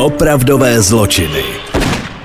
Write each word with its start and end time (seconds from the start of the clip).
Opravdové 0.00 0.82
zločiny. 0.82 1.42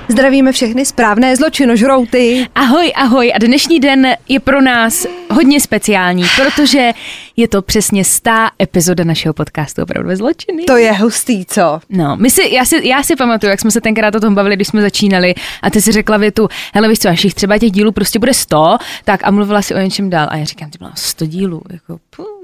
Zdravíme 0.08 0.52
všechny 0.52 0.86
správné 0.86 1.36
zločinožrouty. 1.36 2.46
Ahoj, 2.54 2.92
ahoj. 2.96 3.32
A 3.34 3.38
dnešní 3.38 3.80
den 3.80 4.06
je 4.28 4.40
pro 4.40 4.62
nás 4.62 5.06
hodně 5.30 5.60
speciální, 5.60 6.24
protože 6.36 6.90
je 7.36 7.48
to 7.48 7.62
přesně 7.62 8.04
stá 8.04 8.50
epizoda 8.62 9.04
našeho 9.04 9.34
podcastu 9.34 9.82
Opravdu 9.82 10.16
zločiny. 10.16 10.64
To 10.64 10.76
je 10.76 10.92
hustý, 10.92 11.44
co? 11.44 11.80
No, 11.90 12.16
my 12.16 12.30
si, 12.30 12.54
já, 12.54 12.64
si, 12.64 12.88
já 12.88 13.02
si 13.02 13.16
pamatuju, 13.16 13.50
jak 13.50 13.60
jsme 13.60 13.70
se 13.70 13.80
tenkrát 13.80 14.14
o 14.14 14.20
tom 14.20 14.34
bavili, 14.34 14.56
když 14.56 14.68
jsme 14.68 14.82
začínali 14.82 15.34
a 15.62 15.70
ty 15.70 15.82
si 15.82 15.92
řekla 15.92 16.16
větu, 16.16 16.48
hele 16.74 16.88
víš 16.88 16.98
co, 16.98 17.08
až 17.08 17.24
jich 17.24 17.34
třeba 17.34 17.58
těch 17.58 17.70
dílů 17.70 17.92
prostě 17.92 18.18
bude 18.18 18.34
100, 18.34 18.76
tak 19.04 19.20
a 19.24 19.30
mluvila 19.30 19.62
si 19.62 19.74
o 19.74 19.78
něčem 19.78 20.10
dál. 20.10 20.28
A 20.30 20.36
já 20.36 20.44
říkám, 20.44 20.70
ty 20.70 20.78
byla 20.78 20.92
100 20.94 21.26
dílů, 21.26 21.62
jako 21.70 21.98
pum. 22.16 22.35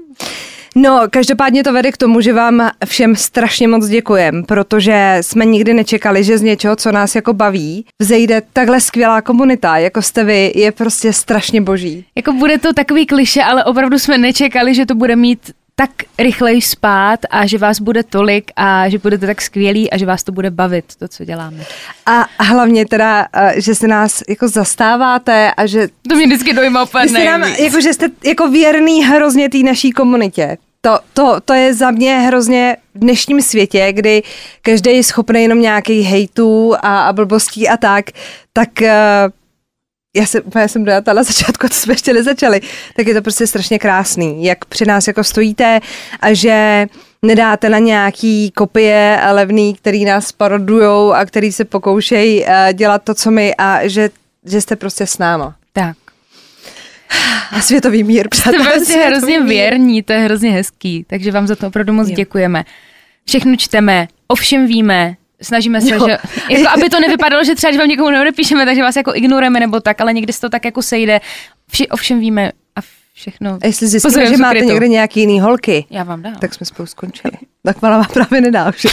No, 0.75 1.01
každopádně 1.09 1.63
to 1.63 1.73
vede 1.73 1.91
k 1.91 1.97
tomu, 1.97 2.21
že 2.21 2.33
vám 2.33 2.69
všem 2.85 3.15
strašně 3.15 3.67
moc 3.67 3.87
děkujem, 3.87 4.43
protože 4.43 5.17
jsme 5.21 5.45
nikdy 5.45 5.73
nečekali, 5.73 6.23
že 6.23 6.37
z 6.37 6.41
něčeho, 6.41 6.75
co 6.75 6.91
nás 6.91 7.15
jako 7.15 7.33
baví, 7.33 7.85
vzejde 7.99 8.41
takhle 8.53 8.81
skvělá 8.81 9.21
komunita, 9.21 9.77
jako 9.77 10.01
jste 10.01 10.23
vy, 10.23 10.51
je 10.55 10.71
prostě 10.71 11.13
strašně 11.13 11.61
boží. 11.61 12.05
Jako 12.15 12.33
bude 12.33 12.57
to 12.57 12.73
takový 12.73 13.05
kliše, 13.05 13.43
ale 13.43 13.63
opravdu 13.63 13.99
jsme 13.99 14.17
nečekali, 14.17 14.75
že 14.75 14.85
to 14.85 14.95
bude 14.95 15.15
mít 15.15 15.51
tak 15.75 15.89
rychleji 16.19 16.61
spát 16.61 17.19
a 17.29 17.45
že 17.45 17.57
vás 17.57 17.79
bude 17.79 18.03
tolik 18.03 18.51
a 18.55 18.89
že 18.89 18.97
budete 18.97 19.25
tak 19.27 19.41
skvělí 19.41 19.91
a 19.91 19.97
že 19.97 20.05
vás 20.05 20.23
to 20.23 20.31
bude 20.31 20.51
bavit, 20.51 20.85
to, 20.95 21.07
co 21.07 21.25
děláme. 21.25 21.57
A 22.05 22.25
hlavně 22.39 22.85
teda, 22.85 23.27
eh, 23.33 23.53
že 23.57 23.75
se 23.75 23.87
nás 23.87 24.23
jako 24.29 24.47
zastáváte 24.47 25.51
a 25.57 25.65
že... 25.65 25.87
To 26.09 26.15
mě 26.15 26.25
vždycky 26.25 26.53
dojma 26.53 26.85
Že 27.03 27.09
jste, 27.09 27.25
nám, 27.25 27.43
jako, 27.43 27.81
že 27.81 27.93
jste 27.93 28.07
jako 28.23 28.49
věrný 28.49 29.03
hrozně 29.03 29.49
té 29.49 29.57
naší 29.57 29.91
komunitě. 29.91 30.57
To, 30.81 30.99
to, 31.13 31.37
to 31.45 31.53
je 31.53 31.73
za 31.73 31.91
mě 31.91 32.19
hrozně 32.19 32.77
v 32.95 32.99
dnešním 32.99 33.41
světě, 33.41 33.93
kdy 33.93 34.23
každý 34.61 34.95
je 34.95 35.03
schopný 35.03 35.41
jenom 35.41 35.61
nějakých 35.61 36.07
hejtů 36.07 36.73
a, 36.81 37.03
a 37.07 37.13
blbostí 37.13 37.69
a 37.69 37.77
tak, 37.77 38.05
tak 38.53 38.69
uh, 38.81 38.87
já 40.15 40.25
jsem, 40.25 40.41
já 40.55 40.67
jsem 40.67 40.83
dojata 40.85 41.13
na 41.13 41.23
začátku, 41.33 41.67
to 41.67 41.73
jsme 41.73 41.93
ještě 41.93 42.13
nezačali, 42.13 42.61
tak 42.95 43.07
je 43.07 43.13
to 43.13 43.21
prostě 43.21 43.47
strašně 43.47 43.79
krásný, 43.79 44.45
jak 44.45 44.65
při 44.65 44.85
nás 44.85 45.07
jako 45.07 45.23
stojíte 45.23 45.79
a 46.19 46.33
že 46.33 46.85
nedáte 47.21 47.69
na 47.69 47.79
nějaký 47.79 48.51
kopie 48.51 49.19
levný, 49.31 49.73
který 49.73 50.05
nás 50.05 50.31
parodujou 50.31 51.11
a 51.13 51.25
který 51.25 51.51
se 51.51 51.65
pokoušejí 51.65 52.41
uh, 52.41 52.49
dělat 52.73 53.03
to, 53.03 53.13
co 53.13 53.31
my 53.31 53.55
a 53.57 53.87
že, 53.87 54.09
že 54.45 54.61
jste 54.61 54.75
prostě 54.75 55.07
s 55.07 55.17
náma. 55.17 55.55
Tak. 55.73 55.97
A 57.51 57.61
světový 57.61 58.03
mír, 58.03 58.27
Jste 58.33 58.41
přátelé. 58.51 58.63
prostě 58.63 58.85
světový 58.85 59.07
hrozně 59.11 59.39
mír. 59.39 59.49
věrní, 59.49 60.03
to 60.03 60.13
je 60.13 60.19
hrozně 60.19 60.51
hezký, 60.51 61.05
takže 61.09 61.31
vám 61.31 61.47
za 61.47 61.55
to 61.55 61.67
opravdu 61.67 61.93
moc 61.93 62.09
Jo. 62.09 62.15
děkujeme. 62.15 62.63
Všechno 63.27 63.55
čteme, 63.55 64.07
ovšem 64.27 64.67
víme, 64.67 65.15
snažíme 65.43 65.81
se, 65.81 65.95
Jo. 65.95 66.07
že, 66.07 66.17
jako 66.49 66.69
aby 66.69 66.89
to 66.89 66.99
nevypadalo, 66.99 67.43
že 67.43 67.55
třeba, 67.55 67.71
když 67.71 67.79
vám 67.79 67.87
někomu 67.87 68.09
neodepíšeme, 68.09 68.65
takže 68.65 68.81
vás 68.81 68.95
jako 68.95 69.11
ignorujeme 69.15 69.59
nebo 69.59 69.79
tak, 69.79 70.01
ale 70.01 70.13
někdy 70.13 70.33
se 70.33 70.41
to 70.41 70.49
tak 70.49 70.65
jako 70.65 70.81
sejde. 70.81 71.21
Vši, 71.71 71.87
ovšem 71.89 72.19
víme 72.19 72.51
a 72.75 72.79
všechno. 73.13 73.57
A 73.63 73.67
jestli 73.67 73.87
zjistíme, 73.87 74.09
Pozorujeme 74.09 74.37
že 74.37 74.41
máte 74.41 74.53
sukrytu. 74.55 74.73
někde 74.73 74.87
nějaký 74.87 75.19
jiný 75.19 75.39
holky, 75.39 75.85
Já 75.89 76.03
vám 76.03 76.21
dám. 76.21 76.35
tak 76.35 76.53
jsme 76.53 76.65
spolu 76.65 76.85
skončili. 76.85 77.33
Tak 77.65 77.83
ona 77.83 77.97
vám 77.97 78.05
právě 78.13 78.41
nedá 78.41 78.69
už. 78.69 78.87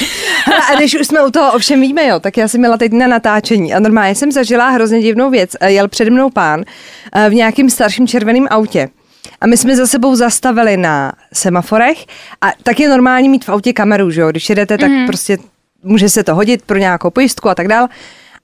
Hele, 0.44 0.60
A 0.72 0.74
když 0.74 1.00
už 1.00 1.06
jsme 1.06 1.22
u 1.26 1.30
toho 1.30 1.52
ovšem 1.52 1.80
víme, 1.80 2.06
jo, 2.06 2.20
tak 2.20 2.36
já 2.36 2.48
jsem 2.48 2.60
měla 2.60 2.76
teď 2.76 2.92
na 2.92 3.06
natáčení 3.06 3.74
a 3.74 3.78
normálně 3.80 4.14
jsem 4.14 4.32
zažila 4.32 4.68
hrozně 4.68 5.00
divnou 5.02 5.30
věc. 5.30 5.50
Eh, 5.60 5.72
Jel 5.72 5.88
přede 5.88 6.10
mnou 6.10 6.30
pán 6.30 6.64
eh, 7.14 7.30
v 7.30 7.34
nějakým 7.34 7.70
starším 7.70 8.06
červeném 8.06 8.46
autě. 8.50 8.88
A 9.40 9.46
my 9.46 9.56
jsme 9.56 9.76
za 9.76 9.86
sebou 9.86 10.14
zastavili 10.16 10.76
na 10.76 11.12
semaforech 11.34 12.06
a 12.40 12.46
tak 12.62 12.80
je 12.80 12.88
normální 12.88 13.28
mít 13.28 13.44
v 13.44 13.48
autě 13.48 13.72
kameru, 13.72 14.10
že 14.10 14.20
jo? 14.20 14.30
Když 14.30 14.48
jedete, 14.48 14.78
tak 14.78 14.90
mm. 14.90 15.06
prostě 15.06 15.38
může 15.82 16.08
se 16.08 16.24
to 16.24 16.34
hodit 16.34 16.62
pro 16.62 16.78
nějakou 16.78 17.10
pojistku 17.10 17.48
a 17.48 17.54
tak 17.54 17.68
dál. 17.68 17.88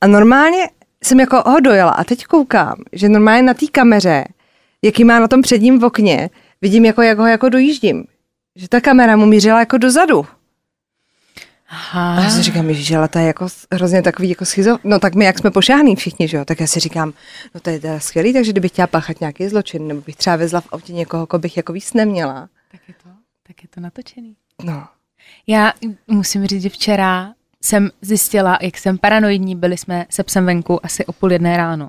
A 0.01 0.07
normálně 0.07 0.69
jsem 1.05 1.21
jako 1.21 1.43
ho 1.47 1.61
dojela 1.61 1.91
a 1.91 2.05
teď 2.05 2.25
koukám, 2.25 2.75
že 2.93 3.09
normálně 3.09 3.43
na 3.43 3.55
té 3.55 3.67
kameře, 3.73 4.25
jaký 4.83 5.05
má 5.05 5.19
na 5.19 5.29
tom 5.29 5.43
předním 5.43 5.79
v 5.79 5.85
okně, 5.85 6.31
vidím, 6.63 6.85
jako, 6.85 7.03
jak 7.03 7.19
ho 7.19 7.27
jako 7.27 7.49
dojíždím. 7.49 8.05
Že 8.57 8.69
ta 8.69 8.81
kamera 8.81 9.17
mu 9.17 9.27
mířila 9.27 9.61
jako 9.61 9.79
dozadu. 9.79 10.27
A 11.93 12.21
já 12.23 12.31
si 12.31 12.43
říkám, 12.43 12.73
že 12.73 12.97
ale 12.97 13.09
to 13.09 13.19
je 13.19 13.25
jako 13.25 13.47
hrozně 13.73 14.03
takový 14.03 14.29
jako 14.29 14.45
schizo. 14.45 14.79
No 14.85 14.99
tak 14.99 15.15
my, 15.15 15.25
jak 15.25 15.39
jsme 15.39 15.51
pošáhný 15.51 15.97
všichni, 15.97 16.29
že 16.29 16.37
jo, 16.37 16.45
tak 16.45 16.61
já 16.61 16.67
si 16.67 16.81
říkám, 16.81 17.13
no 17.55 17.61
to 17.61 17.71
je 17.71 17.81
teda 17.81 18.01
skvělý, 18.01 18.33
takže 18.33 18.53
kdybych 18.53 18.71
chtěla 18.71 18.87
páchat 18.87 19.21
nějaký 19.21 19.49
zločin, 19.49 19.89
nebo 19.89 20.01
bych 20.01 20.17
třeba 20.17 20.37
vezla 20.37 20.61
v 20.61 20.69
autě 20.73 20.93
někoho, 20.93 21.27
koho 21.27 21.41
bych 21.41 21.57
jako 21.57 21.73
víc 21.73 21.93
neměla. 21.93 22.49
Tak 22.73 22.81
je 22.89 22.95
to, 23.03 23.09
tak 23.47 23.63
je 23.63 23.69
to 23.69 23.81
natočený. 23.81 24.37
No. 24.65 24.87
Já 25.47 25.73
musím 26.07 26.47
říct, 26.47 26.63
že 26.63 26.69
včera 26.69 27.33
jsem 27.61 27.91
zjistila, 28.03 28.59
jak 28.63 28.79
jsem 28.79 28.99
paranoidní, 28.99 29.57
byli 29.57 29.77
jsme 29.77 30.07
se 30.11 30.23
psem 30.23 30.47
venku 30.47 30.87
asi 30.87 31.07
o 31.07 31.13
půl 31.13 31.33
jedné 31.33 31.57
ráno. 31.57 31.89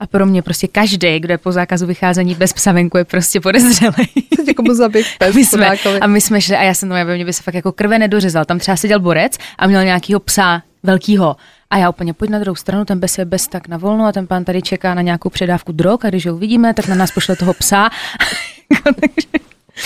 A 0.00 0.06
pro 0.06 0.26
mě 0.26 0.42
prostě 0.42 0.68
každý, 0.68 1.20
kdo 1.20 1.34
je 1.34 1.38
po 1.38 1.52
zákazu 1.52 1.86
vycházení 1.86 2.34
bez 2.34 2.52
psa 2.52 2.72
venku, 2.72 2.98
je 2.98 3.04
prostě 3.04 3.40
podezřelý. 3.40 4.08
Někomu 4.46 4.74
zabít 4.74 5.06
pes, 5.18 5.34
my 5.34 5.44
jsme, 5.44 5.70
a 6.00 6.06
my 6.06 6.20
jsme 6.20 6.40
šli 6.40 6.56
a 6.56 6.62
já 6.62 6.74
jsem 6.74 6.88
to, 6.88 6.94
mě 7.14 7.24
by 7.24 7.32
se 7.32 7.42
fakt 7.42 7.54
jako 7.54 7.72
krve 7.72 7.98
nedořezal. 7.98 8.44
Tam 8.44 8.58
třeba 8.58 8.76
seděl 8.76 9.00
borec 9.00 9.38
a 9.58 9.66
měl 9.66 9.84
nějakýho 9.84 10.20
psa 10.20 10.62
velkýho. 10.82 11.36
A 11.70 11.78
já 11.78 11.90
úplně 11.90 12.14
pojď 12.14 12.30
na 12.30 12.38
druhou 12.38 12.56
stranu, 12.56 12.84
ten 12.84 13.00
bez 13.00 13.18
je 13.18 13.24
bez 13.24 13.48
tak 13.48 13.68
na 13.68 13.76
volno 13.76 14.04
a 14.04 14.12
ten 14.12 14.26
pán 14.26 14.44
tady 14.44 14.62
čeká 14.62 14.94
na 14.94 15.02
nějakou 15.02 15.30
předávku 15.30 15.72
drog 15.72 15.98
a 16.04 16.08
když 16.08 16.26
ho 16.26 16.34
uvidíme, 16.34 16.74
tak 16.74 16.88
na 16.88 16.94
nás 16.94 17.10
pošle 17.10 17.36
toho 17.36 17.54
psa. 17.54 17.90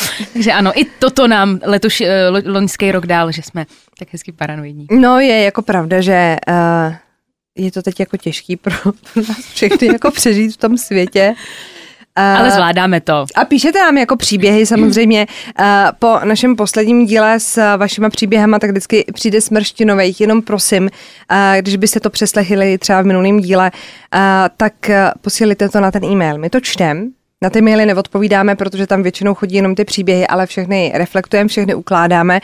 takže, 0.33 0.53
ano, 0.53 0.81
i 0.81 0.85
toto 0.85 1.29
nám 1.29 1.59
letoš, 1.65 2.01
eh, 2.01 2.31
lo- 2.31 2.53
loňský 2.53 2.93
rok 2.93 3.07
dál, 3.07 3.33
že 3.33 3.43
jsme 3.43 3.67
tak 3.99 4.09
hezky 4.13 4.33
paranoidní. 4.33 4.87
No 4.91 5.21
je 5.21 5.43
jako 5.43 5.63
pravda, 5.63 6.01
že 6.01 6.37
uh, 6.49 6.95
je 7.57 7.73
to 7.73 7.83
teď 7.83 8.01
jako 8.01 8.17
těžký 8.17 8.57
pro, 8.57 8.75
nás 9.17 9.47
všechny 9.55 9.87
jako 9.87 10.11
přežít 10.11 10.55
v 10.55 10.57
tom 10.57 10.79
světě. 10.79 11.35
Uh, 12.19 12.25
Ale 12.25 12.51
zvládáme 12.51 13.01
to. 13.01 13.27
A 13.35 13.45
píšete 13.45 13.79
nám 13.79 13.99
jako 13.99 14.17
příběhy 14.17 14.67
samozřejmě. 14.67 15.27
Uh, 15.59 15.67
po 15.99 16.19
našem 16.25 16.57
posledním 16.57 17.07
díle 17.07 17.41
s 17.41 17.77
vašima 17.77 18.11
příběhama, 18.11 18.59
tak 18.59 18.71
vždycky 18.71 19.05
přijde 19.15 19.41
smrštinových. 19.41 20.21
Jenom 20.21 20.43
prosím, 20.43 20.83
uh, 20.83 20.89
když 21.59 21.77
byste 21.77 22.01
to 22.01 22.11
přeslechli 22.11 22.79
třeba 22.79 23.03
v 23.03 23.07
minulém 23.07 23.41
díle, 23.41 23.71
uh, 24.15 24.21
tak 24.57 24.91
posílíte 25.21 25.69
to 25.69 25.81
na 25.81 25.91
ten 25.91 26.05
e-mail. 26.05 26.39
My 26.39 26.51
to 26.51 26.61
čtem, 26.61 27.13
na 27.43 27.51
ty 27.51 27.63
maily 27.63 27.87
neodpovídáme, 27.87 28.55
protože 28.55 28.87
tam 28.87 29.03
většinou 29.03 29.35
chodí 29.35 29.55
jenom 29.55 29.75
ty 29.75 29.85
příběhy, 29.85 30.27
ale 30.27 30.47
všechny 30.47 30.93
reflektujeme, 30.95 31.49
všechny 31.49 31.75
ukládáme. 31.75 32.41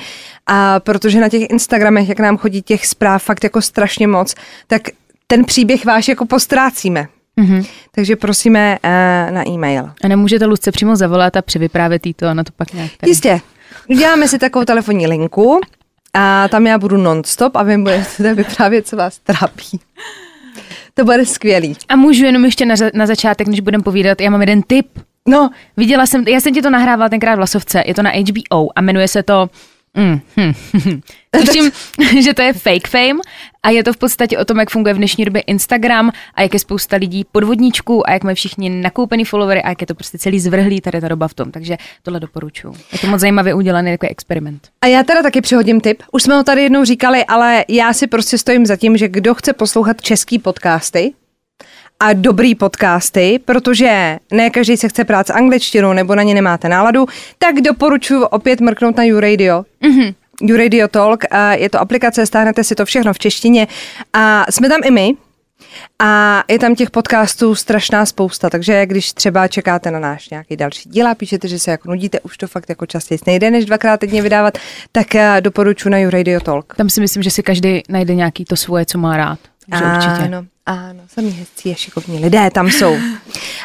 A 0.47 0.81
protože 0.81 1.21
na 1.21 1.29
těch 1.29 1.51
Instagramech, 1.51 2.09
jak 2.09 2.21
nám 2.21 2.37
chodí 2.37 2.63
těch 2.63 2.87
zpráv 2.87 3.23
fakt 3.23 3.45
jako 3.45 3.63
strašně 3.63 4.07
moc, 4.07 4.35
tak 4.67 4.83
ten 5.27 5.45
příběh 5.45 5.85
váš 5.85 6.09
jako 6.09 6.27
postrácíme. 6.27 7.09
Mhm. 7.37 7.65
Takže 7.95 8.17
prosíme 8.17 8.79
uh, 8.85 9.35
na 9.35 9.49
e-mail. 9.49 9.91
A 10.05 10.09
nemůžete 10.09 10.47
Lucce 10.47 10.73
přímo 10.73 10.97
zavolat 10.97 11.37
a 11.37 11.43
převyprávět 11.43 12.07
jí 12.07 12.15
to 12.15 12.27
a 12.27 12.35
na 12.35 12.45
to 12.45 12.53
pak 12.57 12.73
nějak 12.73 12.91
tady. 12.97 13.11
Jistě. 13.11 13.41
Uděláme 13.89 14.29
si 14.29 14.39
takovou 14.39 14.65
telefonní 14.65 15.07
linku 15.07 15.61
a 16.15 16.49
tam 16.49 16.67
já 16.67 16.79
budu 16.79 16.97
non-stop 16.97 17.57
a 17.57 17.63
vy 17.63 17.79
budete 17.79 18.35
vyprávět, 18.35 18.87
co 18.87 18.97
vás 18.97 19.19
trápí. 19.19 19.81
To 20.99 21.05
bude 21.05 21.27
skvělý. 21.27 21.77
A 21.89 21.97
můžu 21.97 22.25
jenom 22.25 22.45
ještě 22.45 22.67
na, 22.67 22.77
za- 22.77 22.91
na 22.95 23.07
začátek, 23.07 23.49
než 23.49 23.61
budeme 23.61 23.85
povídat, 23.85 24.21
já 24.21 24.31
mám 24.31 24.41
jeden 24.41 24.63
tip. 24.63 24.87
No, 25.29 25.51
Viděla 25.77 26.07
jsem, 26.07 26.29
já 26.29 26.41
jsem 26.41 26.55
ti 26.55 26.63
to 26.63 26.71
nahrávala 26.71 27.09
tenkrát 27.09 27.37
v 27.37 27.39
Lasovce, 27.39 27.83
je 27.87 27.95
to 27.95 28.03
na 28.03 28.11
HBO 28.11 28.69
a 28.79 28.81
jmenuje 28.81 29.09
se 29.09 29.23
to 29.23 29.51
Mm, 29.97 30.21
hm, 30.37 30.53
hm. 30.85 31.01
Tuším, 31.47 31.71
že 32.23 32.35
to 32.35 32.43
je 32.43 32.53
fake 32.53 32.89
fame 32.89 33.21
a 33.63 33.71
je 33.71 33.85
to 33.85 33.93
v 33.93 33.97
podstatě 33.97 34.39
o 34.39 34.45
tom, 34.45 34.59
jak 34.59 34.71
funguje 34.71 34.95
v 34.95 34.97
dnešní 34.97 35.25
době 35.25 35.41
Instagram 35.43 36.13
a 36.35 36.43
jak 36.43 36.55
je 36.55 36.61
spousta 36.61 36.97
lidí 36.97 37.25
podvodníčků 37.33 38.09
a 38.09 38.13
jak 38.13 38.25
mají 38.25 38.35
všichni 38.37 38.71
nakoupený 38.71 39.25
followery 39.25 39.63
a 39.63 39.69
jak 39.69 39.81
je 39.81 39.87
to 39.87 39.95
prostě 39.95 40.19
celý 40.19 40.41
zvrhlý 40.41 40.81
tady 40.81 41.01
ta 41.01 41.09
doba 41.09 41.29
v 41.29 41.35
tom. 41.35 41.51
Takže 41.51 41.77
tohle 42.03 42.21
doporučuju. 42.21 42.75
Je 42.93 42.99
to 42.99 43.07
moc 43.07 43.21
zajímavě 43.21 43.55
udělaný 43.55 43.91
takový 43.91 44.11
experiment. 44.11 44.69
a 44.83 44.87
já 44.87 45.03
teda 45.03 45.23
taky 45.23 45.41
přihodím 45.41 45.81
tip. 45.81 46.03
Už 46.13 46.23
jsme 46.23 46.35
ho 46.37 46.45
tady 46.45 46.63
jednou 46.63 46.85
říkali, 46.85 47.25
ale 47.25 47.65
já 47.69 47.93
si 47.93 48.07
prostě 48.07 48.39
stojím 48.39 48.67
za 48.67 48.77
tím, 48.77 48.97
že 48.97 49.09
kdo 49.09 49.35
chce 49.35 49.53
poslouchat 49.53 50.03
český 50.03 50.39
podcasty, 50.39 51.13
a 52.01 52.13
dobrý 52.13 52.55
podcasty, 52.55 53.41
protože 53.45 54.19
ne 54.33 54.51
každý 54.51 54.77
se 54.77 54.89
chce 54.89 55.05
prát 55.05 55.27
s 55.27 55.33
angličtinou 55.33 55.93
nebo 55.93 56.15
na 56.15 56.23
ně 56.23 56.35
nemáte 56.35 56.69
náladu, 56.69 57.07
tak 57.39 57.61
doporučuji 57.61 58.25
opět 58.25 58.61
mrknout 58.61 58.97
na 58.97 59.05
YouRadio. 59.05 59.65
Mm-hmm. 59.83 60.15
YouRadio 60.43 60.89
Talk, 60.89 61.25
a 61.31 61.55
je 61.55 61.71
to 61.71 61.81
aplikace, 61.81 62.27
stáhnete 62.27 62.65
si 62.65 62.75
to 62.75 62.85
všechno 62.85 63.13
v 63.13 63.19
češtině 63.19 63.67
a 64.13 64.47
jsme 64.51 64.69
tam 64.69 64.81
i 64.85 64.91
my, 64.91 65.15
a 65.99 66.45
je 66.49 66.59
tam 66.59 66.75
těch 66.75 66.91
podcastů 66.91 67.55
strašná 67.55 68.07
spousta, 68.07 68.51
takže 68.51 68.87
když 68.87 69.13
třeba 69.13 69.49
čekáte 69.49 69.91
na 69.91 69.99
náš 69.99 70.31
nějaký 70.31 70.57
další 70.57 70.89
díl 70.89 71.09
a 71.09 71.15
píšete, 71.15 71.49
že 71.49 71.59
se 71.59 71.71
jako 71.71 71.91
nudíte, 71.91 72.21
už 72.21 72.37
to 72.37 72.47
fakt 72.47 72.69
jako 72.69 72.87
častěji 72.87 73.19
nejde, 73.27 73.51
než 73.51 73.65
dvakrát 73.65 74.01
týdně 74.01 74.23
vydávat, 74.23 74.59
tak 74.93 75.07
doporučuji 75.41 75.89
na 75.89 75.99
YouRadio 75.99 76.41
Talk. 76.41 76.75
Tam 76.77 76.91
si 76.91 77.01
myslím, 77.01 77.23
že 77.23 77.31
si 77.31 77.43
každý 77.43 77.83
najde 77.89 78.15
nějaký 78.15 78.45
to 78.45 78.57
svoje, 78.57 78.87
co 78.87 78.99
má 78.99 79.17
rád. 79.17 79.39
Takže 79.71 79.85
určitě. 79.85 80.25
Ano, 80.25 80.45
ano, 80.67 81.01
sami 81.09 81.31
hezcí 81.31 81.73
a 81.73 81.75
šikovní 81.75 82.19
lidé 82.19 82.51
tam 82.51 82.71
jsou. 82.71 82.97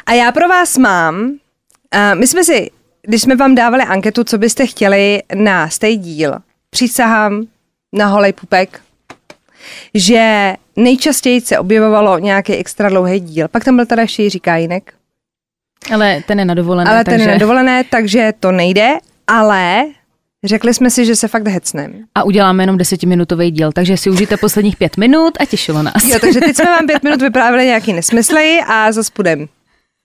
A 0.06 0.14
já 0.14 0.32
pro 0.32 0.48
vás 0.48 0.78
mám, 0.78 1.16
uh, 1.26 2.20
my 2.20 2.28
jsme 2.28 2.44
si, 2.44 2.72
když 3.02 3.22
jsme 3.22 3.36
vám 3.36 3.56
dávali 3.56 3.84
anketu, 3.84 4.24
co 4.24 4.38
byste 4.38 4.68
chtěli 4.68 5.24
na 5.36 5.70
stej 5.70 5.98
díl, 5.98 6.34
přísahám 6.70 7.44
na 7.94 8.08
holej 8.08 8.34
pupek, 8.34 8.82
že 9.94 10.54
nejčastěji 10.76 11.42
se 11.42 11.60
objevovalo 11.60 12.20
nějaký 12.20 12.54
extra 12.54 12.90
dlouhý 12.90 13.20
díl. 13.20 13.48
Pak 13.48 13.64
tam 13.64 13.76
byl 13.76 13.86
teda 13.86 14.02
ještě 14.02 14.24
Jiří 14.24 14.40
Kájinek, 14.40 14.94
Ale 15.94 16.24
ten 16.28 16.40
je 16.40 16.46
na 16.46 16.54
dovolené, 16.54 16.90
ale 16.92 17.04
takže... 17.04 17.18
ten 17.18 17.30
je 17.30 17.34
na 17.34 17.40
dovolené, 17.40 17.84
takže 17.84 18.34
to 18.40 18.52
nejde, 18.52 18.94
ale 19.28 19.86
řekli 20.44 20.74
jsme 20.74 20.90
si, 20.90 21.06
že 21.06 21.16
se 21.16 21.28
fakt 21.28 21.48
hecnem. 21.48 22.06
A 22.16 22.24
uděláme 22.24 22.64
jenom 22.64 22.78
desetiminutový 22.78 23.52
díl, 23.52 23.72
takže 23.72 23.98
si 23.98 24.10
užijte 24.10 24.38
posledních 24.38 24.78
pět 24.78 24.98
minut 24.98 25.38
a 25.40 25.46
těšilo 25.46 25.84
nás. 25.84 26.04
Jo, 26.04 26.20
takže 26.22 26.40
teď 26.40 26.56
jsme 26.56 26.66
vám 26.66 26.88
pět 26.88 27.04
minut 27.04 27.22
vyprávěli 27.22 27.66
nějaký 27.66 27.94
nesmysly 27.94 28.60
a 28.68 28.92
zas 28.92 29.10
půjdem. 29.10 29.48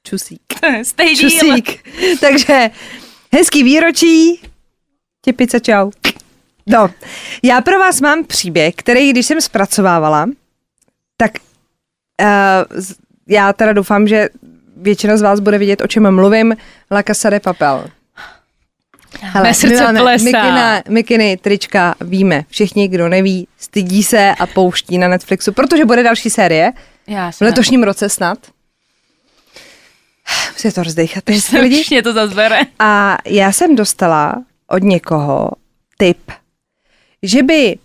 Čusík. 0.06 0.40
Stej 0.82 1.16
Čusík. 1.16 1.88
Takže 2.20 2.70
hezký 3.32 3.62
výročí. 3.62 4.40
Těpice, 5.24 5.60
čau. 5.60 5.90
No, 6.66 6.90
já 7.42 7.60
pro 7.60 7.78
vás 7.78 8.00
mám 8.00 8.24
příběh, 8.24 8.74
který, 8.74 9.10
když 9.10 9.26
jsem 9.26 9.40
zpracovávala, 9.40 10.26
tak 11.16 11.30
uh, 12.22 12.84
já 13.28 13.52
teda 13.52 13.72
doufám, 13.72 14.08
že 14.08 14.28
většina 14.76 15.16
z 15.16 15.22
vás 15.22 15.40
bude 15.40 15.58
vidět, 15.58 15.80
o 15.80 15.86
čem 15.86 16.14
mluvím. 16.14 16.56
La 16.90 17.02
Casa 17.02 17.30
de 17.30 17.40
Papel. 17.40 17.90
Mé 19.42 19.54
srdce 19.54 19.84
plesá. 19.98 20.24
mikina, 20.24 20.82
mikiny, 20.88 21.36
trička, 21.36 21.94
víme. 22.00 22.44
Všichni, 22.48 22.88
kdo 22.88 23.08
neví, 23.08 23.48
stydí 23.58 24.02
se 24.02 24.34
a 24.38 24.46
pouští 24.46 24.98
na 24.98 25.08
Netflixu, 25.08 25.52
protože 25.52 25.84
bude 25.84 26.02
další 26.02 26.30
série 26.30 26.72
Já 27.06 27.30
v 27.30 27.40
letošním 27.40 27.82
roce 27.82 28.08
snad. 28.08 28.38
Musíte 30.52 30.72
to 30.72 31.40
se 31.40 31.60
lidi. 31.60 31.84
Mě 31.90 32.02
to 32.02 32.12
zazvere. 32.12 32.60
A 32.78 33.18
já 33.26 33.52
jsem 33.52 33.76
dostala 33.76 34.34
od 34.68 34.82
někoho 34.82 35.50
tip, 35.98 36.30
že 37.22 37.42
by 37.42 37.78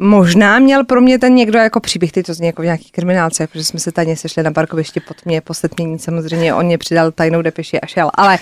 možná 0.00 0.58
měl 0.58 0.84
pro 0.84 1.00
mě 1.00 1.18
ten 1.18 1.34
někdo 1.34 1.58
jako 1.58 1.80
příběh, 1.80 2.12
ty 2.12 2.22
to 2.22 2.34
zní 2.34 2.46
jako 2.46 2.62
v 2.62 2.64
nějaký 2.64 2.90
kriminálce, 2.90 3.46
protože 3.46 3.64
jsme 3.64 3.80
se 3.80 3.92
tady 3.92 4.16
sešli 4.16 4.42
na 4.42 4.52
parkovišti 4.52 5.00
pod 5.00 5.16
mě, 5.24 5.40
poslední 5.40 5.98
samozřejmě 5.98 6.54
on 6.54 6.66
mě 6.66 6.78
přidal 6.78 7.10
tajnou 7.10 7.42
depeši 7.42 7.80
a 7.80 7.86
šel, 7.86 8.10
ale 8.14 8.38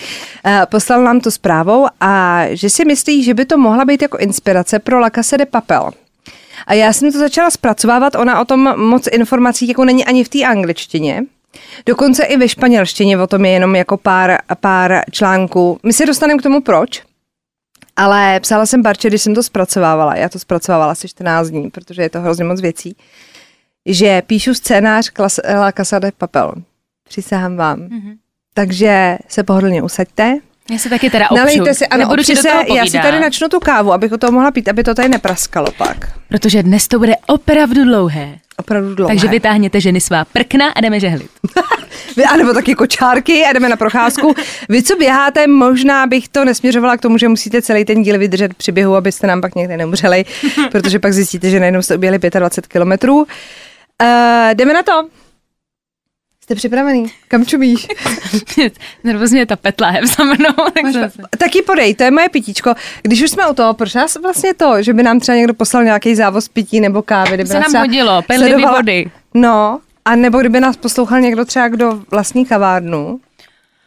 uh, 0.47 0.53
poslal 0.67 1.03
nám 1.03 1.21
to 1.21 1.31
zprávou 1.31 1.87
a 2.01 2.45
že 2.51 2.71
si 2.71 2.85
myslí, 2.85 3.25
že 3.25 3.35
by 3.35 3.45
to 3.45 3.59
mohla 3.59 3.85
být 3.85 4.03
jako 4.03 4.19
inspirace 4.19 4.79
pro 4.79 5.01
La 5.01 5.11
Casa 5.11 5.37
de 5.37 5.47
Papel. 5.47 5.91
A 6.67 6.75
já 6.75 6.93
jsem 6.93 7.13
to 7.13 7.19
začala 7.19 7.51
zpracovávat, 7.51 8.15
ona 8.15 8.41
o 8.41 8.45
tom 8.45 8.81
moc 8.81 9.07
informací 9.13 9.69
jako 9.69 9.85
není 9.85 10.05
ani 10.05 10.25
v 10.25 10.29
té 10.29 10.45
angličtině. 10.45 11.25
Dokonce 11.87 12.25
i 12.25 12.37
ve 12.37 12.49
španělštině 12.49 13.19
o 13.19 13.27
tom 13.27 13.45
je 13.45 13.51
jenom 13.51 13.77
jako 13.77 13.97
pár, 13.97 14.39
pár 14.61 15.01
článků. 15.11 15.79
My 15.83 15.93
se 15.93 16.07
dostaneme 16.07 16.39
k 16.39 16.43
tomu 16.43 16.61
proč, 16.61 17.03
ale 17.97 18.41
psala 18.41 18.67
jsem 18.67 18.83
Barče, 18.83 19.09
když 19.09 19.23
jsem 19.23 19.35
to 19.35 19.43
zpracovávala. 19.43 20.17
Já 20.17 20.29
to 20.29 20.39
zpracovávala 20.39 20.93
asi 20.93 21.09
14 21.09 21.49
dní, 21.49 21.71
protože 21.71 22.03
je 22.03 22.11
to 22.11 22.21
hrozně 22.21 22.45
moc 22.45 22.61
věcí. 22.61 22.97
Že 23.87 24.23
píšu 24.27 24.55
scénář 24.55 25.11
klas, 25.11 25.41
La 25.55 25.73
Casa 25.73 25.99
de 25.99 26.13
Papel. 26.13 26.55
Přísahám 27.09 27.57
vám. 27.57 27.81
Mm-hmm. 27.81 28.17
Takže 28.55 29.19
se 29.29 29.43
pohodlně 29.43 29.83
usaďte. 29.83 30.39
Já 30.71 30.79
se 30.79 30.89
taky 30.89 31.11
teda 31.11 31.31
opřu. 31.31 31.37
Nalejte 31.37 31.75
si, 31.75 31.87
ano, 31.87 32.01
Nebudu 32.01 32.21
opři 32.21 32.37
se, 32.37 32.49
já 32.77 32.87
si 32.87 32.99
tady 32.99 33.21
načnu 33.21 33.49
tu 33.49 33.61
kávu, 33.61 33.93
abych 33.93 34.13
o 34.13 34.19
toho 34.19 34.33
mohla 34.33 34.51
pít, 34.51 34.69
aby 34.69 34.85
to 34.85 34.95
tady 34.95 35.09
nepraskalo 35.09 35.67
pak. 35.79 35.97
Protože 36.29 36.63
dnes 36.63 36.89
to 36.89 36.99
bude 36.99 37.15
opravdu 37.27 37.85
dlouhé. 37.85 38.39
Opravdu 38.57 38.95
dlouhé. 38.95 39.15
Takže 39.15 39.29
vytáhněte 39.29 39.81
ženy 39.81 40.01
svá 40.01 40.25
prkna 40.25 40.69
a 40.69 40.81
jdeme 40.81 41.01
žehlit. 41.01 41.31
Vy, 42.17 42.25
anebo 42.25 42.53
taky 42.53 42.75
kočárky 42.75 43.45
a 43.45 43.53
jdeme 43.53 43.69
na 43.69 43.77
procházku. 43.77 44.35
Vy, 44.69 44.83
co 44.83 44.97
běháte, 44.97 45.47
možná 45.47 46.07
bych 46.07 46.29
to 46.29 46.45
nesměřovala 46.45 46.97
k 46.97 47.01
tomu, 47.01 47.19
že 47.19 47.29
musíte 47.29 47.63
celý 47.63 47.85
ten 47.85 48.03
díl 48.03 48.19
vydržet 48.19 48.55
při 48.55 48.73
běhu, 48.73 48.97
abyste 48.97 49.27
nám 49.27 49.41
pak 49.41 49.55
někde 49.55 49.77
neumřeli, 49.77 50.25
protože 50.71 50.99
pak 50.99 51.13
zjistíte, 51.13 51.51
že 51.51 51.61
najednou 51.61 51.83
jste 51.83 51.95
objeli 51.95 52.19
25 52.19 52.73
kilometrů. 52.73 53.17
Uh, 53.17 53.27
jdeme 54.55 54.73
na 54.73 54.83
to. 54.83 55.09
Jste 56.45 56.55
připravený? 56.55 57.07
Kam 57.29 57.47
čumíš? 57.47 57.89
Nervozně 59.05 59.41
je 59.41 59.47
ta 59.47 59.57
petla 59.57 59.93
je 59.93 60.07
za 60.07 60.25
mnou. 60.25 60.71
Tak. 60.75 61.13
Taky 61.39 61.63
podej, 61.63 61.95
to 61.95 62.03
je 62.03 62.11
moje 62.11 62.29
pitíčko. 62.29 62.75
Když 63.03 63.23
už 63.23 63.31
jsme 63.31 63.51
u 63.51 63.55
toho, 63.55 63.75
proč 63.75 63.95
nás 63.95 64.17
vlastně 64.23 64.55
to, 64.55 64.83
že 64.83 64.93
by 64.93 65.03
nám 65.03 65.21
třeba 65.21 65.37
někdo 65.37 65.55
poslal 65.55 65.85
nějaký 65.85 66.15
závoz 66.15 66.49
pití 66.49 66.81
nebo 66.81 67.03
kávy, 67.03 67.35
kdyby 67.35 67.47
se 67.49 67.61
nám 67.61 67.75
hodilo, 67.81 68.23
penlivý 68.23 68.65
vody. 68.77 69.11
No, 69.35 69.81
a 70.05 70.17
nebo 70.17 70.39
kdyby 70.39 70.61
nás 70.61 70.77
poslouchal 70.77 71.21
někdo 71.21 71.45
třeba, 71.45 71.69
kdo 71.69 72.01
vlastní 72.11 72.47
kavárnu, 72.47 73.21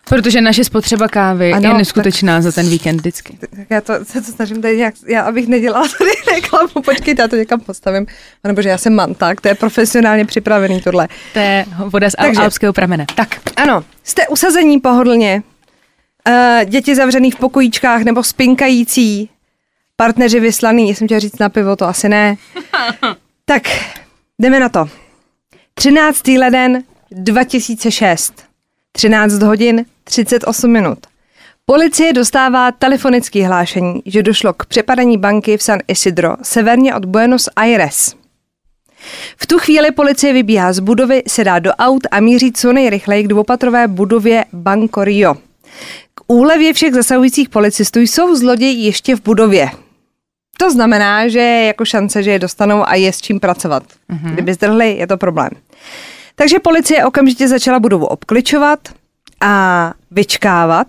Protože 0.09 0.42
naše 0.42 0.63
spotřeba 0.63 1.07
kávy 1.07 1.54
Ano, 1.54 1.69
je 1.69 1.74
neskutečná 1.74 2.42
za 2.42 2.51
ten 2.51 2.69
víkend 2.69 2.98
vždycky. 2.98 3.38
Tak 3.56 3.68
já 3.69 3.81
to, 3.81 3.94
se 4.06 4.21
to 4.21 4.31
snažím 4.31 4.62
tady 4.62 4.77
nějak, 4.77 4.94
já 5.07 5.21
abych 5.21 5.48
nedělala 5.48 5.88
tady 5.98 6.12
reklamu, 6.36 6.68
počkejte, 6.86 7.21
já 7.21 7.27
to 7.27 7.36
někam 7.36 7.59
postavím. 7.59 8.06
Pane 8.42 8.54
bože, 8.54 8.69
já 8.69 8.77
jsem 8.77 8.94
manták, 8.95 9.42
to 9.42 9.48
je 9.48 9.56
profesionálně 9.56 10.25
připravený 10.25 10.81
tohle. 10.81 11.07
To 11.33 11.39
je 11.39 11.65
voda 11.86 12.09
z 12.09 12.13
Takže. 12.13 12.42
alpského 12.42 12.74
pramene. 12.74 13.06
Tak, 13.15 13.36
Ano, 13.56 13.83
jste 14.04 14.27
usazení 14.27 14.80
pohodlně, 14.80 15.44
uh, 16.30 16.69
děti 16.69 16.95
zavřený 16.95 17.31
v 17.31 17.36
pokojíčkách 17.36 18.01
nebo 18.01 18.24
spinkající, 18.24 19.30
partneři 19.95 20.39
vyslaný, 20.39 20.95
jsem 20.95 21.07
chtěla 21.07 21.19
říct 21.19 21.39
na 21.39 21.50
pivo, 21.50 21.75
to 21.75 21.86
asi 21.86 22.09
ne. 22.09 22.36
tak, 23.45 23.63
jdeme 24.39 24.59
na 24.59 24.69
to. 24.69 24.89
13. 25.74 26.27
leden 26.27 26.83
2006, 27.12 28.46
13 28.91 29.41
hodin 29.41 29.85
38 30.03 30.71
minut. 30.71 30.99
Policie 31.65 32.13
dostává 32.13 32.71
telefonické 32.71 33.47
hlášení, 33.47 34.01
že 34.05 34.23
došlo 34.23 34.53
k 34.53 34.65
přepadení 34.65 35.17
banky 35.17 35.57
v 35.57 35.63
San 35.63 35.79
Isidro, 35.87 36.35
severně 36.41 36.95
od 36.95 37.05
Buenos 37.05 37.49
Aires. 37.55 38.15
V 39.37 39.47
tu 39.47 39.59
chvíli 39.59 39.91
policie 39.91 40.33
vybíhá 40.33 40.73
z 40.73 40.79
budovy, 40.79 41.23
sedá 41.27 41.59
do 41.59 41.71
aut 41.71 42.07
a 42.11 42.19
míří 42.19 42.51
co 42.51 42.73
nejrychleji 42.73 43.23
k 43.23 43.27
dvoupatrové 43.27 43.87
budově 43.87 44.45
Banco 44.53 45.03
Rio. 45.03 45.35
K 46.15 46.21
úlevě 46.27 46.73
všech 46.73 46.93
zasahujících 46.93 47.49
policistů 47.49 47.99
jsou 47.99 48.35
zloději 48.35 48.85
ještě 48.85 49.15
v 49.15 49.23
budově. 49.23 49.69
To 50.59 50.71
znamená, 50.71 51.27
že 51.27 51.39
je 51.39 51.65
jako 51.65 51.85
šance, 51.85 52.23
že 52.23 52.31
je 52.31 52.39
dostanou 52.39 52.87
a 52.87 52.95
je 52.95 53.13
s 53.13 53.21
čím 53.21 53.39
pracovat. 53.39 53.83
Mm-hmm. 53.83 54.33
Kdyby 54.33 54.53
zdrhli, 54.53 54.97
je 54.97 55.07
to 55.07 55.17
problém. 55.17 55.49
Takže 56.39 56.59
policie 56.59 57.05
okamžitě 57.05 57.47
začala 57.47 57.79
budovu 57.79 58.05
obkličovat 58.05 58.79
a 59.41 59.93
vyčkávat. 60.11 60.87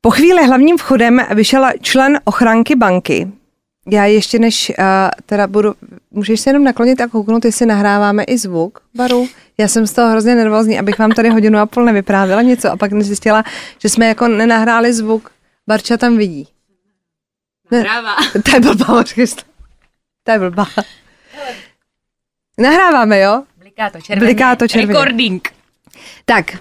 Po 0.00 0.10
chvíli 0.10 0.46
hlavním 0.46 0.78
vchodem 0.78 1.20
vyšel 1.34 1.66
člen 1.80 2.20
ochranky 2.24 2.76
banky. 2.76 3.32
Já 3.90 4.04
ještě 4.04 4.38
než 4.38 4.72
uh, 4.78 4.84
teda 5.26 5.46
budu, 5.46 5.74
můžeš 6.10 6.40
se 6.40 6.50
jenom 6.50 6.64
naklonit 6.64 7.00
a 7.00 7.08
kouknout, 7.08 7.44
jestli 7.44 7.66
nahráváme 7.66 8.24
i 8.24 8.38
zvuk, 8.38 8.80
Baru. 8.94 9.28
Já 9.58 9.68
jsem 9.68 9.86
z 9.86 9.92
toho 9.92 10.10
hrozně 10.10 10.34
nervózní, 10.34 10.78
abych 10.78 10.98
vám 10.98 11.10
tady 11.10 11.28
hodinu 11.28 11.58
a 11.58 11.66
půl 11.66 11.84
nevyprávěla 11.84 12.42
něco 12.42 12.70
a 12.70 12.76
pak 12.76 13.02
zjistila, 13.02 13.44
že 13.78 13.88
jsme 13.88 14.06
jako 14.06 14.28
nenahráli 14.28 14.92
zvuk. 14.92 15.30
Barča 15.66 15.96
tam 15.96 16.16
vidí. 16.16 16.48
Nahrává. 17.70 18.16
To 18.44 18.50
je 18.54 18.60
blbá. 18.60 19.04
To 20.24 20.32
je 20.32 20.38
blbá. 20.38 20.66
Nahráváme, 22.58 23.20
jo? 23.20 23.42
Bliká 23.80 23.90
to 23.90 24.00
červeně. 24.00 24.26
Bliká 24.26 24.56
to 24.56 24.68
červeně. 24.68 24.98
Recording. 24.98 25.48
Tak. 26.24 26.56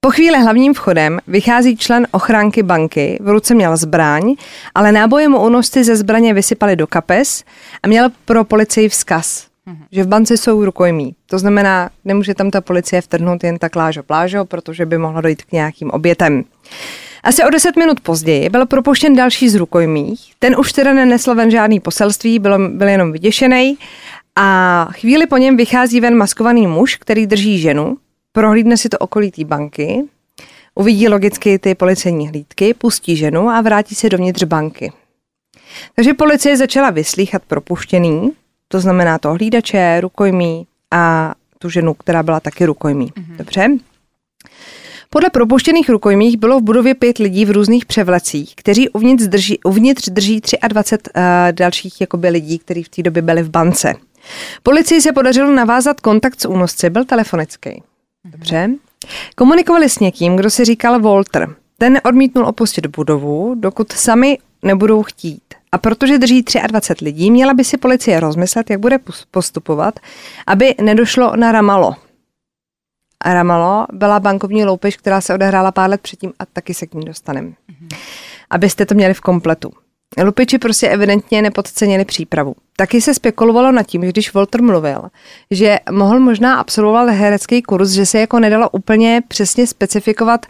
Po 0.00 0.10
chvíli 0.10 0.38
hlavním 0.38 0.74
vchodem 0.74 1.18
vychází 1.26 1.76
člen 1.76 2.06
ochránky 2.10 2.62
banky, 2.62 3.18
v 3.20 3.28
ruce 3.28 3.54
měl 3.54 3.76
zbraň, 3.76 4.34
ale 4.74 4.92
náboje 4.92 5.28
mu 5.28 5.40
únosci 5.40 5.84
ze 5.84 5.96
zbraně 5.96 6.34
vysypali 6.34 6.76
do 6.76 6.86
kapes 6.86 7.44
a 7.82 7.88
měl 7.88 8.08
pro 8.24 8.44
policii 8.44 8.88
vzkaz, 8.88 9.46
že 9.92 10.02
v 10.02 10.06
bance 10.06 10.36
jsou 10.36 10.64
rukojmí. 10.64 11.14
To 11.26 11.38
znamená, 11.38 11.90
nemůže 12.04 12.34
tam 12.34 12.50
ta 12.50 12.60
policie 12.60 13.02
vtrhnout 13.02 13.44
jen 13.44 13.58
tak 13.58 13.76
lážo 13.76 14.02
plážo, 14.02 14.44
protože 14.44 14.86
by 14.86 14.98
mohlo 14.98 15.20
dojít 15.20 15.42
k 15.42 15.52
nějakým 15.52 15.90
obětem. 15.90 16.44
Asi 17.22 17.44
o 17.44 17.50
deset 17.50 17.76
minut 17.76 18.00
později 18.00 18.48
byl 18.48 18.66
propuštěn 18.66 19.16
další 19.16 19.48
z 19.48 19.54
rukojmích. 19.54 20.32
Ten 20.38 20.56
už 20.58 20.72
teda 20.72 20.92
nenesl 20.92 21.34
ven 21.34 21.50
žádný 21.50 21.80
poselství, 21.80 22.38
byl, 22.38 22.68
byl 22.68 22.88
jenom 22.88 23.12
vyděšený. 23.12 23.76
A 24.36 24.88
chvíli 24.92 25.26
po 25.26 25.36
něm 25.36 25.56
vychází 25.56 26.00
ven 26.00 26.16
maskovaný 26.16 26.66
muž, 26.66 26.96
který 26.96 27.26
drží 27.26 27.58
ženu, 27.58 27.96
prohlídne 28.32 28.76
si 28.76 28.88
to 28.88 28.98
okolí 28.98 29.30
té 29.30 29.44
banky, 29.44 30.04
uvidí 30.74 31.08
logicky 31.08 31.58
ty 31.58 31.74
policejní 31.74 32.28
hlídky, 32.28 32.74
pustí 32.74 33.16
ženu 33.16 33.48
a 33.48 33.60
vrátí 33.60 33.94
se 33.94 34.08
dovnitř 34.08 34.44
banky. 34.44 34.92
Takže 35.96 36.14
policie 36.14 36.56
začala 36.56 36.90
vyslýchat 36.90 37.42
propuštěný, 37.46 38.32
to 38.68 38.80
znamená 38.80 39.18
to 39.18 39.32
hlídače, 39.32 40.00
rukojmí 40.00 40.66
a 40.90 41.34
tu 41.58 41.68
ženu, 41.68 41.94
která 41.94 42.22
byla 42.22 42.40
taky 42.40 42.64
rukojmí. 42.64 43.06
Mm-hmm. 43.06 43.36
Dobře? 43.36 43.68
Podle 45.10 45.30
propuštěných 45.30 45.88
rukojmích 45.88 46.36
bylo 46.36 46.60
v 46.60 46.62
budově 46.62 46.94
pět 46.94 47.18
lidí 47.18 47.44
v 47.44 47.50
různých 47.50 47.86
převlecích, 47.86 48.54
kteří 48.56 48.88
uvnitř 48.88 49.24
drží, 49.24 49.58
uvnitř 49.64 50.08
drží 50.08 50.40
23 50.68 51.10
uh, 51.16 51.22
dalších 51.52 52.00
jakoby, 52.00 52.28
lidí, 52.28 52.58
kteří 52.58 52.82
v 52.82 52.88
té 52.88 53.02
době 53.02 53.22
byli 53.22 53.42
v 53.42 53.50
bance. 53.50 53.94
Policii 54.62 55.00
se 55.00 55.12
podařilo 55.12 55.52
navázat 55.52 56.00
kontakt 56.00 56.40
s 56.40 56.48
únosci, 56.48 56.90
byl 56.90 57.04
telefonický. 57.04 57.82
Dobře. 58.24 58.70
Komunikovali 59.36 59.88
s 59.88 59.98
někým, 59.98 60.36
kdo 60.36 60.50
si 60.50 60.64
říkal 60.64 61.00
Walter. 61.00 61.54
Ten 61.78 62.00
odmítnul 62.04 62.46
opustit 62.46 62.86
budovu, 62.86 63.54
dokud 63.58 63.92
sami 63.92 64.38
nebudou 64.62 65.02
chtít. 65.02 65.42
A 65.72 65.78
protože 65.78 66.18
drží 66.18 66.44
23 66.66 67.04
lidí, 67.04 67.30
měla 67.30 67.54
by 67.54 67.64
si 67.64 67.76
policie 67.76 68.20
rozmyslet, 68.20 68.70
jak 68.70 68.80
bude 68.80 68.98
postupovat, 69.30 70.00
aby 70.46 70.74
nedošlo 70.82 71.36
na 71.36 71.52
Ramalo. 71.52 71.94
A 73.24 73.34
Ramalo 73.34 73.86
byla 73.92 74.20
bankovní 74.20 74.64
loupež, 74.64 74.96
která 74.96 75.20
se 75.20 75.34
odehrála 75.34 75.72
pár 75.72 75.90
let 75.90 76.00
předtím 76.00 76.32
a 76.38 76.46
taky 76.46 76.74
se 76.74 76.86
k 76.86 76.94
ní 76.94 77.04
dostaneme. 77.04 77.48
Mm-hmm. 77.48 77.96
Abyste 78.50 78.86
to 78.86 78.94
měli 78.94 79.14
v 79.14 79.20
kompletu. 79.20 79.72
Lupiči 80.18 80.58
prostě 80.58 80.88
evidentně 80.88 81.42
nepodcenili 81.42 82.04
přípravu. 82.04 82.54
Taky 82.76 83.00
se 83.00 83.14
spekulovalo 83.14 83.72
nad 83.72 83.82
tím, 83.82 84.04
že 84.04 84.08
když 84.08 84.34
Walter 84.34 84.62
mluvil, 84.62 85.02
že 85.50 85.78
mohl 85.90 86.20
možná 86.20 86.56
absolvovat 86.56 87.08
herecký 87.08 87.62
kurz, 87.62 87.90
že 87.90 88.06
se 88.06 88.18
jako 88.18 88.38
nedalo 88.38 88.70
úplně 88.70 89.22
přesně 89.28 89.66
specifikovat, 89.66 90.46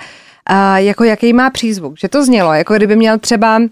uh, 0.51 0.77
jako 0.77 1.05
jaký 1.05 1.33
má 1.33 1.51
přízvuk. 1.51 1.99
Že 1.99 2.09
to 2.09 2.25
znělo, 2.25 2.53
jako 2.53 2.75
kdyby 2.75 2.97
měl 2.97 3.19
třeba, 3.19 3.63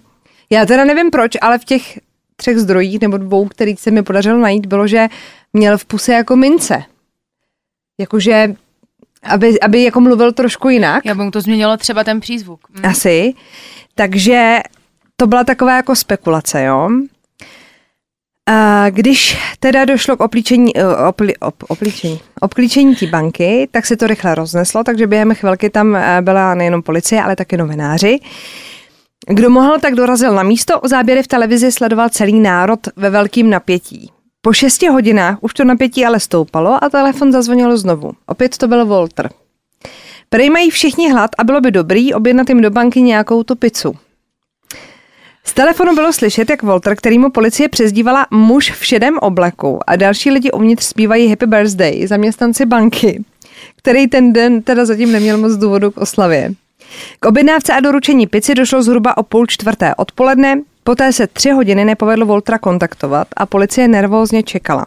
já 0.51 0.67
teda 0.67 0.85
nevím 0.85 1.11
proč, 1.11 1.33
ale 1.41 1.59
v 1.59 1.65
těch 1.65 1.99
třech 2.37 2.59
zdrojích 2.59 3.01
nebo 3.01 3.17
dvou, 3.17 3.49
kterých 3.49 3.81
se 3.81 3.91
mi 3.91 4.03
podařilo 4.03 4.39
najít, 4.39 4.67
bylo, 4.67 4.87
že 4.87 5.09
měl 5.53 5.79
v 5.79 5.85
puse 5.85 6.13
jako 6.13 6.37
mince. 6.37 6.83
Jakože, 8.01 8.55
aby, 9.23 9.61
aby 9.61 9.83
jako 9.83 10.01
mluvil 10.01 10.33
trošku 10.33 10.69
jinak. 10.69 11.07
Já 11.07 11.15
bych 11.15 11.31
to 11.31 11.41
změnilo 11.41 11.77
třeba 11.77 12.05
ten 12.05 12.21
přízvuk. 12.21 12.61
Mm. 12.71 12.85
Asi. 12.85 13.35
Takže 13.95 14.59
to 15.21 15.27
byla 15.27 15.45
taková 15.45 15.77
jako 15.77 15.97
spekulace, 15.97 16.65
jo. 16.65 16.91
Když 18.91 19.39
teda 19.61 19.85
došlo 19.85 20.17
k 20.17 20.21
oplíčení, 20.21 20.77
eh, 20.77 20.97
opli, 21.09 21.37
op, 21.37 21.55
oplíčení, 21.69 22.21
obklíčení 22.41 22.97
té 22.97 23.07
banky, 23.07 23.69
tak 23.71 23.87
se 23.87 23.97
to 23.97 24.07
rychle 24.07 24.35
rozneslo, 24.35 24.85
takže 24.85 25.07
během 25.07 25.35
chvilky 25.35 25.71
tam 25.71 25.97
eh, 25.97 26.19
byla 26.23 26.55
nejenom 26.55 26.83
policie, 26.83 27.23
ale 27.23 27.37
také 27.37 27.57
novináři. 27.57 28.19
Kdo 29.27 29.51
mohl, 29.51 29.79
tak 29.79 29.95
dorazil 29.95 30.35
na 30.35 30.43
místo. 30.43 30.81
Záběry 30.85 31.23
v 31.23 31.27
televizi 31.27 31.73
sledoval 31.73 32.09
celý 32.09 32.41
národ 32.41 32.81
ve 32.97 33.11
velkým 33.11 33.51
napětí. 33.51 34.11
Po 34.43 34.53
šesti 34.53 34.89
hodinách 34.89 35.39
už 35.41 35.55
to 35.55 35.65
napětí 35.65 36.07
ale 36.07 36.21
stoupalo 36.21 36.85
a 36.85 36.89
telefon 36.89 37.33
zazvonil 37.33 37.77
znovu. 37.77 38.13
Opět 38.27 38.57
to 38.57 38.69
byl 38.69 38.87
Walter. 38.87 39.31
Prej 40.29 40.51
mají 40.51 40.71
všichni 40.71 41.13
hlad 41.13 41.31
a 41.39 41.45
bylo 41.45 41.61
by 41.61 41.71
dobrý 41.71 42.15
objednat 42.15 42.49
jim 42.49 42.61
do 42.61 42.71
banky 42.71 43.03
nějakou 43.03 43.43
tu 43.43 43.57
pizzu. 43.57 43.95
Z 45.49 45.53
telefonu 45.53 45.95
bylo 45.95 46.13
slyšet, 46.13 46.51
jak 46.51 46.63
Walter, 46.63 46.97
který 46.97 47.19
mu 47.19 47.31
policie 47.31 47.69
přezdívala 47.69 48.27
muž 48.31 48.71
v 48.71 48.85
šedém 48.85 49.19
obleku 49.19 49.81
a 49.87 49.97
další 49.97 50.31
lidi 50.31 50.51
uvnitř 50.51 50.85
zpívají 50.85 51.29
Happy 51.29 51.47
Birthday, 51.47 52.07
zaměstnanci 52.07 52.67
banky, 52.67 53.25
který 53.77 54.07
ten 54.07 54.33
den 54.33 54.63
teda 54.63 54.85
zatím 54.85 55.13
neměl 55.13 55.39
moc 55.39 55.53
důvodu 55.53 55.91
k 55.91 55.97
oslavě. 55.97 56.53
K 57.21 57.25
objednávce 57.27 57.73
a 57.73 57.81
doručení 57.81 58.27
pici 58.27 58.55
došlo 58.55 58.83
zhruba 58.83 59.17
o 59.17 59.23
půl 59.23 59.47
čtvrté 59.47 59.95
odpoledne, 59.95 60.63
poté 60.85 61.13
se 61.13 61.27
tři 61.27 61.51
hodiny 61.51 61.85
nepovedlo 61.85 62.27
Voltra 62.27 62.59
kontaktovat 62.59 63.29
a 63.37 63.47
policie 63.47 63.89
nervózně 63.89 64.43
čekala. 64.43 64.87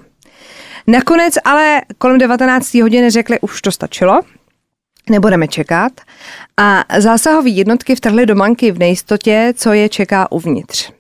Nakonec 0.88 1.34
ale 1.44 1.82
kolem 1.98 2.18
19. 2.18 2.74
hodiny 2.74 3.10
řekli, 3.10 3.40
už 3.40 3.62
to 3.62 3.72
stačilo, 3.72 4.20
nebudeme 5.10 5.48
čekat. 5.48 5.92
A 6.58 6.84
zásahové 6.98 7.50
jednotky 7.50 7.96
vtrhly 7.96 8.26
do 8.26 8.36
banky 8.36 8.72
v 8.72 8.80
nejistotě, 8.80 9.54
co 9.56 9.74
je 9.74 9.90
čeká 9.90 10.32
uvnitř. 10.32 10.92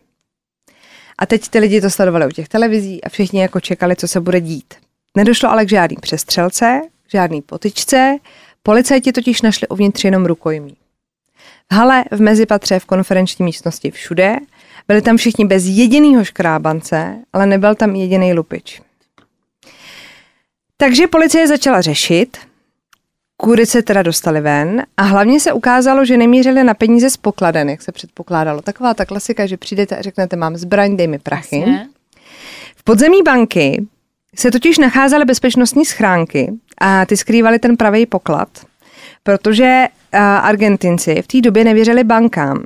A 1.17 1.25
teď 1.25 1.47
ty 1.49 1.59
lidi 1.59 1.81
to 1.81 1.89
sledovali 1.89 2.25
u 2.25 2.29
těch 2.29 2.47
televizí 2.47 3.03
a 3.03 3.09
všichni 3.09 3.41
jako 3.41 3.59
čekali, 3.59 3.95
co 3.95 4.07
se 4.07 4.19
bude 4.19 4.41
dít. 4.41 4.73
Nedošlo 5.17 5.49
ale 5.49 5.65
k 5.65 5.69
žádný 5.69 5.97
přestřelce, 6.01 6.81
žádný 7.11 7.41
potyčce, 7.41 8.17
policajti 8.63 9.11
totiž 9.11 9.41
našli 9.41 9.67
uvnitř 9.67 10.03
jenom 10.03 10.25
rukojmí. 10.25 10.75
V 11.71 11.75
hale, 11.75 12.03
v 12.11 12.21
mezipatře, 12.21 12.79
v 12.79 12.85
konferenční 12.85 13.45
místnosti, 13.45 13.91
všude. 13.91 14.35
Byli 14.87 15.01
tam 15.01 15.17
všichni 15.17 15.45
bez 15.45 15.65
jediného 15.65 16.23
škrábance, 16.23 17.15
ale 17.33 17.45
nebyl 17.45 17.75
tam 17.75 17.95
jediný 17.95 18.33
lupič. 18.33 18.81
Takže 20.77 21.07
policie 21.07 21.47
začala 21.47 21.81
řešit, 21.81 22.37
Kury 23.41 23.65
se 23.65 23.81
teda 23.81 24.01
dostali 24.01 24.41
ven 24.41 24.83
a 24.97 25.03
hlavně 25.03 25.39
se 25.39 25.53
ukázalo, 25.53 26.05
že 26.05 26.17
nemířili 26.17 26.63
na 26.63 26.73
peníze 26.73 27.09
z 27.09 27.17
pokladen, 27.17 27.69
jak 27.69 27.81
se 27.81 27.91
předpokládalo. 27.91 28.61
Taková 28.61 28.93
ta 28.93 29.05
klasika, 29.05 29.45
že 29.45 29.57
přijdete 29.57 29.97
a 29.97 30.01
řeknete, 30.01 30.35
mám 30.35 30.57
zbraň, 30.57 30.97
dej 30.97 31.07
mi 31.07 31.19
prachy. 31.19 31.59
Jasně. 31.59 31.87
V 32.75 32.83
podzemí 32.83 33.17
banky 33.25 33.85
se 34.35 34.51
totiž 34.51 34.77
nacházely 34.77 35.25
bezpečnostní 35.25 35.85
schránky 35.85 36.53
a 36.77 37.05
ty 37.05 37.17
skrývaly 37.17 37.59
ten 37.59 37.77
pravý 37.77 38.05
poklad, 38.05 38.47
protože 39.23 39.85
Argentinci 40.41 41.21
v 41.21 41.27
té 41.27 41.41
době 41.41 41.63
nevěřili 41.63 42.03
bankám. 42.03 42.63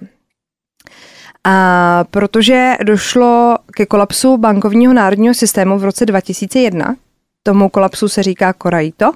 A 1.43 2.03
protože 2.11 2.75
došlo 2.83 3.57
ke 3.75 3.85
kolapsu 3.85 4.37
bankovního 4.37 4.93
národního 4.93 5.33
systému 5.33 5.79
v 5.79 5.83
roce 5.83 6.05
2001, 6.05 6.95
tomu 7.43 7.69
kolapsu 7.69 8.09
se 8.09 8.23
říká 8.23 8.53
Koraito, 8.53 9.11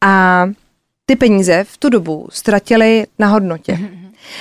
a 0.00 0.44
ty 1.08 1.16
peníze 1.16 1.64
v 1.64 1.76
tu 1.76 1.88
dobu 1.88 2.28
ztratili 2.30 3.06
na 3.18 3.26
hodnotě. 3.26 3.78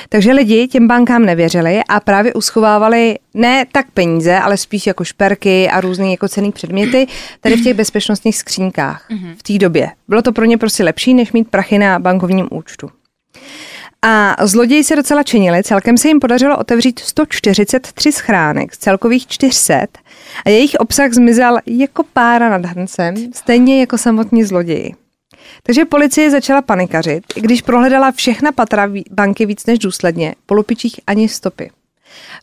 Takže 0.10 0.32
lidi 0.32 0.68
těm 0.68 0.88
bankám 0.88 1.26
nevěřili 1.26 1.82
a 1.90 2.00
právě 2.00 2.34
uschovávali 2.34 3.16
ne 3.34 3.66
tak 3.72 3.86
peníze, 3.94 4.40
ale 4.40 4.58
spíš 4.58 4.88
jako 4.88 5.04
šperky 5.04 5.70
a 5.70 5.82
různé 5.82 6.12
jako 6.12 6.28
cený 6.28 6.52
předměty 6.52 7.08
tady 7.42 7.56
v 7.58 7.64
těch 7.64 7.74
bezpečnostních 7.74 8.38
skřínkách 8.38 9.06
v 9.38 9.44
té 9.44 9.58
době. 9.58 9.90
Bylo 10.08 10.22
to 10.22 10.32
pro 10.32 10.46
ně 10.46 10.58
prostě 10.58 10.84
lepší, 10.84 11.14
než 11.14 11.32
mít 11.32 11.50
prachy 11.50 11.78
na 11.78 12.00
bankovním 12.00 12.48
účtu. 12.52 12.90
A 14.02 14.36
zloději 14.48 14.84
se 14.84 14.96
docela 14.96 15.24
činili, 15.24 15.64
celkem 15.64 15.98
se 15.98 16.08
jim 16.08 16.20
podařilo 16.20 16.58
otevřít 16.58 17.00
143 17.00 18.12
schránek 18.12 18.74
z 18.74 18.78
celkových 18.78 19.28
400 19.28 19.88
a 20.46 20.50
jejich 20.50 20.76
obsah 20.80 21.12
zmizel 21.12 21.58
jako 21.66 22.04
pára 22.14 22.50
nad 22.50 22.66
hrncem, 22.66 23.16
stejně 23.34 23.80
jako 23.80 23.98
samotní 23.98 24.44
zloději. 24.44 25.07
Takže 25.64 25.86
policie 25.86 26.32
začala 26.32 26.62
panikařit, 26.62 27.24
když 27.36 27.62
prohledala 27.62 28.12
všechna 28.12 28.52
patra 28.52 28.90
banky 29.12 29.46
víc 29.46 29.66
než 29.66 29.80
důsledně, 29.80 30.36
po 30.46 30.54
lupičích 30.54 31.00
ani 31.08 31.30
stopy. 31.30 31.72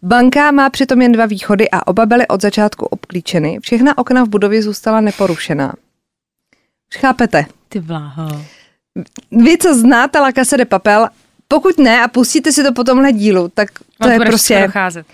Banka 0.03 0.51
má 0.51 0.71
přitom 0.71 1.03
jen 1.03 1.13
dva 1.13 1.27
východy 1.27 1.71
a 1.71 1.87
oba 1.87 2.07
byly 2.07 2.29
od 2.29 2.43
začátku 2.43 2.87
obklíčeny. 2.87 3.59
Všechna 3.63 3.99
okna 3.99 4.25
v 4.25 4.29
budově 4.29 4.63
zůstala 4.63 5.01
neporušená. 5.01 5.75
Chápete? 6.95 7.47
Ty 7.69 7.81
vláho. 7.81 8.45
Vy, 9.31 9.59
co 9.59 9.75
znáte 9.75 10.19
La 10.19 10.33
Casa 10.33 10.57
de 10.57 10.65
Papel, 10.65 11.09
pokud 11.49 11.79
ne 11.79 12.03
a 12.03 12.09
pustíte 12.09 12.53
si 12.53 12.63
to 12.63 12.73
po 12.73 12.85
tomhle 12.85 13.13
dílu, 13.13 13.51
tak 13.55 13.79
to 13.79 13.85
Mám 14.01 14.13
je 14.13 14.21
prostě... 14.21 14.61
Procházet. 14.63 15.07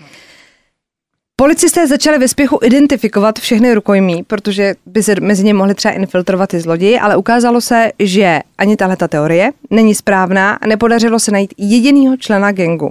Policisté 1.41 1.87
začali 1.87 2.17
ve 2.17 2.27
spěchu 2.27 2.59
identifikovat 2.63 3.39
všechny 3.39 3.73
rukojmí, 3.73 4.23
protože 4.23 4.75
by 4.85 5.03
se 5.03 5.15
mezi 5.21 5.43
ně 5.43 5.53
mohli 5.53 5.75
třeba 5.75 5.93
infiltrovat 5.93 6.53
i 6.53 6.59
zloději, 6.59 6.99
ale 6.99 7.17
ukázalo 7.17 7.61
se, 7.61 7.91
že 7.99 8.39
ani 8.57 8.77
tahle 8.77 8.97
ta 8.97 9.07
teorie 9.07 9.51
není 9.69 9.95
správná 9.95 10.53
a 10.53 10.67
nepodařilo 10.67 11.19
se 11.19 11.31
najít 11.31 11.53
jedinýho 11.57 12.17
člena 12.17 12.51
gengu. 12.51 12.89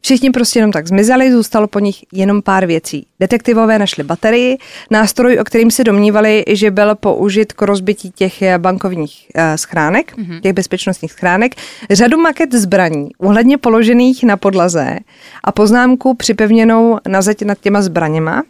Všichni 0.00 0.30
prostě 0.30 0.58
jenom 0.58 0.72
tak 0.72 0.86
zmizeli, 0.86 1.32
zůstalo 1.32 1.66
po 1.66 1.78
nich 1.78 2.04
jenom 2.12 2.42
pár 2.42 2.66
věcí. 2.66 3.06
Detektivové 3.20 3.78
našli 3.78 4.04
baterii, 4.04 4.58
nástroj, 4.90 5.38
o 5.38 5.44
kterým 5.44 5.70
se 5.70 5.84
domnívali, 5.84 6.44
že 6.48 6.70
byl 6.70 6.94
použit 6.94 7.52
k 7.52 7.62
rozbití 7.62 8.10
těch 8.10 8.42
eh, 8.42 8.58
bankovních 8.58 9.26
uh, 9.34 9.42
schránek, 9.56 10.16
mm-hmm. 10.16 10.40
těch 10.40 10.52
bezpečnostních 10.52 11.12
schránek, 11.12 11.54
řadu 11.90 12.18
maket 12.18 12.52
zbraní, 12.52 13.08
uhledně 13.18 13.58
položených 13.58 14.24
na 14.24 14.36
podlaze 14.36 14.98
a 15.44 15.52
poznámku 15.52 16.14
připevněnou 16.14 16.98
na 17.08 17.22
zeď 17.22 17.42
nad 17.42 17.58
těma 17.60 17.82
zbraněma. 17.82 18.42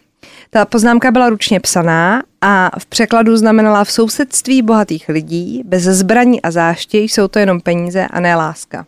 Ta 0.50 0.64
poznámka 0.64 1.10
byla 1.10 1.28
ručně 1.28 1.60
psaná 1.60 2.22
a 2.40 2.70
v 2.78 2.86
překladu 2.86 3.36
znamenala 3.36 3.84
v 3.84 3.90
sousedství 3.90 4.62
bohatých 4.62 5.08
lidí, 5.08 5.62
bez 5.64 5.82
zbraní 5.82 6.42
a 6.42 6.50
záště 6.50 6.98
jsou 6.98 7.28
to 7.28 7.38
jenom 7.38 7.60
peníze 7.60 8.06
a 8.10 8.20
ne 8.20 8.36
láska. 8.36 8.86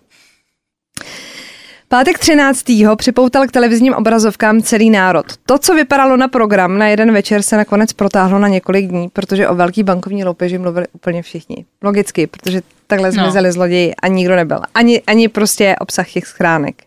Pátek 1.90 2.18
13. 2.18 2.64
připoutal 2.96 3.46
k 3.46 3.52
televizním 3.52 3.94
obrazovkám 3.94 4.62
celý 4.62 4.90
národ. 4.90 5.26
To, 5.46 5.58
co 5.58 5.74
vypadalo 5.74 6.16
na 6.16 6.28
program 6.28 6.78
na 6.78 6.86
jeden 6.86 7.12
večer, 7.12 7.42
se 7.42 7.56
nakonec 7.56 7.92
protáhlo 7.92 8.38
na 8.38 8.48
několik 8.48 8.86
dní, 8.86 9.08
protože 9.08 9.48
o 9.48 9.54
velký 9.54 9.82
bankovní 9.82 10.24
loupeži 10.24 10.58
mluvili 10.58 10.86
úplně 10.92 11.22
všichni. 11.22 11.64
Logicky, 11.82 12.26
protože 12.26 12.62
takhle 12.86 13.08
no. 13.08 13.12
zmizeli 13.12 13.52
zloději 13.52 13.94
a 13.94 14.08
nikdo 14.08 14.36
nebyl. 14.36 14.60
Ani, 14.74 15.02
ani 15.06 15.28
prostě 15.28 15.76
obsah 15.80 16.10
těch 16.10 16.26
schránek. 16.26 16.82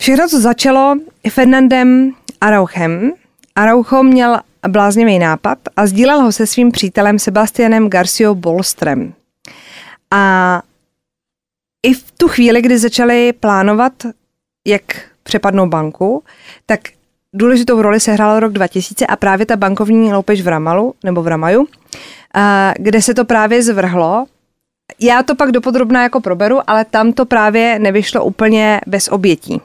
Všechno 0.00 0.28
to 0.28 0.40
začalo 0.40 0.94
Fernandem 1.30 2.12
Arauchem. 2.40 3.12
Araucho 3.54 4.02
měl 4.02 4.40
bláznivý 4.68 5.18
nápad 5.18 5.58
a 5.76 5.86
sdílel 5.86 6.20
ho 6.20 6.32
se 6.32 6.46
svým 6.46 6.70
přítelem 6.70 7.18
Sebastianem 7.18 7.88
Garcio 7.88 8.34
Bolstrem. 8.34 9.14
A 10.10 10.62
i 11.82 11.94
v 11.94 12.12
tu 12.12 12.28
chvíli, 12.28 12.62
kdy 12.62 12.78
začali 12.78 13.32
plánovat, 13.32 13.92
jak 14.66 14.82
přepadnou 15.22 15.66
banku, 15.66 16.24
tak 16.66 16.80
důležitou 17.32 17.82
roli 17.82 18.00
se 18.00 18.12
hrál 18.12 18.40
rok 18.40 18.52
2000 18.52 19.06
a 19.06 19.16
právě 19.16 19.46
ta 19.46 19.56
bankovní 19.56 20.12
loupež 20.12 20.42
v 20.42 20.48
Ramalu, 20.48 20.94
nebo 21.04 21.22
v 21.22 21.26
Ramaju, 21.26 21.66
kde 22.78 23.02
se 23.02 23.14
to 23.14 23.24
právě 23.24 23.62
zvrhlo. 23.62 24.26
Já 25.00 25.22
to 25.22 25.34
pak 25.34 25.52
dopodrobná 25.52 26.02
jako 26.02 26.20
proberu, 26.20 26.58
ale 26.66 26.84
tam 26.84 27.12
to 27.12 27.26
právě 27.26 27.78
nevyšlo 27.78 28.24
úplně 28.24 28.80
bez 28.86 29.08
obětí. 29.08 29.60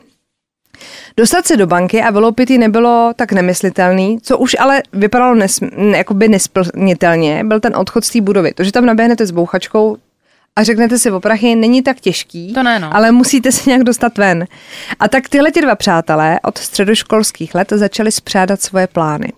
Dostat 1.17 1.46
se 1.46 1.58
do 1.58 1.67
banky 1.67 2.01
a 2.01 2.12
vyloupit 2.12 2.50
ji 2.50 2.58
nebylo 2.58 3.13
tak 3.15 3.32
nemyslitelný, 3.32 4.20
co 4.22 4.38
už 4.38 4.55
ale 4.60 4.84
vypadalo 4.93 5.36
nesm- 5.36 5.96
jakoby 5.96 6.27
nesplnitelně, 6.27 7.43
byl 7.43 7.60
ten 7.60 7.75
odchod 7.75 8.05
z 8.05 8.10
té 8.10 8.22
budovy. 8.22 8.53
To, 8.53 8.63
že 8.63 8.72
tam 8.72 8.86
naběhnete 8.86 9.25
s 9.25 9.32
bouchačkou 9.32 9.98
a 10.55 10.63
řeknete 10.63 11.00
si 11.00 11.12
o 11.12 11.19
prachy, 11.19 11.55
není 11.55 11.81
tak 11.81 12.00
těžký, 12.00 12.53
To 12.53 12.63
ne, 12.63 12.79
no. 12.79 12.95
ale 12.95 13.12
musíte 13.12 13.51
se 13.51 13.69
nějak 13.69 13.83
dostat 13.83 14.17
ven. 14.17 14.48
A 15.00 15.07
tak 15.07 15.29
tyhle 15.29 15.51
ti 15.51 15.62
dva 15.62 15.75
přátelé 15.75 16.39
od 16.43 16.57
středoškolských 16.57 17.55
let 17.55 17.67
začali 17.72 18.12
spřádat 18.12 18.62
svoje 18.62 18.88
plány. 18.88 19.33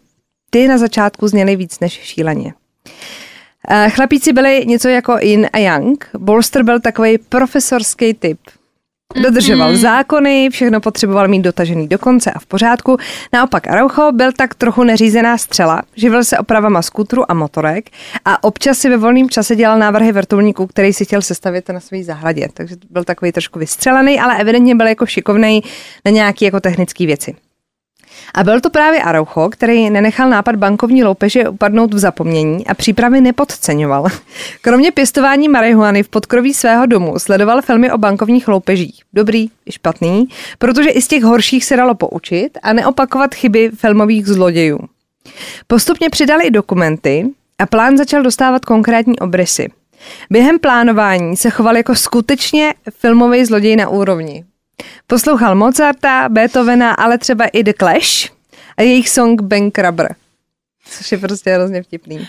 Ty 0.50 0.67
na 0.67 0.77
začátku 0.77 1.27
zněly 1.27 1.55
víc 1.55 1.79
než 1.79 1.93
šíleně. 1.93 2.53
Eh, 3.69 3.89
Chlapíci 3.89 4.34
byli 4.34 4.65
něco 4.65 4.88
jako 4.88 5.17
Yin 5.22 5.48
a 5.53 5.57
Yang. 5.57 6.10
Bolster 6.17 6.63
byl 6.63 6.79
takový 6.79 7.17
profesorský 7.17 8.13
typ. 8.13 8.39
Dodržoval 9.13 9.74
mm-hmm. 9.74 9.81
zákony, 9.81 10.50
všechno 10.51 10.81
potřeboval 10.81 11.27
mít 11.27 11.41
dotažený 11.41 11.88
do 11.88 12.00
konce 12.00 12.31
a 12.31 12.39
v 12.39 12.45
pořádku. 12.45 12.97
Naopak 13.33 13.67
Araujo 13.67 14.12
byl 14.12 14.31
tak 14.31 14.55
trochu 14.55 14.83
neřízená 14.83 15.38
střela, 15.38 15.81
živil 15.95 16.24
se 16.24 16.38
opravama 16.38 16.81
skutru 16.81 17.31
a 17.31 17.33
motorek 17.33 17.89
a 18.25 18.43
občas 18.43 18.77
si 18.77 18.89
ve 18.89 18.97
volném 18.97 19.29
čase 19.29 19.55
dělal 19.55 19.79
návrhy 19.79 20.12
vrtulníků, 20.12 20.67
který 20.67 20.93
si 20.93 21.05
chtěl 21.05 21.21
sestavit 21.21 21.69
na 21.69 21.79
své 21.79 22.03
zahradě. 22.03 22.47
Takže 22.53 22.75
byl 22.89 23.03
takový 23.03 23.31
trošku 23.31 23.59
vystřelený, 23.59 24.19
ale 24.19 24.38
evidentně 24.41 24.75
byl 24.75 24.88
jako 24.88 25.05
šikovný 25.05 25.63
na 26.05 26.12
nějaké 26.12 26.45
jako 26.45 26.59
technické 26.59 27.05
věci. 27.05 27.35
A 28.34 28.43
byl 28.43 28.62
to 28.62 28.69
právě 28.69 29.01
Araujo, 29.01 29.50
který 29.50 29.89
nenechal 29.89 30.29
nápad 30.29 30.55
bankovní 30.55 31.03
loupeže 31.03 31.50
upadnout 31.50 31.93
v 31.93 32.00
zapomnění 32.00 32.67
a 32.67 32.74
přípravy 32.74 33.22
nepodceňoval. 33.22 34.07
Kromě 34.62 34.91
pěstování 34.91 35.50
marihuany 35.50 36.03
v 36.03 36.10
podkroví 36.10 36.53
svého 36.53 36.86
domu 36.86 37.19
sledoval 37.19 37.62
filmy 37.62 37.91
o 37.91 37.98
bankovních 37.98 38.48
loupežích. 38.48 39.01
Dobrý 39.13 39.48
i 39.65 39.72
špatný, 39.72 40.27
protože 40.57 40.89
i 40.89 41.01
z 41.01 41.07
těch 41.07 41.24
horších 41.24 41.65
se 41.65 41.75
dalo 41.75 41.95
poučit 41.95 42.57
a 42.63 42.74
neopakovat 42.74 43.36
chyby 43.36 43.72
filmových 43.75 44.27
zlodějů. 44.27 44.79
Postupně 45.67 46.10
přidali 46.10 46.45
i 46.45 46.51
dokumenty 46.51 47.25
a 47.60 47.65
plán 47.65 47.98
začal 47.98 48.24
dostávat 48.24 48.65
konkrétní 48.65 49.19
obrysy. 49.19 49.67
Během 50.29 50.60
plánování 50.60 51.38
se 51.38 51.50
choval 51.50 51.77
jako 51.77 51.95
skutečně 51.95 52.74
filmový 52.89 53.45
zloděj 53.45 53.75
na 53.75 53.89
úrovni. 53.89 54.45
Poslouchal 55.08 55.55
Mozarta, 55.55 56.29
Beethovena, 56.29 56.91
ale 56.91 57.17
třeba 57.17 57.46
i 57.46 57.63
The 57.63 57.74
Clash 57.79 58.32
a 58.77 58.82
jejich 58.82 59.10
song 59.10 59.41
Bankrubber, 59.41 60.15
což 60.89 61.12
je 61.12 61.17
prostě 61.17 61.53
hrozně 61.53 61.84
vtipný. 61.84 62.27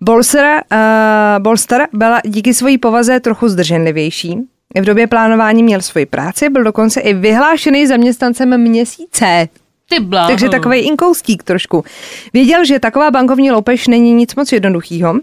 Bolster, 0.00 0.62
uh, 0.72 1.42
Bolster 1.42 1.88
byla 1.92 2.20
díky 2.24 2.54
své 2.54 2.78
povaze 2.78 3.20
trochu 3.20 3.48
zdrženlivější. 3.48 4.36
V 4.80 4.84
době 4.84 5.06
plánování 5.06 5.62
měl 5.62 5.80
svoji 5.80 6.06
práci, 6.06 6.48
byl 6.48 6.64
dokonce 6.64 7.00
i 7.00 7.14
vyhlášený 7.14 7.86
zaměstnancem 7.86 8.60
měsíce. 8.60 9.48
Ty 9.88 10.00
bláho. 10.00 10.28
Takže 10.28 10.48
takový 10.48 10.78
inkoustík 10.78 11.42
trošku. 11.42 11.84
Věděl, 12.32 12.64
že 12.64 12.78
taková 12.78 13.10
bankovní 13.10 13.50
loupež 13.50 13.86
není 13.86 14.12
nic 14.12 14.34
moc 14.34 14.52
jednoduchýho. 14.52 15.14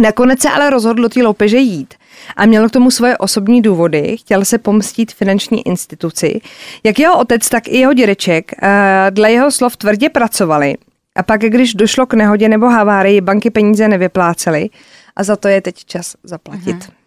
Nakonec 0.00 0.40
se 0.40 0.50
ale 0.50 0.70
rozhodl 0.70 1.02
do 1.02 1.08
té 1.08 1.22
loupeže 1.22 1.58
jít 1.58 1.94
a 2.36 2.46
měl 2.46 2.68
k 2.68 2.72
tomu 2.72 2.90
svoje 2.90 3.18
osobní 3.18 3.62
důvody. 3.62 4.16
Chtěl 4.20 4.44
se 4.44 4.58
pomstít 4.58 5.12
finanční 5.12 5.66
instituci. 5.66 6.40
Jak 6.84 6.98
jeho 6.98 7.18
otec, 7.18 7.48
tak 7.48 7.68
i 7.68 7.78
jeho 7.78 7.92
dědeček 7.92 8.52
eh, 8.62 9.06
dle 9.10 9.32
jeho 9.32 9.50
slov 9.50 9.76
tvrdě 9.76 10.08
pracovali. 10.08 10.76
A 11.16 11.22
pak, 11.22 11.40
když 11.40 11.74
došlo 11.74 12.06
k 12.06 12.14
nehodě 12.14 12.48
nebo 12.48 12.68
havárii, 12.68 13.20
banky 13.20 13.50
peníze 13.50 13.88
nevyplácely 13.88 14.70
a 15.16 15.24
za 15.24 15.36
to 15.36 15.48
je 15.48 15.60
teď 15.60 15.84
čas 15.84 16.16
zaplatit. 16.22 16.76
Mhm. 16.76 16.98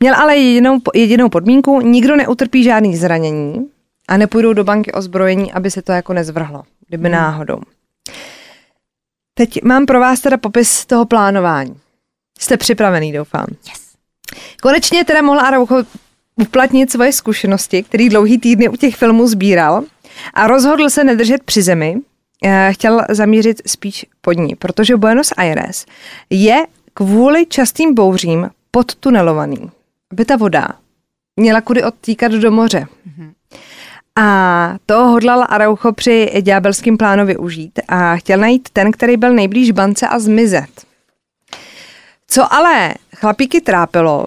Měl 0.00 0.14
ale 0.14 0.36
jedinou, 0.36 0.78
jedinou 0.94 1.28
podmínku, 1.28 1.80
nikdo 1.80 2.16
neutrpí 2.16 2.64
žádný 2.64 2.96
zranění 2.96 3.68
a 4.08 4.16
nepůjdou 4.16 4.52
do 4.52 4.64
banky 4.64 4.92
ozbrojení, 4.92 5.52
aby 5.52 5.70
se 5.70 5.82
to 5.82 5.92
jako 5.92 6.12
nezvrhlo, 6.12 6.62
kdyby 6.88 7.08
náhodou. 7.08 7.60
Teď 9.34 9.62
mám 9.62 9.86
pro 9.86 10.00
vás 10.00 10.20
teda 10.20 10.36
popis 10.36 10.86
toho 10.86 11.04
plánování. 11.04 11.76
Jste 12.38 12.56
připravený, 12.56 13.12
doufám. 13.12 13.46
Yes. 13.68 13.83
Konečně 14.62 15.04
teda 15.04 15.22
mohl 15.22 15.40
Araujo 15.40 15.84
uplatnit 16.36 16.92
svoje 16.92 17.12
zkušenosti, 17.12 17.82
který 17.82 18.08
dlouhý 18.08 18.38
týdny 18.38 18.68
u 18.68 18.76
těch 18.76 18.96
filmů 18.96 19.26
sbíral 19.26 19.82
a 20.34 20.46
rozhodl 20.46 20.90
se 20.90 21.04
nedržet 21.04 21.42
při 21.42 21.62
zemi. 21.62 21.96
Eh, 22.44 22.68
Chtěl 22.72 23.02
zamířit 23.08 23.62
spíš 23.66 24.06
pod 24.20 24.32
ní, 24.32 24.56
protože 24.56 24.96
Buenos 24.96 25.32
Aires 25.36 25.86
je 26.30 26.66
kvůli 26.94 27.46
častým 27.46 27.94
bouřím 27.94 28.50
podtunelovaný, 28.70 29.70
aby 30.12 30.24
ta 30.24 30.36
voda 30.36 30.68
měla 31.36 31.60
kudy 31.60 31.84
odtíkat 31.84 32.32
do 32.32 32.50
moře. 32.50 32.86
A 34.16 34.76
to 34.86 35.06
hodlal 35.08 35.46
Araujo 35.48 35.92
při 35.92 36.32
ďábelském 36.40 36.96
plánu 36.96 37.26
využít 37.26 37.80
a 37.88 38.16
chtěl 38.16 38.38
najít 38.38 38.68
ten, 38.72 38.90
který 38.92 39.16
byl 39.16 39.34
nejblíž 39.34 39.70
bance 39.70 40.08
a 40.08 40.18
zmizet. 40.18 40.70
Co 42.28 42.54
ale 42.54 42.94
chlapíky 43.14 43.60
trápilo 43.60 44.26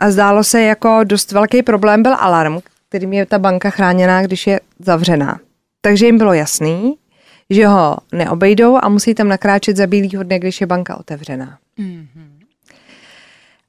a 0.00 0.10
zdálo 0.10 0.44
se 0.44 0.62
jako 0.62 1.00
dost 1.04 1.32
velký 1.32 1.62
problém 1.62 2.02
byl 2.02 2.14
alarm, 2.18 2.58
kterým 2.88 3.12
je 3.12 3.26
ta 3.26 3.38
banka 3.38 3.70
chráněná, 3.70 4.22
když 4.22 4.46
je 4.46 4.60
zavřená. 4.78 5.40
Takže 5.80 6.06
jim 6.06 6.18
bylo 6.18 6.32
jasný, 6.32 6.96
že 7.50 7.66
ho 7.66 7.96
neobejdou 8.12 8.78
a 8.82 8.88
musí 8.88 9.14
tam 9.14 9.28
nakráčet 9.28 9.76
za 9.76 9.86
bílýho 9.86 10.22
dne, 10.22 10.38
když 10.38 10.60
je 10.60 10.66
banka 10.66 10.96
otevřená. 11.00 11.58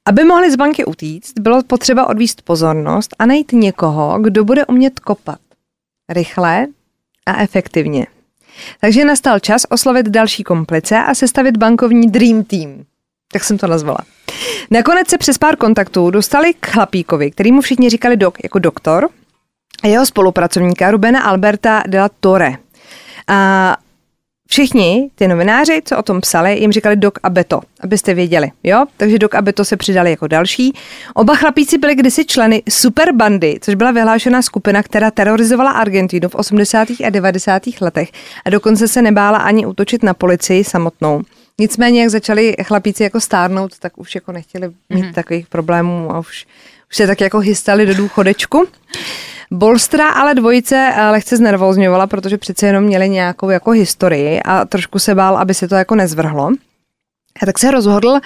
Aby 0.04 0.24
mohli 0.24 0.50
z 0.50 0.56
banky 0.56 0.84
utíct, 0.84 1.38
bylo 1.38 1.62
potřeba 1.62 2.08
odvíst 2.08 2.42
pozornost 2.42 3.16
a 3.18 3.26
najít 3.26 3.52
někoho, 3.52 4.18
kdo 4.20 4.44
bude 4.44 4.66
umět 4.66 5.00
kopat. 5.00 5.38
Rychle 6.08 6.66
a 7.26 7.42
efektivně. 7.42 8.06
Takže 8.80 9.04
nastal 9.04 9.38
čas 9.38 9.62
oslovit 9.70 10.08
další 10.08 10.44
komplice 10.44 10.98
a 10.98 11.14
sestavit 11.14 11.56
bankovní 11.56 12.10
Dream 12.10 12.44
Team. 12.44 12.84
Tak 13.32 13.44
jsem 13.44 13.58
to 13.58 13.66
nazvala. 13.66 13.98
Nakonec 14.70 15.08
se 15.08 15.18
přes 15.18 15.38
pár 15.38 15.56
kontaktů 15.56 16.10
dostali 16.10 16.54
k 16.60 16.66
chlapíkovi, 16.66 17.30
který 17.30 17.52
mu 17.52 17.60
všichni 17.60 17.90
říkali 17.90 18.16
dok 18.16 18.38
jako 18.42 18.58
doktor, 18.58 19.08
a 19.82 19.86
jeho 19.86 20.06
spolupracovníka 20.06 20.90
Rubena 20.90 21.20
Alberta 21.20 21.82
de 21.86 22.00
la 22.00 22.08
Torre. 22.20 22.52
A 23.28 23.76
všichni 24.50 25.10
ty 25.14 25.28
novináři, 25.28 25.82
co 25.84 25.98
o 25.98 26.02
tom 26.02 26.20
psali, 26.20 26.58
jim 26.58 26.72
říkali 26.72 26.96
Dok 26.96 27.18
a 27.22 27.30
Beto, 27.30 27.60
abyste 27.80 28.14
věděli, 28.14 28.50
jo? 28.64 28.84
Takže 28.96 29.18
Dok 29.18 29.34
a 29.34 29.42
Beto 29.42 29.64
se 29.64 29.76
přidali 29.76 30.10
jako 30.10 30.26
další. 30.26 30.72
Oba 31.14 31.34
chlapíci 31.34 31.78
byli 31.78 31.94
kdysi 31.94 32.24
členy 32.24 32.62
Superbandy, 32.68 33.58
což 33.60 33.74
byla 33.74 33.90
vyhlášená 33.90 34.42
skupina, 34.42 34.82
která 34.82 35.10
terorizovala 35.10 35.70
Argentínu 35.70 36.28
v 36.28 36.34
80. 36.34 36.88
a 37.06 37.10
90. 37.10 37.62
letech 37.80 38.10
a 38.44 38.50
dokonce 38.50 38.88
se 38.88 39.02
nebála 39.02 39.38
ani 39.38 39.66
útočit 39.66 40.02
na 40.02 40.14
policii 40.14 40.64
samotnou. 40.64 41.22
Nicméně, 41.60 42.00
jak 42.00 42.10
začali 42.10 42.56
chlapíci 42.62 43.02
jako 43.02 43.20
stárnout, 43.20 43.78
tak 43.78 43.98
už 43.98 44.14
jako 44.14 44.32
nechtěli 44.32 44.68
mít 44.68 45.04
mm-hmm. 45.04 45.14
takových 45.14 45.46
problémů 45.46 46.14
a 46.14 46.18
už, 46.18 46.46
už 46.90 46.96
se 46.96 47.06
tak 47.06 47.20
jako 47.20 47.40
chystali 47.40 47.86
do 47.86 47.94
důchodečku. 47.94 48.66
Bolstra 49.50 50.10
ale 50.10 50.34
dvojice 50.34 50.92
eh, 50.94 51.10
lehce 51.10 51.36
znervozňovala, 51.36 52.06
protože 52.06 52.38
přece 52.38 52.66
jenom 52.66 52.84
měli 52.84 53.08
nějakou 53.08 53.50
jako 53.50 53.70
historii 53.70 54.42
a 54.42 54.64
trošku 54.64 54.98
se 54.98 55.14
bál, 55.14 55.38
aby 55.38 55.54
se 55.54 55.68
to 55.68 55.74
jako 55.74 55.94
nezvrhlo. 55.94 56.50
A 57.42 57.46
tak 57.46 57.58
se 57.58 57.70
rozhodl 57.70 58.18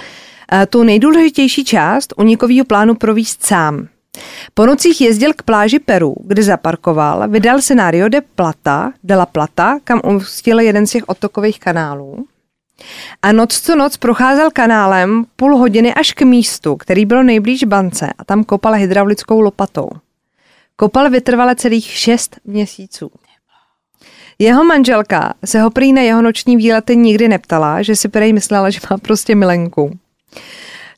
eh, 0.53 0.67
tu 0.67 0.83
nejdůležitější 0.83 1.65
část 1.65 2.15
unikového 2.17 2.65
plánu 2.65 2.95
províst 2.95 3.47
sám. 3.47 3.89
Po 4.55 4.67
nocích 4.67 5.01
jezdil 5.01 5.33
k 5.37 5.43
pláži 5.43 5.79
Peru, 5.79 6.15
kde 6.25 6.43
zaparkoval, 6.43 7.29
vydal 7.29 7.61
se 7.61 7.75
na 7.75 7.91
Rio 7.91 8.09
de 8.09 8.21
Plata, 8.21 8.93
de 9.05 9.17
la 9.17 9.27
Plata, 9.27 9.79
kam 9.85 10.01
umstil 10.05 10.61
jeden 10.61 10.87
z 10.87 10.91
těch 10.91 11.09
otokových 11.09 11.61
kanálů. 11.61 12.27
A 13.23 13.33
noc 13.33 13.61
co 13.61 13.77
noc 13.77 13.97
procházel 13.97 14.51
kanálem 14.51 15.25
půl 15.37 15.57
hodiny 15.57 15.95
až 15.95 16.13
k 16.13 16.23
místu, 16.23 16.77
který 16.77 17.07
byl 17.07 17.25
nejblíž 17.25 17.65
bance 17.65 18.13
a 18.19 18.25
tam 18.25 18.45
kopal 18.45 18.73
hydraulickou 18.73 19.41
lopatou. 19.41 19.89
Kopal 20.77 21.11
vytrvale 21.11 21.57
celých 21.57 21.87
šest 21.87 22.41
měsíců. 22.45 23.11
Jeho 24.39 24.65
manželka 24.65 25.35
se 25.45 25.61
ho 25.61 25.71
prý 25.71 25.93
na 25.93 26.03
jeho 26.03 26.23
noční 26.23 26.57
výlety 26.57 26.97
nikdy 26.97 27.29
neptala, 27.29 27.83
že 27.83 27.97
si 27.97 28.09
prej 28.09 28.33
myslela, 28.33 28.71
že 28.71 28.81
má 28.91 28.99
prostě 28.99 29.35
milenku. 29.35 29.99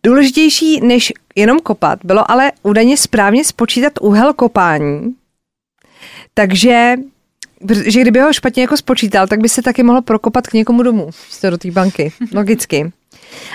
Důležitější 0.02 0.80
než 0.80 1.12
jenom 1.34 1.58
kopat 1.58 1.98
bylo 2.04 2.30
ale 2.30 2.52
údajně 2.62 2.96
správně 2.96 3.44
spočítat 3.44 3.92
úhel 4.00 4.32
kopání, 4.32 5.14
takže 6.34 6.96
že 7.86 8.00
kdyby 8.00 8.20
ho 8.20 8.32
špatně 8.32 8.62
jako 8.62 8.76
spočítal, 8.76 9.26
tak 9.26 9.40
by 9.40 9.48
se 9.48 9.62
taky 9.62 9.82
mohl 9.82 10.02
prokopat 10.02 10.46
k 10.46 10.52
někomu 10.52 10.82
domů, 10.82 11.10
do 11.50 11.58
té 11.58 11.70
banky, 11.70 12.12
logicky. 12.34 12.92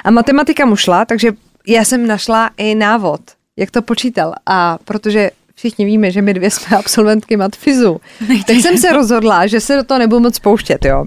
A 0.04 0.12
matematika 0.12 0.66
mu 0.66 0.76
šla, 0.76 1.06
takže 1.06 1.32
já 1.68 1.86
jsem 1.86 2.08
našla 2.08 2.50
i 2.58 2.76
návod, 2.76 3.22
jak 3.58 3.72
to 3.72 3.82
počítal. 3.82 4.34
A 4.46 4.78
protože 4.86 5.32
všichni 5.56 5.86
víme, 5.86 6.12
že 6.12 6.22
my 6.22 6.34
dvě 6.34 6.52
jsme 6.52 6.78
absolventky 6.78 7.38
matfizu, 7.38 8.02
tak 8.48 8.56
jsem 8.56 8.78
se 8.78 8.92
rozhodla, 8.92 9.48
že 9.48 9.60
se 9.60 9.76
do 9.76 9.84
toho 9.84 10.00
nebudu 10.00 10.20
moc 10.20 10.36
spouštět, 10.36 10.86
jo. 10.86 11.06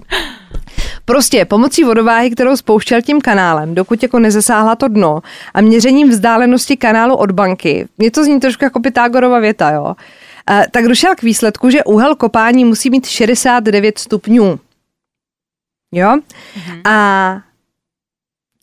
Prostě 1.05 1.45
pomocí 1.45 1.83
vodováhy, 1.83 2.29
kterou 2.29 2.57
spouštěl 2.57 3.01
tím 3.01 3.21
kanálem, 3.21 3.75
dokud 3.75 4.03
jako 4.03 4.19
nezasáhla 4.19 4.75
to 4.75 4.87
dno 4.87 5.21
a 5.53 5.61
měřením 5.61 6.09
vzdálenosti 6.09 6.77
kanálu 6.77 7.15
od 7.15 7.31
banky, 7.31 7.87
mě 7.97 8.11
to 8.11 8.23
zní 8.23 8.39
trošku 8.39 8.63
jako 8.63 8.79
Pythagorova 8.79 9.39
věta, 9.39 9.71
jo. 9.71 9.95
Eh, 10.49 10.65
tak 10.71 10.85
došel 10.85 11.15
k 11.15 11.21
výsledku, 11.21 11.69
že 11.69 11.83
úhel 11.83 12.15
kopání 12.15 12.65
musí 12.65 12.89
mít 12.89 13.07
69 13.07 13.99
stupňů. 13.99 14.59
Jo? 15.91 16.17
Mm-hmm. 16.17 16.81
A 16.91 17.41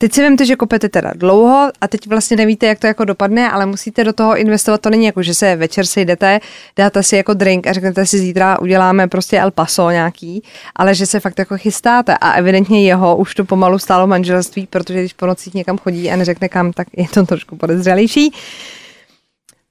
Teď 0.02 0.12
si 0.12 0.22
vemte, 0.22 0.46
že 0.46 0.56
kopete 0.56 0.88
teda 0.88 1.12
dlouho 1.16 1.70
a 1.80 1.88
teď 1.88 2.06
vlastně 2.06 2.36
nevíte, 2.36 2.66
jak 2.66 2.78
to 2.78 2.86
jako 2.86 3.04
dopadne, 3.04 3.50
ale 3.50 3.66
musíte 3.66 4.04
do 4.04 4.12
toho 4.12 4.36
investovat. 4.36 4.80
To 4.80 4.90
není 4.90 5.06
jako, 5.06 5.22
že 5.22 5.34
se 5.34 5.56
večer 5.56 5.86
sejdete, 5.86 6.40
dáte 6.76 7.02
si 7.02 7.16
jako 7.16 7.34
drink 7.34 7.66
a 7.66 7.72
řeknete 7.72 8.06
si 8.06 8.18
zítra 8.18 8.60
uděláme 8.60 9.08
prostě 9.08 9.40
El 9.40 9.50
Paso 9.50 9.90
nějaký, 9.90 10.42
ale 10.76 10.94
že 10.94 11.06
se 11.06 11.20
fakt 11.20 11.38
jako 11.38 11.58
chystáte 11.58 12.16
a 12.20 12.32
evidentně 12.32 12.86
jeho 12.86 13.16
už 13.16 13.34
to 13.34 13.44
pomalu 13.44 13.78
stálo 13.78 14.06
manželství, 14.06 14.66
protože 14.66 15.00
když 15.00 15.12
po 15.12 15.26
nocích 15.26 15.54
někam 15.54 15.78
chodí 15.78 16.10
a 16.10 16.16
neřekne 16.16 16.48
kam, 16.48 16.72
tak 16.72 16.86
je 16.96 17.08
to 17.08 17.26
trošku 17.26 17.56
podezřelější. 17.56 18.32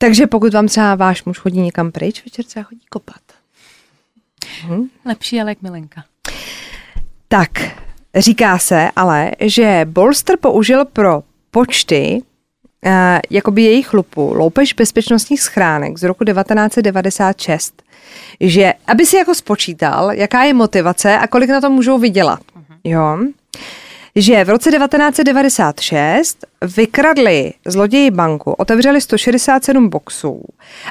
Takže 0.01 0.27
pokud 0.27 0.53
vám 0.53 0.67
třeba 0.67 0.95
váš 0.95 1.23
muž 1.23 1.37
chodí 1.37 1.61
někam 1.61 1.91
pryč, 1.91 2.23
večer 2.25 2.45
třeba 2.45 2.63
chodí 2.63 2.81
kopat. 2.89 3.21
Hm? 4.67 4.87
Lepší 5.05 5.35
je 5.35 5.45
jak 5.47 5.61
milenka. 5.61 6.03
Tak, 7.27 7.49
Říká 8.15 8.57
se 8.57 8.89
ale, 8.95 9.31
že 9.39 9.81
Bolster 9.85 10.37
použil 10.37 10.85
pro 10.85 11.23
počty 11.51 12.21
uh, 12.85 12.91
jakoby 13.29 13.63
jejich 13.63 13.93
lupu, 13.93 14.33
loupež 14.33 14.73
bezpečnostních 14.73 15.41
schránek 15.41 15.97
z 15.97 16.03
roku 16.03 16.23
1996, 16.23 17.83
že 18.39 18.73
aby 18.87 19.05
si 19.05 19.17
jako 19.17 19.35
spočítal, 19.35 20.11
jaká 20.11 20.43
je 20.43 20.53
motivace 20.53 21.17
a 21.17 21.27
kolik 21.27 21.49
na 21.49 21.61
to 21.61 21.69
můžou 21.69 21.97
vydělat. 21.97 22.39
Uh-huh. 22.39 22.77
Jo? 22.83 23.17
Že 24.19 24.45
v 24.45 24.49
roce 24.49 24.71
1996 24.71 26.45
vykradli 26.75 27.53
zloději 27.67 28.11
banku, 28.11 28.51
otevřeli 28.51 29.01
167 29.01 29.89
boxů 29.89 30.43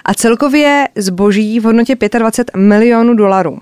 a 0.05 0.15
celkově 0.15 0.89
zboží 0.97 1.61
v 1.61 1.65
hodnotě 1.65 1.97
25 2.19 2.61
milionů 2.61 3.15
dolarů. 3.15 3.59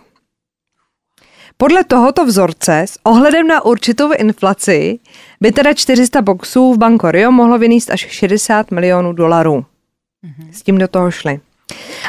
Podle 1.56 1.84
tohoto 1.84 2.24
vzorce 2.24 2.80
s 2.80 2.98
ohledem 3.02 3.46
na 3.48 3.64
určitou 3.64 4.12
inflaci 4.12 4.98
by 5.40 5.52
teda 5.52 5.74
400 5.74 6.22
boxů 6.22 6.72
v 6.72 6.78
Banko 6.78 7.10
Rio 7.10 7.30
mohlo 7.30 7.58
vynést 7.58 7.90
až 7.90 8.00
60 8.00 8.70
milionů 8.70 9.12
dolarů. 9.12 9.54
Mm-hmm. 9.54 10.50
S 10.52 10.62
tím 10.62 10.78
do 10.78 10.88
toho 10.88 11.10
šli. 11.10 11.40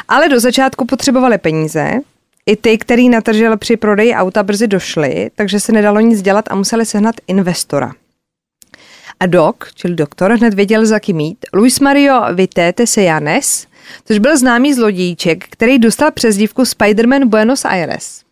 Ale 0.08 0.28
do 0.28 0.40
začátku 0.40 0.84
potřebovali 0.84 1.38
peníze, 1.38 1.92
i 2.48 2.56
ty, 2.56 2.78
který 2.78 3.08
natržel 3.08 3.56
při 3.56 3.76
prodeji 3.76 4.14
auta, 4.14 4.42
brzy 4.42 4.68
došli, 4.68 5.30
takže 5.34 5.60
se 5.60 5.72
nedalo 5.72 6.00
nic 6.00 6.22
dělat 6.22 6.44
a 6.50 6.54
museli 6.54 6.86
sehnat 6.86 7.14
investora. 7.26 7.92
A 9.20 9.26
dok, 9.26 9.68
čili 9.74 9.94
doktor, 9.94 10.32
hned 10.32 10.54
věděl, 10.54 10.86
za 10.86 11.00
kým 11.00 11.16
mít. 11.16 11.38
Luis 11.54 11.80
Mario 11.80 12.34
Vitete 12.34 12.86
Sejanes, 12.86 13.66
což 14.04 14.18
byl 14.18 14.38
známý 14.38 14.74
zlodějíček, 14.74 15.44
který 15.50 15.78
dostal 15.78 16.10
přezdívku 16.10 16.62
Spider-Man 16.62 17.28
Buenos 17.28 17.64
Aires. 17.64 18.22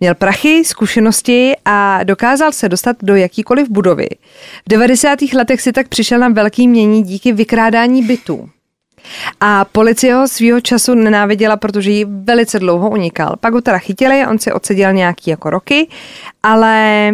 Měl 0.00 0.14
prachy, 0.14 0.64
zkušenosti 0.64 1.56
a 1.64 2.04
dokázal 2.04 2.52
se 2.52 2.68
dostat 2.68 2.96
do 3.02 3.16
jakýkoliv 3.16 3.68
budovy. 3.68 4.08
V 4.66 4.68
90. 4.68 5.18
letech 5.34 5.60
si 5.60 5.72
tak 5.72 5.88
přišel 5.88 6.18
na 6.18 6.28
velký 6.28 6.68
mění 6.68 7.02
díky 7.02 7.32
vykrádání 7.32 8.02
bytů. 8.02 8.48
A 9.40 9.64
policie 9.64 10.14
ho 10.14 10.28
svýho 10.28 10.60
času 10.60 10.94
nenáviděla, 10.94 11.56
protože 11.56 11.90
ji 11.90 12.04
velice 12.04 12.58
dlouho 12.58 12.90
unikal. 12.90 13.36
Pak 13.40 13.52
ho 13.54 13.60
teda 13.60 13.78
chytili, 13.78 14.26
on 14.26 14.38
si 14.38 14.52
odseděl 14.52 14.92
nějaký 14.92 15.30
jako 15.30 15.50
roky, 15.50 15.88
ale 16.42 17.12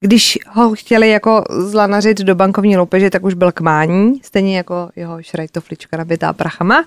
když 0.00 0.38
ho 0.48 0.74
chtěli 0.74 1.10
jako 1.10 1.44
zlanařit 1.48 2.18
do 2.18 2.34
bankovní 2.34 2.76
loupeže, 2.76 3.10
tak 3.10 3.24
už 3.24 3.34
byl 3.34 3.52
k 3.52 3.60
mání, 3.60 4.20
stejně 4.22 4.56
jako 4.56 4.90
jeho 4.96 5.22
šrajtoflička 5.22 5.96
nabitá 5.96 6.32
prachama. 6.32 6.84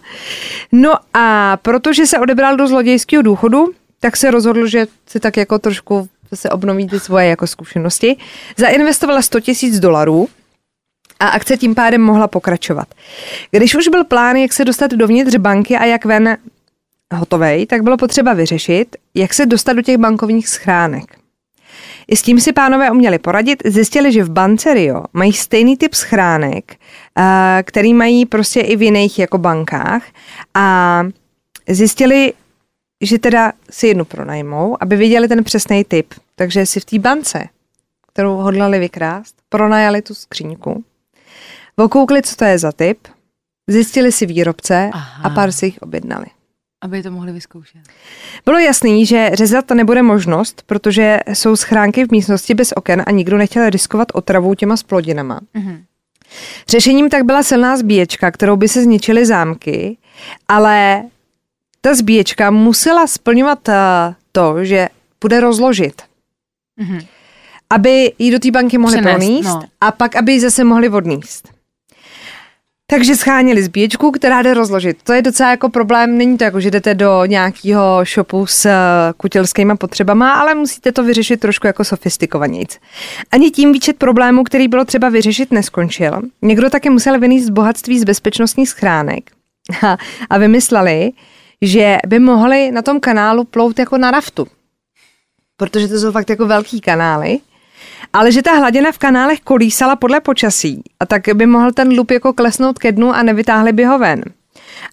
No 0.72 0.94
a 1.14 1.58
protože 1.62 2.08
se 2.08 2.20
odebral 2.20 2.58
do 2.58 2.68
zlodějského 2.68 3.22
důchodu, 3.22 3.66
tak 4.00 4.18
se 4.18 4.32
rozhodl, 4.32 4.68
že 4.68 4.88
si 5.08 5.20
tak 5.20 5.38
jako 5.38 5.60
trošku 5.60 6.08
se 6.34 6.50
obnoví 6.50 6.88
ty 6.88 7.00
svoje 7.00 7.28
jako 7.28 7.48
zkušenosti. 7.48 8.18
Zainvestovala 8.58 9.22
100 9.22 9.40
tisíc 9.40 9.80
dolarů 9.80 10.28
a 11.20 11.28
akce 11.28 11.58
tím 11.58 11.76
pádem 11.76 12.02
mohla 12.02 12.28
pokračovat. 12.28 12.88
Když 13.52 13.76
už 13.76 13.88
byl 13.88 14.04
plán, 14.04 14.36
jak 14.36 14.54
se 14.54 14.66
dostat 14.66 14.92
dovnitř 14.92 15.36
banky 15.36 15.78
a 15.78 15.86
jak 15.86 16.06
ven 16.06 16.38
hotovej, 17.14 17.66
tak 17.66 17.84
bylo 17.84 17.98
potřeba 17.98 18.34
vyřešit, 18.34 18.96
jak 19.16 19.34
se 19.34 19.46
dostat 19.46 19.74
do 19.74 19.82
těch 19.82 19.98
bankovních 19.98 20.48
schránek. 20.48 21.18
I 22.08 22.16
s 22.16 22.22
tím 22.22 22.40
si 22.40 22.54
pánové 22.54 22.92
uměli 22.92 23.20
poradit, 23.20 23.64
zjistili, 23.66 24.12
že 24.12 24.24
v 24.24 24.30
bance 24.30 24.74
Rio 24.74 25.04
mají 25.14 25.34
stejný 25.34 25.78
typ 25.78 25.94
schránek, 25.94 26.76
který 27.64 27.94
mají 27.94 28.26
prostě 28.26 28.60
i 28.60 28.76
v 28.76 28.82
jiných 28.82 29.20
jako 29.20 29.38
bankách 29.38 30.04
a 30.54 31.04
zjistili, 31.70 32.34
že 33.02 33.20
teda 33.20 33.52
si 33.70 33.88
jednu 33.88 34.06
pronajmou, 34.06 34.78
aby 34.80 34.96
viděli 34.96 35.28
ten 35.28 35.44
přesný 35.44 35.84
typ. 35.84 36.14
Takže 36.36 36.66
si 36.66 36.80
v 36.80 36.86
té 36.86 37.00
bance, 37.00 37.44
kterou 38.14 38.36
hodlali 38.36 38.80
vykrást, 38.80 39.36
pronajali 39.50 40.02
tu 40.02 40.14
skříňku, 40.14 40.84
okoukli, 41.76 42.22
co 42.22 42.36
to 42.36 42.46
je 42.46 42.58
za 42.58 42.72
typ, 42.72 43.08
zjistili 43.68 44.12
si 44.12 44.26
výrobce 44.26 44.90
Aha. 44.94 45.24
a 45.24 45.30
pár 45.30 45.52
si 45.52 45.66
jich 45.66 45.82
objednali. 45.82 46.26
Aby 46.82 47.04
to 47.04 47.12
mohli 47.12 47.32
vyzkoušet. 47.32 47.82
Bylo 48.46 48.60
jasný, 48.60 49.06
že 49.06 49.30
řezat 49.34 49.66
to 49.66 49.74
nebude 49.74 50.02
možnost, 50.02 50.64
protože 50.66 51.20
jsou 51.34 51.56
schránky 51.56 52.06
v 52.06 52.12
místnosti 52.12 52.54
bez 52.54 52.72
oken 52.72 53.04
a 53.08 53.12
nikdo 53.12 53.38
nechtěl 53.38 53.70
riskovat 53.70 54.08
otravou 54.14 54.54
těma 54.54 54.78
splodinama. 54.78 55.40
Mhm. 55.54 55.84
Řešením 56.68 57.10
tak 57.10 57.24
byla 57.24 57.44
silná 57.44 57.78
zbíječka, 57.78 58.32
kterou 58.32 58.56
by 58.56 58.68
se 58.68 58.84
zničily 58.84 59.26
zámky, 59.26 59.98
ale 60.48 61.04
ta 61.82 61.96
zbíječka 61.96 62.52
musela 62.52 63.08
splňovat 63.08 63.68
uh, 63.68 63.74
to, 64.32 64.66
že 64.66 64.90
bude 65.22 65.40
rozložit. 65.40 66.02
Mm-hmm. 66.82 67.08
Aby 67.70 68.14
ji 68.20 68.32
do 68.32 68.40
té 68.40 68.52
banky 68.52 68.78
mohli 68.78 68.98
Přenést, 68.98 69.16
proníst 69.16 69.50
no. 69.50 69.62
a 69.82 69.92
pak, 69.92 70.16
aby 70.16 70.32
ji 70.32 70.40
zase 70.40 70.64
mohli 70.64 70.90
odníst. 70.90 71.53
Takže 72.94 73.16
schánili 73.16 73.64
zbíječku, 73.64 74.12
která 74.12 74.42
jde 74.42 74.54
rozložit. 74.54 74.98
To 75.04 75.14
je 75.14 75.22
docela 75.22 75.50
jako 75.50 75.70
problém, 75.70 76.18
není 76.18 76.38
to 76.38 76.44
jako, 76.44 76.60
že 76.60 76.72
jdete 76.72 76.94
do 76.94 77.26
nějakého 77.26 78.04
shopu 78.14 78.46
s 78.46 78.66
uh, 78.66 78.72
kutilskýma 79.18 79.76
potřebama, 79.76 80.34
ale 80.34 80.56
musíte 80.56 80.92
to 80.92 81.04
vyřešit 81.04 81.40
trošku 81.40 81.68
jako 81.68 81.84
sofistikovanějc. 81.84 82.80
Ani 83.32 83.52
tím 83.52 83.74
výčet 83.74 83.98
problémů, 83.98 84.44
který 84.44 84.68
bylo 84.68 84.86
třeba 84.86 85.10
vyřešit, 85.10 85.52
neskončil. 85.52 86.22
Někdo 86.42 86.70
taky 86.70 86.90
musel 86.90 87.20
vyníst 87.20 87.50
bohatství 87.50 88.00
z 88.00 88.04
bezpečnostních 88.04 88.70
schránek 88.70 89.32
a, 89.88 89.98
a 90.30 90.38
vymysleli, 90.38 91.12
že 91.62 91.98
by 92.08 92.20
mohli 92.20 92.72
na 92.72 92.82
tom 92.82 93.00
kanálu 93.00 93.44
plout 93.44 93.80
jako 93.80 93.98
na 93.98 94.12
raftu. 94.12 94.48
Protože 95.58 95.88
to 95.88 96.00
jsou 96.00 96.12
fakt 96.12 96.30
jako 96.30 96.48
velký 96.48 96.82
kanály. 96.82 97.40
Ale 98.14 98.32
že 98.32 98.42
ta 98.42 98.52
hladina 98.52 98.92
v 98.92 98.98
kanálech 98.98 99.40
kolísala 99.40 99.96
podle 99.96 100.20
počasí 100.20 100.84
a 101.00 101.06
tak 101.06 101.22
by 101.34 101.46
mohl 101.46 101.72
ten 101.72 101.98
lup 101.98 102.12
jako 102.12 102.34
klesnout 102.34 102.80
ke 102.80 102.92
dnu 102.92 103.14
a 103.16 103.24
nevytáhli 103.24 103.72
by 103.72 103.86
ho 103.86 104.00
ven. 104.00 104.24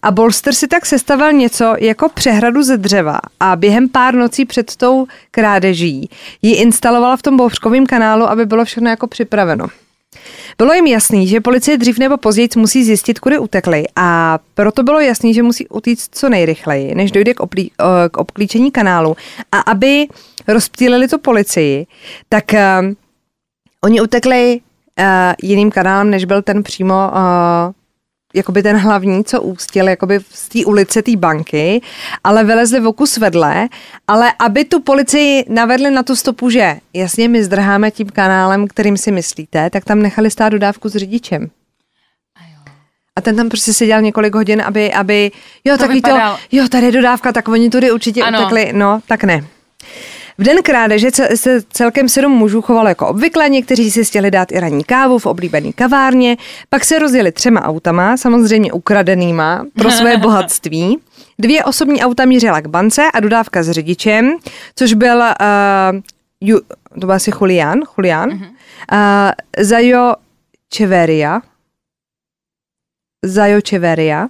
A 0.03 0.11
Bolster 0.11 0.53
si 0.53 0.67
tak 0.67 0.85
sestavil 0.85 1.33
něco 1.33 1.75
jako 1.79 2.09
přehradu 2.09 2.63
ze 2.63 2.77
dřeva 2.77 3.19
a 3.39 3.55
během 3.55 3.89
pár 3.89 4.13
nocí 4.13 4.45
před 4.45 4.75
tou 4.75 5.07
krádeží 5.31 6.09
ji 6.41 6.55
instalovala 6.55 7.17
v 7.17 7.21
tom 7.21 7.37
bouřkovém 7.37 7.85
kanálu, 7.85 8.25
aby 8.25 8.45
bylo 8.45 8.65
všechno 8.65 8.89
jako 8.89 9.07
připraveno. 9.07 9.67
Bylo 10.57 10.73
jim 10.73 10.87
jasný, 10.87 11.27
že 11.27 11.41
policie 11.41 11.77
dřív 11.77 11.99
nebo 11.99 12.17
později 12.17 12.49
musí 12.57 12.83
zjistit, 12.83 13.19
kudy 13.19 13.39
utekli 13.39 13.85
a 13.95 14.39
proto 14.53 14.83
bylo 14.83 14.99
jasný, 14.99 15.33
že 15.33 15.43
musí 15.43 15.67
utíct 15.67 16.15
co 16.15 16.29
nejrychleji, 16.29 16.95
než 16.95 17.11
dojde 17.11 17.33
k, 17.33 17.39
oplí, 17.39 17.71
k 18.11 18.17
obklíčení 18.17 18.71
kanálu. 18.71 19.15
A 19.51 19.59
aby 19.59 20.07
rozptýlili 20.53 21.07
tu 21.07 21.17
policii, 21.17 21.87
tak 22.29 22.43
uh, 22.53 22.93
oni 23.83 24.01
utekli 24.01 24.61
uh, 24.99 25.05
jiným 25.43 25.71
kanálem, 25.71 26.09
než 26.09 26.25
byl 26.25 26.41
ten 26.41 26.63
přímo 26.63 27.11
uh, 27.13 27.73
jakoby 28.33 28.63
ten 28.63 28.77
hlavní, 28.77 29.23
co 29.23 29.41
ústil 29.41 29.89
jakoby 29.89 30.19
z 30.29 30.49
té 30.49 30.65
ulice 30.65 31.01
té 31.01 31.15
banky, 31.15 31.81
ale 32.23 32.43
vylezli 32.43 32.79
v 32.79 32.87
oku 32.87 33.05
vedle, 33.19 33.67
ale 34.07 34.33
aby 34.39 34.65
tu 34.65 34.81
policii 34.81 35.45
navedli 35.49 35.91
na 35.91 36.03
tu 36.03 36.15
stopu, 36.15 36.49
že 36.49 36.77
jasně 36.93 37.27
my 37.27 37.43
zdrháme 37.43 37.91
tím 37.91 38.09
kanálem, 38.09 38.67
kterým 38.67 38.97
si 38.97 39.11
myslíte, 39.11 39.69
tak 39.69 39.85
tam 39.85 40.01
nechali 40.01 40.31
stát 40.31 40.49
dodávku 40.49 40.89
s 40.89 40.95
řidičem. 40.95 41.49
A 43.15 43.21
ten 43.21 43.35
tam 43.35 43.49
prostě 43.49 43.73
seděl 43.73 44.01
několik 44.01 44.35
hodin, 44.35 44.61
aby, 44.61 44.93
aby 44.93 45.31
jo, 45.65 45.73
to 45.73 45.77
takový 45.77 46.01
to, 46.01 46.17
jo, 46.51 46.67
tady 46.69 46.85
je 46.85 46.91
dodávka, 46.91 47.31
tak 47.31 47.47
oni 47.47 47.69
tudy 47.69 47.91
určitě 47.91 48.23
ano. 48.23 48.39
utekli, 48.39 48.73
no, 48.73 48.99
tak 49.07 49.23
ne. 49.23 49.43
V 50.37 50.43
den 50.43 50.57
krádeže 50.63 51.09
se 51.35 51.61
celkem 51.61 52.09
sedm 52.09 52.31
mužů 52.31 52.61
chovalo 52.61 52.89
jako 52.89 53.07
obvykle, 53.07 53.49
někteří 53.49 53.91
si 53.91 54.05
chtěli 54.05 54.31
dát 54.31 54.51
i 54.51 54.59
ranní 54.59 54.83
kávu 54.83 55.19
v 55.19 55.25
oblíbené 55.25 55.73
kavárně, 55.73 56.37
pak 56.69 56.85
se 56.85 56.99
rozjeli 56.99 57.31
třema 57.31 57.61
autama, 57.61 58.17
samozřejmě 58.17 58.71
ukradenýma, 58.71 59.65
pro 59.73 59.91
své 59.91 60.17
bohatství. 60.21 60.99
Dvě 61.39 61.63
osobní 61.63 62.01
auta 62.01 62.25
mířila 62.25 62.61
k 62.61 62.67
bance 62.67 63.03
a 63.13 63.19
dodávka 63.19 63.63
s 63.63 63.71
řidičem, 63.71 64.37
což 64.75 64.93
byl, 64.93 65.17
uh, 65.17 65.99
ju, 66.41 66.59
to 66.99 67.05
byl 67.05 67.11
asi 67.11 67.31
Julian, 67.41 67.79
Julian, 67.97 68.29
uh, 68.31 68.39
Zajo 69.59 70.15
Čeveria, 70.69 71.41
Zajo 73.25 73.61
Čeveria, 73.61 74.27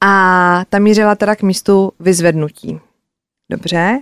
a 0.00 0.64
ta 0.68 0.78
mířila 0.78 1.14
teda 1.14 1.36
k 1.36 1.42
místu 1.42 1.92
vyzvednutí. 2.00 2.80
Dobře. 3.50 3.98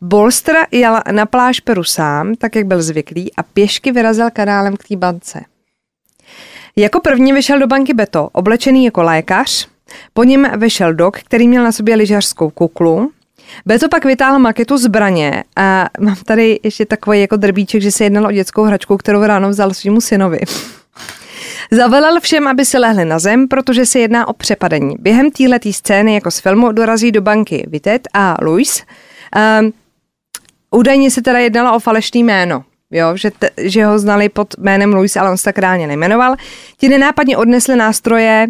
Bolster 0.00 0.56
jel 0.70 1.00
na 1.10 1.26
pláž 1.26 1.60
Peru 1.60 1.84
sám, 1.84 2.34
tak 2.34 2.56
jak 2.56 2.66
byl 2.66 2.82
zvyklý, 2.82 3.34
a 3.36 3.42
pěšky 3.42 3.92
vyrazil 3.92 4.30
kanálem 4.30 4.76
k 4.76 4.88
té 4.88 4.96
bance. 4.96 5.40
Jako 6.76 7.00
první 7.00 7.32
vyšel 7.32 7.58
do 7.58 7.66
banky 7.66 7.94
Beto, 7.94 8.28
oblečený 8.32 8.84
jako 8.84 9.02
lékař, 9.02 9.68
po 10.12 10.24
něm 10.24 10.50
vyšel 10.56 10.94
Dok, 10.94 11.18
který 11.18 11.48
měl 11.48 11.64
na 11.64 11.72
sobě 11.72 11.96
lyžařskou 11.96 12.50
kuklu. 12.50 13.12
Beto 13.66 13.88
pak 13.88 14.04
vytáhl 14.04 14.38
maketu 14.38 14.78
zbraně 14.78 15.44
a 15.56 15.86
mám 16.00 16.16
tady 16.24 16.60
ještě 16.62 16.86
takový 16.86 17.20
jako 17.20 17.36
drbíček, 17.36 17.82
že 17.82 17.92
se 17.92 18.04
jednalo 18.04 18.28
o 18.28 18.32
dětskou 18.32 18.62
hračku, 18.62 18.96
kterou 18.96 19.22
ráno 19.22 19.48
vzal 19.48 19.74
svýmu 19.74 20.00
synovi. 20.00 20.40
Zavelel 21.72 22.20
všem, 22.20 22.48
aby 22.48 22.64
se 22.64 22.78
lehli 22.78 23.04
na 23.04 23.18
zem, 23.18 23.48
protože 23.48 23.86
se 23.86 23.98
jedná 23.98 24.28
o 24.28 24.32
přepadení. 24.32 24.96
Během 24.98 25.30
této 25.30 25.72
scény 25.72 26.14
jako 26.14 26.30
z 26.30 26.38
filmu 26.40 26.72
dorazí 26.72 27.12
do 27.12 27.20
banky 27.20 27.66
Vitet 27.68 28.08
a 28.14 28.36
Luis. 28.42 28.82
Um, 29.60 29.72
údajně 30.70 31.10
se 31.10 31.22
teda 31.22 31.38
jednalo 31.38 31.76
o 31.76 31.80
falešný 31.80 32.24
jméno. 32.24 32.64
Jo, 32.90 33.16
že, 33.16 33.30
te, 33.30 33.50
že 33.58 33.84
ho 33.84 33.98
znali 33.98 34.28
pod 34.28 34.54
jménem 34.58 34.94
Luis, 34.94 35.16
ale 35.16 35.30
on 35.30 35.36
se 35.36 35.44
tak 35.44 35.58
reálně 35.58 35.86
nejmenoval. 35.86 36.36
Ti 36.76 36.88
nenápadně 36.88 37.36
odnesli 37.36 37.76
nástroje 37.76 38.46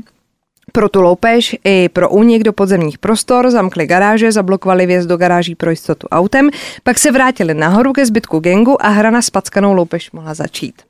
pro 0.72 0.88
tu 0.88 1.02
loupež 1.02 1.56
i 1.64 1.88
pro 1.88 2.10
únik 2.10 2.42
do 2.42 2.52
podzemních 2.52 2.98
prostor, 2.98 3.50
zamkli 3.50 3.86
garáže, 3.86 4.32
zablokovali 4.32 4.86
věc 4.86 5.06
do 5.06 5.16
garáží 5.16 5.54
pro 5.54 5.70
jistotu 5.70 6.08
autem, 6.08 6.50
pak 6.82 6.98
se 6.98 7.12
vrátili 7.12 7.54
nahoru 7.54 7.92
ke 7.92 8.06
zbytku 8.06 8.40
gengu 8.40 8.86
a 8.86 8.88
hra 8.88 9.10
na 9.10 9.22
spackanou 9.22 9.72
loupež 9.72 10.10
mohla 10.10 10.34
začít. 10.34 10.89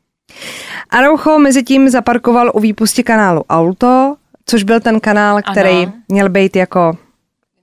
Araucho 0.90 1.38
mezi 1.38 1.62
tím 1.62 1.88
zaparkoval 1.88 2.50
u 2.54 2.60
výpusti 2.60 3.02
kanálu 3.02 3.44
Auto, 3.50 4.16
což 4.46 4.62
byl 4.62 4.80
ten 4.80 5.00
kanál, 5.00 5.40
který 5.52 5.82
ano. 5.82 5.92
měl 6.08 6.28
být 6.28 6.56
jako 6.56 6.96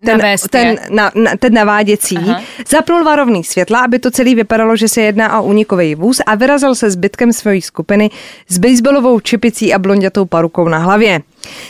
ten, 0.06 0.22
ten, 0.50 0.80
na, 0.90 1.12
na, 1.16 1.32
ten 1.40 1.54
naváděcí, 1.54 2.18
Aha. 2.18 2.42
zapnul 2.68 3.04
varovný 3.04 3.44
světla, 3.44 3.80
aby 3.80 4.00
to 4.00 4.12
celé 4.12 4.36
vypadalo, 4.36 4.76
že 4.76 4.88
se 4.88 5.02
jedná 5.02 5.40
o 5.40 5.44
unikový 5.44 5.96
vůz 5.96 6.22
a 6.26 6.36
vyrazil 6.36 6.76
se 6.76 6.92
zbytkem 6.92 7.34
své 7.34 7.62
skupiny 7.62 8.10
s 8.48 8.58
baseballovou 8.58 9.20
čepicí 9.20 9.74
a 9.74 9.80
blondětou 9.80 10.26
parukou 10.26 10.68
na 10.68 10.78
hlavě. 10.78 11.22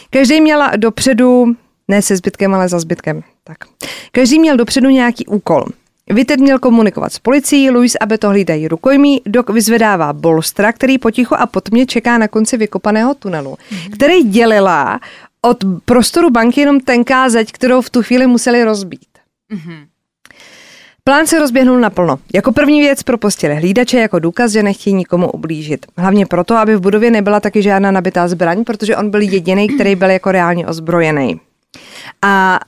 Každý 0.09 0.41
měl 0.41 0.63
dopředu, 0.77 1.45
ne 1.87 2.01
se 2.01 2.15
zbytkem, 2.17 2.53
ale 2.53 2.69
za 2.69 2.79
zbytkem. 2.79 3.23
Tak. 3.43 3.57
Každý 4.11 4.39
měl 4.39 4.57
dopředu 4.57 4.89
nějaký 4.89 5.25
úkol. 5.25 5.65
Vitet 6.09 6.39
měl 6.39 6.59
komunikovat 6.59 7.13
s 7.13 7.19
policií, 7.19 7.69
Luis 7.69 7.95
aby 8.01 8.17
to 8.17 8.29
hlídají 8.29 8.67
rukojmí, 8.67 9.21
Dok 9.25 9.49
vyzvedává 9.49 10.13
bolstra, 10.13 10.73
který 10.73 10.97
potichu 10.97 11.35
a 11.35 11.45
potmě 11.45 11.85
čeká 11.85 12.17
na 12.17 12.27
konci 12.27 12.57
vykopaného 12.57 13.13
tunelu, 13.13 13.57
mm-hmm. 13.71 13.91
který 13.93 14.23
dělila 14.23 14.99
od 15.41 15.57
prostoru 15.85 16.29
banky 16.29 16.61
jenom 16.61 16.79
tenká 16.79 17.29
zeď, 17.29 17.51
kterou 17.51 17.81
v 17.81 17.89
tu 17.89 18.03
chvíli 18.03 18.27
museli 18.27 18.63
rozbít. 18.63 19.07
Mm-hmm. 19.53 19.85
Plán 21.03 21.27
se 21.27 21.39
rozběhnul 21.39 21.79
naplno. 21.79 22.19
Jako 22.33 22.51
první 22.51 22.81
věc 22.81 23.03
propustili 23.03 23.55
hlídače 23.55 23.99
jako 23.99 24.19
důkaz, 24.19 24.51
že 24.51 24.63
nechtějí 24.63 24.93
nikomu 24.93 25.31
ublížit. 25.31 25.85
Hlavně 25.97 26.25
proto, 26.25 26.55
aby 26.55 26.75
v 26.75 26.79
budově 26.79 27.11
nebyla 27.11 27.39
taky 27.39 27.61
žádná 27.61 27.91
nabitá 27.91 28.27
zbraň, 28.27 28.63
protože 28.63 28.97
on 28.97 29.09
byl 29.09 29.21
jediný, 29.21 29.67
který 29.67 29.95
byl 29.95 30.09
jako 30.09 30.31
reálně 30.31 30.67
ozbrojený. 30.67 31.39
A 32.21 32.59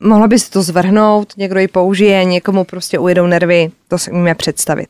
mohla 0.00 0.28
by 0.28 0.38
si 0.38 0.50
to 0.50 0.62
zvrhnout, 0.62 1.32
někdo 1.36 1.60
ji 1.60 1.68
použije, 1.68 2.24
někomu 2.24 2.64
prostě 2.64 2.98
ujedou 2.98 3.26
nervy, 3.26 3.70
to 3.88 3.98
si 3.98 4.10
umíme 4.10 4.34
představit. 4.34 4.88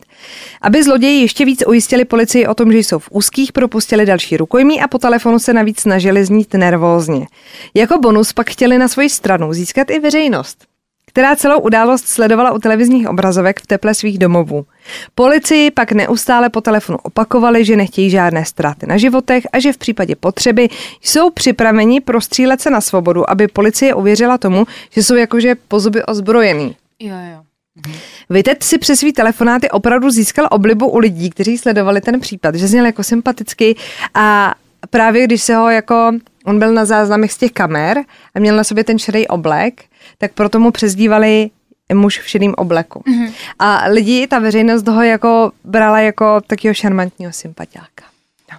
Aby 0.62 0.82
zloději 0.82 1.20
ještě 1.20 1.44
víc 1.44 1.62
ujistili 1.66 2.04
policii 2.04 2.46
o 2.46 2.54
tom, 2.54 2.72
že 2.72 2.78
jsou 2.78 2.98
v 2.98 3.08
úzkých, 3.10 3.52
propustili 3.52 4.06
další 4.06 4.36
rukojmí 4.36 4.82
a 4.82 4.88
po 4.88 4.98
telefonu 4.98 5.38
se 5.38 5.52
navíc 5.52 5.80
snažili 5.80 6.24
znít 6.24 6.54
nervózně. 6.54 7.26
Jako 7.74 7.98
bonus 7.98 8.32
pak 8.32 8.50
chtěli 8.50 8.78
na 8.78 8.88
svoji 8.88 9.10
stranu 9.10 9.52
získat 9.52 9.90
i 9.90 9.98
veřejnost 9.98 10.69
která 11.12 11.36
celou 11.36 11.60
událost 11.60 12.06
sledovala 12.06 12.52
u 12.52 12.58
televizních 12.58 13.08
obrazovek 13.08 13.60
v 13.60 13.66
teple 13.66 13.94
svých 13.94 14.18
domovů. 14.18 14.66
Policii 15.14 15.70
pak 15.70 15.92
neustále 15.92 16.48
po 16.48 16.60
telefonu 16.60 16.98
opakovali, 17.02 17.64
že 17.64 17.76
nechtějí 17.76 18.10
žádné 18.10 18.44
ztráty 18.44 18.86
na 18.86 18.96
životech 18.96 19.46
a 19.52 19.58
že 19.58 19.72
v 19.72 19.78
případě 19.78 20.16
potřeby 20.16 20.68
jsou 21.02 21.30
připraveni 21.30 22.00
prostřílet 22.00 22.60
se 22.60 22.70
na 22.70 22.80
svobodu, 22.80 23.30
aby 23.30 23.48
policie 23.48 23.94
uvěřila 23.94 24.38
tomu, 24.38 24.66
že 24.90 25.02
jsou 25.02 25.14
jakože 25.14 25.54
po 25.68 25.80
zuby 25.80 26.04
ozbrojený. 26.04 26.76
Jo, 27.00 27.16
jo. 27.32 27.42
Mhm. 27.86 27.96
Vitet 28.30 28.62
si 28.62 28.78
přes 28.78 28.98
svý 28.98 29.12
telefonáty 29.12 29.70
opravdu 29.70 30.10
získal 30.10 30.48
oblibu 30.50 30.88
u 30.88 30.98
lidí, 30.98 31.30
kteří 31.30 31.58
sledovali 31.58 32.00
ten 32.00 32.20
případ, 32.20 32.54
že 32.54 32.66
zněl 32.66 32.86
jako 32.86 33.04
sympaticky 33.04 33.76
a 34.14 34.54
právě 34.90 35.24
když 35.24 35.42
se 35.42 35.54
ho 35.56 35.70
jako, 35.70 36.12
on 36.44 36.58
byl 36.58 36.72
na 36.72 36.84
záznamech 36.84 37.32
z 37.32 37.36
těch 37.36 37.52
kamer 37.52 37.98
a 38.34 38.38
měl 38.38 38.56
na 38.56 38.64
sobě 38.64 38.84
ten 38.84 38.98
šedý 38.98 39.28
oblek, 39.28 39.84
tak 40.18 40.32
proto 40.32 40.58
mu 40.58 40.70
přezdívali 40.70 41.50
muž 41.94 42.18
v 42.18 42.28
šedém 42.28 42.54
obleku. 42.56 43.02
Mm-hmm. 43.06 43.32
A 43.58 43.84
lidi, 43.88 44.26
ta 44.26 44.38
veřejnost 44.38 44.82
toho 44.82 45.02
jako 45.02 45.52
brala 45.64 46.00
jako 46.00 46.40
takového 46.46 46.74
šarmantního 46.74 47.32
sympatiáka. 47.32 48.04
No. 48.52 48.58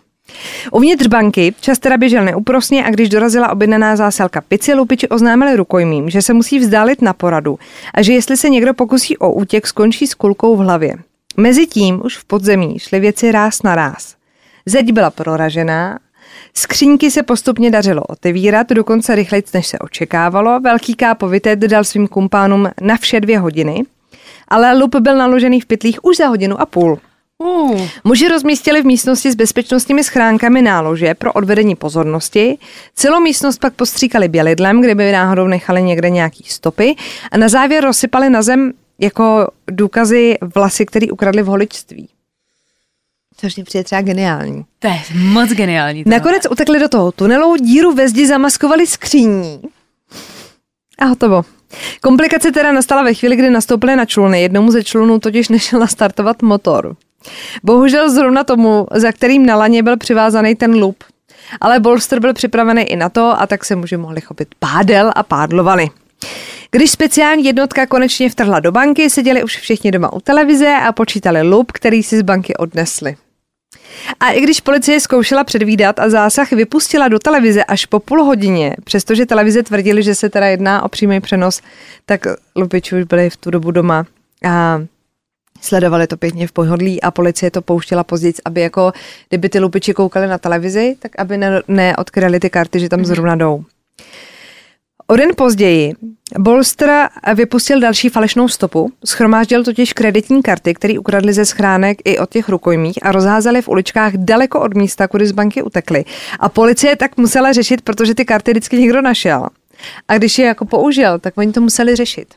Uvnitř 0.72 1.08
banky 1.08 1.56
čas 1.62 1.80
teda 1.80 1.98
běžel 1.98 2.26
neúprosně 2.26 2.86
a 2.86 2.90
když 2.90 3.10
dorazila 3.10 3.52
objednaná 3.52 3.96
zásilka 3.96 4.42
pici, 4.42 4.74
lupiči 4.74 5.08
oznámili 5.08 5.56
rukojmím, 5.56 6.10
že 6.10 6.22
se 6.22 6.34
musí 6.34 6.60
vzdálit 6.60 7.02
na 7.02 7.14
poradu 7.14 7.60
a 7.94 8.02
že 8.02 8.14
jestli 8.14 8.38
se 8.38 8.50
někdo 8.50 8.74
pokusí 8.74 9.18
o 9.18 9.32
útěk, 9.32 9.68
skončí 9.68 10.08
s 10.08 10.14
kulkou 10.14 10.56
v 10.56 10.60
hlavě. 10.60 10.96
Mezitím 11.38 12.02
už 12.06 12.18
v 12.18 12.26
podzemí 12.26 12.80
šly 12.80 13.00
věci 13.00 13.32
ráz 13.32 13.64
na 13.64 13.76
ráz. 13.76 14.16
Zeď 14.66 14.92
byla 14.92 15.10
proražená 15.10 16.00
Skříňky 16.54 17.12
se 17.12 17.24
postupně 17.24 17.72
dařilo 17.72 18.02
otevírat, 18.02 18.70
dokonce 18.70 19.16
rychleji, 19.16 19.44
než 19.54 19.68
se 19.68 19.80
očekávalo. 19.80 20.60
Velký 20.60 20.96
kápovitet 20.96 21.60
dal 21.60 21.84
svým 21.84 22.08
kumpánům 22.08 22.70
na 22.82 22.98
vše 22.98 23.20
dvě 23.20 23.40
hodiny, 23.40 23.84
ale 24.48 24.78
lup 24.78 24.96
byl 24.96 25.18
naložený 25.18 25.62
v 25.62 25.66
pytlích 25.66 26.06
už 26.06 26.18
za 26.18 26.28
hodinu 26.28 26.62
a 26.62 26.66
půl. 26.66 27.00
Uh. 27.38 27.88
Muži 28.04 28.28
rozmístili 28.28 28.82
v 28.82 28.86
místnosti 28.86 29.32
s 29.32 29.36
bezpečnostními 29.36 30.04
schránkami 30.04 30.62
nálože 30.62 31.14
pro 31.14 31.34
odvedení 31.34 31.76
pozornosti. 31.76 32.58
Celou 32.96 33.20
místnost 33.20 33.58
pak 33.58 33.74
postříkali 33.74 34.28
bělidlem, 34.28 34.82
kdyby 34.82 35.12
náhodou 35.12 35.48
nechali 35.48 35.84
někde 35.84 36.10
nějaký 36.10 36.44
stopy 36.48 36.96
a 37.32 37.38
na 37.38 37.50
závěr 37.50 37.84
rozsypali 37.84 38.30
na 38.30 38.42
zem 38.42 38.74
jako 39.00 39.48
důkazy 39.72 40.38
vlasy, 40.56 40.86
které 40.86 41.08
ukradli 41.08 41.42
v 41.42 41.46
holičství. 41.46 42.10
Což 43.42 43.58
mi 43.58 43.64
přijde 43.64 43.84
třeba 43.84 44.02
geniální. 44.02 44.66
To 44.80 44.88
je 44.88 45.02
moc 45.16 45.50
geniální. 45.50 46.04
Tohle. 46.04 46.18
Nakonec 46.18 46.48
utekli 46.52 46.80
do 46.80 46.90
toho 46.90 47.12
tunelu, 47.12 47.56
díru 47.56 47.94
ve 47.94 48.10
zdi 48.10 48.28
zamaskovali 48.28 48.88
skříní. 48.88 49.62
A 51.00 51.06
hotovo. 51.06 51.42
Komplikace 52.02 52.52
teda 52.52 52.72
nastala 52.72 53.04
ve 53.04 53.14
chvíli, 53.14 53.36
kdy 53.36 53.50
nastoupili 53.50 53.96
na 53.96 54.06
čluny. 54.06 54.42
Jednomu 54.42 54.72
ze 54.72 54.84
člunů 54.84 55.20
totiž 55.20 55.50
nešel 55.50 55.80
nastartovat 55.80 56.42
motor. 56.42 56.96
Bohužel 57.64 58.12
zrovna 58.12 58.44
tomu, 58.44 58.88
za 58.96 59.12
kterým 59.12 59.46
na 59.46 59.56
laně 59.56 59.84
byl 59.84 59.98
přivázaný 59.98 60.56
ten 60.56 60.76
lup. 60.76 61.04
Ale 61.62 61.80
bolster 61.80 62.20
byl 62.20 62.34
připravený 62.34 62.82
i 62.82 62.96
na 62.96 63.10
to 63.10 63.42
a 63.42 63.48
tak 63.48 63.66
se 63.66 63.76
muži 63.76 63.98
mohli 63.98 64.22
chopit 64.22 64.48
pádel 64.60 65.12
a 65.16 65.24
pádlovali. 65.24 65.90
Když 66.72 66.92
speciální 66.92 67.46
jednotka 67.46 67.86
konečně 67.86 68.30
vtrhla 68.30 68.60
do 68.60 68.72
banky, 68.72 69.10
seděli 69.10 69.44
už 69.44 69.58
všichni 69.58 69.92
doma 69.92 70.14
u 70.14 70.20
televize 70.20 70.76
a 70.88 70.92
počítali 70.92 71.42
lup, 71.42 71.72
který 71.72 72.04
si 72.04 72.20
z 72.20 72.22
banky 72.22 72.56
odnesli. 72.56 73.16
A 74.20 74.32
i 74.32 74.42
když 74.42 74.62
policie 74.62 75.00
zkoušela 75.00 75.44
předvídat 75.44 76.00
a 76.00 76.10
zásah 76.10 76.52
vypustila 76.52 77.08
do 77.08 77.20
televize 77.20 77.64
až 77.64 77.86
po 77.86 78.00
půl 78.00 78.24
hodině, 78.24 78.76
přestože 78.84 79.26
televize 79.26 79.64
tvrdili, 79.64 80.04
že 80.04 80.16
se 80.16 80.30
teda 80.30 80.48
jedná 80.48 80.84
o 80.84 80.90
přímý 80.90 81.22
přenos, 81.22 81.62
tak 82.06 82.22
lupiči 82.56 82.96
už 82.96 83.04
byli 83.04 83.30
v 83.30 83.38
tu 83.38 83.52
dobu 83.52 83.72
doma 83.72 84.06
a 84.46 84.82
sledovali 85.62 86.08
to 86.08 86.18
pěkně 86.18 86.48
v 86.48 86.52
pohodlí 86.52 87.02
a 87.02 87.12
policie 87.12 87.52
to 87.52 87.62
pouštěla 87.62 88.04
později, 88.04 88.34
aby 88.46 88.62
jako, 88.62 88.92
kdyby 89.30 89.50
ty 89.50 89.60
lupiči 89.60 89.94
koukali 89.94 90.28
na 90.28 90.38
televizi, 90.38 90.96
tak 91.00 91.12
aby 91.18 91.38
ne, 91.38 91.62
neodkryli 91.68 92.40
ty 92.40 92.50
karty, 92.50 92.80
že 92.80 92.90
tam 92.90 93.00
mhm. 93.00 93.06
zrovna 93.06 93.36
jdou. 93.36 93.64
O 95.08 95.16
den 95.16 95.30
později 95.38 95.94
Bolster 96.40 97.10
vypustil 97.36 97.80
další 97.80 98.10
falešnou 98.10 98.48
stopu, 98.48 98.92
schromáždil 99.06 99.64
totiž 99.64 99.94
kreditní 99.94 100.44
karty, 100.44 100.74
které 100.74 101.00
ukradli 101.00 101.34
ze 101.34 101.46
schránek 101.46 101.98
i 102.06 102.20
od 102.20 102.30
těch 102.30 102.50
rukojmích 102.50 103.00
a 103.02 103.12
rozházeli 103.12 103.62
v 103.62 103.68
uličkách 103.68 104.14
daleko 104.16 104.60
od 104.62 104.74
místa, 104.74 105.08
kudy 105.08 105.28
z 105.28 105.32
banky 105.32 105.64
utekli. 105.64 106.06
A 106.40 106.50
policie 106.50 106.96
tak 106.96 107.18
musela 107.18 107.52
řešit, 107.52 107.82
protože 107.82 108.16
ty 108.16 108.26
karty 108.26 108.52
vždycky 108.52 108.78
někdo 108.78 109.02
našel. 109.02 109.48
A 110.08 110.18
když 110.18 110.40
je 110.40 110.46
jako 110.46 110.66
použil, 110.66 111.20
tak 111.20 111.38
oni 111.38 111.52
to 111.52 111.62
museli 111.62 111.96
řešit 111.96 112.28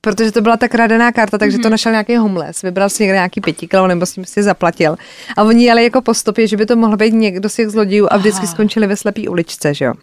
protože 0.00 0.32
to 0.32 0.40
byla 0.40 0.56
ta 0.56 0.68
kradená 0.68 1.12
karta, 1.12 1.38
takže 1.38 1.58
mm-hmm. 1.58 1.62
to 1.62 1.68
mhm. 1.68 1.70
našel 1.70 1.92
nějaký 1.92 2.16
homeless, 2.16 2.62
vybral 2.62 2.88
si 2.88 3.02
někde 3.02 3.14
nějaký 3.14 3.40
pětikilo 3.40 3.86
nebo 3.86 4.06
s 4.06 4.12
tím 4.12 4.24
si 4.24 4.42
zaplatil. 4.42 4.96
A 5.36 5.42
oni 5.42 5.64
jeli 5.64 5.84
jako 5.84 6.02
po 6.02 6.14
stopě, 6.14 6.46
že 6.46 6.56
by 6.56 6.66
to 6.66 6.76
mohl 6.76 6.96
být 6.96 7.14
někdo 7.14 7.48
z 7.48 7.54
těch 7.54 7.68
zlodějů 7.68 8.06
a 8.10 8.16
vždycky 8.16 8.44
Aha. 8.44 8.52
skončili 8.52 8.86
ve 8.86 8.96
slepý 8.96 9.28
uličce, 9.28 9.74
že 9.74 9.84
jo. 9.84 9.94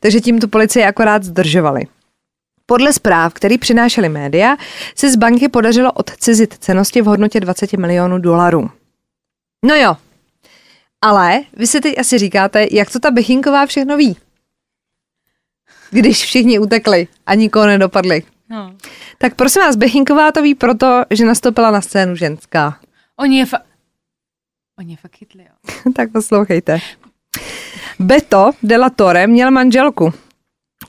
Takže 0.00 0.20
tím 0.20 0.40
tu 0.40 0.48
policii 0.48 0.84
akorát 0.84 1.24
zdržovali. 1.24 1.82
Podle 2.66 2.92
zpráv, 2.92 3.34
který 3.34 3.58
přinášely 3.58 4.08
média, 4.08 4.56
se 4.94 5.10
z 5.10 5.16
banky 5.16 5.48
podařilo 5.48 5.92
odcizit 5.92 6.54
cenosti 6.54 7.02
v 7.02 7.04
hodnotě 7.04 7.40
20 7.40 7.72
milionů 7.72 8.18
dolarů. 8.18 8.70
No 9.64 9.74
jo, 9.74 9.96
ale 11.02 11.40
vy 11.56 11.66
si 11.66 11.80
teď 11.80 11.98
asi 11.98 12.18
říkáte, 12.18 12.66
jak 12.70 12.90
to 12.90 13.00
ta 13.00 13.10
Bechinková 13.10 13.66
všechno 13.66 13.96
ví. 13.96 14.16
když 15.90 16.22
všichni 16.22 16.58
utekli 16.58 17.08
a 17.26 17.34
nikoho 17.34 17.66
nedopadli. 17.66 18.22
No. 18.48 18.74
Tak 19.22 19.34
prosím 19.34 19.62
vás, 19.62 19.76
Bechinková 19.76 20.32
to 20.32 20.42
ví 20.42 20.54
proto, 20.54 21.02
že 21.10 21.24
nastoupila 21.24 21.70
na 21.70 21.80
scénu 21.80 22.16
ženská. 22.16 22.78
Oni 23.16 23.38
je 23.38 23.44
fa- 23.44 23.62
Oni 24.78 24.92
je 24.92 24.96
fakt 24.96 25.16
chytli, 25.16 25.42
jo. 25.42 25.92
tak 25.96 26.12
poslouchejte. 26.12 26.78
Beto 27.98 28.50
de 28.62 28.76
la 28.76 28.90
Torre 28.90 29.26
měl 29.26 29.50
manželku, 29.50 30.12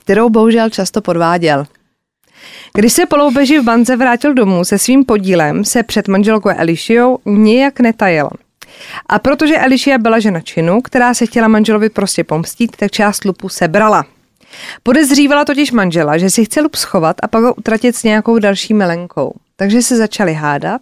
kterou 0.02 0.30
bohužel 0.30 0.70
často 0.70 1.02
podváděl. 1.02 1.68
Když 2.74 2.94
se 2.94 3.06
po 3.06 3.18
loupeži 3.18 3.60
v 3.60 3.64
bance 3.64 3.96
vrátil 3.96 4.34
domů 4.34 4.66
se 4.66 4.80
svým 4.80 5.06
podílem, 5.06 5.66
se 5.66 5.84
před 5.84 6.08
manželkou 6.08 6.50
Elišiou 6.50 7.20
nějak 7.26 7.80
netajil. 7.80 8.30
A 9.10 9.20
protože 9.20 9.58
Elišia 9.58 9.98
byla 9.98 10.20
žena 10.20 10.42
činu, 10.42 10.82
která 10.82 11.14
se 11.14 11.26
chtěla 11.26 11.48
manželovi 11.48 11.90
prostě 11.90 12.24
pomstít, 12.24 12.76
tak 12.76 12.92
část 12.92 13.26
lupu 13.26 13.50
sebrala. 13.50 14.06
Podezřívala 14.84 15.46
totiž 15.46 15.72
manžela, 15.72 16.18
že 16.18 16.30
si 16.30 16.46
chce 16.46 16.62
lup 16.62 16.76
schovat 16.76 17.16
a 17.24 17.28
pak 17.28 17.44
ho 17.44 17.54
utratit 17.54 17.96
s 17.96 18.04
nějakou 18.04 18.40
další 18.40 18.74
milenkou. 18.74 19.34
Takže 19.56 19.82
se 19.82 19.98
začali 19.98 20.34
hádat 20.34 20.82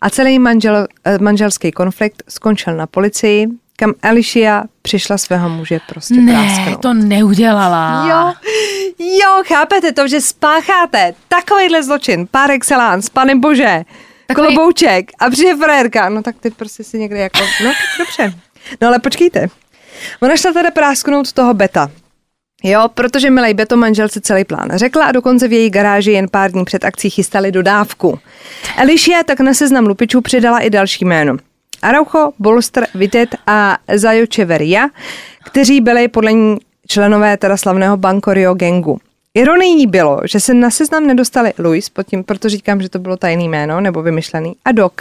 a 0.00 0.10
celý 0.10 0.38
manžel, 0.38 0.86
eh, 1.04 1.18
manželský 1.18 1.72
konflikt 1.72 2.22
skončil 2.28 2.76
na 2.76 2.86
policii, 2.86 3.46
kam 3.76 3.92
Alicia 4.02 4.64
přišla 4.82 5.18
svého 5.18 5.48
muže 5.48 5.80
prostě 5.88 6.14
Ne, 6.14 6.32
prásknout. 6.32 6.82
to 6.82 6.94
neudělala. 6.94 8.06
Jo, 8.08 8.32
jo, 8.98 9.42
chápete 9.46 9.92
to, 9.92 10.08
že 10.08 10.20
spácháte 10.20 11.14
takovýhle 11.28 11.82
zločin, 11.82 12.26
par 12.30 12.50
excellence, 12.50 13.10
pane 13.12 13.34
bože, 13.36 13.82
Takový- 14.26 14.46
klobouček 14.54 15.10
a 15.18 15.30
přijde 15.30 15.56
frérka, 15.56 16.08
no 16.08 16.22
tak 16.22 16.36
ty 16.40 16.50
prostě 16.50 16.84
si 16.84 16.98
někdy 16.98 17.18
jako, 17.18 17.38
no 17.64 17.70
dobře. 17.98 18.34
No 18.80 18.88
ale 18.88 18.98
počkejte, 18.98 19.46
ona 20.22 20.36
šla 20.36 20.52
teda 20.52 20.70
prásknout 20.70 21.32
toho 21.32 21.54
beta, 21.54 21.90
Jo, 22.62 22.88
protože 22.94 23.30
milej 23.30 23.54
Beto 23.54 23.76
manželce 23.76 24.20
celý 24.20 24.44
plán 24.44 24.68
řekla 24.74 25.04
a 25.04 25.12
dokonce 25.12 25.48
v 25.48 25.52
její 25.52 25.70
garáži 25.70 26.12
jen 26.12 26.28
pár 26.28 26.50
dní 26.50 26.64
před 26.64 26.84
akcí 26.84 27.10
chystali 27.10 27.52
dodávku. 27.52 28.18
Elišia 28.78 29.22
tak 29.22 29.40
na 29.40 29.54
seznam 29.54 29.86
lupičů 29.86 30.20
přidala 30.20 30.58
i 30.58 30.70
další 30.70 31.04
jméno. 31.04 31.36
Araujo, 31.82 32.32
Bolster, 32.38 32.86
Vitet 32.94 33.34
a 33.46 33.78
Zajočeveria, 33.94 34.88
kteří 35.44 35.80
byli 35.80 36.08
podle 36.08 36.32
ní 36.32 36.58
členové 36.88 37.36
teda 37.36 37.56
slavného 37.56 37.96
Bankorio 37.96 38.54
gangu. 38.54 39.00
Ironií 39.34 39.86
bylo, 39.86 40.20
že 40.24 40.40
se 40.40 40.54
na 40.54 40.70
seznam 40.70 41.06
nedostali 41.06 41.52
Luis, 41.58 41.88
pod 41.88 42.06
tím, 42.06 42.24
proto 42.24 42.48
říkám, 42.48 42.82
že 42.82 42.88
to 42.88 42.98
bylo 42.98 43.16
tajný 43.16 43.48
jméno 43.48 43.80
nebo 43.80 44.02
vymyšlený, 44.02 44.56
a 44.64 44.72
Doc, 44.72 44.92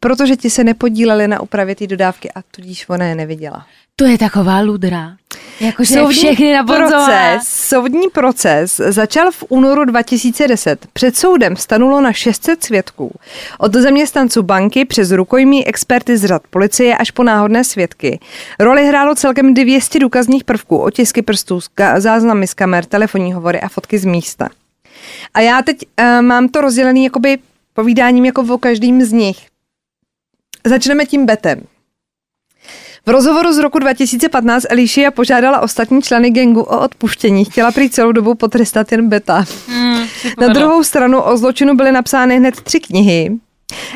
protože 0.00 0.36
ti 0.36 0.50
se 0.50 0.64
nepodíleli 0.64 1.28
na 1.28 1.40
úpravě 1.40 1.74
té 1.74 1.86
dodávky 1.86 2.30
a 2.34 2.42
tudíž 2.50 2.88
ona 2.88 3.06
je 3.06 3.14
neviděla. 3.14 3.66
To 3.96 4.04
je 4.04 4.18
taková 4.18 4.60
ludra. 4.60 5.16
Jakože 5.60 6.06
všechny 6.10 6.52
na 6.52 6.64
proces, 6.64 7.48
soudní 7.48 8.08
proces 8.12 8.76
začal 8.76 9.30
v 9.30 9.44
únoru 9.48 9.84
2010. 9.84 10.86
Před 10.92 11.16
soudem 11.16 11.56
stanulo 11.56 12.00
na 12.00 12.12
600 12.12 12.64
svědků. 12.64 13.12
Od 13.58 13.74
zaměstnanců 13.74 14.42
banky 14.42 14.84
přes 14.84 15.10
rukojmí 15.10 15.66
experty 15.66 16.16
z 16.16 16.24
řad 16.24 16.42
policie 16.50 16.96
až 16.96 17.10
po 17.10 17.22
náhodné 17.22 17.64
svědky. 17.64 18.20
Roli 18.58 18.86
hrálo 18.86 19.14
celkem 19.14 19.54
200 19.54 19.98
důkazních 19.98 20.44
prvků, 20.44 20.78
otisky 20.78 21.22
prstů, 21.22 21.60
záznamy 21.98 22.46
z 22.46 22.54
kamer, 22.54 22.84
telefonní 22.84 23.32
hovory 23.32 23.60
a 23.60 23.68
fotky 23.68 23.98
z 23.98 24.04
místa. 24.04 24.48
A 25.34 25.40
já 25.40 25.62
teď 25.62 25.76
uh, 25.76 26.22
mám 26.22 26.48
to 26.48 26.60
rozdělený 26.60 27.04
jakoby 27.04 27.38
povídáním 27.74 28.24
jako 28.24 28.42
o 28.42 28.58
každým 28.58 29.02
z 29.02 29.12
nich. 29.12 29.49
Začneme 30.66 31.06
tím 31.06 31.26
betem. 31.26 31.60
V 33.06 33.10
rozhovoru 33.10 33.52
z 33.52 33.58
roku 33.58 33.78
2015 33.78 34.66
Alicia 34.70 35.10
požádala 35.10 35.60
ostatní 35.60 36.02
členy 36.02 36.30
gengu 36.30 36.60
o 36.62 36.80
odpuštění. 36.80 37.44
Chtěla 37.44 37.72
prý 37.72 37.90
celou 37.90 38.12
dobu 38.12 38.34
potrestat 38.34 38.92
jen 38.92 39.08
beta. 39.08 39.44
Hmm, 39.68 40.04
Na 40.40 40.48
druhou 40.48 40.84
stranu 40.84 41.22
o 41.22 41.36
zločinu 41.36 41.76
byly 41.76 41.92
napsány 41.92 42.36
hned 42.36 42.60
tři 42.60 42.80
knihy. 42.80 43.30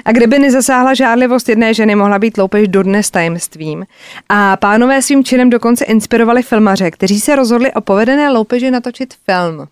A 0.05 0.13
kdyby 0.13 0.39
nezasáhla 0.39 0.95
žádlivost 0.95 1.49
jedné 1.49 1.75
ženy, 1.75 1.95
mohla 1.95 2.19
být 2.19 2.39
loupež 2.39 2.69
dodnes 2.69 3.11
tajemstvím. 3.11 3.85
A 4.29 4.57
pánové 4.57 5.03
svým 5.03 5.25
činem 5.25 5.51
dokonce 5.51 5.85
inspirovali 5.85 6.43
filmaře, 6.43 6.91
kteří 6.91 7.21
se 7.21 7.37
rozhodli 7.37 7.73
o 7.73 7.81
povedené 7.81 8.31
loupeži 8.31 8.71
natočit 8.71 9.15
film. 9.15 9.69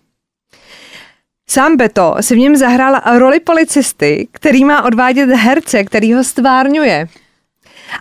Sám 1.49 1.77
Beto 1.77 2.15
si 2.21 2.35
v 2.35 2.37
něm 2.37 2.55
zahrál 2.55 3.01
roli 3.19 3.39
policisty, 3.39 4.27
který 4.31 4.65
má 4.65 4.83
odvádět 4.83 5.29
herce, 5.29 5.83
který 5.83 6.13
ho 6.13 6.23
stvárňuje. 6.23 7.07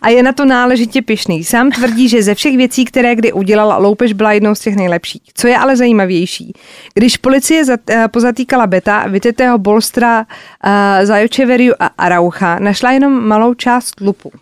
A 0.02 0.08
je 0.08 0.22
na 0.22 0.32
to 0.32 0.44
náležitě 0.44 1.02
pišný. 1.02 1.44
Sám 1.44 1.70
tvrdí, 1.70 2.08
že 2.08 2.22
ze 2.22 2.34
všech 2.34 2.56
věcí, 2.56 2.84
které 2.84 3.14
kdy 3.14 3.32
udělala, 3.32 3.76
loupež 3.76 4.12
byla 4.12 4.32
jednou 4.32 4.54
z 4.54 4.60
těch 4.60 4.76
nejlepších. 4.76 5.22
Co 5.34 5.48
je 5.48 5.58
ale 5.58 5.76
zajímavější, 5.76 6.52
když 6.94 7.16
policie 7.16 7.64
eh, 7.90 8.08
pozatýkala 8.08 8.66
Beta, 8.66 9.06
vytetého 9.08 9.58
Bolstra, 9.58 10.18
uh, 10.20 11.06
Zajočeveriu 11.06 11.74
a 11.80 11.86
Araucha, 11.86 12.58
našla 12.58 12.92
jenom 12.92 13.28
malou 13.28 13.54
část 13.54 14.00
lupu. 14.00 14.32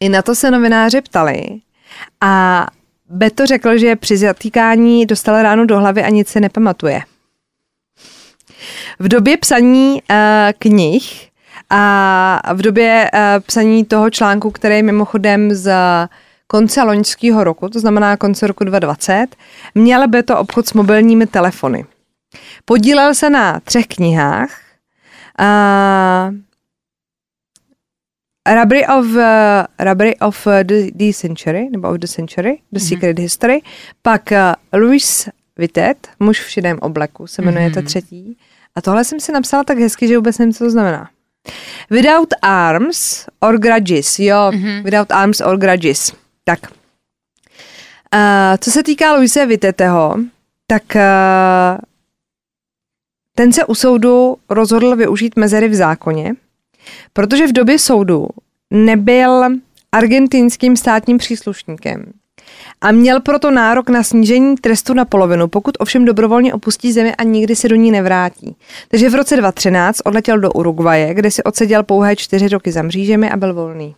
I 0.00 0.08
na 0.08 0.22
to 0.22 0.34
se 0.34 0.50
novináři 0.50 1.00
ptali 1.00 1.42
a 2.20 2.66
Beto 3.10 3.46
řekl, 3.46 3.78
že 3.78 3.96
při 3.96 4.16
zatýkání 4.16 5.06
dostal 5.06 5.42
ránu 5.42 5.64
do 5.64 5.78
hlavy 5.78 6.02
a 6.02 6.08
nic 6.08 6.28
se 6.28 6.40
nepamatuje. 6.40 7.02
V 8.98 9.08
době 9.08 9.36
psaní 9.36 10.02
uh, 10.10 10.16
knih 10.58 11.28
a 11.70 12.52
v 12.54 12.62
době 12.62 13.10
uh, 13.14 13.20
psaní 13.46 13.84
toho 13.84 14.10
článku, 14.10 14.50
který 14.50 14.76
je 14.76 14.82
mimochodem 14.82 15.54
z 15.54 15.72
konce 16.46 16.82
loňského 16.82 17.44
roku, 17.44 17.68
to 17.68 17.80
znamená 17.80 18.16
konce 18.16 18.46
roku 18.46 18.64
2020, 18.64 19.26
měl 19.74 20.08
by 20.08 20.22
to 20.22 20.38
obchod 20.38 20.68
s 20.68 20.72
mobilními 20.72 21.26
telefony. 21.26 21.84
Podílel 22.64 23.14
se 23.14 23.30
na 23.30 23.60
třech 23.60 23.86
knihách. 23.86 24.60
Uh, 25.40 26.34
Robbery 28.54 28.86
of, 28.86 29.06
uh, 29.06 29.22
Robbery 29.78 30.16
of 30.18 30.46
uh, 30.46 30.52
the, 30.62 30.90
the 30.94 31.12
Century, 31.12 31.68
nebo 31.70 31.88
of 31.88 31.98
the 31.98 32.06
Century, 32.06 32.58
The 32.72 32.78
mm-hmm. 32.78 32.88
Secret 32.88 33.18
History. 33.18 33.62
Pak 34.02 34.32
uh, 34.32 34.80
Louis 34.80 35.28
Vitet, 35.58 36.08
muž 36.20 36.40
v 36.40 36.50
šedém 36.50 36.78
obleku, 36.80 37.26
se 37.26 37.42
jmenuje 37.42 37.68
mm-hmm. 37.68 37.74
ta 37.74 37.82
třetí. 37.82 38.36
A 38.74 38.80
tohle 38.80 39.04
jsem 39.04 39.20
si 39.20 39.32
napsala 39.32 39.64
tak 39.64 39.78
hezky, 39.78 40.08
že 40.08 40.16
vůbec 40.16 40.38
nevím, 40.38 40.54
co 40.54 40.64
to 40.64 40.70
znamená. 40.70 41.10
Without 41.90 42.28
arms 42.42 43.26
or 43.40 43.58
grudges, 43.58 44.18
jo, 44.18 44.36
mm-hmm. 44.36 44.82
without 44.82 45.12
arms 45.12 45.40
or 45.40 45.56
grudges. 45.56 46.12
Tak. 46.44 46.58
Uh, 48.14 48.56
co 48.60 48.70
se 48.70 48.82
týká 48.82 49.14
Luise 49.14 49.46
Viteteho, 49.46 50.16
tak 50.66 50.82
uh, 50.94 51.78
ten 53.34 53.52
se 53.52 53.64
u 53.64 53.74
soudu 53.74 54.36
rozhodl 54.48 54.96
využít 54.96 55.36
mezery 55.36 55.68
v 55.68 55.74
zákoně, 55.74 56.34
protože 57.12 57.46
v 57.46 57.52
době 57.52 57.78
soudu 57.78 58.28
nebyl 58.70 59.44
argentinským 59.92 60.76
státním 60.76 61.18
příslušníkem 61.18 62.12
a 62.80 62.92
měl 62.92 63.20
proto 63.20 63.50
nárok 63.50 63.88
na 63.88 64.02
snížení 64.02 64.56
trestu 64.56 64.94
na 64.94 65.04
polovinu, 65.04 65.48
pokud 65.48 65.76
ovšem 65.78 66.04
dobrovolně 66.04 66.54
opustí 66.54 66.92
zemi 66.92 67.14
a 67.14 67.22
nikdy 67.22 67.56
se 67.56 67.68
do 67.68 67.76
ní 67.76 67.90
nevrátí. 67.90 68.56
Takže 68.88 69.10
v 69.10 69.14
roce 69.14 69.36
2013 69.36 70.00
odletěl 70.04 70.38
do 70.38 70.52
Uruguaje, 70.52 71.14
kde 71.14 71.30
si 71.30 71.42
odseděl 71.42 71.82
pouhé 71.82 72.16
čtyři 72.16 72.48
roky 72.48 72.72
za 72.72 72.82
mřížemi 72.82 73.30
a 73.30 73.36
byl 73.36 73.54
volný. 73.54 73.94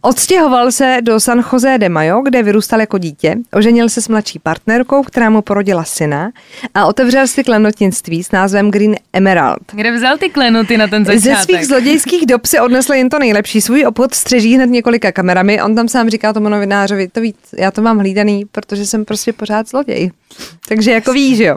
Odstěhoval 0.00 0.72
se 0.72 0.98
do 1.02 1.20
San 1.20 1.44
José 1.52 1.78
de 1.78 1.88
Mayo, 1.88 2.20
kde 2.22 2.42
vyrůstal 2.42 2.80
jako 2.80 2.98
dítě, 2.98 3.36
oženil 3.52 3.88
se 3.88 4.00
s 4.02 4.08
mladší 4.08 4.38
partnerkou, 4.38 5.02
která 5.02 5.30
mu 5.30 5.42
porodila 5.42 5.84
syna 5.84 6.32
a 6.74 6.86
otevřel 6.86 7.26
si 7.26 7.44
klenotnictví 7.44 8.24
s 8.24 8.30
názvem 8.30 8.70
Green 8.70 8.96
Emerald. 9.12 9.58
Kde 9.72 9.92
vzal 9.92 10.18
ty 10.18 10.28
klenoty 10.28 10.76
na 10.76 10.86
ten 10.86 11.04
začátek? 11.04 11.22
Ze 11.38 11.44
svých 11.44 11.66
zlodějských 11.66 12.26
dob 12.26 12.46
si 12.46 12.60
odnesl 12.60 12.92
jen 12.92 13.08
to 13.08 13.18
nejlepší. 13.18 13.60
Svůj 13.60 13.86
obchod 13.86 14.14
střeží 14.14 14.54
hned 14.54 14.70
několika 14.70 15.12
kamerami. 15.12 15.62
On 15.62 15.74
tam 15.74 15.88
sám 15.88 16.10
říká 16.10 16.32
tomu 16.32 16.48
novinářovi, 16.48 17.08
to 17.08 17.20
víc, 17.20 17.36
já 17.58 17.70
to 17.70 17.82
mám 17.82 17.98
hlídaný, 17.98 18.44
protože 18.52 18.86
jsem 18.86 19.04
prostě 19.04 19.32
pořád 19.32 19.68
zloděj. 19.68 20.10
Takže 20.68 20.90
jako 20.90 21.12
víš, 21.12 21.38
jo. 21.38 21.56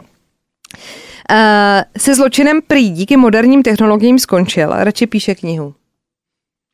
Uh, 1.30 1.36
se 1.98 2.14
zločinem 2.14 2.60
prý 2.66 2.90
díky 2.90 3.16
moderním 3.16 3.62
technologiím 3.62 4.18
skončil, 4.18 4.70
radši 4.72 5.06
píše 5.06 5.34
knihu. 5.34 5.74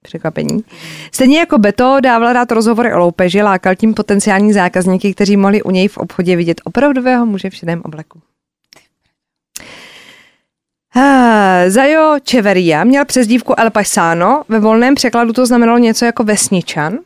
Překvapení. 0.02 0.64
Stejně 1.12 1.38
jako 1.38 1.58
Beto 1.58 1.96
dával 2.02 2.32
rád 2.32 2.52
rozhovory 2.52 2.94
o 2.94 2.98
loupeži, 2.98 3.42
lákal 3.42 3.74
tím 3.74 3.94
potenciální 3.94 4.52
zákazníky, 4.52 5.14
kteří 5.14 5.36
mohli 5.36 5.62
u 5.62 5.70
něj 5.70 5.88
v 5.88 5.98
obchodě 5.98 6.36
vidět 6.36 6.60
opravdového 6.64 7.26
muže 7.26 7.50
v 7.50 7.54
šedém 7.54 7.82
obleku. 7.84 8.20
Ah, 10.94 11.70
Zajo 11.70 12.16
Čeveria 12.22 12.84
měl 12.84 13.04
přezdívku 13.04 13.60
El 13.60 13.70
Paisano, 13.70 14.42
ve 14.48 14.60
volném 14.60 14.94
překladu 14.94 15.32
to 15.32 15.46
znamenalo 15.46 15.78
něco 15.78 16.04
jako 16.04 16.24
vesničan. 16.24 16.98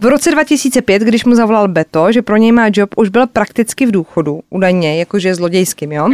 V 0.00 0.04
roce 0.04 0.30
2005, 0.30 1.02
když 1.02 1.24
mu 1.24 1.34
zavolal 1.34 1.68
Beto, 1.68 2.12
že 2.12 2.22
pro 2.22 2.36
něj 2.36 2.52
má 2.52 2.66
job, 2.72 2.90
už 2.96 3.08
byl 3.08 3.26
prakticky 3.26 3.86
v 3.86 3.90
důchodu, 3.90 4.40
údajně, 4.50 4.98
jakože 4.98 5.34
zlodějským, 5.34 5.92
jo? 5.92 6.08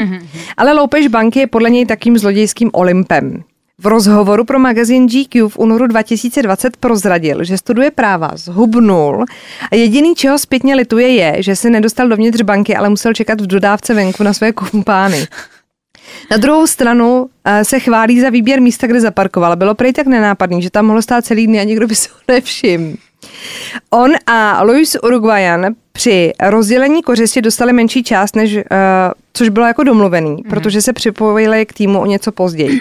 Ale 0.57 0.73
loupež 0.73 1.07
banky 1.09 1.39
je 1.39 1.47
podle 1.47 1.71
něj 1.71 1.87
takým 1.87 2.19
zlodějským 2.19 2.71
olympem. 2.73 3.45
V 3.79 3.87
rozhovoru 3.87 4.45
pro 4.45 4.59
magazín 4.59 5.07
GQ 5.07 5.49
v 5.49 5.59
únoru 5.59 5.87
2020 5.87 6.77
prozradil, 6.77 7.45
že 7.45 7.59
studuje 7.59 7.91
práva, 7.91 8.31
zhubnul 8.35 9.25
a 9.73 9.75
jediný, 9.75 10.15
čeho 10.15 10.39
zpětně 10.39 10.75
lituje, 10.75 11.09
je, 11.09 11.43
že 11.43 11.57
se 11.57 11.71
nedostal 11.71 12.09
dovnitř 12.09 12.43
banky, 12.43 12.77
ale 12.77 12.89
musel 12.89 13.15
čekat 13.15 13.41
v 13.41 13.47
dodávce 13.47 13.95
venku 13.95 14.23
na 14.23 14.33
své 14.33 14.53
kumpány. 14.53 15.27
Na 16.31 16.37
druhou 16.37 16.67
stranu 16.67 17.27
eh, 17.45 17.65
se 17.65 17.81
chválí 17.81 18.21
za 18.21 18.31
výběr 18.31 18.61
místa, 18.61 18.87
kde 18.87 19.01
zaparkoval. 19.01 19.57
Bylo 19.57 19.75
prej 19.75 19.93
tak 19.93 20.07
nenápadný, 20.07 20.63
že 20.63 20.71
tam 20.71 20.87
mohlo 20.87 21.03
stát 21.03 21.25
celý 21.25 21.47
dny 21.47 21.61
a 21.61 21.65
nikdo 21.65 21.87
by 21.87 21.95
se 21.95 22.09
ho 22.13 22.35
nevšiml. 22.35 22.97
On 23.91 24.13
a 24.27 24.63
Luis 24.63 24.97
Uruguayan 25.03 25.75
při 25.93 26.33
rozdělení 26.43 27.03
kořisti 27.03 27.43
dostali 27.43 27.73
menší 27.73 28.03
část, 28.03 28.37
než, 28.37 28.57
uh, 28.57 28.63
což 29.33 29.49
bylo 29.49 29.67
jako 29.67 29.83
domluvený, 29.83 30.31
mm-hmm. 30.31 30.51
protože 30.51 30.83
se 30.83 30.93
připojili 30.93 31.67
k 31.67 31.73
týmu 31.73 32.01
o 32.01 32.07
něco 32.07 32.33
později. 32.33 32.81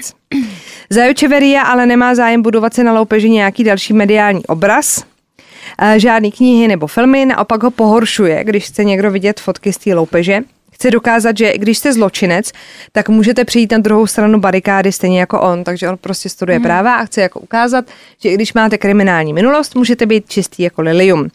Zajo 0.93 1.13
Čeveria 1.13 1.61
ale 1.61 1.85
nemá 1.85 2.15
zájem 2.15 2.41
budovat 2.41 2.73
se 2.73 2.83
na 2.83 2.93
loupeži 2.93 3.29
nějaký 3.29 3.63
další 3.63 3.93
mediální 3.93 4.45
obraz, 4.45 4.97
uh, 4.97 5.97
žádný 5.97 6.31
knihy 6.31 6.67
nebo 6.67 6.87
filmy, 6.87 7.25
naopak 7.25 7.63
ho 7.63 7.71
pohoršuje, 7.71 8.43
když 8.43 8.65
chce 8.65 8.83
někdo 8.83 9.11
vidět 9.11 9.39
fotky 9.39 9.73
z 9.73 9.77
té 9.77 9.93
loupeže. 9.93 10.39
Chce 10.71 10.91
dokázat, 10.91 11.37
že 11.37 11.57
když 11.57 11.77
jste 11.77 11.93
zločinec, 11.93 12.51
tak 12.91 13.09
můžete 13.09 13.45
přijít 13.45 13.71
na 13.71 13.77
druhou 13.77 14.07
stranu 14.07 14.39
barikády 14.39 14.91
stejně 14.91 15.19
jako 15.19 15.41
on, 15.41 15.63
takže 15.63 15.89
on 15.89 15.97
prostě 15.97 16.29
studuje 16.29 16.59
mm. 16.59 16.63
práva 16.63 16.95
a 16.95 17.05
chce 17.05 17.21
jako 17.21 17.39
ukázat, 17.39 17.85
že 18.21 18.29
i 18.29 18.33
když 18.33 18.53
máte 18.53 18.77
kriminální 18.77 19.33
minulost, 19.33 19.75
můžete 19.75 20.05
být 20.05 20.29
čistý 20.29 20.63
jako 20.63 20.81
lilium. 20.81 21.27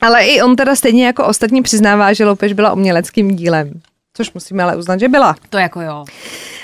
Ale 0.00 0.24
i 0.24 0.42
on 0.42 0.56
teda 0.56 0.76
stejně 0.76 1.06
jako 1.06 1.26
ostatní 1.26 1.62
přiznává, 1.62 2.12
že 2.12 2.24
loupež 2.24 2.52
byla 2.52 2.72
uměleckým 2.72 3.36
dílem. 3.36 3.80
Což 4.16 4.32
musíme 4.32 4.62
ale 4.62 4.76
uznat, 4.76 5.00
že 5.00 5.08
byla. 5.08 5.36
To 5.50 5.58
jako 5.58 5.80
jo. 5.80 6.04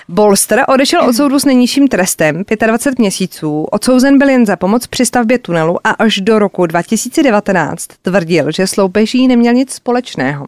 Bolster 0.08 0.64
odešel 0.68 1.08
od 1.08 1.12
soudu 1.12 1.38
s 1.38 1.44
nejnižším 1.44 1.88
trestem 1.88 2.44
25 2.66 2.98
měsíců. 2.98 3.64
Odsouzen 3.64 4.18
byl 4.18 4.28
jen 4.28 4.46
za 4.46 4.56
pomoc 4.56 4.86
při 4.86 5.06
stavbě 5.06 5.38
tunelu 5.38 5.78
a 5.84 5.90
až 5.90 6.20
do 6.20 6.38
roku 6.38 6.66
2019 6.66 7.86
tvrdil, 8.02 8.52
že 8.52 8.66
s 8.66 8.76
loupeží 8.76 9.28
neměl 9.28 9.54
nic 9.54 9.72
společného. 9.72 10.46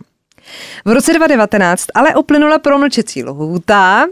V 0.85 0.91
roce 0.91 1.13
2019 1.13 1.87
ale 1.95 2.15
uplynula 2.15 2.59
promlčecí 2.59 3.25
lhůta 3.25 4.07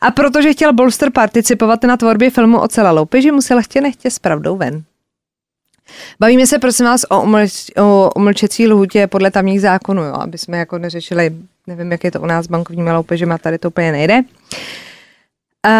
a 0.00 0.10
protože 0.10 0.52
chtěl 0.52 0.72
Bolster 0.72 1.10
participovat 1.10 1.82
na 1.82 1.96
tvorbě 1.96 2.30
filmu 2.30 2.60
o 2.60 2.68
celé 2.68 2.90
loupeži, 2.90 3.30
musel 3.30 3.62
chtě 3.62 3.80
nechtě 3.80 4.10
s 4.10 4.18
pravdou 4.18 4.56
ven. 4.56 4.82
Bavíme 6.20 6.46
se 6.46 6.58
prosím 6.58 6.86
vás 6.86 7.04
o, 7.10 7.22
umlč, 7.22 7.70
o 7.80 8.10
umlčecí 8.16 8.68
lhůtě 8.68 9.06
podle 9.06 9.30
tamních 9.30 9.60
zákonů, 9.60 10.02
jo, 10.02 10.14
aby 10.14 10.38
jsme 10.38 10.58
jako 10.58 10.78
neřešili, 10.78 11.36
nevím, 11.66 11.92
jak 11.92 12.04
je 12.04 12.10
to 12.10 12.20
u 12.20 12.26
nás 12.26 12.44
s 12.44 12.48
bankovními 12.48 12.92
loupežemi 12.92 13.34
a 13.34 13.38
tady 13.38 13.58
to 13.58 13.68
úplně 13.68 13.92
nejde. 13.92 14.22
Uh, 15.66 15.70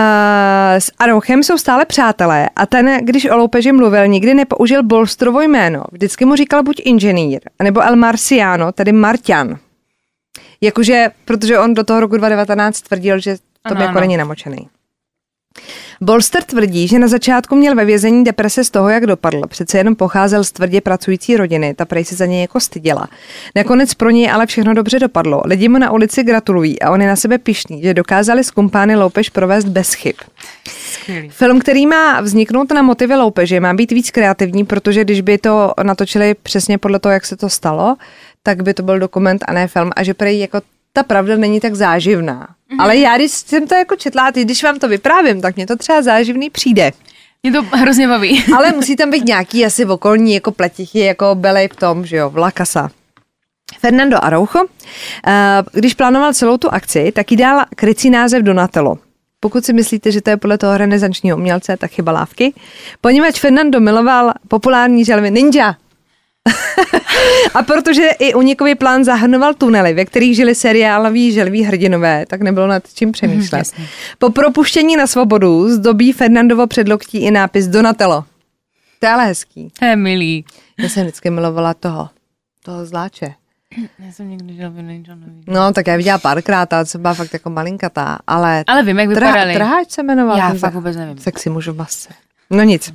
s 0.78 0.92
Arouchem 0.98 1.42
jsou 1.42 1.58
stále 1.58 1.84
přátelé 1.84 2.48
a 2.56 2.66
ten, 2.66 2.98
když 3.04 3.26
o 3.26 3.36
loupeži 3.36 3.72
mluvil, 3.72 4.06
nikdy 4.06 4.34
nepoužil 4.34 4.82
Bolstrovo 4.82 5.40
jméno. 5.40 5.84
Vždycky 5.92 6.24
mu 6.24 6.36
říkal 6.36 6.62
buď 6.62 6.82
inženýr, 6.84 7.40
nebo 7.62 7.80
El 7.80 7.96
Marciano, 7.96 8.72
tedy 8.72 8.92
Martian. 8.92 9.58
Jakože, 10.60 11.10
protože 11.24 11.58
on 11.58 11.74
do 11.74 11.84
toho 11.84 12.00
roku 12.00 12.16
2019 12.16 12.80
tvrdil, 12.80 13.18
že 13.18 13.36
to 13.36 13.42
ano, 13.62 13.80
jako 13.80 13.90
ano. 13.90 14.00
není 14.00 14.16
namočený. 14.16 14.68
Bolster 16.04 16.42
tvrdí, 16.42 16.88
že 16.88 16.98
na 16.98 17.08
začátku 17.08 17.56
měl 17.56 17.74
ve 17.74 17.84
vězení 17.84 18.24
deprese 18.24 18.64
z 18.64 18.70
toho, 18.70 18.88
jak 18.88 19.06
dopadl. 19.06 19.42
Přece 19.48 19.78
jenom 19.78 19.96
pocházel 19.96 20.44
z 20.44 20.52
tvrdě 20.52 20.80
pracující 20.80 21.36
rodiny, 21.36 21.74
ta 21.74 21.84
prej 21.84 22.04
se 22.04 22.14
za 22.14 22.26
něj 22.26 22.40
jako 22.40 22.60
styděla. 22.60 23.08
Nakonec 23.54 23.94
pro 23.94 24.10
něj 24.10 24.30
ale 24.30 24.46
všechno 24.46 24.74
dobře 24.74 24.98
dopadlo. 24.98 25.42
Lidi 25.44 25.68
mu 25.68 25.78
na 25.78 25.92
ulici 25.92 26.22
gratulují 26.22 26.82
a 26.82 26.90
on 26.90 27.02
je 27.02 27.08
na 27.08 27.16
sebe 27.16 27.38
pišný, 27.38 27.82
že 27.82 27.94
dokázali 27.94 28.44
z 28.44 28.50
kumpány 28.50 28.96
loupež 28.96 29.28
provést 29.28 29.64
bez 29.64 29.94
chyb. 29.94 30.14
Skvělý. 30.68 31.28
Film, 31.28 31.60
který 31.60 31.86
má 31.86 32.20
vzniknout 32.20 32.72
na 32.72 32.82
motivy 32.82 33.14
loupeže, 33.14 33.60
má 33.60 33.74
být 33.74 33.92
víc 33.92 34.10
kreativní, 34.10 34.64
protože 34.64 35.04
když 35.04 35.20
by 35.20 35.38
to 35.38 35.72
natočili 35.82 36.34
přesně 36.42 36.78
podle 36.78 36.98
toho, 36.98 37.12
jak 37.12 37.26
se 37.26 37.36
to 37.36 37.48
stalo, 37.48 37.96
tak 38.42 38.62
by 38.62 38.74
to 38.74 38.82
byl 38.82 38.98
dokument 38.98 39.44
a 39.48 39.52
ne 39.52 39.68
film 39.68 39.90
a 39.96 40.02
že 40.02 40.14
prej 40.14 40.38
jako 40.38 40.60
ta 40.96 41.02
pravda 41.02 41.36
není 41.36 41.60
tak 41.60 41.74
záživná. 41.74 42.40
Mm-hmm. 42.40 42.82
Ale 42.82 42.96
já, 42.96 43.16
když 43.16 43.30
jsem 43.30 43.66
to 43.66 43.74
jako 43.74 43.96
četla, 43.96 44.32
ty, 44.32 44.44
když 44.44 44.64
vám 44.64 44.78
to 44.78 44.88
vyprávím, 44.88 45.40
tak 45.40 45.56
mě 45.56 45.66
to 45.66 45.76
třeba 45.76 46.02
záživný 46.02 46.50
přijde. 46.50 46.92
Mě 47.42 47.52
to 47.52 47.62
hrozně 47.62 48.08
baví. 48.08 48.44
Ale 48.56 48.72
musí 48.72 48.96
tam 48.96 49.10
být 49.10 49.24
nějaký 49.24 49.66
asi 49.66 49.84
okolní 49.84 50.34
jako 50.34 50.52
pletichy, 50.52 50.98
jako 50.98 51.34
byly 51.34 51.68
v 51.72 51.76
tom, 51.76 52.06
že 52.06 52.16
jo, 52.16 52.30
v 52.30 52.38
La 52.38 52.50
Casa. 52.50 52.90
Fernando 53.80 54.24
Araujo, 54.24 54.64
eh, 55.26 55.32
když 55.72 55.94
plánoval 55.94 56.34
celou 56.34 56.56
tu 56.56 56.68
akci, 56.70 57.12
tak 57.12 57.30
jí 57.30 57.36
dal 57.36 57.64
krycí 57.76 58.10
název 58.10 58.42
Donatello. 58.42 58.98
Pokud 59.40 59.64
si 59.64 59.72
myslíte, 59.72 60.12
že 60.12 60.20
to 60.20 60.30
je 60.30 60.36
podle 60.36 60.58
toho 60.58 60.78
renesančního 60.78 61.36
umělce, 61.36 61.76
tak 61.76 61.90
chyba 61.90 62.12
lávky. 62.12 62.54
Poněvadž 63.00 63.40
Fernando 63.40 63.80
miloval 63.80 64.32
populární 64.48 65.04
želvy 65.04 65.30
Ninja, 65.30 65.76
a 67.54 67.62
protože 67.62 68.08
i 68.18 68.34
unikový 68.34 68.74
plán 68.74 69.04
zahrnoval 69.04 69.54
tunely, 69.54 69.94
ve 69.94 70.04
kterých 70.04 70.36
žili 70.36 70.54
seriáloví 70.54 71.32
želví 71.32 71.62
hrdinové, 71.62 72.26
tak 72.26 72.40
nebylo 72.40 72.66
nad 72.66 72.82
čím 72.94 73.12
přemýšlet. 73.12 73.78
Mm, 73.78 73.86
po 74.18 74.30
propuštění 74.30 74.96
na 74.96 75.06
svobodu 75.06 75.68
zdobí 75.68 76.12
Fernandovo 76.12 76.66
předloktí 76.66 77.18
i 77.18 77.30
nápis 77.30 77.66
Donatello. 77.66 78.24
To 78.98 79.06
je 79.06 79.12
ale 79.12 79.24
hezký. 79.24 79.72
To 79.78 79.84
je 79.84 79.96
milý. 79.96 80.44
Já 80.78 80.88
jsem 80.88 81.02
vždycky 81.02 81.30
milovala 81.30 81.74
toho, 81.74 82.08
toho 82.62 82.86
zláče. 82.86 83.34
Já 83.98 84.12
jsem 84.12 84.30
někdy 84.30 84.54
želvy 84.54 84.82
neviděla. 84.82 85.18
No, 85.46 85.72
tak 85.72 85.86
já 85.86 85.96
viděla 85.96 86.18
párkrát, 86.18 86.72
ale 86.72 86.86
jsem 86.86 87.02
byla 87.02 87.14
fakt 87.14 87.32
jako 87.32 87.50
malinkatá, 87.50 88.18
ale... 88.26 88.64
Ale 88.66 88.82
vím, 88.82 88.98
jak 88.98 89.08
vypadali. 89.08 89.54
Trháč 89.54 89.90
se 89.90 90.02
jmenoval. 90.02 90.36
Já 90.38 90.54
fakt 90.54 90.74
vůbec 90.74 90.96
nevím. 90.96 91.18
Sexy 91.18 91.50
muž 91.50 91.68
v 91.68 91.76
masce. 91.76 92.08
No 92.50 92.62
nic. 92.62 92.92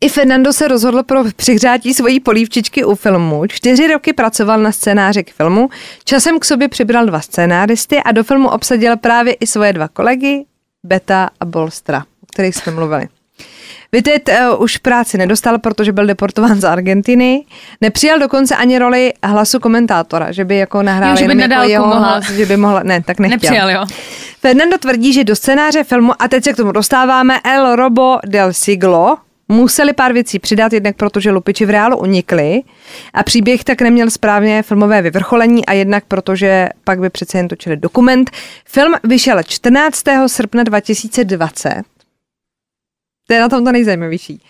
I 0.00 0.08
Fernando 0.08 0.52
se 0.52 0.68
rozhodl 0.68 1.02
pro 1.02 1.24
přihřátí 1.36 1.94
svojí 1.94 2.20
polívčičky 2.20 2.84
u 2.84 2.94
filmu. 2.94 3.46
Čtyři 3.46 3.86
roky 3.86 4.12
pracoval 4.12 4.60
na 4.60 4.72
scénáři 4.72 5.24
k 5.24 5.32
filmu, 5.32 5.70
časem 6.04 6.38
k 6.38 6.44
sobě 6.44 6.68
přibral 6.68 7.06
dva 7.06 7.20
scénáristy 7.20 8.02
a 8.02 8.12
do 8.12 8.24
filmu 8.24 8.48
obsadil 8.48 8.96
právě 8.96 9.32
i 9.32 9.46
svoje 9.46 9.72
dva 9.72 9.88
kolegy, 9.88 10.44
Beta 10.84 11.30
a 11.40 11.44
Bolstra, 11.44 11.98
o 12.22 12.26
kterých 12.32 12.56
jsme 12.56 12.72
mluvili. 12.72 13.08
Vitet 13.92 14.28
uh, 14.28 14.62
už 14.62 14.76
práci 14.76 15.18
nedostal, 15.18 15.58
protože 15.58 15.92
byl 15.92 16.06
deportován 16.06 16.60
z 16.60 16.64
Argentiny. 16.64 17.44
Nepřijal 17.80 18.18
dokonce 18.18 18.56
ani 18.56 18.78
roli 18.78 19.12
hlasu 19.24 19.58
komentátora, 19.58 20.32
že 20.32 20.44
by 20.44 20.56
jako 20.56 20.82
nahrál 20.82 21.10
jo, 21.10 21.16
že 21.16 21.34
by 21.34 21.42
jako 21.42 21.68
jeho 21.68 21.86
mohla. 21.86 22.08
hlas, 22.08 22.30
že 22.30 22.46
by 22.46 22.56
mohla, 22.56 22.82
ne, 22.82 23.02
tak 23.02 23.18
nechtěl. 23.18 23.38
Nepřijal, 23.40 23.70
jo. 23.70 23.86
Fernando 24.40 24.78
tvrdí, 24.78 25.12
že 25.12 25.24
do 25.24 25.36
scénáře 25.36 25.84
filmu, 25.84 26.12
a 26.18 26.28
teď 26.28 26.44
se 26.44 26.52
k 26.52 26.56
tomu 26.56 26.72
dostáváme, 26.72 27.40
El 27.44 27.76
Robo 27.76 28.18
del 28.26 28.52
Siglo, 28.52 29.16
Museli 29.50 29.92
pár 29.92 30.12
věcí 30.12 30.38
přidat, 30.38 30.72
jednak 30.72 30.96
protože 30.96 31.30
lupiči 31.30 31.66
v 31.66 31.70
reálu 31.70 31.98
unikli 31.98 32.62
a 33.14 33.22
příběh 33.22 33.64
tak 33.64 33.80
neměl 33.80 34.10
správně 34.10 34.62
filmové 34.62 35.02
vyvrcholení 35.02 35.66
a 35.66 35.72
jednak 35.72 36.04
protože 36.04 36.68
pak 36.84 37.00
by 37.00 37.10
přece 37.10 37.38
jen 37.38 37.48
točili 37.48 37.76
dokument. 37.76 38.30
Film 38.64 38.94
vyšel 39.04 39.42
14. 39.42 40.02
srpna 40.26 40.62
2020. 40.62 41.82
To 43.26 43.34
je 43.34 43.40
na 43.40 43.48
tom 43.48 43.64
to 43.64 43.72
nejzajímavější. 43.72 44.42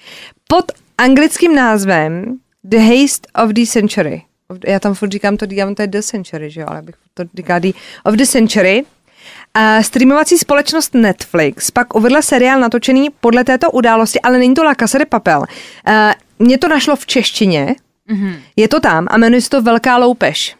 Pod 0.48 0.72
anglickým 0.98 1.54
názvem 1.54 2.38
The 2.64 2.78
Haste 2.78 3.44
of 3.44 3.50
the 3.50 3.64
Century. 3.64 4.22
Já 4.66 4.80
tam 4.80 4.94
furt 4.94 5.12
říkám 5.12 5.36
to, 5.36 5.46
říkám, 5.46 5.74
to 5.74 5.82
je 5.82 5.88
The 5.88 6.00
Century, 6.00 6.50
že 6.50 6.60
jo, 6.60 6.66
ale 6.70 6.82
bych 6.82 6.94
to 7.14 7.24
říkal 7.36 7.60
The 7.60 7.72
of 8.04 8.14
the 8.14 8.24
Century 8.24 8.84
a 9.54 9.82
streamovací 9.82 10.38
společnost 10.38 10.94
Netflix 10.94 11.70
pak 11.70 11.94
uvedla 11.94 12.22
seriál 12.22 12.60
natočený 12.60 13.08
podle 13.20 13.44
této 13.44 13.70
události, 13.70 14.20
ale 14.20 14.38
není 14.38 14.54
to 14.54 14.64
La 14.64 14.74
Casa 14.74 14.98
de 14.98 15.06
Papel. 15.06 15.38
Uh, 15.40 15.94
mě 16.38 16.58
to 16.58 16.68
našlo 16.68 16.96
v 16.96 17.06
češtině, 17.06 17.74
mm-hmm. 18.10 18.34
je 18.56 18.68
to 18.68 18.80
tam 18.80 19.06
a 19.10 19.18
jmenuje 19.18 19.40
se 19.40 19.50
to 19.50 19.62
Velká 19.62 19.96
loupež. 19.96 20.56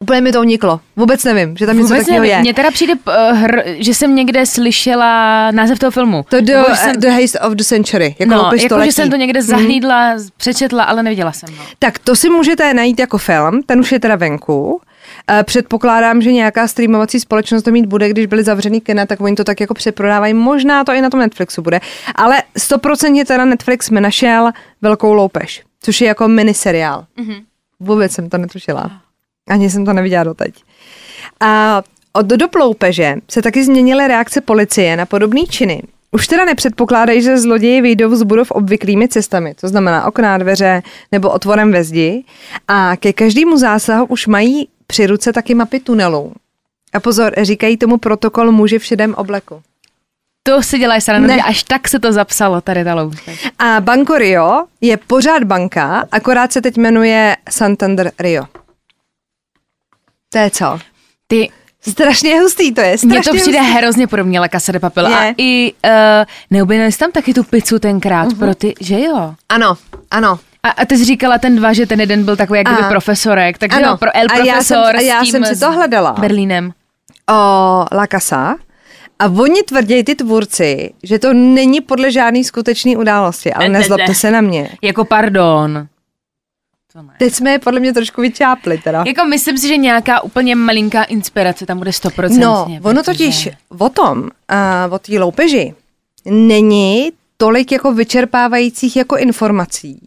Úplně 0.00 0.20
mi 0.20 0.32
to 0.32 0.40
uniklo. 0.40 0.80
Vůbec 0.96 1.24
nevím, 1.24 1.56
že 1.56 1.66
tam 1.66 1.78
něco 1.78 1.94
takového 1.94 2.24
je. 2.24 2.40
Mně 2.40 2.54
teda 2.54 2.70
přijde, 2.70 2.94
uh, 2.94 3.38
hr, 3.38 3.62
že 3.66 3.94
jsem 3.94 4.14
někde 4.14 4.46
slyšela 4.46 5.50
název 5.50 5.78
toho 5.78 5.90
filmu. 5.90 6.24
To 6.28 6.40
the, 6.40 6.52
uh, 6.52 6.74
jsem, 6.74 7.00
the 7.00 7.08
Haste 7.08 7.38
of 7.40 7.52
the 7.52 7.62
Century. 7.62 8.16
Jako 8.18 8.34
no, 8.34 8.50
jako 8.62 8.84
že 8.84 8.92
jsem 8.92 9.10
to 9.10 9.16
někde 9.16 9.40
mhm. 9.40 9.48
zahlídla, 9.48 10.14
mm. 10.14 10.28
přečetla, 10.36 10.84
ale 10.84 11.02
neviděla 11.02 11.32
jsem 11.32 11.56
ho. 11.56 11.64
Tak 11.78 11.98
to 11.98 12.16
si 12.16 12.30
můžete 12.30 12.74
najít 12.74 12.98
jako 12.98 13.18
film, 13.18 13.62
ten 13.66 13.80
už 13.80 13.92
je 13.92 14.00
teda 14.00 14.16
venku. 14.16 14.80
Eh, 15.30 15.42
předpokládám, 15.44 16.22
že 16.22 16.32
nějaká 16.32 16.68
streamovací 16.68 17.20
společnost 17.20 17.62
to 17.62 17.70
mít 17.70 17.86
bude, 17.86 18.08
když 18.08 18.26
byly 18.26 18.44
zavřený 18.44 18.80
kina, 18.80 19.06
tak 19.06 19.20
oni 19.20 19.36
to 19.36 19.44
tak 19.44 19.60
jako 19.60 19.74
přeprodávají. 19.74 20.34
Možná 20.34 20.84
to 20.84 20.92
i 20.92 21.00
na 21.00 21.10
tom 21.10 21.20
Netflixu 21.20 21.62
bude. 21.62 21.80
Ale 22.14 22.42
stoprocentně 22.58 23.24
teda 23.24 23.44
Netflix 23.44 23.90
mi 23.90 24.00
našel 24.00 24.50
Velkou 24.82 25.12
loupež, 25.12 25.62
což 25.80 26.00
je 26.00 26.08
jako 26.08 26.28
miniseriál. 26.28 27.04
Mm-hmm. 27.18 27.42
Vůbec 27.80 28.12
jsem 28.12 28.28
to 28.28 28.38
netušila. 28.38 28.90
Ani 29.48 29.70
jsem 29.70 29.84
to 29.84 29.92
neviděla 29.92 30.24
doteď. 30.24 30.54
A 31.40 31.82
od 32.12 32.26
do 32.26 32.48
ploupeže 32.48 33.14
se 33.30 33.42
taky 33.42 33.64
změnily 33.64 34.08
reakce 34.08 34.40
policie 34.40 34.96
na 34.96 35.06
podobné 35.06 35.40
činy. 35.46 35.82
Už 36.14 36.26
teda 36.26 36.44
nepředpokládají, 36.44 37.22
že 37.22 37.38
zloději 37.38 37.80
vyjdou 37.80 38.14
z 38.14 38.22
budov 38.22 38.50
obvyklými 38.50 39.08
cestami, 39.08 39.54
to 39.54 39.68
znamená 39.68 40.06
okná, 40.06 40.38
dveře 40.38 40.82
nebo 41.12 41.30
otvorem 41.30 41.72
ve 41.72 41.84
zdi. 41.84 42.24
A 42.68 42.96
ke 42.96 43.12
každému 43.12 43.56
zásahu 43.56 44.06
už 44.06 44.26
mají 44.26 44.68
při 44.92 45.06
ruce 45.06 45.32
taky 45.32 45.54
mapy 45.54 45.80
tunelů. 45.80 46.32
A 46.92 47.00
pozor, 47.00 47.32
říkají 47.42 47.76
tomu 47.76 47.98
protokol 47.98 48.52
muži 48.52 48.78
v 48.78 48.84
šedém 48.84 49.14
obleku. 49.14 49.62
To 50.42 50.62
si 50.62 50.78
dělají 50.78 51.00
srandu, 51.00 51.28
Ne. 51.28 51.42
až 51.42 51.62
tak 51.62 51.88
se 51.88 51.98
to 51.98 52.12
zapsalo, 52.12 52.60
tady 52.60 52.84
ta. 52.84 53.10
A 53.58 53.80
Banco 53.80 54.18
Rio 54.18 54.64
je 54.80 54.96
pořád 54.96 55.44
banka, 55.44 56.04
akorát 56.12 56.52
se 56.52 56.60
teď 56.62 56.76
jmenuje 56.76 57.36
Santander 57.50 58.12
Rio. 58.18 58.44
To 60.28 60.38
je 60.38 60.50
co? 60.50 60.78
Ty, 61.26 61.50
Strašně 61.88 62.40
hustý 62.40 62.72
to 62.72 62.80
je, 62.80 62.98
strašně 62.98 63.08
mně 63.08 63.22
to 63.22 63.34
přijde 63.34 63.60
hustý. 63.60 63.74
hrozně 63.74 64.06
podobně 64.06 64.40
La 64.40 64.48
Casa 64.48 64.72
de 64.72 64.80
Papel. 64.80 65.06
Je. 65.06 65.16
A 65.16 65.34
i, 65.38 65.72
uh, 65.84 65.90
neobjednali 66.50 66.92
jsi 66.92 66.98
tam 66.98 67.12
taky 67.12 67.34
tu 67.34 67.44
pizzu 67.44 67.78
tenkrát 67.78 68.28
uh-huh. 68.28 68.38
pro 68.38 68.54
ty, 68.54 68.74
že 68.80 69.00
jo? 69.00 69.34
Ano, 69.48 69.76
ano. 70.10 70.38
A, 70.62 70.70
a 70.70 70.84
ty 70.84 70.98
jsi 70.98 71.04
říkala 71.04 71.38
ten 71.38 71.56
dva, 71.56 71.72
že 71.72 71.86
ten 71.86 72.00
jeden 72.00 72.24
byl 72.24 72.36
takový 72.36 72.58
jak 72.58 72.66
kdyby 72.66 72.82
A- 72.82 72.88
profesorek, 72.88 73.58
takže 73.58 73.76
ano. 73.76 73.88
jo, 73.88 73.96
pro 73.96 74.10
El 74.16 74.26
A 74.30 74.36
já 74.36 74.62
jsem- 74.62 74.76
Profesor 74.76 74.96
a 74.96 75.00
já 75.00 75.20
s 75.20 75.22
tím 75.24 75.30
jsem 75.32 75.44
si 75.54 75.60
to 75.60 75.72
hledala. 75.72 76.12
Berlínem. 76.12 76.72
O 77.30 77.34
La 77.92 78.06
Casa. 78.10 78.56
A 79.18 79.26
oni 79.26 79.62
tvrdí, 79.62 80.04
ty 80.04 80.14
tvůrci, 80.14 80.92
že 81.02 81.18
to 81.18 81.32
není 81.32 81.80
podle 81.80 82.12
žádné 82.12 82.44
skutečné 82.44 82.96
události, 82.96 83.52
ale 83.52 83.64
Ne, 83.64 83.72
ne, 83.72 83.78
nezlobte 83.78 84.08
ne. 84.08 84.14
se 84.14 84.30
na 84.30 84.40
mě. 84.40 84.70
Jako 84.82 85.04
pardon. 85.04 85.86
To 86.92 87.02
ne. 87.02 87.12
Teď 87.18 87.34
jsme 87.34 87.50
je 87.50 87.58
podle 87.58 87.80
mě 87.80 87.92
trošku 87.92 88.20
vyčápli 88.20 88.78
teda. 88.78 89.04
Jako 89.06 89.24
myslím 89.24 89.58
si, 89.58 89.68
že 89.68 89.76
nějaká 89.76 90.20
úplně 90.20 90.56
malinká 90.56 91.02
inspirace 91.04 91.66
tam 91.66 91.78
bude 91.78 91.92
stoprocentně. 91.92 92.44
No, 92.46 92.66
ono 92.82 93.02
protože- 93.02 93.04
totiž 93.04 93.48
o 93.78 93.88
tom, 93.88 94.18
uh, 94.22 94.94
o 94.94 94.98
té 94.98 95.18
loupeži, 95.18 95.74
není 96.26 97.12
tolik 97.36 97.72
jako 97.72 97.92
vyčerpávajících 97.92 98.96
jako 98.96 99.16
informací. 99.16 99.98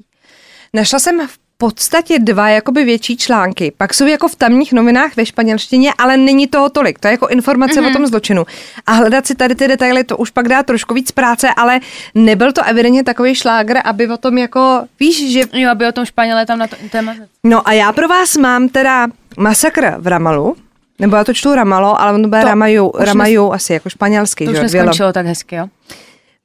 Našla 0.76 0.99
jsem 0.99 1.28
v 1.28 1.38
podstatě 1.57 2.19
dva 2.19 2.49
jakoby 2.49 2.84
větší 2.84 3.17
články. 3.17 3.73
Pak 3.78 3.93
jsou 3.93 4.05
jako 4.05 4.28
v 4.28 4.36
tamních 4.36 4.73
novinách 4.73 5.15
ve 5.15 5.26
španělštině, 5.26 5.93
ale 5.97 6.17
není 6.17 6.47
toho 6.47 6.69
tolik. 6.69 6.99
To 6.99 7.07
je 7.07 7.11
jako 7.11 7.28
informace 7.28 7.82
mm-hmm. 7.82 7.89
o 7.89 7.93
tom 7.93 8.07
zločinu. 8.07 8.45
A 8.86 8.91
hledat 8.91 9.28
si 9.28 9.36
tady 9.36 9.55
ty 9.55 9.67
detaily, 9.67 10.03
to 10.03 10.17
už 10.17 10.30
pak 10.30 10.47
dá 10.47 10.63
trošku 10.63 10.93
víc 10.93 11.11
práce, 11.11 11.49
ale 11.57 11.80
nebyl 12.15 12.51
to 12.51 12.63
evidentně 12.63 13.03
takový 13.03 13.36
šlágr, 13.36 13.78
aby 13.84 14.07
o 14.07 14.17
tom 14.17 14.38
jako, 14.38 14.84
víš, 14.99 15.32
že 15.32 15.41
Jo, 15.53 15.71
aby 15.71 15.88
o 15.88 15.91
tom 15.91 16.05
Španělé 16.05 16.45
tam 16.45 16.59
na 16.59 16.67
to 16.67 16.76
téma. 16.91 17.15
No 17.43 17.67
a 17.67 17.73
já 17.73 17.91
pro 17.91 18.07
vás 18.07 18.38
mám 18.38 18.69
teda 18.69 19.07
masakr 19.38 19.95
v 19.97 20.07
Ramalu, 20.07 20.55
nebo 20.99 21.15
já 21.15 21.23
to 21.23 21.34
čtu 21.34 21.55
Ramalo, 21.55 22.01
ale 22.01 22.13
on 22.13 22.21
to 22.21 22.28
bude 22.28 22.41
To 22.41 22.47
Ramaju, 22.47 22.91
Ramaju 22.99 23.51
asi 23.51 23.73
jako 23.73 23.89
španělsky, 23.89 24.45
To 24.45 24.53
že 24.53 24.65
už 24.65 24.71
neskončilo 24.71 25.13
tak 25.13 25.26
hezky, 25.26 25.55
jo? 25.55 25.67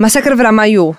Masakr 0.03 0.35
v 0.35 0.41
Ramaju. 0.41 0.97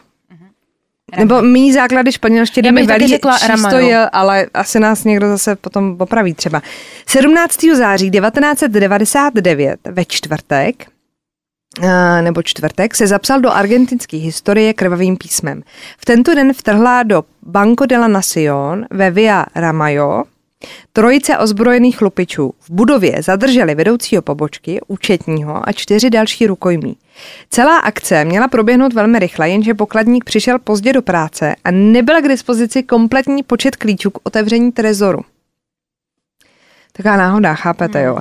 Nebo 1.18 1.42
mý 1.42 1.74
základy 1.74 2.12
španělštiny 2.12 2.72
mi 2.72 2.86
velí 2.86 3.08
řekla 3.08 3.38
čísto 3.38 3.48
Ramaju. 3.48 3.88
je, 3.88 4.10
ale 4.10 4.48
asi 4.54 4.80
nás 4.80 5.04
někdo 5.04 5.28
zase 5.28 5.56
potom 5.56 5.98
popraví 5.98 6.34
třeba. 6.34 6.62
17. 7.08 7.58
září 7.74 8.12
1999 8.12 9.80
ve 9.92 10.06
čtvrtek 10.06 10.86
eh, 11.82 12.22
nebo 12.22 12.44
čtvrtek 12.44 12.96
se 12.96 13.08
zapsal 13.08 13.42
do 13.42 13.52
argentinské 13.52 14.18
historie 14.18 14.74
krvavým 14.74 15.18
písmem. 15.18 15.64
V 15.98 16.06
tento 16.06 16.36
den 16.36 16.54
vtrhla 16.54 17.04
do 17.04 17.24
Banco 17.42 17.86
de 17.86 17.98
la 17.98 18.08
Nación 18.08 18.86
ve 18.92 19.12
Via 19.12 19.46
Ramayo 19.56 20.24
trojice 20.94 21.38
ozbrojených 21.38 22.02
lupičů. 22.02 22.54
V 22.60 22.70
budově 22.70 23.16
zadrželi 23.24 23.76
vedoucího 23.76 24.22
pobočky, 24.22 24.80
účetního 24.88 25.70
a 25.70 25.72
čtyři 25.72 26.10
další 26.10 26.48
rukojmí. 26.48 26.98
Celá 27.50 27.78
akce 27.78 28.26
měla 28.26 28.48
proběhnout 28.48 28.94
velmi 28.94 29.20
rychle, 29.20 29.50
jenže 29.50 29.74
pokladník 29.74 30.24
přišel 30.24 30.60
pozdě 30.60 30.94
do 30.94 31.02
práce 31.02 31.56
a 31.64 31.72
nebyl 31.72 32.22
k 32.22 32.28
dispozici 32.28 32.84
kompletní 32.84 33.44
počet 33.44 33.76
klíčů 33.76 34.12
k 34.12 34.20
otevření 34.24 34.72
trezoru. 34.72 35.22
Taková 36.94 37.18
náhoda, 37.18 37.54
chápete, 37.54 38.04
jo. 38.04 38.18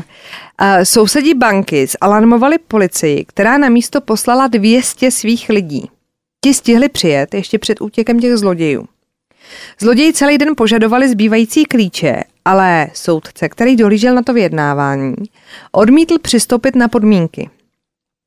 A 0.58 0.84
sousedí 0.84 1.34
banky 1.34 1.86
zalarmovali 1.86 2.58
policii, 2.58 3.24
která 3.24 3.58
na 3.58 3.68
místo 3.68 4.00
poslala 4.00 4.46
200 4.46 5.10
svých 5.10 5.48
lidí. 5.48 5.90
Ti 6.44 6.54
stihli 6.54 6.88
přijet 6.88 7.34
ještě 7.34 7.58
před 7.58 7.80
útěkem 7.80 8.20
těch 8.20 8.36
zlodějů. 8.36 8.86
Zloději 9.80 10.12
celý 10.12 10.38
den 10.38 10.48
požadovali 10.56 11.08
zbývající 11.08 11.64
klíče, 11.64 12.22
ale 12.44 12.88
soudce, 12.94 13.48
který 13.48 13.76
dohlížel 13.76 14.14
na 14.14 14.22
to 14.22 14.32
vyjednávání, 14.32 15.14
odmítl 15.72 16.18
přistoupit 16.18 16.76
na 16.76 16.88
podmínky. 16.88 17.50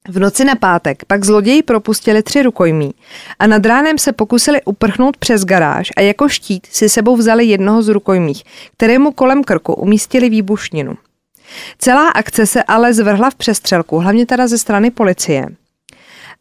V 0.07 0.19
noci 0.19 0.45
na 0.45 0.55
pátek 0.55 1.05
pak 1.05 1.24
zloději 1.24 1.63
propustili 1.63 2.24
tři 2.24 2.43
rukojmí 2.43 2.93
a 3.39 3.47
nad 3.47 3.65
ránem 3.65 3.97
se 3.97 4.11
pokusili 4.11 4.61
uprchnout 4.65 5.17
přes 5.17 5.45
garáž 5.45 5.89
a 5.97 6.01
jako 6.01 6.30
štít 6.30 6.67
si 6.71 6.89
sebou 6.89 7.15
vzali 7.15 7.45
jednoho 7.45 7.84
z 7.84 7.88
rukojmích, 7.88 8.43
kterému 8.78 9.11
kolem 9.11 9.43
krku 9.43 9.74
umístili 9.74 10.30
výbušninu. 10.30 10.97
Celá 11.78 12.09
akce 12.09 12.45
se 12.45 12.63
ale 12.63 12.93
zvrhla 12.93 13.30
v 13.30 13.36
přestřelku, 13.36 13.99
hlavně 13.99 14.26
teda 14.26 14.47
ze 14.47 14.57
strany 14.57 14.91
policie, 14.91 15.47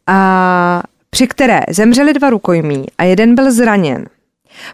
a 0.07 0.83
při 1.09 1.27
které 1.27 1.61
zemřeli 1.69 2.13
dva 2.13 2.29
rukojmí 2.29 2.85
a 2.97 3.03
jeden 3.03 3.35
byl 3.35 3.51
zraněn. 3.51 4.05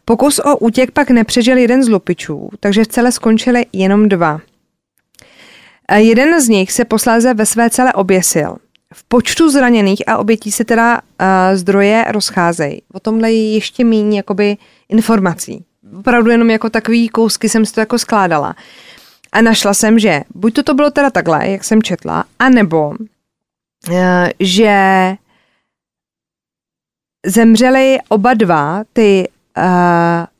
Pokus 0.05 0.39
o 0.39 0.57
útěk 0.57 0.91
pak 0.91 1.09
nepřežil 1.09 1.57
jeden 1.57 1.83
z 1.83 1.89
lupičů, 1.89 2.49
takže 2.59 2.83
v 2.83 2.87
celé 2.87 3.11
skončili 3.11 3.65
jenom 3.73 4.09
dva. 4.09 4.39
A 5.87 5.95
jeden 5.95 6.41
z 6.41 6.49
nich 6.49 6.71
se 6.71 6.85
posléze 6.85 7.33
ve 7.33 7.45
své 7.45 7.69
celé 7.69 7.93
oběsil. 7.93 8.55
V 8.93 9.03
počtu 9.03 9.49
zraněných 9.49 10.03
a 10.07 10.17
obětí 10.17 10.51
se 10.51 10.65
teda 10.65 10.95
uh, 10.95 11.27
zdroje 11.53 12.05
rozcházejí. 12.07 12.81
O 12.93 12.99
tomhle 12.99 13.31
je 13.31 13.53
ještě 13.53 13.83
méně 13.85 14.17
jakoby 14.17 14.57
informací. 14.89 15.65
Opravdu 15.99 16.31
jenom 16.31 16.49
jako 16.49 16.69
takový 16.69 17.09
kousky 17.09 17.49
jsem 17.49 17.65
si 17.65 17.73
to 17.73 17.79
jako 17.79 17.99
skládala. 17.99 18.55
A 19.31 19.41
našla 19.41 19.73
jsem, 19.73 19.99
že 19.99 20.21
buď 20.35 20.53
to, 20.53 20.63
to 20.63 20.73
bylo 20.73 20.91
teda 20.91 21.09
takhle, 21.09 21.49
jak 21.49 21.63
jsem 21.63 21.83
četla, 21.83 22.23
anebo 22.39 22.89
uh, 22.89 23.95
že 24.39 24.75
zemřeli 27.25 27.97
oba 28.09 28.33
dva 28.33 28.83
ty 28.93 29.27
uh, 29.57 29.63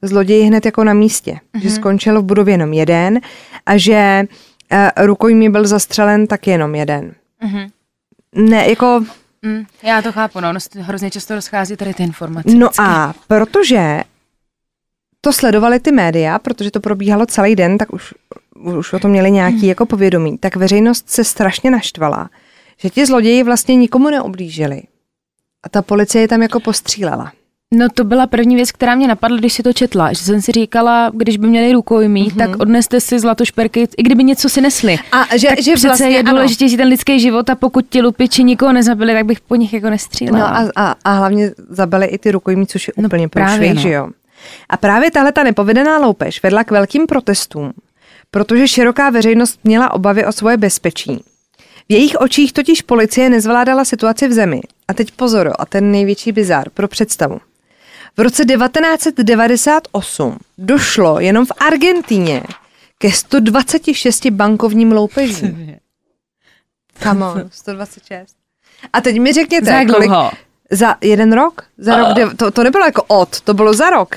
zloději 0.02 0.44
hned 0.44 0.66
jako 0.66 0.84
na 0.84 0.94
místě. 0.94 1.32
Mm-hmm. 1.32 1.62
Že 1.62 1.70
skončil 1.70 2.22
v 2.22 2.26
budově 2.26 2.54
jenom 2.54 2.74
jeden 2.74 3.20
a 3.66 3.78
že 3.78 4.24
uh, 4.72 5.06
rukojmí 5.06 5.50
byl 5.50 5.68
zastřelen 5.68 6.28
tak 6.28 6.48
jenom 6.48 6.76
jeden. 6.76 7.14
Mhm. 7.44 7.70
Ne, 8.36 8.70
jako, 8.70 9.04
Mm, 9.42 9.66
já 9.84 10.02
to 10.02 10.12
chápu, 10.12 10.40
no, 10.40 10.54
hrozně 10.80 11.12
často 11.12 11.36
rozchází 11.36 11.78
tady 11.78 11.94
ty 11.94 12.04
informace. 12.04 12.50
no 12.50 12.68
vždycky. 12.68 12.84
a 12.84 13.14
protože 13.28 14.04
to 15.22 15.34
sledovali 15.34 15.80
ty 15.80 15.92
média, 15.92 16.40
protože 16.40 16.72
to 16.72 16.80
probíhalo 16.80 17.26
celý 17.26 17.56
den, 17.56 17.78
tak 17.78 17.94
už, 17.94 18.14
už 18.56 18.94
o 18.94 19.00
tom 19.00 19.12
měli 19.12 19.32
nějaký 19.32 19.68
jako 19.68 19.86
povědomí, 19.86 20.38
tak 20.38 20.56
veřejnost 20.56 21.10
se 21.10 21.24
strašně 21.24 21.72
naštvala, 21.72 22.30
že 22.78 22.90
ti 22.90 23.06
zloději 23.06 23.44
vlastně 23.44 23.76
nikomu 23.76 24.10
neoblížili. 24.10 24.82
A 25.64 25.70
ta 25.70 25.82
policie 25.82 26.22
je 26.22 26.28
tam 26.28 26.42
jako 26.42 26.60
postřílela. 26.60 27.32
No 27.74 27.90
to 27.90 28.04
byla 28.04 28.28
první 28.28 28.56
věc, 28.56 28.72
která 28.72 28.96
mě 28.96 29.08
napadla, 29.08 29.38
když 29.38 29.54
si 29.54 29.64
to 29.64 29.74
četla, 29.74 30.14
že 30.14 30.20
jsem 30.20 30.42
si 30.42 30.52
říkala, 30.52 31.12
když 31.14 31.38
by 31.38 31.48
měli 31.48 31.74
rukojmí, 31.74 32.30
mm-hmm. 32.30 32.38
tak 32.38 32.60
odneste 32.60 33.02
si 33.02 33.20
zlatošperky, 33.20 33.88
i 33.98 34.04
kdyby 34.04 34.24
něco 34.24 34.50
si 34.50 34.62
nesli. 34.62 34.98
A 35.12 35.38
že, 35.38 35.48
tak 35.48 35.62
že 35.62 35.74
přece 35.74 35.88
vlastně, 35.88 36.10
je 36.10 36.24
důležitější 36.24 36.78
ten 36.78 36.88
lidský 36.88 37.20
život 37.20 37.50
a 37.50 37.56
pokud 37.56 37.86
ti 37.90 38.02
lupiči 38.02 38.44
nikoho 38.44 38.74
nezabili, 38.74 39.14
tak 39.14 39.26
bych 39.26 39.42
po 39.42 39.56
nich 39.56 39.74
jako 39.74 39.90
nestřílela. 39.90 40.62
No 40.64 40.72
a, 40.76 40.90
a, 40.90 40.96
a 41.04 41.14
hlavně 41.14 41.52
zabili 41.70 42.06
i 42.06 42.18
ty 42.18 42.32
rukojmí, 42.32 42.68
což 42.68 42.88
je 42.88 42.94
No 42.98 43.06
úplně 43.06 43.28
právě, 43.28 43.58
průšvih, 43.58 43.76
no. 43.76 43.82
že 43.82 43.90
jo. 43.90 44.10
A 44.70 44.78
právě 44.78 45.12
tahle 45.12 45.32
ta 45.32 45.44
nepovedená 45.44 45.98
loupež 45.98 46.44
vedla 46.44 46.64
k 46.64 46.72
velkým 46.72 47.08
protestům, 47.08 47.72
protože 48.32 48.68
široká 48.68 49.10
veřejnost 49.10 49.60
měla 49.64 49.94
obavy 49.94 50.26
o 50.26 50.32
svoje 50.32 50.58
bezpečí. 50.58 51.24
V 51.90 51.92
jejich 51.94 52.16
očích 52.20 52.54
totiž 52.54 52.82
policie 52.82 53.30
nezvládala 53.30 53.86
situaci 53.86 54.28
v 54.28 54.34
zemi. 54.34 54.62
A 54.88 54.94
teď 54.94 55.12
pozor, 55.12 55.54
a 55.60 55.66
ten 55.66 55.92
největší 55.92 56.32
bizár 56.32 56.70
pro 56.70 56.88
představu. 56.88 57.40
V 58.20 58.22
roce 58.22 58.46
1998 58.46 60.38
došlo 60.58 61.20
jenom 61.20 61.46
v 61.46 61.52
Argentíně 61.60 62.44
ke 62.98 63.12
126 63.12 64.26
bankovním 64.30 64.92
loupežím. 64.92 65.76
Come 67.04 67.26
on, 67.26 67.50
126. 67.52 68.36
A 68.94 69.02
teď 69.02 69.20
mi 69.20 69.34
řekněte, 69.34 69.66
Za 69.66 69.72
jak 69.72 69.88
kolik, 69.88 70.10
dlouho? 70.10 70.32
za 70.72 70.96
jeden 71.02 71.34
rok? 71.34 71.62
Za 71.78 71.98
rok, 71.98 72.14
de, 72.16 72.36
to, 72.36 72.52
to 72.52 72.64
nebylo 72.64 72.86
jako 72.86 73.04
od, 73.08 73.42
to 73.42 73.54
bylo 73.54 73.74
za 73.74 73.90
rok. 73.90 74.16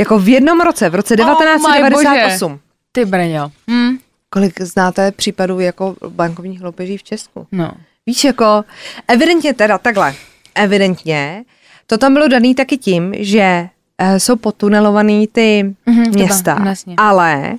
Jako 0.00 0.18
v 0.18 0.28
jednom 0.28 0.60
roce, 0.60 0.90
v 0.90 0.94
roce 0.94 1.14
Oh 1.14 1.26
my 1.26 1.26
1998. 1.26 2.60
Ty 2.92 3.04
brňo. 3.04 3.52
Hm? 3.70 3.98
Kolik 4.30 4.60
znáte 4.60 5.12
případů 5.12 5.60
jako 5.60 5.96
bankovních 6.08 6.62
loupeží 6.62 6.96
v 6.96 7.02
Česku? 7.02 7.46
No. 7.52 7.72
Víš, 8.06 8.24
jako 8.24 8.64
evidentně 9.08 9.54
teda 9.54 9.78
takhle, 9.78 10.14
evidentně, 10.54 11.44
to 11.90 11.98
tam 11.98 12.12
bylo 12.14 12.28
daný 12.28 12.54
taky 12.54 12.76
tím, 12.78 13.14
že 13.18 13.68
uh, 14.02 14.16
jsou 14.18 14.36
potunelovaný 14.36 15.26
ty 15.26 15.62
Mhm, 15.86 16.02
mm-hmm, 16.02 16.12
to 16.12 16.18
města, 16.18 16.54
ba- 16.54 16.68
jasně. 16.68 16.94
ale 16.96 17.50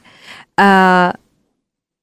uh, 0.60 1.12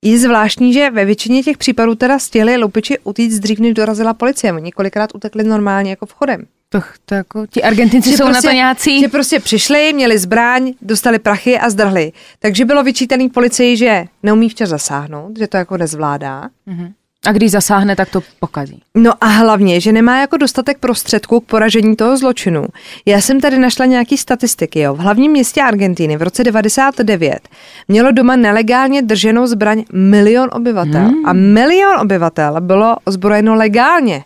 je 0.04 0.18
zvláštní, 0.18 0.72
že 0.72 0.90
ve 0.90 1.04
většině 1.04 1.42
těch 1.42 1.58
případů 1.58 1.94
teda 1.94 2.18
stihli 2.18 2.56
lupiči 2.56 2.98
utíct 3.04 3.38
dřív, 3.40 3.58
než 3.58 3.74
dorazila 3.74 4.14
policie. 4.14 4.52
Oni 4.52 4.72
kolikrát 4.72 5.14
utekli 5.14 5.44
normálně 5.44 5.90
jako 5.90 6.06
vchodem. 6.06 6.44
To, 6.68 6.80
to 7.06 7.14
jako, 7.14 7.46
ti 7.46 7.62
Argentinci 7.62 8.16
jsou 8.16 8.28
na 8.28 8.42
to 8.42 8.50
nějací. 8.50 9.00
Že 9.00 9.08
prostě 9.08 9.40
přišli, 9.40 9.92
měli 9.92 10.18
zbraň, 10.18 10.72
dostali 10.82 11.18
prachy 11.18 11.58
a 11.58 11.70
zdrhli. 11.70 12.12
Takže 12.38 12.64
bylo 12.64 12.82
vyčítaný 12.82 13.28
policii, 13.28 13.76
že 13.76 14.04
neumí 14.22 14.48
včas 14.48 14.68
zasáhnout, 14.68 15.38
že 15.38 15.46
to 15.46 15.56
jako 15.56 15.76
nezvládá. 15.76 16.48
Mhm. 16.66 16.92
A 17.26 17.32
když 17.32 17.50
zasáhne, 17.50 17.96
tak 17.96 18.10
to 18.10 18.20
pokazí. 18.40 18.82
No 18.94 19.12
a 19.20 19.26
hlavně, 19.26 19.80
že 19.80 19.92
nemá 19.92 20.20
jako 20.20 20.36
dostatek 20.36 20.78
prostředků 20.78 21.40
k 21.40 21.44
poražení 21.44 21.96
toho 21.96 22.16
zločinu. 22.16 22.64
Já 23.06 23.20
jsem 23.20 23.40
tady 23.40 23.58
našla 23.58 23.86
nějaký 23.86 24.16
statistiky. 24.16 24.80
Jo. 24.80 24.94
V 24.94 24.98
hlavním 24.98 25.30
městě 25.30 25.62
Argentíny 25.62 26.16
v 26.16 26.22
roce 26.22 26.44
99 26.44 27.48
mělo 27.88 28.12
doma 28.12 28.36
nelegálně 28.36 29.02
drženou 29.02 29.46
zbraň 29.46 29.84
milion 29.92 30.48
obyvatel. 30.52 31.00
Hmm. 31.00 31.26
A 31.26 31.32
milion 31.32 32.00
obyvatel 32.00 32.60
bylo 32.60 32.96
ozbrojeno 33.04 33.54
legálně. 33.54 34.24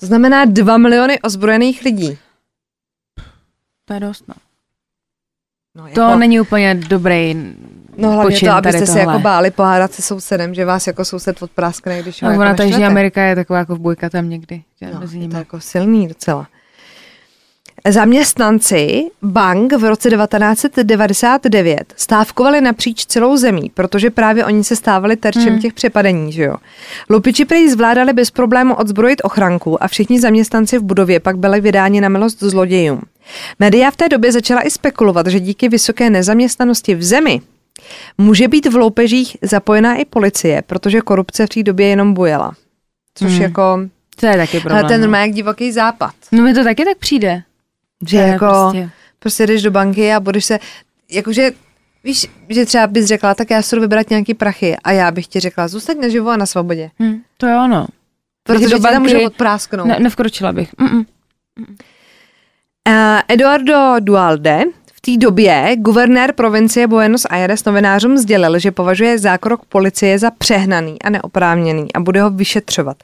To 0.00 0.06
znamená 0.06 0.44
2 0.44 0.78
miliony 0.78 1.20
ozbrojených 1.20 1.82
lidí. 1.82 2.18
To 3.84 3.94
je 3.94 4.00
dost, 4.00 4.24
no. 4.28 4.34
No, 5.76 5.86
jako, 5.86 5.94
To 6.00 6.16
není 6.16 6.40
úplně 6.40 6.74
dobrý 6.74 7.36
no 7.98 8.12
hlavně 8.12 8.34
počin 8.34 8.48
to, 8.48 8.54
abyste 8.54 8.86
se 8.86 8.98
jako 8.98 9.18
báli 9.18 9.50
pohádat 9.50 9.92
se 9.92 10.02
sousedem, 10.02 10.54
že 10.54 10.64
vás 10.64 10.86
jako 10.86 11.04
soused 11.04 11.42
odpráskne, 11.42 12.02
když 12.02 12.22
ho 12.22 12.28
No, 12.28 12.32
jako 12.32 12.40
ona 12.40 12.54
ta 12.54 12.62
Jižní. 12.62 12.84
Amerika 12.84 13.22
je 13.22 13.34
taková 13.34 13.58
jako 13.58 13.74
v 13.74 13.78
bojka 13.78 14.10
tam 14.10 14.28
někdy. 14.28 14.62
No, 14.92 15.00
mezi 15.00 15.18
je 15.18 15.28
to 15.28 15.36
jako 15.36 15.60
silný 15.60 16.08
docela. 16.08 16.46
Zaměstnanci 17.88 19.10
bank 19.22 19.72
v 19.72 19.84
roce 19.84 20.10
1999 20.10 21.92
stávkovali 21.96 22.60
napříč 22.60 23.06
celou 23.06 23.36
zemí, 23.36 23.70
protože 23.74 24.10
právě 24.10 24.44
oni 24.44 24.64
se 24.64 24.76
stávali 24.76 25.16
terčem 25.16 25.48
hmm. 25.48 25.58
těch 25.58 25.72
přepadení, 25.72 26.32
že 26.32 26.42
jo. 26.42 26.56
Lupiči 27.10 27.44
prej 27.44 27.70
zvládali 27.70 28.12
bez 28.12 28.30
problému 28.30 28.74
odzbrojit 28.74 29.20
ochranku 29.24 29.82
a 29.82 29.88
všichni 29.88 30.20
zaměstnanci 30.20 30.78
v 30.78 30.82
budově 30.82 31.20
pak 31.20 31.38
byli 31.38 31.60
vydáni 31.60 32.00
na 32.00 32.08
milost 32.08 32.40
zlodějům. 32.40 33.00
Média 33.58 33.90
v 33.90 33.96
té 33.96 34.08
době 34.08 34.32
začala 34.32 34.66
i 34.66 34.70
spekulovat, 34.70 35.26
že 35.26 35.40
díky 35.40 35.68
vysoké 35.68 36.10
nezaměstnanosti 36.10 36.94
v 36.94 37.02
zemi 37.02 37.40
může 38.18 38.48
být 38.48 38.66
v 38.66 38.76
loupežích 38.76 39.36
zapojená 39.42 39.94
i 39.96 40.04
policie, 40.04 40.62
protože 40.62 41.00
korupce 41.00 41.46
v 41.46 41.48
té 41.48 41.62
době 41.62 41.86
jenom 41.86 42.14
bujela. 42.14 42.52
Což 43.14 43.32
Hmm. 43.32 43.42
jako... 43.42 43.80
To 44.20 44.26
je 44.26 44.36
taky 44.36 44.60
problém. 44.60 44.78
Ale 44.78 44.88
ten 44.88 45.00
no. 45.00 45.06
normálně 45.06 45.26
jak 45.26 45.34
divoký 45.36 45.72
západ. 45.72 46.14
no 46.32 46.42
mi 46.42 46.54
to 46.54 46.64
taky 46.64 46.84
tak 46.84 46.98
přijde. 46.98 47.42
Že 48.08 48.16
To 48.18 48.22
jako 48.22 48.46
prostě. 48.46 48.90
prostě- 49.18 49.46
jdeš 49.46 49.62
do 49.62 49.70
banky 49.70 50.12
a 50.12 50.20
budeš 50.20 50.44
se, 50.44 50.58
jakože 51.10 51.50
víš, 52.04 52.26
že 52.48 52.66
třeba 52.66 52.86
bys 52.86 53.06
řekla, 53.06 53.34
tak 53.34 53.50
já 53.50 53.62
si 53.62 53.76
jdu 53.76 53.82
vybrat 53.82 54.10
nějaký 54.10 54.34
prachy 54.34 54.76
a 54.84 54.92
já 54.92 55.10
bych 55.10 55.26
ti 55.26 55.40
řekla, 55.40 55.68
zůstaň 55.68 55.96
naživo 56.00 56.30
a 56.30 56.36
na 56.36 56.46
svobodě. 56.46 56.90
Hm, 57.02 57.20
to 57.36 57.46
je 57.46 57.56
ono. 57.56 57.86
Protože 58.42 58.68
do 58.68 58.76
ti 58.76 58.82
tam 58.82 58.92
banky- 58.94 58.98
může 59.14 59.26
odprásknout. 59.26 59.86
Ne, 59.86 59.98
nevkročila 60.00 60.52
bych. 60.52 60.74
Mm-mm. 60.74 61.04
Uh, 62.88 63.20
Eduardo 63.28 63.94
Dualde 64.00 64.64
té 65.08 65.16
době 65.16 65.76
guvernér 65.76 66.32
provincie 66.32 66.86
Buenos 66.86 67.26
Aires 67.30 67.64
novinářům 67.64 68.18
sdělil, 68.18 68.58
že 68.58 68.70
považuje 68.70 69.18
zákrok 69.18 69.64
policie 69.64 70.18
za 70.18 70.30
přehnaný 70.30 71.02
a 71.02 71.10
neoprávněný 71.10 71.92
a 71.94 72.00
bude 72.00 72.22
ho 72.22 72.30
vyšetřovat. 72.30 72.96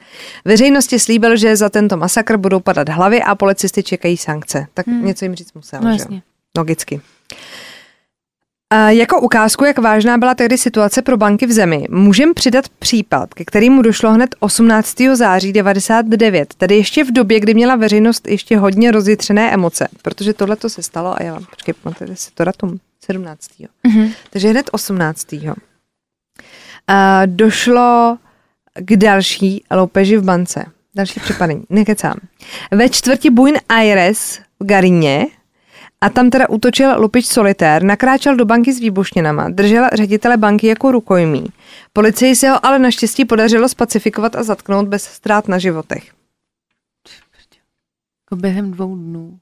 Veřejnosti 0.45 0.99
slíbil, 0.99 1.37
že 1.37 1.55
za 1.55 1.69
tento 1.69 1.97
masakr 1.97 2.37
budou 2.37 2.59
padat 2.59 2.89
hlavy 2.89 3.23
a 3.23 3.35
policisty 3.35 3.83
čekají 3.83 4.17
sankce. 4.17 4.67
Tak 4.73 4.87
hmm. 4.87 5.05
něco 5.05 5.25
jim 5.25 5.35
říct 5.35 5.53
musel, 5.53 5.79
No 5.83 5.89
že? 5.91 5.95
jasně. 5.95 6.21
Logicky. 6.57 7.01
A 8.73 8.89
jako 8.89 9.21
ukázku, 9.21 9.65
jak 9.65 9.77
vážná 9.77 10.17
byla 10.17 10.35
tehdy 10.35 10.57
situace 10.57 11.01
pro 11.01 11.17
banky 11.17 11.45
v 11.45 11.51
zemi, 11.51 11.85
můžeme 11.89 12.33
přidat 12.33 12.69
případ, 12.69 13.33
ke 13.33 13.45
kterému 13.45 13.81
došlo 13.81 14.11
hned 14.11 14.35
18. 14.39 14.97
září 15.13 15.53
99, 15.53 16.53
tedy 16.53 16.75
ještě 16.75 17.03
v 17.03 17.11
době, 17.11 17.39
kdy 17.39 17.53
měla 17.53 17.75
veřejnost 17.75 18.27
ještě 18.27 18.57
hodně 18.57 18.91
rozjitřené 18.91 19.53
emoce, 19.53 19.87
protože 20.01 20.33
tohle 20.33 20.55
to 20.55 20.69
se 20.69 20.83
stalo 20.83 21.21
a 21.21 21.23
já 21.23 21.33
vám, 21.33 21.45
počkej, 21.45 21.73
pamatujete 21.83 22.15
si 22.15 22.31
to 22.33 22.43
datum? 22.43 22.79
17. 23.05 23.49
Mhm. 23.83 24.11
Takže 24.29 24.49
hned 24.49 24.69
18. 24.71 25.27
A 26.87 27.21
došlo 27.25 28.17
k 28.75 28.95
další 28.97 29.63
loupeži 29.71 30.17
v 30.17 30.23
bance. 30.23 30.65
Další 30.95 31.19
přepadení, 31.19 31.63
nekecám. 31.69 32.15
Ve 32.71 32.89
čtvrti 32.89 33.29
Buenos 33.29 33.61
Aires 33.69 34.39
v 34.59 34.65
Garíně 34.65 35.27
a 36.05 36.09
tam 36.09 36.29
teda 36.29 36.49
útočil 36.49 37.01
lupič 37.01 37.25
solitér, 37.25 37.83
nakráčel 37.83 38.35
do 38.35 38.45
banky 38.45 38.73
s 38.73 38.79
výbušninama, 38.79 39.49
držel 39.49 39.87
ředitele 39.93 40.37
banky 40.37 40.67
jako 40.67 40.91
rukojmí. 40.91 41.45
Policii 41.93 42.35
se 42.35 42.49
ho 42.49 42.65
ale 42.65 42.79
naštěstí 42.79 43.25
podařilo 43.25 43.69
spacifikovat 43.69 44.35
a 44.35 44.43
zatknout 44.43 44.87
bez 44.87 45.03
ztrát 45.03 45.47
na 45.47 45.57
životech. 45.57 46.03
Jako 48.25 48.35
během 48.35 48.71
dvou 48.71 48.95
dnů. 48.95 49.37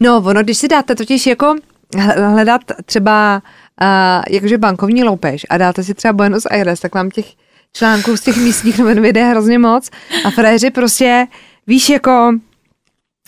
No, 0.00 0.16
ono, 0.16 0.42
když 0.42 0.58
si 0.58 0.68
dáte 0.68 0.94
totiž 0.94 1.26
jako 1.26 1.54
hl- 1.94 2.32
hledat 2.32 2.60
třeba 2.84 3.42
uh, 3.82 4.22
jakože 4.30 4.58
bankovní 4.58 5.04
loupež 5.04 5.46
a 5.50 5.58
dáte 5.58 5.84
si 5.84 5.94
třeba 5.94 6.12
Buenos 6.12 6.46
Aires, 6.46 6.80
tak 6.80 6.94
vám 6.94 7.10
těch 7.10 7.26
článků 7.72 8.16
z 8.16 8.20
těch 8.20 8.36
místních 8.36 8.78
novin 8.78 9.02
vyjde 9.02 9.24
hrozně 9.24 9.58
moc 9.58 9.90
a 10.24 10.30
fréři 10.30 10.70
prostě, 10.70 11.26
víš, 11.66 11.88
jako 11.88 12.32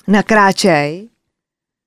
nakráčej, 0.09 1.09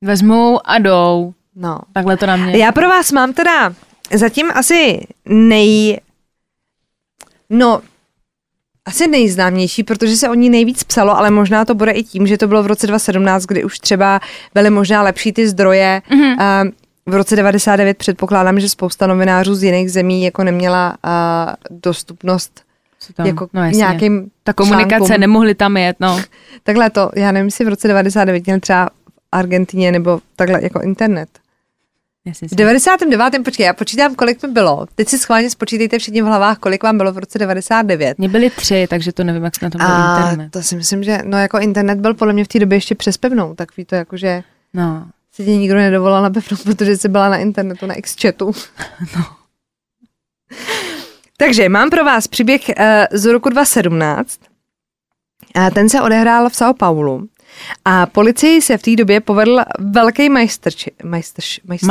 Vezmou 0.03 0.59
a 0.65 0.77
jdou. 0.79 1.33
no. 1.55 1.79
Takhle 1.93 2.17
to 2.17 2.25
na 2.25 2.35
mě. 2.35 2.57
Já 2.57 2.71
pro 2.71 2.89
vás 2.89 3.11
mám 3.11 3.33
teda 3.33 3.73
zatím 4.13 4.51
asi 4.55 5.07
nej... 5.25 5.99
No, 7.49 7.81
asi 8.85 9.07
nejznámější, 9.07 9.83
protože 9.83 10.15
se 10.15 10.29
o 10.29 10.33
ní 10.33 10.49
nejvíc 10.49 10.83
psalo, 10.83 11.17
ale 11.17 11.31
možná 11.31 11.65
to 11.65 11.75
bude 11.75 11.91
i 11.91 12.03
tím, 12.03 12.27
že 12.27 12.37
to 12.37 12.47
bylo 12.47 12.63
v 12.63 12.67
roce 12.67 12.87
2017, 12.87 13.45
kdy 13.45 13.63
už 13.63 13.79
třeba 13.79 14.19
byly 14.53 14.69
možná 14.69 15.01
lepší 15.01 15.33
ty 15.33 15.47
zdroje. 15.47 16.01
Mhm. 16.09 16.39
A 16.41 16.63
v 17.05 17.13
roce 17.13 17.35
99 17.35 17.97
předpokládám, 17.97 18.59
že 18.59 18.69
spousta 18.69 19.07
novinářů 19.07 19.55
z 19.55 19.63
jiných 19.63 19.91
zemí 19.91 20.23
jako 20.23 20.43
neměla 20.43 20.97
a, 21.03 21.53
dostupnost 21.69 22.61
tam? 23.15 23.25
jako 23.25 23.47
no, 23.53 23.63
jasně. 23.63 23.77
nějakým 23.77 24.31
Ta 24.43 24.53
komunikace, 24.53 24.97
článkům. 25.05 25.21
nemohli 25.21 25.55
tam 25.55 25.77
jet, 25.77 25.97
no. 25.99 26.21
Takhle 26.63 26.89
to, 26.89 27.11
já 27.15 27.31
nevím, 27.31 27.47
jestli 27.47 27.65
v 27.65 27.67
roce 27.67 27.87
99 27.87 28.45
měl 28.45 28.59
třeba 28.59 28.89
Argentině 29.39 29.91
nebo 29.91 30.19
takhle 30.35 30.63
jako 30.63 30.81
internet. 30.81 31.29
Jasně, 32.25 32.47
V 32.47 32.55
99. 32.55 33.43
počkej, 33.45 33.65
já 33.65 33.73
počítám, 33.73 34.15
kolik 34.15 34.43
mi 34.43 34.49
bylo. 34.49 34.85
Teď 34.95 35.07
si 35.09 35.17
schválně 35.19 35.49
spočítejte 35.49 35.99
všichni 35.99 36.21
v 36.21 36.25
hlavách, 36.25 36.57
kolik 36.57 36.83
vám 36.83 36.97
bylo 36.97 37.11
v 37.11 37.17
roce 37.17 37.39
99. 37.39 38.17
Mě 38.17 38.29
byly 38.29 38.49
tři, 38.49 38.87
takže 38.89 39.11
to 39.13 39.23
nevím, 39.23 39.43
jak 39.43 39.55
se 39.55 39.65
na 39.65 39.69
tom 39.69 39.79
byl 39.79 39.87
A 39.87 40.19
internet. 40.29 40.51
to 40.51 40.61
si 40.63 40.75
myslím, 40.75 41.03
že 41.03 41.19
no 41.25 41.37
jako 41.37 41.59
internet 41.59 41.99
byl 41.99 42.13
podle 42.13 42.33
mě 42.33 42.43
v 42.43 42.47
té 42.47 42.59
době 42.59 42.75
ještě 42.75 42.95
přes 42.95 43.17
pevnou, 43.17 43.55
tak 43.55 43.77
ví 43.77 43.85
to 43.85 43.95
jako, 43.95 44.17
že 44.17 44.43
No. 44.73 45.07
si 45.33 45.45
tě 45.45 45.57
nikdo 45.57 45.75
nedovolal 45.77 46.23
na 46.23 46.29
pevnou, 46.29 46.57
protože 46.63 46.97
jsi 46.97 47.09
byla 47.09 47.29
na 47.29 47.37
internetu, 47.37 47.85
na 47.85 47.93
X-chatu. 47.93 48.51
No. 49.17 49.25
Takže 51.37 51.69
mám 51.69 51.89
pro 51.89 52.03
vás 52.03 52.27
příběh 52.27 52.61
uh, 52.69 52.83
z 53.11 53.25
roku 53.25 53.49
2017. 53.49 54.39
A 55.55 55.69
ten 55.69 55.89
se 55.89 56.01
odehrál 56.01 56.49
v 56.49 56.53
São 56.53 56.73
Paulo. 56.73 57.21
A 57.85 58.05
policii 58.05 58.61
se 58.61 58.77
v 58.77 58.81
té 58.81 58.95
době 58.95 59.19
povedl 59.19 59.59
velký 59.79 60.29
Majsterschenken, 60.29 61.89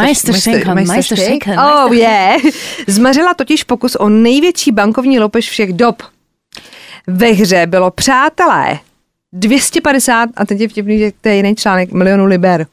Oh 1.60 1.94
yeah. 1.96 2.40
Zmařila 2.86 3.34
totiž 3.34 3.64
pokus 3.64 3.94
o 3.96 4.08
největší 4.08 4.72
bankovní 4.72 5.20
loupež 5.20 5.50
všech 5.50 5.72
dob. 5.72 6.02
Ve 7.06 7.26
hře 7.26 7.66
bylo 7.66 7.90
přátelé 7.90 8.78
250, 9.32 10.28
a 10.36 10.46
teď 10.46 10.60
je 10.60 10.68
vtipný, 10.68 10.98
že 10.98 11.12
to 11.20 11.28
je 11.28 11.36
jiný 11.36 11.54
článek, 11.56 11.92
milionů 11.92 12.24
liber. 12.24 12.66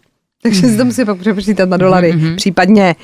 Takže 0.44 0.62
si 0.62 0.78
to 0.78 0.86
musí 0.86 1.06
pak 1.06 1.18
přepočítat 1.20 1.70
na 1.70 1.78
dolary, 1.78 2.14
Mhm. 2.14 2.36
případně. 2.36 2.96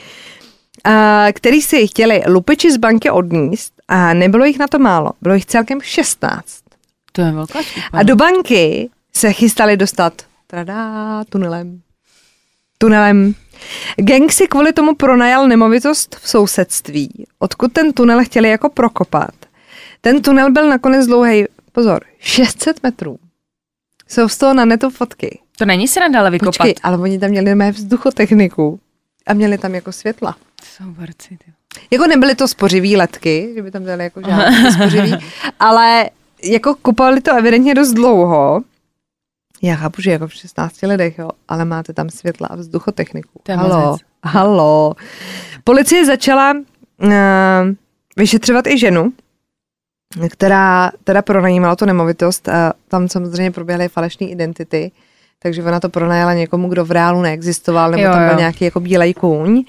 A, 0.83 1.25
který 1.33 1.61
si 1.61 1.87
chtěli 1.87 2.23
lupiči 2.27 2.71
z 2.71 2.77
banky 2.77 3.09
odníst 3.11 3.73
a 3.87 4.13
nebylo 4.13 4.45
jich 4.45 4.59
na 4.59 4.67
to 4.67 4.79
málo. 4.79 5.11
Bylo 5.21 5.35
jich 5.35 5.45
celkem 5.45 5.81
16. 5.81 6.43
To 7.11 7.21
je 7.21 7.31
velká. 7.31 7.59
A 7.93 8.03
do 8.03 8.15
banky 8.15 8.89
se 9.17 9.33
chystali 9.33 9.77
dostat 9.77 10.21
tradá, 10.47 11.23
tunelem. 11.29 11.81
Tunelem. 12.77 13.33
Gang 13.95 14.31
si 14.31 14.47
kvůli 14.47 14.73
tomu 14.73 14.95
pronajal 14.95 15.47
nemovitost 15.47 16.15
v 16.21 16.29
sousedství, 16.29 17.25
odkud 17.39 17.73
ten 17.73 17.93
tunel 17.93 18.23
chtěli 18.25 18.49
jako 18.49 18.69
prokopat. 18.69 19.33
Ten 20.01 20.21
tunel 20.21 20.51
byl 20.51 20.69
nakonec 20.69 21.05
dlouhý, 21.07 21.45
pozor, 21.71 21.99
600 22.19 22.83
metrů. 22.83 23.17
Jsou 24.07 24.29
z 24.29 24.37
toho 24.37 24.53
na 24.53 24.65
netu 24.65 24.89
fotky. 24.89 25.39
To 25.57 25.65
není 25.65 25.87
se 25.87 25.99
nadále 25.99 26.31
vykopat. 26.31 26.57
Počkej, 26.57 26.75
ale 26.83 26.97
oni 26.97 27.19
tam 27.19 27.29
měli 27.29 27.55
mé 27.55 27.71
vzduchotechniku 27.71 28.79
a 29.27 29.33
měli 29.33 29.57
tam 29.57 29.75
jako 29.75 29.91
světla. 29.91 30.35
Jsou 30.63 30.83
borci, 30.83 31.37
ty. 31.45 31.53
Jako 31.91 32.07
nebyly 32.07 32.35
to 32.35 32.47
spořivý 32.47 32.97
letky, 32.97 33.51
že 33.55 33.61
by 33.61 33.71
tam 33.71 33.83
dali 33.83 34.03
jako 34.03 34.21
žádné 34.21 34.71
spořivý, 34.73 35.17
ale 35.59 36.09
jako 36.43 36.75
kupovali 36.75 37.21
to 37.21 37.35
evidentně 37.35 37.75
dost 37.75 37.93
dlouho. 37.93 38.63
Já 39.61 39.75
chápu, 39.75 40.01
že 40.01 40.11
jako 40.11 40.27
v 40.27 40.33
16 40.33 40.81
lidech, 40.81 41.19
jo, 41.19 41.29
ale 41.47 41.65
máte 41.65 41.93
tam 41.93 42.09
světla 42.09 42.47
a 42.47 42.55
vzduchotechniku. 42.55 43.39
To 43.43 43.57
halo, 43.57 43.97
halo. 44.23 44.95
Policie 45.63 46.05
začala 46.05 46.53
uh, 46.53 47.11
vyšetřovat 48.17 48.67
i 48.67 48.77
ženu, 48.77 49.13
která 50.29 50.91
teda 51.03 51.21
pronajímala 51.21 51.75
tu 51.75 51.85
nemovitost. 51.85 52.49
A 52.49 52.73
tam 52.87 53.07
samozřejmě 53.07 53.51
proběhly 53.51 53.89
falešné 53.89 54.27
identity, 54.27 54.91
takže 55.39 55.63
ona 55.63 55.79
to 55.79 55.89
pronajala 55.89 56.33
někomu, 56.33 56.69
kdo 56.69 56.85
v 56.85 56.91
reálu 56.91 57.21
neexistoval, 57.21 57.91
nebo 57.91 58.03
Jo, 58.03 58.11
tam 58.11 58.19
byl 58.19 58.31
jo. 58.31 58.39
nějaký 58.39 58.65
jako 58.65 58.79
bílej 58.79 59.13
kůň. 59.13 59.63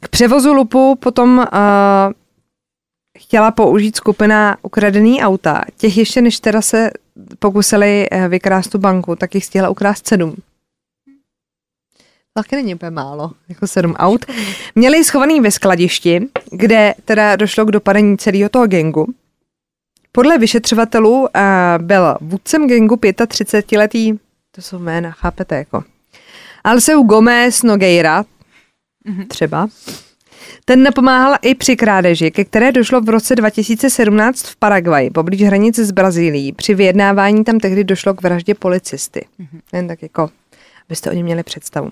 K 0.00 0.08
převozu 0.08 0.52
lupu 0.52 0.96
potom 0.96 1.38
uh, 1.38 1.46
chtěla 3.18 3.50
použít 3.50 3.96
skupina 3.96 4.56
ukradený 4.62 5.22
auta. 5.22 5.62
Těch 5.76 5.96
ještě 5.96 6.22
než 6.22 6.40
teda 6.40 6.62
se 6.62 6.90
pokusili 7.38 8.06
eh, 8.10 8.28
vykrást 8.28 8.70
tu 8.70 8.78
banku, 8.78 9.16
tak 9.16 9.34
jich 9.34 9.44
stihla 9.44 9.68
ukrást 9.68 10.06
sedm. 10.06 10.34
Taky 12.34 12.56
není 12.56 12.74
úplně 12.74 12.90
málo, 12.90 13.32
jako 13.48 13.66
sedm 13.66 13.92
aut. 13.92 14.26
Měli 14.74 15.04
schovaný 15.04 15.40
ve 15.40 15.50
skladišti, 15.50 16.28
kde 16.50 16.94
teda 17.04 17.36
došlo 17.36 17.64
k 17.64 17.70
dopadení 17.70 18.18
celého 18.18 18.48
toho 18.48 18.66
gengu. 18.66 19.14
Podle 20.12 20.38
vyšetřovatelů 20.38 21.20
uh, 21.20 21.28
byl 21.78 22.16
vůdcem 22.20 22.68
gengu 22.68 22.94
35-letý, 22.94 24.12
to 24.54 24.62
jsou 24.62 24.78
jména, 24.78 25.10
chápete, 25.10 25.54
jako. 25.54 25.84
Alceu 26.64 27.02
Gomez 27.02 27.62
Nogueira, 27.62 28.24
třeba. 29.28 29.68
Ten 30.64 30.82
napomáhal 30.82 31.34
i 31.42 31.54
při 31.54 31.76
krádeži, 31.76 32.30
ke 32.30 32.44
které 32.44 32.72
došlo 32.72 33.00
v 33.00 33.08
roce 33.08 33.36
2017 33.36 34.42
v 34.42 34.56
Paraguaji, 34.56 35.10
poblíž 35.10 35.42
hranice 35.42 35.84
s 35.84 35.90
Brazílií. 35.90 36.52
Při 36.52 36.74
vyjednávání 36.74 37.44
tam 37.44 37.58
tehdy 37.58 37.84
došlo 37.84 38.14
k 38.14 38.22
vraždě 38.22 38.54
policisty. 38.54 39.26
Jen 39.72 39.88
tak 39.88 40.02
jako, 40.02 40.30
abyste 40.88 41.10
o 41.10 41.14
něm 41.14 41.24
měli 41.24 41.42
představu. 41.42 41.90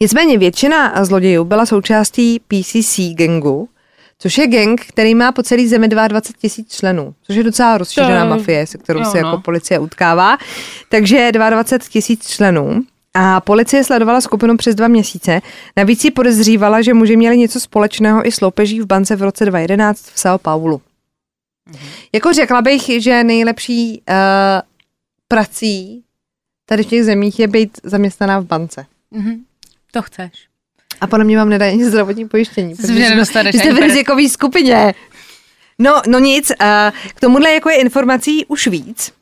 Nicméně 0.00 0.38
většina 0.38 1.04
zlodějů 1.04 1.44
byla 1.44 1.66
součástí 1.66 2.40
PCC 2.40 3.00
gangu, 3.14 3.68
což 4.18 4.38
je 4.38 4.46
gang, 4.46 4.80
který 4.88 5.14
má 5.14 5.32
po 5.32 5.42
celé 5.42 5.68
zemi 5.68 5.88
22 5.88 6.20
tisíc 6.38 6.74
členů, 6.74 7.14
což 7.22 7.36
je 7.36 7.42
docela 7.42 7.78
rozšířená 7.78 8.22
To 8.22 8.30
mafie, 8.30 8.66
se 8.66 8.78
kterou 8.78 9.00
jo, 9.00 9.10
se 9.10 9.20
no. 9.22 9.28
jako 9.28 9.42
policie 9.42 9.78
utkává. 9.78 10.38
Takže 10.88 11.32
22 11.32 11.88
tisíc 11.90 12.28
členů. 12.28 12.82
A 13.14 13.40
policie 13.40 13.84
sledovala 13.84 14.20
skupinu 14.20 14.56
přes 14.56 14.74
dva 14.74 14.88
měsíce. 14.88 15.40
Navíc 15.76 16.04
ji 16.04 16.10
podezřívala, 16.10 16.82
že 16.82 16.94
muži 16.94 17.16
měli 17.16 17.38
něco 17.38 17.60
společného 17.60 18.26
i 18.26 18.32
s 18.32 18.40
loupeží 18.40 18.80
v 18.80 18.86
bance 18.86 19.16
v 19.16 19.22
roce 19.22 19.44
2011 19.44 20.00
v 20.00 20.16
São 20.16 20.38
Paulo. 20.38 20.80
Jako 22.12 22.32
řekla 22.32 22.62
bych, 22.62 22.82
že 23.02 23.24
nejlepší 23.24 24.02
uh, 24.08 24.14
prací 25.28 26.04
tady 26.66 26.82
v 26.82 26.86
těch 26.86 27.04
zemích 27.04 27.40
je 27.40 27.48
být 27.48 27.80
zaměstnaná 27.82 28.40
v 28.40 28.44
bance. 28.44 28.86
Mhm. 29.10 29.44
To 29.90 30.02
chceš. 30.02 30.30
A 31.00 31.06
podle 31.06 31.24
mě 31.24 31.36
vám 31.36 31.48
nedají 31.48 31.72
ani 31.72 31.84
zdravotní 31.84 32.28
pojištění. 32.28 32.68
Myslím, 32.68 32.96
že 32.96 33.10
nedostaneš 33.10 33.56
Jste 33.56 33.72
v 33.72 33.78
rizikové 33.78 34.28
skupině. 34.28 34.94
No, 35.78 36.02
no 36.08 36.18
nic, 36.18 36.50
uh, 36.50 36.66
k 37.14 37.20
tomuhle 37.20 37.52
jako 37.52 37.70
je 37.70 37.76
informací 37.76 38.46
už 38.46 38.66
víc. 38.66 39.12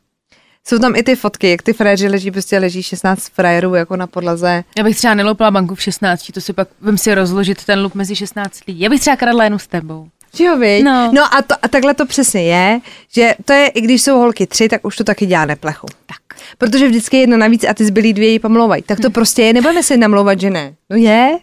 Jsou 0.67 0.79
tam 0.79 0.97
i 0.97 1.03
ty 1.03 1.17
fotky, 1.17 1.51
jak 1.51 1.63
ty 1.63 1.73
frajeři 1.73 2.09
leží, 2.09 2.31
prostě 2.31 2.59
leží 2.59 2.83
16 2.83 3.29
frajerů 3.29 3.75
jako 3.75 3.97
na 3.97 4.07
podlaze. 4.07 4.65
Já 4.79 4.85
bych 4.85 4.97
třeba 4.97 5.15
neloupila 5.15 5.51
banku 5.51 5.75
v 5.75 5.83
16, 5.83 6.33
to 6.35 6.41
si 6.41 6.53
pak 6.53 6.69
vím 6.83 6.99
si 6.99 7.15
rozložit 7.15 7.65
ten 7.65 7.83
lup 7.83 7.95
mezi 7.95 8.17
16 8.17 8.61
lidí. 8.67 8.81
Já 8.81 8.91
bych 8.91 9.01
třeba 9.01 9.17
kradla 9.17 9.45
jenom 9.45 9.59
s 9.59 9.67
tebou. 9.67 10.09
Jo, 10.39 10.57
viď? 10.57 10.85
No. 10.85 11.11
no 11.13 11.35
a, 11.35 11.43
to, 11.43 11.55
a 11.63 11.69
takhle 11.69 11.95
to 11.95 12.07
přesně 12.07 12.43
je, 12.43 12.81
že 13.15 13.35
to 13.45 13.53
je, 13.53 13.67
i 13.67 13.81
když 13.81 14.03
jsou 14.03 14.19
holky 14.19 14.47
tři, 14.47 14.69
tak 14.69 14.87
už 14.87 14.97
to 14.97 15.05
taky 15.05 15.27
dělá 15.27 15.45
neplechu. 15.45 15.87
Tak. 16.07 16.41
Protože 16.59 16.89
vždycky 16.89 17.17
je 17.17 17.21
jedna 17.21 17.37
navíc 17.37 17.65
a 17.65 17.75
ty 17.75 17.85
zbylí 17.85 18.13
dvě 18.13 18.29
ji 18.29 18.39
pomlouvají. 18.39 18.83
Tak 18.83 19.01
to 19.01 19.11
prostě 19.11 19.43
je, 19.43 19.53
nebudeme 19.53 19.83
si 19.83 19.97
namlouvat, 19.97 20.41
že 20.41 20.51
ne. 20.51 20.75
No 20.91 20.97
je, 20.97 21.39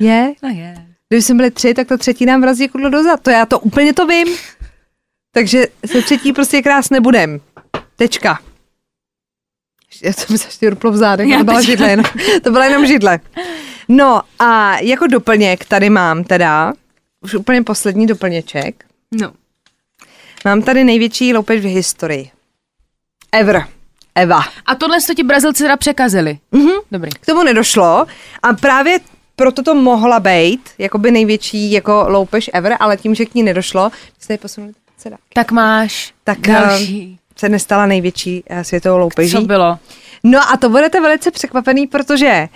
je. 0.00 0.32
No 0.42 0.48
je. 0.48 0.74
Kdyby 1.08 1.22
jsme 1.22 1.34
byli 1.34 1.50
tři, 1.50 1.74
tak 1.74 1.88
to 1.88 1.98
třetí 1.98 2.26
nám 2.26 2.40
vrazí 2.40 2.68
kudlo 2.68 2.90
dozad. 2.90 3.20
To 3.20 3.30
já 3.30 3.46
to 3.46 3.58
úplně 3.58 3.92
to 3.92 4.06
vím. 4.06 4.28
Takže 5.32 5.66
se 5.86 6.02
třetí 6.02 6.32
prostě 6.32 6.62
krás 6.62 6.90
nebudem. 6.90 7.40
Tečka. 7.98 8.38
Já 10.02 10.12
jsem 10.12 10.26
mi 10.30 10.36
zaště 10.38 10.70
ruplo 10.70 10.90
v 10.92 10.96
zádech, 10.96 11.28
Já 11.28 11.38
to 11.38 11.44
byla 11.44 11.62
židle, 11.62 11.90
jenom, 11.90 12.04
to 12.42 12.50
byla 12.50 12.64
jenom 12.64 12.86
židle. 12.86 13.20
No 13.88 14.22
a 14.38 14.78
jako 14.78 15.06
doplněk 15.06 15.64
tady 15.64 15.90
mám 15.90 16.24
teda, 16.24 16.72
už 17.20 17.34
úplně 17.34 17.62
poslední 17.62 18.06
doplněček, 18.06 18.84
No. 19.12 19.32
mám 20.44 20.62
tady 20.62 20.84
největší 20.84 21.34
loupež 21.34 21.60
v 21.60 21.64
historii. 21.74 22.30
Ever. 23.32 23.66
Eva. 24.14 24.40
A 24.66 24.74
tohle 24.74 24.98
to 25.06 25.14
ti 25.14 25.22
Brazilci 25.22 25.62
teda 25.62 25.76
překazili. 25.76 26.38
Mhm. 26.52 26.70
Dobrý. 26.92 27.10
K 27.10 27.26
tomu 27.26 27.42
nedošlo 27.42 28.06
a 28.42 28.52
právě 28.52 28.98
proto 29.36 29.62
to 29.62 29.74
mohla 29.74 30.20
být 30.20 30.70
jakoby 30.78 31.10
největší 31.10 31.72
jako 31.72 32.04
loupež 32.08 32.50
ever, 32.54 32.76
ale 32.80 32.96
tím, 32.96 33.14
že 33.14 33.26
k 33.26 33.34
ní 33.34 33.42
nedošlo, 33.42 33.90
jsme 34.20 34.34
ji 34.34 34.38
posunuli. 34.38 34.72
Tak 35.32 35.52
máš 35.52 36.14
Tak 36.24 36.40
další. 36.40 37.18
Se 37.38 37.48
nestala 37.48 37.86
největší 37.86 38.44
eh, 38.46 38.64
světovou 38.64 38.98
loupeží. 38.98 39.32
Co 39.32 39.40
bylo? 39.40 39.78
No 40.24 40.38
a 40.52 40.56
to 40.56 40.68
budete 40.68 41.00
velice 41.00 41.30
překvapený, 41.30 41.86
protože 41.86 42.48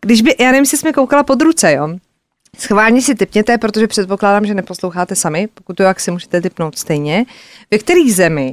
když 0.00 0.22
by, 0.22 0.34
já 0.40 0.46
nevím, 0.46 0.62
jestli 0.62 0.78
jsme 0.78 0.92
koukala 0.92 1.22
pod 1.22 1.42
ruce, 1.42 1.72
jo? 1.72 1.88
Schválně 2.58 3.02
si 3.02 3.14
typněte, 3.14 3.58
protože 3.58 3.86
předpokládám, 3.86 4.46
že 4.46 4.54
neposloucháte 4.54 5.14
sami, 5.14 5.48
pokud 5.54 5.76
to 5.76 5.82
jak 5.82 6.00
si 6.00 6.10
můžete 6.10 6.40
typnout 6.40 6.78
stejně. 6.78 7.24
Ve 7.70 7.78
kterých 7.78 8.14
zemi 8.14 8.52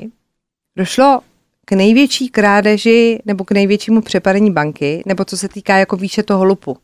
došlo 0.76 1.22
k 1.66 1.72
největší 1.72 2.30
krádeži 2.30 3.20
nebo 3.26 3.44
k 3.44 3.52
největšímu 3.52 4.02
přepadení 4.02 4.52
banky, 4.52 5.04
nebo 5.06 5.26
co 5.26 5.38
se 5.38 5.48
týká 5.48 5.78
jako 5.78 5.98
výše 5.98 6.24
toho 6.24 6.46
lupu. 6.46 6.78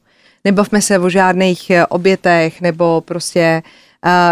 Nebavme 0.43 0.81
se 0.81 0.99
o 0.99 1.09
žádných 1.09 1.69
eh, 1.69 1.85
obětech 1.85 2.61
nebo 2.61 3.01
prostě 3.01 3.63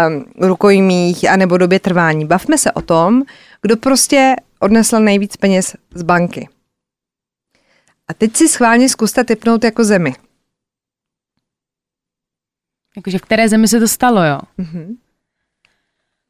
um, 0.08 0.24
rukojmích 0.48 1.30
a 1.30 1.36
nebo 1.36 1.56
době 1.56 1.80
trvání. 1.80 2.24
Bavme 2.24 2.58
se 2.58 2.72
o 2.72 2.82
tom, 2.82 3.22
kdo 3.62 3.76
prostě 3.76 4.36
odnesl 4.60 5.00
nejvíc 5.00 5.36
peněz 5.36 5.76
z 5.94 6.02
banky. 6.02 6.48
A 8.08 8.14
teď 8.14 8.36
si 8.36 8.48
schválně 8.48 8.88
zkuste 8.88 9.24
typnout 9.24 9.64
jako 9.64 9.84
zemi. 9.84 10.14
Jakože 12.96 13.18
v 13.18 13.22
které 13.22 13.48
zemi 13.48 13.68
se 13.68 13.80
to 13.80 13.88
stalo, 13.88 14.24
jo? 14.24 14.38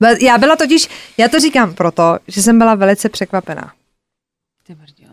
Be- 0.01 0.24
Já 0.24 0.39
byla 0.39 0.57
totiž, 0.57 0.89
já 1.18 1.28
to 1.28 1.41
říkám 1.41 1.74
proto, 1.74 2.18
že 2.28 2.43
jsem 2.43 2.59
byla 2.59 2.74
velice 2.74 3.09
překvapená. 3.09 3.74
Ty 4.62 4.74
brďo. 4.74 5.07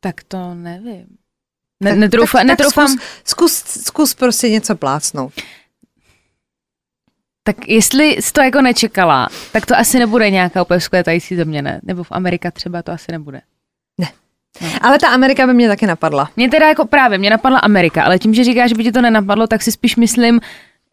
Tak 0.00 0.22
to 0.22 0.54
nevím. 0.54 1.06
Ne, 1.80 1.96
netroufa, 1.96 2.38
tak, 2.38 2.46
netroufám. 2.46 2.96
Tak 2.96 3.06
zkus, 3.24 3.54
zkus, 3.54 3.84
zkus 3.86 4.14
prostě 4.14 4.50
něco 4.50 4.76
plácnout. 4.76 5.32
Tak 7.46 7.68
jestli 7.68 8.04
jsi 8.20 8.32
to 8.32 8.42
jako 8.42 8.62
nečekala, 8.62 9.28
tak 9.52 9.66
to 9.66 9.76
asi 9.76 9.98
nebude 9.98 10.30
nějaká 10.30 10.62
úplně 10.62 10.80
vzkvétající 10.80 11.36
země, 11.36 11.62
ne? 11.62 11.80
Nebo 11.82 12.04
v 12.04 12.12
Amerika 12.12 12.50
třeba 12.50 12.82
to 12.82 12.92
asi 12.92 13.12
nebude. 13.12 13.40
Ale 14.80 14.98
ta 14.98 15.08
Amerika 15.08 15.46
by 15.46 15.54
mě 15.54 15.68
taky 15.68 15.86
napadla. 15.86 16.30
Mě 16.36 16.48
teda 16.50 16.68
jako 16.68 16.86
právě, 16.86 17.18
mě 17.18 17.30
napadla 17.30 17.58
Amerika, 17.58 18.04
ale 18.04 18.18
tím, 18.18 18.34
že 18.34 18.44
říkáš, 18.44 18.68
že 18.68 18.74
by 18.74 18.84
ti 18.84 18.92
to 18.92 19.00
nenapadlo, 19.00 19.46
tak 19.46 19.62
si 19.62 19.72
spíš 19.72 19.96
myslím, 19.96 20.40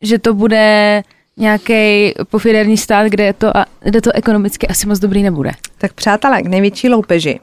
že 0.02 0.20
to 0.20 0.34
bude 0.34 1.04
nějaký 1.38 2.14
pofiderní 2.30 2.78
stát, 2.78 3.08
kde, 3.08 3.24
je 3.24 3.34
to, 3.34 3.58
a, 3.58 3.66
kde 3.80 4.02
to 4.02 4.12
ekonomicky 4.16 4.68
asi 4.68 4.88
moc 4.88 5.00
dobrý 5.00 5.24
nebude. 5.24 5.52
Tak 5.78 5.94
přátelé, 5.94 6.42
k 6.42 6.48
největší 6.48 6.90
loupeži 6.90 7.40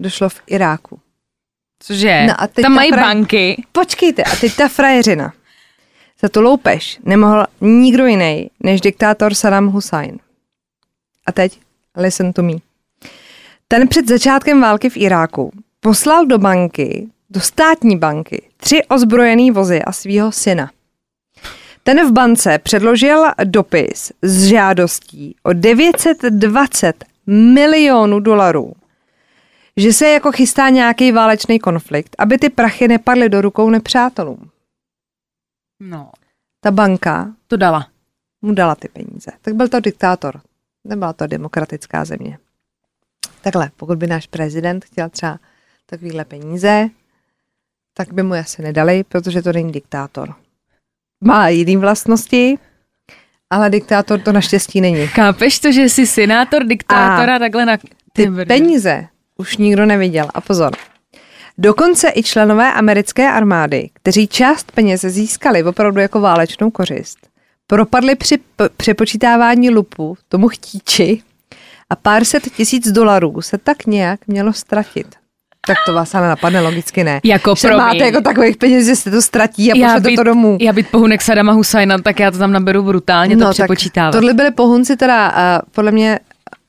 došlo 0.00 0.28
v 0.28 0.40
Iráku. 0.46 1.00
Cože? 1.82 2.24
No 2.28 2.34
a 2.40 2.46
teď 2.46 2.62
Tam 2.62 2.72
ta 2.72 2.76
mají 2.76 2.92
fra- 2.92 3.00
banky. 3.00 3.62
Počkejte, 3.72 4.22
a 4.24 4.36
teď 4.36 4.56
ta 4.56 4.68
frajeřina. 4.68 5.32
Za 6.22 6.28
tu 6.28 6.40
loupež 6.40 6.98
nemohl 7.04 7.46
nikdo 7.60 8.06
jiný 8.06 8.50
než 8.60 8.80
diktátor 8.80 9.34
Saddam 9.34 9.66
Hussein. 9.66 10.18
A 11.26 11.32
teď 11.32 11.60
listen 11.96 12.32
to 12.32 12.42
me. 12.42 12.52
Ten 13.68 13.88
před 13.88 14.08
začátkem 14.08 14.60
války 14.60 14.90
v 14.90 14.96
Iráku 14.96 15.52
poslal 15.80 16.26
do 16.26 16.38
banky, 16.38 17.08
do 17.30 17.40
státní 17.40 17.96
banky, 17.96 18.42
tři 18.56 18.84
ozbrojený 18.84 19.50
vozy 19.50 19.82
a 19.82 19.92
svého 19.92 20.32
syna. 20.32 20.70
Ten 21.82 22.08
v 22.08 22.12
bance 22.12 22.58
předložil 22.58 23.24
dopis 23.44 24.12
s 24.22 24.44
žádostí 24.44 25.36
o 25.42 25.52
920 25.52 27.04
milionů 27.26 28.20
dolarů, 28.20 28.72
že 29.76 29.92
se 29.92 30.08
jako 30.08 30.32
chystá 30.32 30.68
nějaký 30.68 31.12
válečný 31.12 31.58
konflikt, 31.58 32.16
aby 32.18 32.38
ty 32.38 32.50
prachy 32.50 32.88
nepadly 32.88 33.28
do 33.28 33.40
rukou 33.40 33.70
nepřátelům. 33.70 34.50
No, 35.84 36.10
Ta 36.60 36.70
banka 36.70 37.32
to 37.46 37.56
dala. 37.56 37.88
mu 38.42 38.54
dala 38.54 38.74
ty 38.74 38.88
peníze. 38.88 39.30
Tak 39.42 39.54
byl 39.54 39.68
to 39.68 39.80
diktátor. 39.80 40.40
Nebyla 40.84 41.12
to 41.12 41.26
demokratická 41.26 42.04
země. 42.04 42.38
Takhle, 43.40 43.70
pokud 43.76 43.98
by 43.98 44.06
náš 44.06 44.26
prezident 44.26 44.84
chtěl 44.84 45.08
třeba 45.08 45.38
takovýhle 45.86 46.24
peníze, 46.24 46.88
tak 47.94 48.12
by 48.12 48.22
mu 48.22 48.34
asi 48.34 48.62
nedali, 48.62 49.04
protože 49.04 49.42
to 49.42 49.52
není 49.52 49.72
diktátor. 49.72 50.34
Má 51.24 51.48
jiný 51.48 51.76
vlastnosti, 51.76 52.58
ale 53.50 53.70
diktátor 53.70 54.20
to 54.20 54.32
naštěstí 54.32 54.80
není. 54.80 55.06
Chápeš 55.06 55.58
to, 55.58 55.72
že 55.72 55.82
jsi 55.82 56.06
senátor, 56.06 56.64
diktátora, 56.64 57.38
takhle 57.38 57.66
na... 57.66 57.76
Ty 58.12 58.30
peníze 58.46 59.08
už 59.36 59.56
nikdo 59.56 59.86
neviděl. 59.86 60.28
A 60.34 60.40
pozor, 60.40 60.72
dokonce 61.58 62.12
i 62.14 62.22
členové 62.22 62.72
americké 62.72 63.28
armády, 63.30 63.90
kteří 63.94 64.26
část 64.26 64.72
peněz 64.72 65.00
získali 65.00 65.64
opravdu 65.64 66.00
jako 66.00 66.20
válečnou 66.20 66.70
kořist, 66.70 67.18
propadli 67.66 68.14
při 68.14 68.38
p- 68.56 68.68
přepočítávání 68.76 69.70
lupu 69.70 70.16
tomu 70.28 70.48
chtíči 70.48 71.22
a 71.90 71.96
pár 71.96 72.24
set 72.24 72.42
tisíc 72.56 72.92
dolarů 72.92 73.40
se 73.42 73.58
tak 73.58 73.86
nějak 73.86 74.20
mělo 74.26 74.52
ztratit. 74.52 75.06
Tak 75.66 75.76
to 75.86 75.94
vás 75.94 76.14
ale 76.14 76.28
napadne, 76.28 76.60
logicky 76.60 77.04
ne. 77.04 77.20
Jako 77.24 77.54
že 77.54 77.68
promiň. 77.68 77.84
máte 77.86 77.98
jako 77.98 78.20
takových 78.20 78.56
peněz, 78.56 78.86
že 78.86 78.96
se 78.96 79.10
to 79.10 79.22
ztratí 79.22 79.72
a 79.72 79.74
pošlete 79.74 80.08
být, 80.08 80.16
to 80.16 80.22
domů. 80.22 80.58
já 80.60 80.72
být 80.72 80.88
pohunek 80.90 81.22
Sadama 81.22 81.52
Husajna, 81.52 81.98
tak 81.98 82.20
já 82.20 82.30
to 82.30 82.38
tam 82.38 82.52
naberu 82.52 82.82
brutálně, 82.82 83.36
to 83.36 83.50
přepočítávat. 83.50 84.14
No, 84.14 84.20
tohle 84.20 84.34
byly 84.34 84.50
pohunci 84.50 84.96
teda, 84.96 85.30
uh, 85.30 85.36
podle 85.72 85.90
mě 85.92 86.20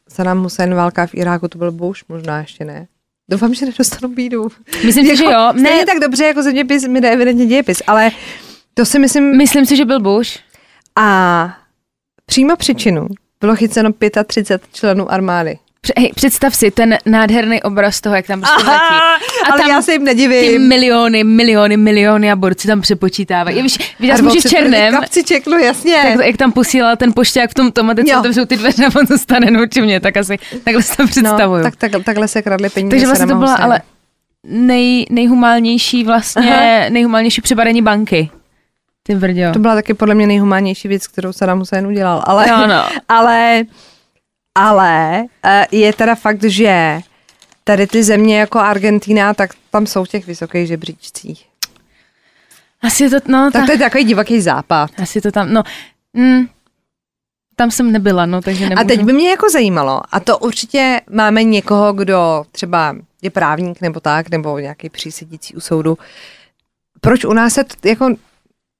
Saddam 0.09 0.43
Hussein 0.43 0.75
válka 0.75 1.05
v 1.05 1.13
Iráku, 1.13 1.47
to 1.47 1.57
byl 1.57 1.71
Bush, 1.71 1.99
možná 2.09 2.39
ještě 2.39 2.65
ne. 2.65 2.88
Doufám, 3.34 3.53
že 3.53 3.65
nedostanu 3.65 4.09
bídu. 4.09 4.47
Myslím 4.86 5.05
si, 5.07 5.17
že 5.17 5.23
jo. 5.23 5.53
Ne. 5.53 5.61
Ne, 5.61 5.86
tak 5.86 5.99
dobře 5.99 6.25
jako 6.25 6.43
zeměpis, 6.43 6.88
mi 6.88 7.01
jde 7.01 7.09
evidentně 7.11 7.45
dějepis, 7.45 7.81
ale 7.88 8.11
to 8.73 8.86
si 8.86 8.99
myslím... 8.99 9.38
myslím 9.38 9.65
si, 9.65 9.75
že 9.75 9.86
byl 9.86 9.99
Bush. 9.99 10.29
A 10.95 11.57
přímo 12.25 12.55
příčinu 12.55 13.07
bylo 13.39 13.55
chyceno 13.55 13.89
35 14.27 14.75
členů 14.75 15.11
armády. 15.11 15.59
Hej, 15.97 16.11
představ 16.15 16.55
si 16.55 16.71
ten 16.71 16.97
nádherný 17.05 17.63
obraz 17.63 18.01
toho, 18.01 18.15
jak 18.15 18.27
tam 18.27 18.41
prostě 18.41 18.63
letí. 18.63 18.95
ale 19.51 19.61
tam 19.61 19.69
já 19.69 19.81
se 19.81 19.91
jim 19.91 20.01
ty 20.01 20.05
nedivím. 20.05 20.67
miliony, 20.67 21.23
miliony, 21.23 21.77
miliony 21.77 22.31
a 22.31 22.36
borci 22.36 22.67
tam 22.67 22.81
přepočítávají. 22.81 23.61
Víš, 23.61 23.95
viděla 23.99 24.17
jsem 24.17 24.29
že 24.29 24.39
v 24.39 24.43
černém, 24.51 24.93
Kapciček, 24.93 25.47
no 25.47 25.57
jasně. 25.57 25.95
tak, 26.17 26.25
jak 26.25 26.38
tam 26.38 26.51
posílal 26.51 26.95
ten 26.95 27.13
pošťák 27.13 27.49
v 27.49 27.53
tom 27.53 27.71
tomate, 27.71 28.01
Jo. 28.01 28.07
co 28.13 28.19
otevřou 28.19 28.45
ty 28.45 28.57
dveře 28.57 28.86
a 28.86 28.99
on 28.99 29.05
zůstane 29.07 29.51
nuči 29.51 29.81
mě, 29.81 29.99
tak 29.99 30.17
asi 30.17 30.38
takhle 30.63 30.84
si 30.84 30.97
to 30.97 31.07
představuju. 31.07 31.57
No, 31.63 31.71
tak, 31.71 31.75
tak, 31.75 31.91
takhle 32.05 32.27
se 32.27 32.41
kradly 32.41 32.69
peníze. 32.69 32.89
Takže 32.89 33.05
vlastně 33.05 33.27
to 33.27 33.36
byla 33.36 33.55
ale 33.55 33.81
nej, 34.43 35.05
nejhumálnější 35.09 36.03
vlastně, 36.03 36.55
Aha. 36.55 36.89
nejhumálnější 36.89 37.41
přebadení 37.41 37.81
banky. 37.81 38.29
Ty 39.03 39.15
brďo. 39.15 39.53
To 39.53 39.59
byla 39.59 39.75
taky 39.75 39.93
podle 39.93 40.15
mě 40.15 40.27
nejhumánější 40.27 40.88
věc, 40.88 41.07
kterou 41.07 41.34
Saddam 41.34 41.59
Hussein 41.59 41.88
udělal. 41.88 42.23
Ale, 42.27 42.47
No, 42.47 42.67
no. 42.67 42.84
ale, 43.09 43.63
ale 44.56 45.24
eh, 45.45 45.66
je 45.72 45.93
teda 45.93 46.16
fakt, 46.16 46.43
že 46.43 46.99
tady 47.64 47.88
ty 47.88 48.04
země 48.04 48.39
jako 48.39 48.60
Argentina, 48.60 49.34
tak 49.34 49.51
tam 49.72 49.88
jsou 49.88 50.04
v 50.04 50.08
těch 50.08 50.28
vysokých 50.28 50.68
žebříčcích. 50.68 51.45
Asi 52.82 53.10
to, 53.10 53.16
no, 53.28 53.49
Tak 53.51 53.62
ta, 53.62 53.66
to 53.66 53.72
je 53.72 53.78
takový 53.78 54.04
divoký 54.04 54.41
západ. 54.41 54.91
asi 55.01 55.22
to 55.22 55.32
tam, 55.32 55.54
no, 55.54 55.64
mm, 56.14 56.47
tam 57.56 57.72
jsem 57.72 57.91
nebyla, 57.91 58.26
no, 58.26 58.41
takže 58.41 58.70
nemůžu. 58.70 58.82
A 58.82 58.84
teď 58.88 59.04
by 59.04 59.14
mě 59.14 59.30
jako 59.30 59.49
zajímalo, 59.49 60.01
a 60.12 60.20
to 60.20 60.38
určitě 60.38 61.01
máme 61.10 61.43
někoho, 61.43 61.93
kdo 61.93 62.45
třeba 62.51 62.95
je 63.22 63.30
právník 63.30 63.82
nebo 63.82 63.99
tak, 63.99 64.30
nebo 64.30 64.60
nějaký 64.60 64.89
přísedící 64.89 65.56
u 65.56 65.60
soudu. 65.60 65.97
Proč 67.01 67.26
u 67.26 67.34
nás 67.34 67.54
se 67.54 67.64
t- 67.64 67.89
jako 67.89 68.16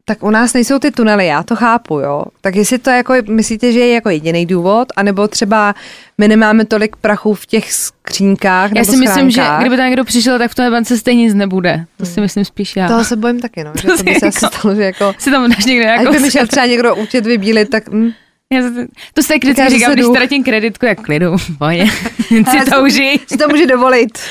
tak 0.06 0.24
u 0.24 0.30
nás 0.30 0.54
nejsou 0.54 0.80
ty 0.80 0.92
tunely, 0.92 1.26
já 1.26 1.44
to 1.44 1.56
chápu, 1.56 2.00
jo. 2.00 2.24
Tak 2.42 2.56
jestli 2.56 2.78
to 2.78 2.90
jako, 2.90 3.14
myslíte, 3.30 3.72
že 3.72 3.80
je 3.80 3.94
jako 3.94 4.10
jediný 4.10 4.46
důvod, 4.46 4.88
anebo 4.96 5.28
třeba 5.28 5.76
my 6.18 6.28
nemáme 6.28 6.66
tolik 6.66 6.96
prachu 6.96 7.34
v 7.34 7.46
těch 7.46 7.74
skřínkách 7.74 8.72
Já 8.76 8.82
nebo 8.82 8.92
si 8.92 8.98
myslím, 8.98 9.30
že 9.32 9.42
kdyby 9.60 9.78
tam 9.78 9.86
někdo 9.86 10.04
přišel, 10.06 10.38
tak 10.40 10.52
v 10.52 10.56
té 10.56 10.72
bance 10.72 10.98
stejně 10.98 11.24
nic 11.24 11.34
nebude. 11.34 11.86
To 11.98 12.06
si 12.06 12.22
myslím 12.22 12.46
spíš 12.46 12.76
já. 12.76 12.88
Toho 12.88 13.04
se 13.04 13.16
bojím 13.16 13.40
taky, 13.40 13.64
no. 13.64 13.72
Že 13.82 13.88
To 13.88 13.98
to 13.98 14.04
by 14.04 14.14
si 14.14 14.20
se 14.20 14.26
asi 14.28 14.46
jako- 14.46 14.58
stalo, 14.58 14.76
že 14.76 14.84
jako... 14.84 15.14
si 15.18 15.32
tam 15.32 15.50
dáš 15.50 15.66
někde 15.66 15.86
jako... 15.86 16.12
by 16.12 16.20
mi 16.20 16.32
šel 16.32 16.48
třeba 16.48 16.66
někdo 16.66 16.96
účet 16.96 17.26
vybílit, 17.26 17.70
tak... 17.70 17.90
Hm. 17.90 18.12
Já 18.54 18.62
se- 18.62 18.88
to 19.14 19.24
se 19.24 19.34
vždycky 19.38 19.70
říkám, 19.70 19.94
když 19.94 20.06
jdu. 20.06 20.12
ztratím 20.14 20.44
kreditku, 20.44 20.86
jak 20.86 21.02
klidu, 21.02 21.36
boje. 21.60 21.86
si 22.30 22.72
to 22.72 22.84
užij. 22.84 23.20
Si 23.28 23.38
to 23.38 23.48
může 23.48 23.66
dovolit. 23.68 24.20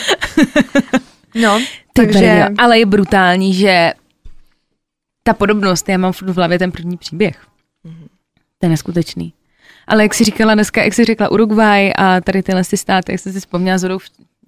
No, 1.34 1.58
Ty 1.58 1.66
takže... 1.94 2.18
brďo, 2.18 2.54
ale 2.58 2.78
je 2.78 2.86
brutální, 2.86 3.54
že 3.54 3.92
ta 5.22 5.34
podobnost, 5.34 5.88
já 5.88 5.98
mám 5.98 6.12
v 6.12 6.36
hlavě 6.36 6.58
ten 6.58 6.72
první 6.72 6.96
příběh. 6.96 7.46
To 8.58 8.66
je 8.66 8.68
neskutečný. 8.70 9.32
Ale 9.86 10.02
jak 10.02 10.14
jsi 10.14 10.24
říkala 10.24 10.54
dneska, 10.54 10.82
jak 10.82 10.94
jsi 10.94 11.04
řekla 11.04 11.30
Uruguay 11.30 11.92
a 11.98 12.20
tady 12.20 12.42
tyhle 12.42 12.64
ty 12.64 12.76
státy, 12.76 13.12
jak 13.12 13.20
jsi 13.20 13.32
si 13.32 13.40
vzpomněla 13.40 13.78
zhodou 13.78 13.98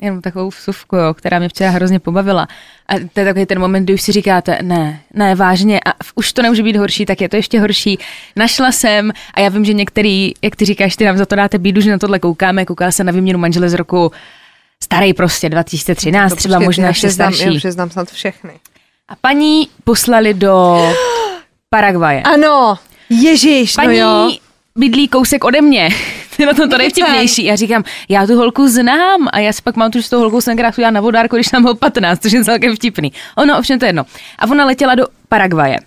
jenom 0.02 0.20
takovou 0.20 0.48
vsuvku, 0.48 0.96
jo, 0.96 1.14
která 1.14 1.38
mě 1.38 1.48
včera 1.48 1.70
hrozně 1.70 1.98
pobavila. 2.00 2.48
A 2.88 2.94
to 3.12 3.20
je 3.20 3.26
takový 3.26 3.46
ten 3.46 3.58
moment, 3.58 3.84
kdy 3.84 3.94
už 3.94 4.02
si 4.02 4.12
říkáte, 4.12 4.58
ne, 4.62 5.00
ne, 5.14 5.34
vážně, 5.34 5.80
a 5.86 5.92
už 6.14 6.32
to 6.32 6.42
nemůže 6.42 6.62
být 6.62 6.76
horší, 6.76 7.06
tak 7.06 7.20
je 7.20 7.28
to 7.28 7.36
ještě 7.36 7.60
horší. 7.60 7.98
Našla 8.36 8.72
jsem 8.72 9.12
a 9.34 9.40
já 9.40 9.48
vím, 9.48 9.64
že 9.64 9.72
některý, 9.72 10.32
jak 10.42 10.56
ty 10.56 10.64
říkáš, 10.64 10.96
ty 10.96 11.04
nám 11.04 11.18
za 11.18 11.26
to 11.26 11.36
dáte 11.36 11.58
bídu, 11.58 11.80
že 11.80 11.90
na 11.90 11.98
tohle 11.98 12.18
koukáme, 12.18 12.64
koukala 12.64 12.92
se 12.92 13.04
na 13.04 13.12
výměnu 13.12 13.38
manžele 13.38 13.68
z 13.68 13.74
roku 13.74 14.12
starý 14.82 15.14
prostě 15.14 15.48
2013, 15.48 16.30
To 16.30 16.36
třeba 16.36 16.54
počkejte, 16.54 16.66
možná 16.66 16.88
ještě 16.88 17.10
starší. 17.10 17.44
Já 17.44 17.58
přiznám 17.58 17.90
snad 17.90 18.10
všechny. 18.10 18.52
A 19.09 19.16
paní 19.20 19.68
poslali 19.84 20.34
do 20.34 20.76
Paraguaje. 21.70 22.22
Ano, 22.22 22.78
Ježíš, 23.11 23.74
Paní 23.74 24.00
no 24.00 24.28
jo. 24.28 24.36
bydlí 24.76 25.09
kousek 25.09 25.44
ode 25.44 25.61
mě. 25.61 25.88
To 26.36 26.42
je 26.42 26.46
na 26.46 26.55
tom 26.55 26.70
to 26.70 26.78
nejvtipnější. 26.78 27.44
Já 27.44 27.57
říkám, 27.57 27.84
já 28.09 28.26
tu 28.26 28.36
holku 28.36 28.68
znám 28.68 29.28
a 29.32 29.38
já 29.38 29.52
si 29.52 29.62
pak 29.62 29.76
mám 29.76 29.90
tu, 29.90 29.98
že 29.98 30.02
s 30.02 30.11
tou 30.11 30.18
holkou 30.18 30.40
jsem 30.40 30.57
krát 30.57 30.74
na 30.90 31.00
vodárku, 31.00 31.36
když 31.36 31.50
nám 31.52 31.62
bylo 31.62 31.74
15, 31.74 32.22
což 32.22 32.32
je 32.32 32.44
celkem 32.44 32.76
vtipný. 32.76 33.12
Ono, 33.36 33.59
ovšem 33.59 33.78
to 33.78 33.84
je 33.84 33.88
jedno. 33.88 34.05
A 34.38 34.46
ona 34.50 34.64
letěla 34.64 34.94
do 34.94 35.07
Paraguaje. 35.28 35.78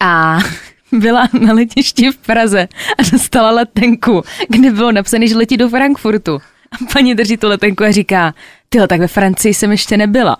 A 0.00 0.38
byla 0.92 1.28
na 1.40 1.52
letišti 1.52 2.10
v 2.10 2.16
Praze 2.16 2.68
a 2.98 3.02
dostala 3.12 3.50
letenku, 3.50 4.22
kde 4.48 4.70
bylo 4.70 4.92
napsané, 4.92 5.26
že 5.26 5.36
letí 5.36 5.56
do 5.56 5.68
Frankfurtu. 5.68 6.38
A 6.72 6.92
paní 6.92 7.14
drží 7.14 7.36
tu 7.36 7.48
letenku 7.48 7.84
a 7.84 7.92
říká, 7.92 8.34
tyhle, 8.68 8.88
tak 8.88 9.00
ve 9.00 9.08
Francii 9.08 9.54
jsem 9.54 9.70
ještě 9.70 9.96
nebyla. 9.96 10.36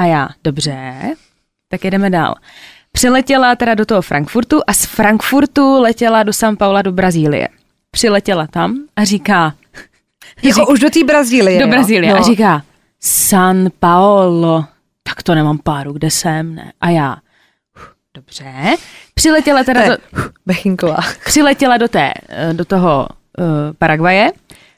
A 0.00 0.04
já, 0.04 0.28
dobře, 0.44 1.00
tak 1.68 1.84
jedeme 1.84 2.10
dál. 2.10 2.34
Přiletěla 2.92 3.56
teda 3.56 3.74
do 3.74 3.86
toho 3.86 4.02
Frankfurtu 4.02 4.60
a 4.66 4.72
z 4.72 4.84
Frankfurtu 4.84 5.80
letěla 5.80 6.22
do 6.22 6.32
São 6.32 6.56
Paula 6.56 6.82
do 6.82 6.92
Brazílie. 6.92 7.48
Přiletěla 7.90 8.46
tam 8.46 8.76
a 8.96 9.04
říká, 9.04 9.54
Jako 10.42 10.60
řík- 10.60 10.72
už 10.72 10.80
do 10.80 10.90
té 10.90 11.04
Brazílie, 11.04 11.60
do? 11.60 11.68
Brazílie 11.68 12.12
no. 12.14 12.18
a 12.20 12.22
říká, 12.22 12.62
San 13.00 13.68
Paolo, 13.80 14.64
tak 15.02 15.22
to 15.22 15.34
nemám 15.34 15.58
páru, 15.58 15.92
kde 15.92 16.10
jsem, 16.10 16.54
ne? 16.54 16.72
A 16.80 16.90
já, 16.90 17.16
"Uf, 17.76 17.88
dobře. 18.14 18.52
Přiletěla 19.14 19.64
teda 19.64 19.82
To 19.84 19.90
do, 19.90 19.96
Bechinková. 20.46 20.98
přiletěla 21.24 21.76
do, 21.76 21.88
té, 21.88 22.12
eh, 22.28 22.54
do 22.54 22.64
toho 22.64 23.08
uh, 23.38 23.44
Paraguaje 23.78 24.32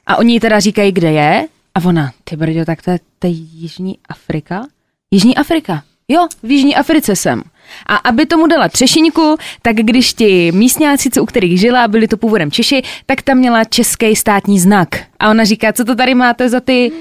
a 0.06 0.16
oni 0.16 0.40
teda 0.40 0.60
říkají, 0.60 0.92
kde 0.92 1.12
je 1.12 1.46
a 1.74 1.84
ona, 1.84 2.10
ty 2.24 2.36
brďo, 2.36 2.64
tak 2.64 2.82
to 2.82 2.90
je, 2.90 2.98
to 3.18 3.26
je 3.26 3.32
Jižní 3.32 3.98
Afrika? 4.08 4.66
Jižní 5.12 5.36
Afrika, 5.36 5.82
jo, 6.08 6.28
v 6.42 6.50
Jižní 6.50 6.76
Africe 6.76 7.16
jsem. 7.16 7.42
A 7.86 7.96
aby 7.96 8.26
tomu 8.26 8.46
dala 8.46 8.68
třešinku, 8.68 9.36
tak 9.62 9.76
když 9.76 10.14
ti 10.14 10.52
místňáci, 10.52 11.10
co 11.10 11.22
u 11.22 11.26
kterých 11.26 11.60
žila, 11.60 11.88
byli 11.88 12.08
to 12.08 12.16
původem 12.16 12.50
Češi, 12.50 12.82
tak 13.06 13.22
tam 13.22 13.36
měla 13.38 13.64
český 13.64 14.16
státní 14.16 14.60
znak. 14.60 14.88
A 15.18 15.30
ona 15.30 15.44
říká, 15.44 15.72
co 15.72 15.84
to 15.84 15.94
tady 15.94 16.14
máte 16.14 16.48
za 16.48 16.60
ty, 16.60 16.92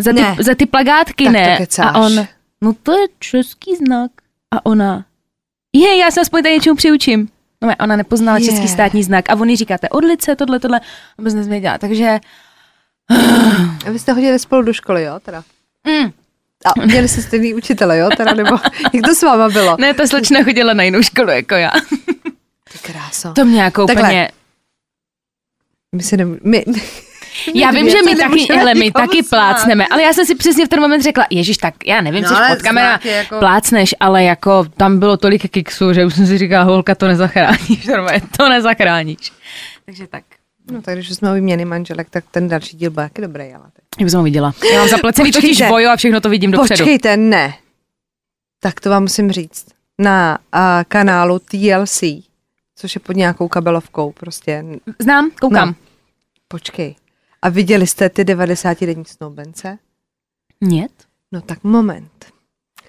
za 0.00 0.12
ty, 0.12 0.20
Ne. 0.22 0.36
za 0.40 0.54
ty 0.54 0.66
plagátky, 0.66 1.24
Tak 1.24 1.32
to 1.34 1.38
ne? 1.40 1.56
kecáš. 1.56 1.86
A 1.94 1.98
on, 2.00 2.26
no 2.60 2.72
to 2.82 2.92
je 2.92 3.06
český 3.18 3.76
znak. 3.76 4.10
A 4.50 4.66
ona, 4.66 5.04
je, 5.72 5.96
já 5.96 6.10
se 6.10 6.20
aspoň 6.20 6.42
tady 6.42 6.54
něčemu 6.54 6.76
přiučím. 6.76 7.28
No, 7.62 7.72
ona 7.80 7.96
nepoznala 7.96 8.38
Je. 8.38 8.44
český 8.44 8.68
státní 8.68 9.02
znak 9.02 9.30
a 9.30 9.34
on 9.34 9.48
jí 9.50 9.56
říkáte 9.56 9.88
odlice, 9.88 10.36
tohle, 10.36 10.60
tohle, 10.60 10.80
vůbec 11.18 11.34
nezvěděla. 11.34 11.78
Takže, 11.78 12.18
A 13.86 13.90
vy 13.90 13.98
jste 13.98 14.12
hodili 14.12 14.38
spolu 14.38 14.62
do 14.62 14.72
školy, 14.72 15.02
jo, 15.02 15.20
teda? 15.24 15.44
mm, 15.86 16.10
A 16.64 16.80
měli 16.86 17.08
jste 17.08 17.22
stejný 17.22 17.54
učitele, 17.54 17.98
jo, 17.98 18.08
teda, 18.16 18.34
nebo 18.34 18.50
jak 18.94 19.04
to 19.06 19.14
s 19.14 19.22
váma 19.22 19.48
bylo? 19.48 19.76
ne, 19.80 19.94
ta 19.94 20.06
slečna 20.06 20.42
chodila 20.42 20.72
na 20.74 20.82
jinou 20.82 21.02
školu 21.02 21.30
jako 21.30 21.54
já. 21.54 21.70
Ty 22.72 22.78
kráso. 22.92 23.32
To 23.32 23.44
mě 23.44 23.62
jako 23.62 23.86
Takhle. 23.86 24.04
úplně... 24.08 24.30
My 25.96 26.02
si 26.02 26.16
nemů- 26.16 26.38
my, 26.44 26.64
Já 27.54 27.70
vím, 27.70 27.90
že 27.90 28.02
my 28.02 28.16
taky, 28.16 28.46
hele, 28.52 28.74
my 28.74 28.90
taky 28.92 29.22
plácneme, 29.22 29.86
ale 29.90 30.02
já 30.02 30.12
jsem 30.12 30.26
si 30.26 30.34
přesně 30.34 30.66
v 30.66 30.68
ten 30.68 30.80
moment 30.80 31.02
řekla, 31.02 31.26
ježiš, 31.30 31.56
tak 31.56 31.74
já 31.86 32.00
nevím, 32.00 32.22
No, 32.22 32.30
no, 32.30 32.36
ale 32.36 32.48
což 32.48 32.56
pod 32.56 32.62
kamera 32.62 32.88
znak 32.90 33.04
je 33.04 33.12
jako- 33.12 33.38
plácneš, 33.38 33.94
ale 34.00 34.24
jako 34.24 34.64
tam 34.76 34.98
bylo 34.98 35.16
tolik 35.16 35.50
kiksů, 35.50 35.92
že 35.92 36.04
už 36.06 36.14
jsem 36.14 36.26
si 36.26 36.38
říkala, 36.38 36.64
holka, 36.64 36.94
to 36.94 37.06
nezachráníš, 37.08 37.86
normálně, 37.88 38.20
to 38.36 38.48
nezachráníš. 38.48 39.32
Takže 39.86 40.06
tak. 40.06 40.24
no 40.71 40.81
tak 40.81 40.95
když 40.95 41.09
jsme 41.09 41.31
o 41.31 41.33
výměny 41.33 41.65
manželek, 41.65 42.09
tak 42.09 42.25
ten 42.31 42.47
další 42.47 42.77
díl 42.77 42.91
byl 42.91 43.03
jaký 43.03 43.21
dobrý, 43.21 43.53
ale 43.53 43.63
teď. 43.73 43.85
Já 43.99 44.05
bych 44.05 44.13
ho 44.13 44.23
viděla. 44.23 44.53
Já 44.73 44.79
mám 44.79 44.89
zaplacený 44.89 45.31
totiž 45.31 45.49
Počkejte. 45.49 45.71
vojo 45.71 45.89
a 45.89 45.95
všechno 45.95 46.21
to 46.21 46.29
vidím 46.29 46.51
dopředu. 46.51 46.77
Počkejte, 46.77 47.17
ne. 47.17 47.53
Tak 48.59 48.79
to 48.79 48.89
vám 48.89 49.03
musím 49.03 49.31
říct. 49.31 49.65
Na 49.99 50.39
uh, 50.55 50.61
kanálu 50.87 51.39
TLC, 51.39 52.03
což 52.75 52.95
je 52.95 53.01
pod 53.01 53.15
nějakou 53.15 53.47
kabelovkou, 53.47 54.11
prostě. 54.11 54.65
Znám, 54.99 55.31
koukám. 55.41 55.67
No. 55.67 55.75
Počkej. 56.47 56.95
A 57.41 57.49
viděli 57.49 57.87
jste 57.87 58.09
ty 58.09 58.23
90 58.23 58.81
denní 58.81 59.05
snoubence? 59.05 59.77
Нет. 60.61 60.91
No 61.31 61.41
tak 61.41 61.63
moment. 61.63 62.25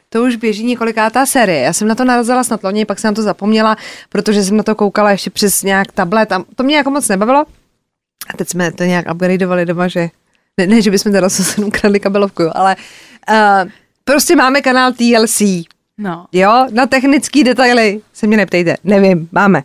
To 0.08 0.22
už 0.22 0.36
běží 0.36 0.64
několikátá 0.64 1.26
série. 1.26 1.60
Já 1.60 1.72
jsem 1.72 1.88
na 1.88 1.94
to 1.94 2.04
narazila 2.04 2.44
snad 2.44 2.64
loni, 2.64 2.84
pak 2.84 2.98
jsem 2.98 3.08
na 3.08 3.14
to 3.14 3.22
zapomněla, 3.22 3.76
protože 4.08 4.42
jsem 4.44 4.56
na 4.56 4.62
to 4.62 4.74
koukala 4.74 5.10
ještě 5.10 5.30
přes 5.30 5.62
nějak 5.62 5.92
tablet 5.92 6.32
a 6.32 6.44
to 6.56 6.62
mě 6.62 6.76
jako 6.76 6.90
moc 6.90 7.08
nebavilo. 7.08 7.44
A 8.33 8.37
teď 8.37 8.49
jsme 8.49 8.71
to 8.71 8.83
nějak 8.83 9.05
upgradeovali 9.13 9.65
doma, 9.65 9.87
že 9.87 10.09
ne, 10.57 10.67
ne 10.67 10.81
že 10.81 10.91
bychom 10.91 11.11
teda 11.11 11.29
zase 11.29 11.61
ukradli 11.65 11.99
kabelovku, 11.99 12.57
ale 12.57 12.75
uh, 13.29 13.69
prostě 14.03 14.35
máme 14.35 14.61
kanál 14.61 14.91
TLC, 14.93 15.41
No. 15.99 16.25
jo, 16.31 16.67
na 16.71 16.85
technické 16.85 17.43
detaily 17.43 18.01
se 18.13 18.27
mě 18.27 18.37
neptejte, 18.37 18.75
nevím, 18.83 19.29
máme. 19.31 19.63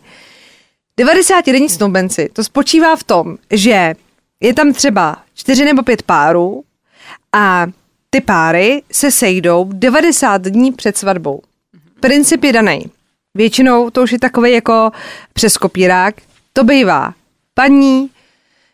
90 0.97 1.45
denní 1.45 1.69
snoubenci, 1.69 2.29
to 2.33 2.43
spočívá 2.43 2.95
v 2.95 3.03
tom, 3.03 3.37
že 3.51 3.93
je 4.39 4.53
tam 4.53 4.73
třeba 4.73 5.17
čtyři 5.35 5.65
nebo 5.65 5.83
pět 5.83 6.01
párů 6.01 6.63
a 7.33 7.67
ty 8.09 8.21
páry 8.21 8.81
se 8.91 9.11
sejdou 9.11 9.69
90 9.73 10.41
dní 10.41 10.71
před 10.71 10.97
svatbou. 10.97 11.41
Princip 11.99 12.43
je 12.43 12.53
daný. 12.53 12.85
Většinou 13.35 13.89
to 13.89 14.03
už 14.03 14.11
je 14.11 14.19
takový 14.19 14.51
jako 14.51 14.91
přes 15.33 15.57
kopírák. 15.57 16.15
To 16.53 16.63
bývá 16.63 17.13
paní, 17.53 18.09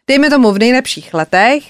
dejme 0.09 0.29
tomu 0.29 0.51
v 0.51 0.59
nejlepších 0.59 1.13
letech, 1.13 1.63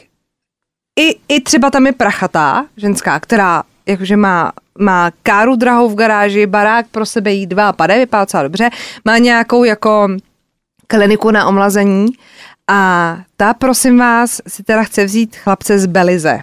i, 1.00 1.20
i 1.28 1.42
třeba 1.42 1.70
tam 1.70 1.86
je 1.86 1.92
prachatá 1.92 2.66
ženská, 2.78 3.20
která 3.20 3.64
jakože 3.86 4.18
má, 4.18 4.52
má 4.80 5.12
káru 5.24 5.56
drahou 5.56 5.90
v 5.90 5.96
garáži, 5.96 6.46
barák 6.46 6.88
pro 6.88 7.06
sebe 7.06 7.32
jí 7.32 7.48
dva 7.48 7.70
a 7.70 7.74
pade, 7.74 7.98
vypadá 7.98 8.24
docela 8.24 8.44
dobře, 8.44 8.70
má 9.06 9.18
nějakou 9.18 9.64
jako 9.64 10.08
kliniku 10.88 11.32
na 11.32 11.48
omlazení. 11.48 12.08
A 12.68 13.18
ta, 13.38 13.54
prosím 13.54 13.98
vás, 13.98 14.42
si 14.48 14.64
teda 14.64 14.84
chce 14.84 15.06
vzít 15.06 15.36
chlapce 15.36 15.80
z 15.80 15.86
Belize. 15.86 16.40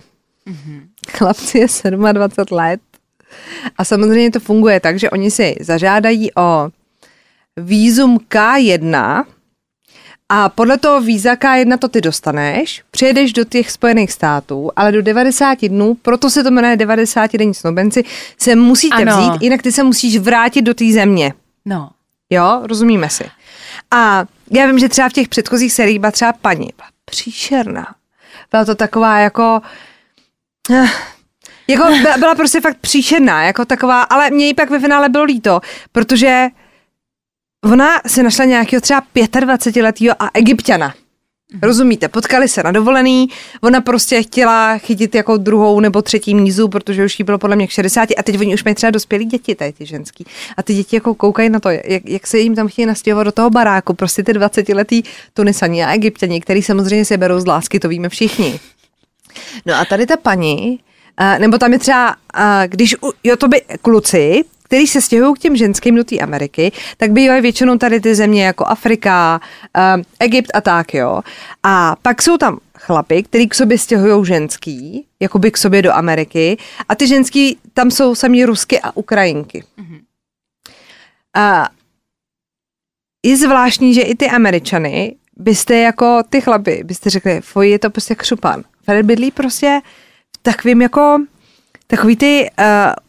Mm-hmm. 0.47 0.81
Chlapci 1.11 1.59
je 1.59 1.67
27 1.91 2.57
let. 2.57 2.81
A 3.79 3.85
samozřejmě 3.85 4.31
to 4.31 4.41
funguje 4.41 4.81
tak, 4.81 4.99
že 4.99 5.11
oni 5.11 5.31
si 5.31 5.57
zažádají 5.61 6.35
o 6.35 6.69
výzum 7.57 8.19
K1 8.19 9.25
a 10.29 10.49
podle 10.49 10.79
toho 10.79 11.01
víza 11.01 11.35
K1 11.35 11.79
to 11.79 11.89
ty 11.89 12.01
dostaneš, 12.01 12.83
přijedeš 12.91 13.33
do 13.33 13.45
těch 13.45 13.71
Spojených 13.71 14.13
států, 14.13 14.71
ale 14.77 14.93
do 14.93 15.03
90 15.03 15.59
dnů, 15.69 15.95
proto 16.03 16.31
se 16.31 16.43
to 16.45 16.51
jmenuje 16.51 16.77
90 16.77 17.33
denní 17.37 17.55
snoubenci, 17.55 18.05
se 18.39 18.57
musíte 18.57 18.97
Ano. 18.97 19.13
vzít, 19.21 19.43
jinak 19.43 19.63
ty 19.63 19.73
se 19.73 19.83
musíš 19.83 20.19
vrátit 20.19 20.63
do 20.63 20.75
té 20.75 20.93
země. 20.93 21.35
No. 21.65 21.91
Jo, 22.31 22.61
rozumíme 22.65 23.11
si. 23.11 23.25
A 23.91 24.25
já 24.51 24.67
vím, 24.67 24.79
že 24.79 24.89
třeba 24.89 25.09
v 25.09 25.13
těch 25.13 25.29
předchozích 25.29 25.73
seriích 25.73 25.99
byla 25.99 26.11
třeba 26.13 26.33
paní, 26.33 26.69
byla 26.77 26.89
příšerná. 27.05 27.87
Byla 28.51 28.65
to 28.65 28.75
taková 28.75 29.19
jako... 29.19 29.61
eh, 30.71 30.87
Jako 31.69 31.83
byla, 32.03 32.17
byla 32.19 32.35
prostě 32.35 32.61
fakt 32.61 32.77
příšerná, 32.81 33.43
jako 33.45 33.65
taková, 33.65 34.03
ale 34.03 34.31
mě 34.31 34.47
jí 34.47 34.55
pak 34.55 34.71
ve 34.71 34.81
finále 34.81 35.09
bylo 35.09 35.25
líto, 35.25 35.61
protože 35.93 36.47
ona 37.73 38.01
si 38.07 38.23
našla 38.23 38.45
nějakého 38.45 38.81
třeba 38.81 39.03
25-letého 39.15 40.15
a 40.19 40.31
egyptiana. 40.35 40.95
Rozumíte, 41.63 42.09
potkali 42.09 42.49
se 42.49 42.63
na 42.63 42.73
dovolený, 42.73 43.29
ona 43.61 43.81
prostě 43.81 44.23
chtěla 44.23 44.79
chytit 44.79 45.15
jako 45.15 45.37
druhou 45.37 45.81
nebo 45.81 46.03
třetí 46.03 46.35
mízu, 46.35 46.69
protože 46.69 47.05
už 47.05 47.19
jí 47.19 47.25
bylo 47.25 47.39
podle 47.39 47.57
mě 47.57 47.67
k 47.67 47.71
60 47.71 48.09
a 48.19 48.23
teď 48.23 48.41
oni 48.41 48.55
už 48.55 48.65
mají 48.65 48.75
třeba 48.75 48.91
dospělí 48.91 49.25
děti, 49.25 49.55
tady 49.55 49.73
ty 49.73 49.87
ženský. 49.87 50.27
A 50.57 50.63
ty 50.63 50.75
děti 50.75 50.97
jako 50.97 51.15
koukají 51.15 51.51
na 51.51 51.61
to, 51.61 51.69
jak, 51.71 52.09
jak 52.09 52.27
se 52.27 52.39
jim 52.39 52.55
tam 52.55 52.69
chtějí 52.69 52.87
nastěhovat 52.87 53.25
do 53.25 53.33
toho 53.33 53.51
baráku, 53.51 53.95
prostě 53.95 54.23
ty 54.23 54.33
20-letý 54.33 55.03
Tunisani 55.35 55.85
a 55.85 55.95
Egyptěni, 55.95 56.41
který 56.41 56.63
samozřejmě 56.63 57.05
se 57.05 57.17
berou 57.17 57.41
z 57.41 57.47
lásky, 57.47 57.81
to 57.81 57.89
víme 57.89 58.09
všichni. 58.09 58.61
No 59.67 59.75
a 59.75 59.85
tady 59.85 60.07
ta 60.07 60.17
paní, 60.17 60.81
a, 61.17 61.39
nebo 61.39 61.59
tam 61.59 61.73
je 61.73 61.79
třeba, 61.79 62.17
a, 62.35 62.67
když 62.67 62.97
jo, 63.25 63.37
to 63.37 63.49
by 63.49 63.61
kluci, 63.83 64.45
který 64.67 64.87
se 64.87 65.01
stěhují 65.01 65.35
k 65.35 65.39
těm 65.39 65.57
ženským 65.57 65.95
do 65.95 66.05
té 66.05 66.19
Ameriky, 66.19 66.73
tak 66.97 67.13
bývají 67.13 67.43
většinou 67.43 67.79
tady 67.79 68.01
ty 68.01 68.15
země 68.15 68.45
jako 68.45 68.65
Afrika, 68.67 69.41
a, 69.75 69.97
Egypt 70.21 70.51
a 70.55 70.61
tak, 70.61 70.95
jo. 70.95 71.23
A 71.63 71.97
pak 72.03 72.23
jsou 72.23 72.37
tam 72.39 72.59
chlapy, 72.79 73.23
který 73.23 73.49
k 73.49 73.55
sobě 73.55 73.79
stěhují 73.79 74.27
ženský, 74.27 75.07
jakoby 75.21 75.51
k 75.51 75.57
sobě 75.57 75.83
do 75.83 75.93
Ameriky, 75.93 76.57
a 76.89 76.95
ty 76.95 77.07
ženský 77.07 77.59
tam 77.75 77.91
jsou 77.91 78.15
sami 78.15 78.45
Rusky 78.45 78.81
a 78.81 78.97
Ukrajinky. 78.97 79.65
A 81.37 81.69
je 83.27 83.37
zvláštní, 83.37 83.95
že 83.95 84.03
i 84.03 84.15
ty 84.15 84.31
Američany 84.31 85.17
byste 85.37 85.77
jako 85.77 86.23
ty 86.31 86.41
chlapy, 86.41 86.83
byste 86.85 87.11
řekli, 87.11 87.41
fuj, 87.41 87.71
je 87.71 87.79
to 87.79 87.91
prostě 87.91 88.15
křupan. 88.15 88.65
Fred 88.85 89.07
bydlí 89.07 89.31
prostě 89.31 89.81
v 90.37 90.43
takovým 90.43 90.83
jako 90.83 91.19
takový 91.87 92.17
ty 92.17 92.51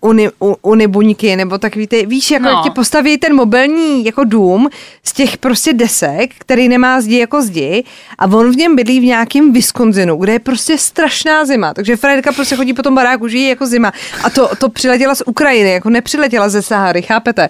uh, 0.01 0.09
uni, 0.09 0.29
u, 0.41 0.55
unibuňky, 0.61 1.35
nebo 1.35 1.57
takový 1.57 1.87
ty, 1.87 2.05
víš, 2.05 2.31
jako 2.31 2.43
No. 2.45 2.49
jak 2.49 2.63
ti 2.63 2.69
postaví 2.69 3.17
ten 3.17 3.35
mobilní 3.35 4.05
jako 4.05 4.23
dům 4.23 4.69
z 5.03 5.13
těch 5.13 5.37
prostě 5.37 5.73
desek, 5.73 6.31
který 6.39 6.69
nemá 6.69 7.01
zdi 7.01 7.17
jako 7.17 7.41
zdi 7.41 7.83
a 8.19 8.25
on 8.25 8.51
v 8.51 8.55
něm 8.55 8.75
bydlí 8.75 8.99
v 8.99 9.03
nějakém 9.03 9.53
Wisconsinu, 9.53 10.15
kde 10.17 10.33
je 10.33 10.39
prostě 10.39 10.77
strašná 10.77 11.45
zima, 11.45 11.73
takže 11.73 11.95
Fredka 11.97 12.31
prostě 12.31 12.55
chodí 12.55 12.73
po 12.73 12.83
tom 12.83 12.95
baráku, 12.95 13.27
žije 13.27 13.49
jako 13.49 13.65
zima 13.65 13.91
a 14.23 14.29
to, 14.29 14.49
to 14.55 14.69
přiletěla 14.69 15.15
z 15.15 15.23
Ukrajiny, 15.25 15.71
jako 15.71 15.89
nepřiletěla 15.89 16.49
ze 16.49 16.61
Sahary, 16.61 17.01
chápete? 17.01 17.49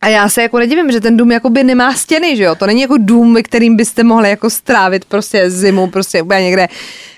A 0.00 0.08
já 0.08 0.28
se 0.28 0.42
jako 0.42 0.58
nedivím, 0.58 0.92
že 0.92 1.00
ten 1.00 1.16
dům 1.16 1.32
jakoby 1.32 1.64
nemá 1.64 1.94
stěny, 1.94 2.36
že 2.36 2.42
jo? 2.42 2.54
To 2.54 2.66
není 2.66 2.80
jako 2.80 2.94
dům, 2.98 3.34
ve 3.34 3.42
kterým 3.42 3.76
byste 3.76 4.04
mohli 4.04 4.30
jako 4.30 4.50
strávit 4.50 5.04
prostě 5.04 5.50
zimu, 5.50 5.86
prostě 5.86 6.22
úplně 6.22 6.40
někde. 6.42 6.68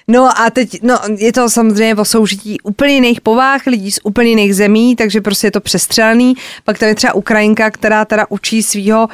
No 0.09 0.41
a 0.41 0.51
teď, 0.51 0.83
no 0.83 0.99
je 1.18 1.33
to 1.33 1.51
samozřejmě 1.51 1.95
o 1.95 2.05
soužití 2.05 2.61
úplně 2.61 2.95
jiných 2.95 3.20
povách, 3.20 3.66
lidí 3.66 3.91
z 3.91 4.01
úplně 4.03 4.31
jiných 4.31 4.55
zemí, 4.57 4.97
takže 4.97 5.20
prostě 5.20 5.47
je 5.47 5.51
to 5.51 5.61
přestřelený. 5.61 6.35
Pak 6.64 6.79
tam 6.79 6.89
je 6.89 6.95
třeba 6.95 7.14
Ukrajinka, 7.14 7.70
která 7.70 8.05
teda 8.05 8.26
učí 8.29 8.62
svého 8.62 9.09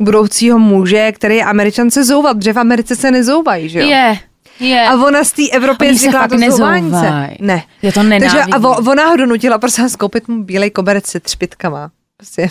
budoucího 0.00 0.58
muže, 0.58 1.12
který 1.12 1.36
je 1.36 1.44
američan 1.44 1.90
se 1.90 2.04
zouvat, 2.04 2.36
protože 2.36 2.52
v 2.52 2.58
Americe 2.58 2.96
se 2.96 3.10
nezouvají, 3.10 3.68
že 3.68 3.80
jo? 3.80 3.86
Je, 3.88 4.18
je. 4.60 4.82
A 4.88 4.94
ona 5.06 5.24
z 5.24 5.32
té 5.32 5.42
Evropy 5.52 5.84
je 5.84 5.90
Oni 5.90 5.98
zvyklá 5.98 6.20
fakt 6.20 6.30
to 6.30 6.36
nezouvají. 6.36 6.82
Ne. 7.40 7.62
Já 7.82 7.92
to 7.92 8.00
Takže 8.00 8.08
nenávidím. 8.08 8.54
a 8.54 8.58
vo- 8.58 8.90
ona 8.90 9.06
ho 9.06 9.16
donutila 9.16 9.58
prostě 9.58 9.88
skoupit 9.88 10.28
mu 10.28 10.42
bílej 10.44 10.70
koberec 10.70 11.06
se 11.06 11.20
třpitkama. 11.20 11.90
Prostě. 12.16 12.48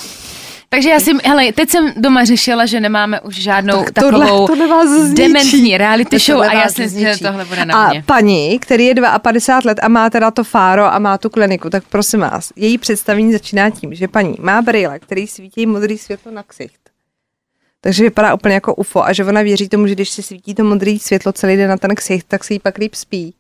Takže 0.70 0.90
já 0.90 1.00
si, 1.00 1.12
hele, 1.24 1.52
teď 1.52 1.70
jsem 1.70 1.94
doma 1.98 2.26
řešila, 2.26 2.66
že 2.66 2.80
nemáme 2.80 3.22
už 3.22 3.36
žádnou 3.36 3.84
Tak 3.84 3.92
tohle- 4.04 4.26
takovou 4.26 4.48
tohle 4.48 4.68
vás 4.68 4.90
zničí. 4.90 5.14
dementní 5.16 5.78
reality 5.78 6.20
show 6.20 6.42
a 6.42 6.54
já 6.54 6.70
si 6.70 6.90
že 6.90 7.16
tohle 7.22 7.46
bude 7.46 7.66
na 7.66 7.86
A 7.86 7.90
mě. 7.90 8.04
paní, 8.06 8.60
který 8.60 8.86
je 8.86 8.96
52 9.22 9.70
let 9.72 9.80
a 9.84 9.88
má 9.88 10.10
teda 10.10 10.32
to 10.32 10.44
fáro 10.44 10.94
a 10.94 11.00
má 11.00 11.18
tu 11.18 11.30
kliniku, 11.30 11.70
tak 11.70 11.84
prosím 11.90 12.20
vás, 12.20 12.52
její 12.56 12.78
představení 12.78 13.32
začíná 13.34 13.70
tím, 13.70 13.94
že 13.94 14.08
paní 14.08 14.36
má 14.40 14.62
brýle, 14.62 15.00
který 15.00 15.28
svítí 15.28 15.66
modrý 15.66 15.98
světlo 15.98 16.32
na 16.32 16.44
ksicht. 16.44 16.80
Takže 17.82 18.04
vypadá 18.04 18.34
úplně 18.34 18.54
jako 18.56 18.76
UFO 18.76 19.06
a 19.06 19.14
že 19.14 19.26
ona 19.26 19.42
věří 19.42 19.70
tomu, 19.70 19.88
že 19.88 19.96
když 19.96 20.10
se 20.10 20.24
svítí 20.24 20.56
to 20.56 20.64
modré 20.64 20.98
světlo 21.02 21.32
celý 21.34 21.56
den 21.58 21.70
na 21.70 21.78
ten 21.78 21.96
ksicht, 21.96 22.26
tak 22.28 22.44
se 22.44 22.54
jí 22.54 22.60
pak 22.60 22.78
líp 22.78 22.96
spí. 22.96 23.34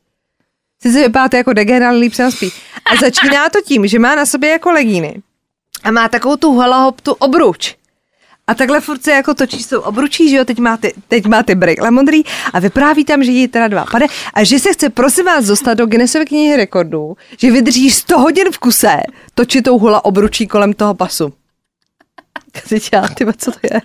Sice 0.81 0.99
vypadáte 1.01 1.37
jako 1.37 1.53
degen, 1.53 1.83
ale 1.83 1.97
líp 1.97 2.13
se 2.13 2.31
spí. 2.31 2.49
A 2.91 2.95
začíná 2.95 3.49
to 3.49 3.61
tím, 3.61 3.87
že 3.87 3.99
má 3.99 4.15
na 4.15 4.25
sobě 4.25 4.49
jako 4.49 4.71
legíny 4.71 5.21
a 5.83 5.91
má 5.91 6.09
takovou 6.09 6.35
tu 6.35 6.57
halahop, 6.57 7.01
obruč. 7.19 7.75
A 8.49 8.53
takhle 8.53 8.81
furt 8.81 9.03
se 9.03 9.11
jako 9.11 9.33
točí 9.33 9.63
s 9.63 9.67
tou 9.67 9.79
obručí, 9.79 10.29
že 10.29 10.35
jo, 10.35 10.45
teď 10.45 10.59
máte, 10.59 10.91
teď 11.07 11.25
máte 11.25 11.55
brýle 11.55 11.91
modrý 11.91 12.23
a 12.53 12.59
vypráví 12.59 13.05
tam, 13.05 13.23
že 13.23 13.31
jí 13.31 13.47
teda 13.47 13.67
dva 13.67 13.85
pade 13.85 14.05
a 14.33 14.43
že 14.43 14.59
se 14.59 14.73
chce 14.73 14.89
prosím 14.89 15.25
vás 15.25 15.45
dostat 15.45 15.73
do 15.73 15.85
Guinnessovy 15.85 16.25
knihy 16.25 16.55
rekordů, 16.55 17.17
že 17.37 17.51
vydrží 17.51 17.91
100 17.91 18.19
hodin 18.19 18.51
v 18.51 18.57
kuse 18.57 18.97
točit 19.35 19.65
tou 19.65 19.77
hula 19.77 20.05
obručí 20.05 20.47
kolem 20.47 20.73
toho 20.73 20.93
pasu. 20.93 21.33
Teď 22.69 22.89
já, 22.93 23.07
tyba, 23.07 23.33
co 23.37 23.51
to 23.51 23.59
je? 23.73 23.81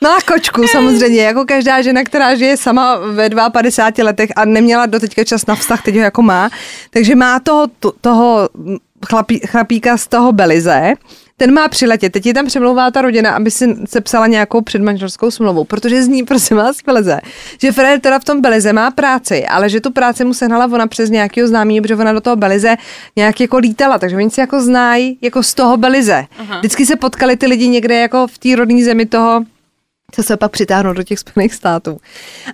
Má 0.00 0.20
kočku 0.20 0.66
samozřejmě, 0.66 1.22
jako 1.22 1.44
každá 1.44 1.82
žena, 1.82 2.04
která 2.04 2.34
žije 2.34 2.56
sama 2.56 2.96
ve 2.96 3.30
52 3.52 4.04
letech 4.04 4.30
a 4.36 4.44
neměla 4.44 4.86
doteďka 4.86 5.24
čas 5.24 5.46
na 5.46 5.54
vztah, 5.54 5.82
teď 5.82 5.94
ho 5.94 6.00
jako 6.00 6.22
má. 6.22 6.50
Takže 6.90 7.14
má 7.14 7.40
toho, 7.40 7.66
toho 8.00 8.48
chlapí, 9.06 9.38
chlapíka 9.38 9.96
z 9.96 10.08
toho 10.08 10.32
Belize, 10.32 10.92
ten 11.36 11.54
má 11.54 11.68
přiletět. 11.68 12.12
Teď 12.12 12.26
je 12.26 12.34
tam 12.34 12.46
přemlouvá 12.46 12.90
ta 12.90 13.02
rodina, 13.02 13.30
aby 13.30 13.50
si 13.50 13.76
se 13.88 14.00
psala 14.00 14.26
nějakou 14.26 14.60
předmanželskou 14.60 15.30
smlouvu, 15.30 15.64
protože 15.64 16.02
zní, 16.02 16.22
prosím 16.30 16.56
vás, 16.56 16.76
z 16.76 16.82
Belize, 16.82 17.20
že 17.60 17.72
Fred 17.72 18.02
teda 18.02 18.18
v 18.18 18.24
tom 18.24 18.40
Belize 18.40 18.72
má 18.72 18.90
práci, 18.90 19.46
ale 19.46 19.68
že 19.68 19.80
tu 19.80 19.90
práci 19.90 20.24
mu 20.24 20.34
sehnala 20.34 20.64
ona 20.64 20.86
přes 20.86 21.10
nějakého 21.10 21.48
známý, 21.48 21.80
protože 21.80 21.96
ona 21.96 22.12
do 22.12 22.20
toho 22.20 22.36
Belize 22.36 22.76
nějak 23.16 23.40
jako 23.40 23.58
lítala, 23.58 23.98
takže 23.98 24.16
oni 24.16 24.30
si 24.30 24.40
jako 24.40 24.62
znají 24.62 25.18
jako 25.22 25.42
z 25.42 25.54
toho 25.54 25.76
Belize. 25.76 26.24
Vždycky 26.58 26.86
se 26.86 26.96
potkali 26.96 27.36
ty 27.36 27.46
lidi 27.46 27.68
někde 27.68 28.00
jako 28.00 28.26
v 28.26 28.38
té 28.38 28.56
rodné 28.56 28.84
zemi 28.84 29.06
toho 29.06 29.44
co 30.12 30.22
se 30.22 30.36
pak 30.36 30.52
přitáhnou 30.52 30.92
do 30.92 31.02
těch 31.02 31.18
Spojených 31.18 31.54
států. 31.54 32.00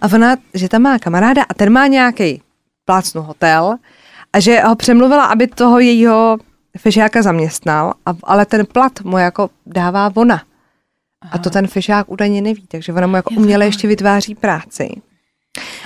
A 0.01 0.07
ona, 0.15 0.37
že 0.55 0.69
tam 0.69 0.83
má 0.83 0.99
kamaráda 0.99 1.43
a 1.49 1.55
ten 1.55 1.73
má 1.73 1.87
nějaký 1.87 2.43
plácnu 2.85 3.23
hotel 3.23 3.77
a 4.37 4.41
že 4.41 4.61
ho 4.61 4.77
přemluvila, 4.77 5.25
aby 5.25 5.47
toho 5.47 5.79
jejího 5.79 6.39
fešáka 6.79 7.23
zaměstnal, 7.23 7.95
a, 8.07 8.17
ale 8.23 8.47
ten 8.47 8.67
plat 8.67 9.01
mu 9.01 9.19
jako 9.19 9.51
dává 9.67 10.13
ona. 10.15 10.43
A 11.31 11.39
to 11.39 11.51
ten 11.51 11.67
fešák 11.67 12.11
údajně 12.11 12.43
neví, 12.43 12.67
takže 12.69 12.93
ona 12.93 13.07
mu 13.07 13.17
jako 13.17 13.35
uměle 13.35 13.65
ještě 13.65 13.89
vytváří 13.89 14.35
práci. 14.35 14.89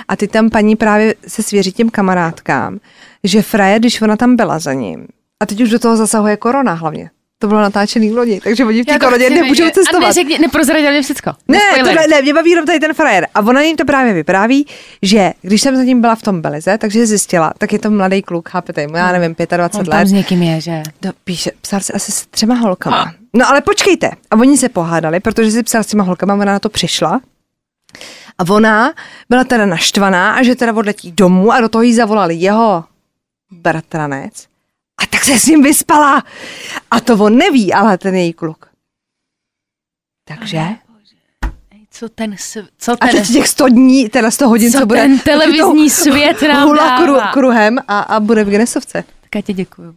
A 0.07 0.15
ty 0.15 0.27
tam 0.27 0.49
paní 0.49 0.75
právě 0.75 1.15
se 1.27 1.43
svěří 1.43 1.71
těm 1.71 1.89
kamarádkám, 1.89 2.79
že 3.23 3.41
Freje, 3.41 3.79
když 3.79 4.01
ona 4.01 4.15
tam 4.17 4.35
byla 4.35 4.59
za 4.59 4.73
ním, 4.73 5.07
a 5.39 5.45
teď 5.45 5.61
už 5.61 5.69
do 5.69 5.79
toho 5.79 5.97
zasahuje 5.97 6.37
korona 6.37 6.73
hlavně. 6.73 7.09
To 7.41 7.47
bylo 7.47 7.61
natáčený 7.61 8.09
v 8.09 8.15
loni, 8.17 8.41
takže 8.41 8.65
oni 8.65 8.83
v 8.83 8.85
té 8.85 8.99
koroně 8.99 9.29
nemůžou. 9.29 9.65
A 9.65 9.71
cestovat. 9.71 10.07
neřekni, 10.07 10.39
neprozradil 10.39 10.91
mě 10.91 11.01
všecko. 11.01 11.31
Ne, 11.47 11.59
tohle, 11.83 12.07
ne, 12.07 12.21
mě 12.21 12.33
baví 12.33 12.49
jenom 12.49 12.65
tady 12.65 12.79
ten 12.79 12.93
frajer. 12.93 13.27
A 13.33 13.39
ona 13.39 13.61
jim 13.61 13.77
to 13.77 13.85
právě 13.85 14.13
vypráví, 14.13 14.67
že 15.01 15.31
když 15.41 15.61
jsem 15.61 15.75
zatím 15.75 16.01
byla 16.01 16.15
v 16.15 16.21
tom 16.21 16.41
Belize, 16.41 16.77
takže 16.77 17.05
zjistila, 17.05 17.53
tak 17.57 17.73
je 17.73 17.79
to 17.79 17.91
mladý 17.91 18.21
kluk, 18.21 18.49
chápete, 18.49 18.87
mu, 18.87 18.97
já 18.97 19.11
nevím, 19.11 19.35
25 19.55 19.79
On 19.79 19.85
tam 19.85 19.99
let. 19.99 20.07
s 20.07 20.11
někým 20.11 20.43
je, 20.43 20.61
že? 20.61 20.83
No, 21.05 21.11
píše, 21.23 21.51
psal 21.61 21.79
se 21.79 21.93
asi 21.93 22.11
s 22.11 22.25
třema 22.25 22.55
holkama. 22.55 23.13
No 23.33 23.49
ale 23.49 23.61
počkejte. 23.61 24.11
A 24.31 24.35
oni 24.35 24.57
se 24.57 24.69
pohádali, 24.69 25.19
protože 25.19 25.51
si 25.51 25.63
psal 25.63 25.83
s 25.83 25.87
těma 25.87 26.03
holkama, 26.03 26.33
ona 26.33 26.45
na 26.45 26.59
to 26.59 26.69
přišla. 26.69 27.21
A 28.37 28.49
ona 28.49 28.93
byla 29.29 29.43
teda 29.43 29.65
naštvaná 29.65 30.33
a 30.33 30.43
že 30.43 30.55
teda 30.55 30.73
odletí 30.73 31.11
domů 31.11 31.51
a 31.51 31.61
do 31.61 31.69
toho 31.69 31.81
jí 31.81 31.93
zavolali 31.93 32.35
jeho 32.35 32.83
bratranec 33.51 34.50
a 35.03 35.05
tak 35.09 35.23
se 35.23 35.39
s 35.39 35.45
ním 35.45 35.63
vyspala. 35.63 36.23
A 36.91 36.99
to 36.99 37.13
on 37.13 37.37
neví, 37.37 37.73
ale 37.73 37.97
ten 37.97 38.15
její 38.15 38.33
kluk. 38.33 38.65
Takže? 40.27 40.61
Co 41.93 42.09
ten, 42.09 42.35
co 42.77 42.93
A 42.93 43.07
ten, 43.07 43.09
teď 43.09 43.33
těch 43.33 43.47
100 43.47 43.67
dní, 43.67 44.09
teda 44.09 44.31
100 44.31 44.47
hodin, 44.49 44.71
Co 44.71 44.79
co, 44.79 44.85
bude. 44.85 45.01
ten 45.01 45.19
televizní 45.19 45.89
svět 46.03 46.41
nám 46.41 46.67
hula 46.67 46.97
kru, 46.97 47.15
kruhem 47.33 47.77
a, 47.87 47.99
a 47.99 48.19
bude 48.19 48.43
v 48.43 48.49
Genesovce. 48.49 49.03
tak 49.21 49.35
já 49.35 49.41
ti 49.41 49.53
děkuju. 49.53 49.95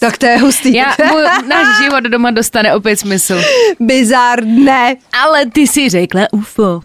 Tak 0.00 0.18
to 0.18 0.26
je 0.26 0.38
hustý. 0.38 0.74
Já, 0.74 0.94
můj, 1.10 1.22
náš 1.48 1.78
život 1.84 2.00
doma 2.04 2.30
dostane 2.30 2.74
opět 2.74 2.96
smysl. 2.96 3.40
Bizarné. 3.80 4.96
Ale 5.22 5.46
ty 5.46 5.66
si 5.66 5.88
řekla 5.88 6.22
UFO. 6.32 6.80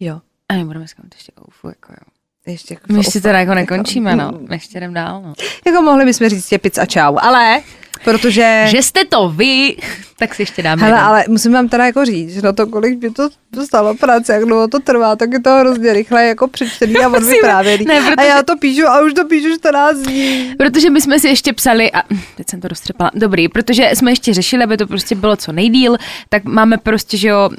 Jo. 0.00 0.20
A 0.48 0.54
my 0.54 0.64
budeme 0.64 0.88
zkoumat 0.88 1.14
ještě 1.14 1.32
UFO, 1.48 1.68
jako 1.68 1.92
jo. 1.92 2.15
Ještě 2.46 2.74
jako 2.74 2.92
My 2.92 2.98
ještě 2.98 3.20
teda 3.20 3.38
jako 3.38 3.50
Jako- 3.50 3.54
nekončíme, 3.60 4.16
no. 4.16 4.32
My 4.48 4.56
ještě 4.56 4.78
jdem 4.78 4.94
dál, 4.94 5.22
no. 5.26 5.32
Jako 5.66 5.82
mohli 5.82 6.04
bychom 6.04 6.28
říct 6.28 6.46
těpic 6.48 6.78
a 6.78 6.86
čau, 6.86 7.16
ale 7.20 7.60
protože... 8.04 8.64
Že 8.68 8.82
jste 8.82 9.04
to 9.04 9.28
vy, 9.28 9.76
tak 10.18 10.34
si 10.34 10.42
ještě 10.42 10.62
dáme 10.62 10.82
Hele, 10.82 10.98
ale 11.00 11.24
musím 11.28 11.52
vám 11.52 11.68
teda 11.68 11.86
jako 11.86 12.04
říct, 12.04 12.34
že 12.34 12.42
na 12.42 12.52
to, 12.52 12.66
kolik 12.66 12.98
by 12.98 13.10
to 13.10 13.28
stalo 13.64 13.94
práce, 13.94 14.32
jak 14.32 14.44
dlouho 14.44 14.68
to 14.68 14.78
trvá, 14.80 15.16
tak 15.16 15.32
je 15.32 15.40
to 15.40 15.50
hrozně 15.50 15.92
rychle 15.92 16.24
jako 16.26 16.48
přečtený 16.48 16.96
a 16.96 17.08
odvyprávěný. 17.16 17.84
Ne, 17.84 17.98
A 18.00 18.02
protože- 18.10 18.28
já 18.28 18.42
to 18.42 18.56
píšu 18.56 18.86
a 18.86 19.00
už 19.02 19.14
to 19.14 19.24
píšu 19.24 19.48
14 19.58 19.96
dní. 19.98 20.54
Protože 20.58 20.90
my 20.90 21.00
jsme 21.00 21.18
si 21.20 21.28
ještě 21.28 21.52
psali, 21.52 21.92
a 21.92 22.02
teď 22.36 22.50
jsem 22.50 22.60
to 22.60 22.68
roztřepala, 22.68 23.10
dobrý, 23.14 23.48
protože 23.48 23.90
jsme 23.94 24.10
ještě 24.12 24.34
řešili, 24.34 24.64
aby 24.64 24.76
to 24.76 24.86
prostě 24.86 25.14
bylo 25.14 25.36
co 25.36 25.52
nejdíl, 25.52 25.96
tak 26.28 26.44
máme 26.44 26.78
prostě, 26.78 27.16
že 27.16 27.28
jo, 27.28 27.50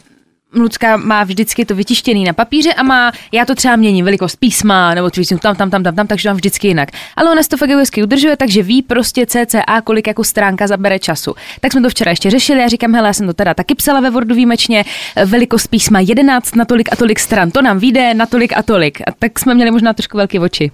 Lucka 0.60 0.98
má 0.98 1.24
vždycky 1.24 1.66
to 1.66 1.76
vytištěný 1.76 2.24
na 2.24 2.34
papíře 2.34 2.74
a 2.74 2.84
má, 2.84 3.12
já 3.32 3.46
to 3.46 3.56
třeba 3.56 3.76
měním 3.76 4.06
velikost 4.06 4.36
písma, 4.36 4.94
nebo 4.94 5.10
třeba 5.10 5.40
tam, 5.42 5.56
tam, 5.56 5.70
tam, 5.70 5.84
tam, 5.84 5.96
tam, 5.96 6.08
takže 6.08 6.30
mám 6.30 6.36
vždycky 6.36 6.68
jinak. 6.68 6.90
Ale 7.16 7.32
ona 7.32 7.44
si 7.44 7.50
to 7.50 7.58
fakt 7.58 7.70
hezky 7.70 8.04
udržuje, 8.04 8.38
takže 8.38 8.64
ví 8.64 8.82
prostě 8.82 9.26
cca, 9.26 9.82
kolik 9.84 10.08
jako 10.08 10.24
stránka 10.24 10.68
zabere 10.68 11.00
času. 11.00 11.36
Tak 11.62 11.72
jsme 11.72 11.82
to 11.82 11.90
včera 11.90 12.12
ještě 12.12 12.30
řešili, 12.30 12.62
já 12.62 12.68
říkám, 12.68 12.94
hele, 12.94 13.10
já 13.10 13.14
jsem 13.14 13.28
to 13.28 13.34
teda 13.34 13.54
taky 13.54 13.76
psala 13.76 14.00
ve 14.00 14.10
Wordu 14.10 14.36
výjimečně, 14.36 14.86
velikost 15.26 15.68
písma 15.68 16.00
11 16.00 16.56
na 16.56 16.66
tolik 16.66 16.90
a 16.92 16.96
tolik 16.96 17.20
stran, 17.20 17.52
to 17.52 17.62
nám 17.62 17.80
vyjde 17.80 18.14
na 18.14 18.26
tolik 18.26 18.58
a 18.58 18.64
tolik. 18.64 19.02
A 19.02 19.12
tak 19.20 19.40
jsme 19.40 19.54
měli 19.54 19.72
možná 19.72 19.94
trošku 19.94 20.18
velké 20.18 20.40
oči. 20.40 20.72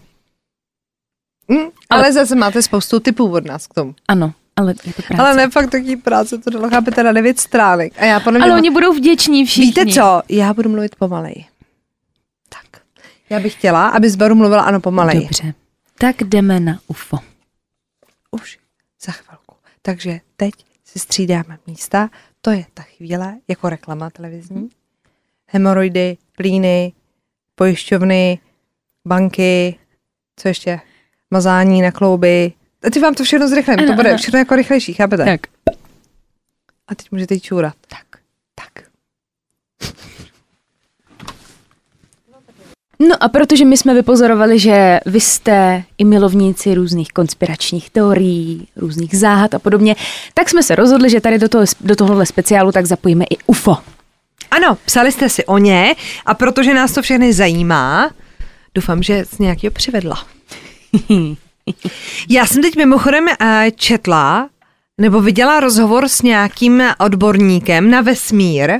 Hm, 1.51 1.69
ale 1.89 2.13
zase 2.13 2.36
máte 2.36 2.61
spoustu 2.61 2.99
typů 2.99 3.31
od 3.31 3.45
nás 3.45 3.67
k 3.67 3.73
tomu. 3.73 3.95
Ano, 4.07 4.34
ale 4.56 4.74
je 4.86 4.93
to 4.93 5.01
práce. 5.01 5.22
Ale 5.22 5.36
ne 5.36 5.49
fakt 5.49 5.70
taký 5.70 5.95
práce, 5.95 6.38
to 6.38 6.49
dalo 6.49 6.70
chápete 6.70 7.04
na 7.04 7.12
9 7.12 7.39
stránek. 7.39 7.93
A 7.97 8.06
já 8.06 8.20
podle 8.20 8.39
mě... 8.39 8.45
Ale 8.45 8.56
oni 8.56 8.70
budou 8.70 8.93
vděční 8.93 9.45
všichni. 9.45 9.66
Víte 9.66 9.86
co? 9.86 10.22
Já 10.30 10.54
budu 10.54 10.70
mluvit 10.70 10.95
pomalej. 10.95 11.45
Tak. 12.49 12.82
Já 13.30 13.39
bych 13.39 13.54
chtěla, 13.54 13.88
aby 13.88 14.10
z 14.10 14.16
baru 14.16 14.36
mluvila 14.36 14.62
ano 14.62 14.80
pomalej. 14.80 15.22
Dobře. 15.22 15.54
Tak 15.97 16.24
jdeme 16.24 16.60
na 16.60 16.80
UFO. 16.88 17.18
Už 18.32 18.60
za 19.06 19.12
chvilku. 19.12 19.56
Takže 19.82 20.20
teď 20.38 20.54
si 20.86 20.99
střídáme 20.99 21.58
místa. 21.68 22.10
To 22.41 22.51
je 22.51 22.66
ta 22.74 22.84
chvíle, 22.84 23.38
jako 23.47 23.70
reklama 23.70 24.10
televizní. 24.10 24.70
Hemoroidy, 25.47 26.18
plíny, 26.38 26.93
pojišťovny, 27.56 28.39
banky, 29.08 29.80
co 30.36 30.47
ještě? 30.47 30.80
Mazání 31.32 31.82
na 31.82 31.91
klouby. 31.91 32.54
A 32.84 32.89
ty 32.89 32.99
vám 32.99 33.13
to 33.13 33.23
všechno 33.23 33.47
zrychlím, 33.47 33.77
to 33.77 33.93
bude 33.93 34.09
ano. 34.09 34.17
všechno 34.17 34.39
jako 34.39 34.55
rychlejší, 34.55 34.93
chápete? 34.93 35.25
Tak. 35.25 35.41
A 36.88 36.95
teď 36.95 37.11
můžete 37.11 37.34
jít 37.34 37.43
čůrat. 37.43 37.73
Tak. 37.88 38.21
Tak. 38.55 38.84
No 42.99 43.23
a 43.23 43.29
protože 43.29 43.65
my 43.65 43.77
jsme 43.77 43.93
vypozorovali, 43.93 44.59
že 44.59 44.99
vy 45.05 45.19
jste 45.19 45.84
i 45.97 46.05
milovníci 46.05 46.73
různých 46.73 47.09
konspiračních 47.09 47.89
teorií, 47.89 48.67
různých 48.75 49.17
záhad 49.17 49.53
a 49.53 49.59
podobně, 49.59 49.95
tak 50.34 50.49
jsme 50.49 50.63
se 50.63 50.75
rozhodli, 50.75 51.09
že 51.09 51.21
tady 51.21 51.39
do, 51.39 51.49
toho, 51.49 51.65
do 51.81 51.95
tohohle 51.95 52.25
speciálu 52.25 52.71
tak 52.71 52.86
zapojíme 52.86 53.25
i 53.25 53.38
UFO. 53.45 53.77
Ano, 54.51 54.77
psali 54.86 55.11
jste 55.11 55.29
si 55.29 55.45
o 55.45 55.57
ně 55.57 55.95
a 56.25 56.34
protože 56.34 56.73
nás 56.73 56.91
to 56.91 57.01
všechny 57.01 57.34
zajímá, 57.34 58.11
doufám, 58.75 59.03
že 59.03 59.25
z 59.25 59.39
nějakého 59.39 59.71
přivedla. 59.71 60.25
Já 62.30 62.45
jsem 62.45 62.61
teď 62.61 62.76
mimochodem 62.76 63.26
eh, 63.28 63.72
četla 63.76 64.49
nebo 64.97 65.22
viděla 65.22 65.59
rozhovor 65.59 66.07
s 66.07 66.22
nějakým 66.22 66.84
odborníkem 66.99 67.89
na 67.89 68.01
vesmír 68.01 68.72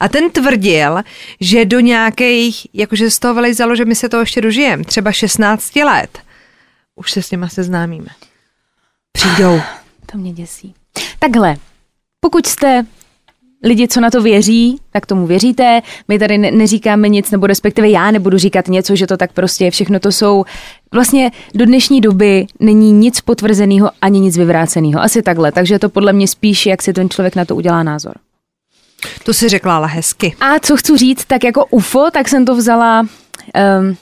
a 0.00 0.08
ten 0.08 0.30
tvrdil, 0.30 0.98
že 1.40 1.64
do 1.64 1.80
nějakých, 1.80 2.66
jakože 2.74 3.10
z 3.10 3.18
toho 3.18 3.34
vylejzalo, 3.34 3.76
že 3.76 3.84
my 3.84 3.94
se 3.94 4.08
to 4.08 4.20
ještě 4.20 4.40
dožijeme, 4.40 4.84
třeba 4.84 5.12
16 5.12 5.76
let, 5.76 6.18
už 6.96 7.10
se 7.10 7.22
s 7.22 7.30
nima 7.30 7.48
seznámíme. 7.48 8.08
Přijdou. 9.12 9.60
To 10.12 10.18
mě 10.18 10.32
děsí. 10.32 10.74
Takhle, 11.18 11.56
pokud 12.20 12.46
jste 12.46 12.86
lidi, 13.62 13.88
co 13.88 14.00
na 14.00 14.10
to 14.10 14.22
věří, 14.22 14.76
tak 14.90 15.06
tomu 15.06 15.26
věříte. 15.26 15.82
My 16.08 16.18
tady 16.18 16.38
ne- 16.38 16.50
neříkáme 16.50 17.08
nic, 17.08 17.30
nebo 17.30 17.46
respektive 17.46 17.90
já 17.90 18.10
nebudu 18.10 18.38
říkat 18.38 18.68
něco, 18.68 18.96
že 18.96 19.06
to 19.06 19.16
tak 19.16 19.32
prostě 19.32 19.64
je. 19.64 19.70
Všechno 19.70 20.00
to 20.00 20.12
jsou, 20.12 20.44
vlastně 20.92 21.30
do 21.54 21.66
dnešní 21.66 22.00
doby 22.00 22.46
není 22.60 22.92
nic 22.92 23.20
potvrzeného 23.20 23.90
ani 24.02 24.20
nic 24.20 24.36
vyvráceného. 24.36 25.02
Asi 25.02 25.22
takhle, 25.22 25.52
takže 25.52 25.74
je 25.74 25.78
to 25.78 25.88
podle 25.88 26.12
mě 26.12 26.28
spíš, 26.28 26.66
jak 26.66 26.82
si 26.82 26.92
ten 26.92 27.10
člověk 27.10 27.36
na 27.36 27.44
to 27.44 27.56
udělá 27.56 27.82
názor. 27.82 28.14
To 29.24 29.34
si 29.34 29.48
řekla 29.48 29.76
ale 29.76 29.88
hezky. 29.88 30.34
A 30.40 30.58
co 30.58 30.76
chci 30.76 30.96
říct, 30.98 31.24
tak 31.24 31.44
jako 31.44 31.66
UFO, 31.70 32.10
tak 32.12 32.28
jsem 32.28 32.44
to 32.44 32.56
vzala, 32.56 33.00
um, 33.00 33.96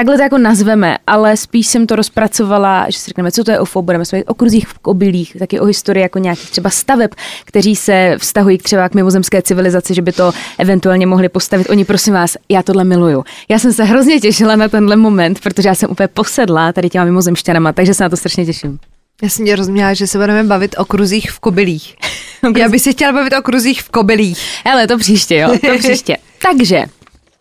takhle 0.00 0.16
to 0.16 0.22
jako 0.22 0.38
nazveme, 0.38 0.98
ale 1.06 1.36
spíš 1.36 1.66
jsem 1.66 1.86
to 1.86 1.96
rozpracovala, 1.96 2.86
že 2.90 2.98
si 2.98 3.06
řekneme, 3.06 3.32
co 3.32 3.44
to 3.44 3.50
je 3.50 3.60
UFO, 3.60 3.82
budeme 3.82 4.04
se 4.04 4.24
o 4.24 4.34
kruzích 4.34 4.68
v 4.68 4.78
kobylích, 4.78 5.36
taky 5.38 5.60
o 5.60 5.64
historii 5.64 6.02
jako 6.02 6.18
nějakých 6.18 6.50
třeba 6.50 6.70
staveb, 6.70 7.10
kteří 7.44 7.76
se 7.76 8.16
vztahují 8.18 8.58
k 8.58 8.62
třeba 8.62 8.88
k 8.88 8.94
mimozemské 8.94 9.42
civilizaci, 9.42 9.94
že 9.94 10.02
by 10.02 10.12
to 10.12 10.32
eventuálně 10.58 11.06
mohli 11.06 11.28
postavit. 11.28 11.70
Oni, 11.70 11.84
prosím 11.84 12.14
vás, 12.14 12.36
já 12.48 12.62
tohle 12.62 12.84
miluju. 12.84 13.24
Já 13.48 13.58
jsem 13.58 13.72
se 13.72 13.84
hrozně 13.84 14.20
těšila 14.20 14.56
na 14.56 14.68
tenhle 14.68 14.96
moment, 14.96 15.40
protože 15.40 15.68
já 15.68 15.74
jsem 15.74 15.90
úplně 15.90 16.08
posedla 16.08 16.72
tady 16.72 16.88
těma 16.90 17.04
mimozemšťanama, 17.04 17.72
takže 17.72 17.94
se 17.94 18.02
na 18.02 18.08
to 18.08 18.16
strašně 18.16 18.46
těším. 18.46 18.78
Já 19.22 19.28
jsem 19.28 19.46
tě 19.46 19.56
rozuměla, 19.56 19.94
že 19.94 20.06
se 20.06 20.18
budeme 20.18 20.44
bavit 20.44 20.74
o 20.78 20.84
kruzích 20.84 21.30
v 21.30 21.40
kobylích. 21.40 21.96
Já 22.56 22.68
bych 22.68 22.82
se 22.82 22.92
chtěla 22.92 23.12
bavit 23.12 23.32
o 23.38 23.42
kruzích 23.42 23.82
v 23.82 23.90
kobylích. 23.90 24.38
Hele, 24.64 24.86
to 24.86 24.98
příště, 24.98 25.36
jo, 25.36 25.58
to 25.58 25.78
příště. 25.78 26.16
Takže, 26.42 26.84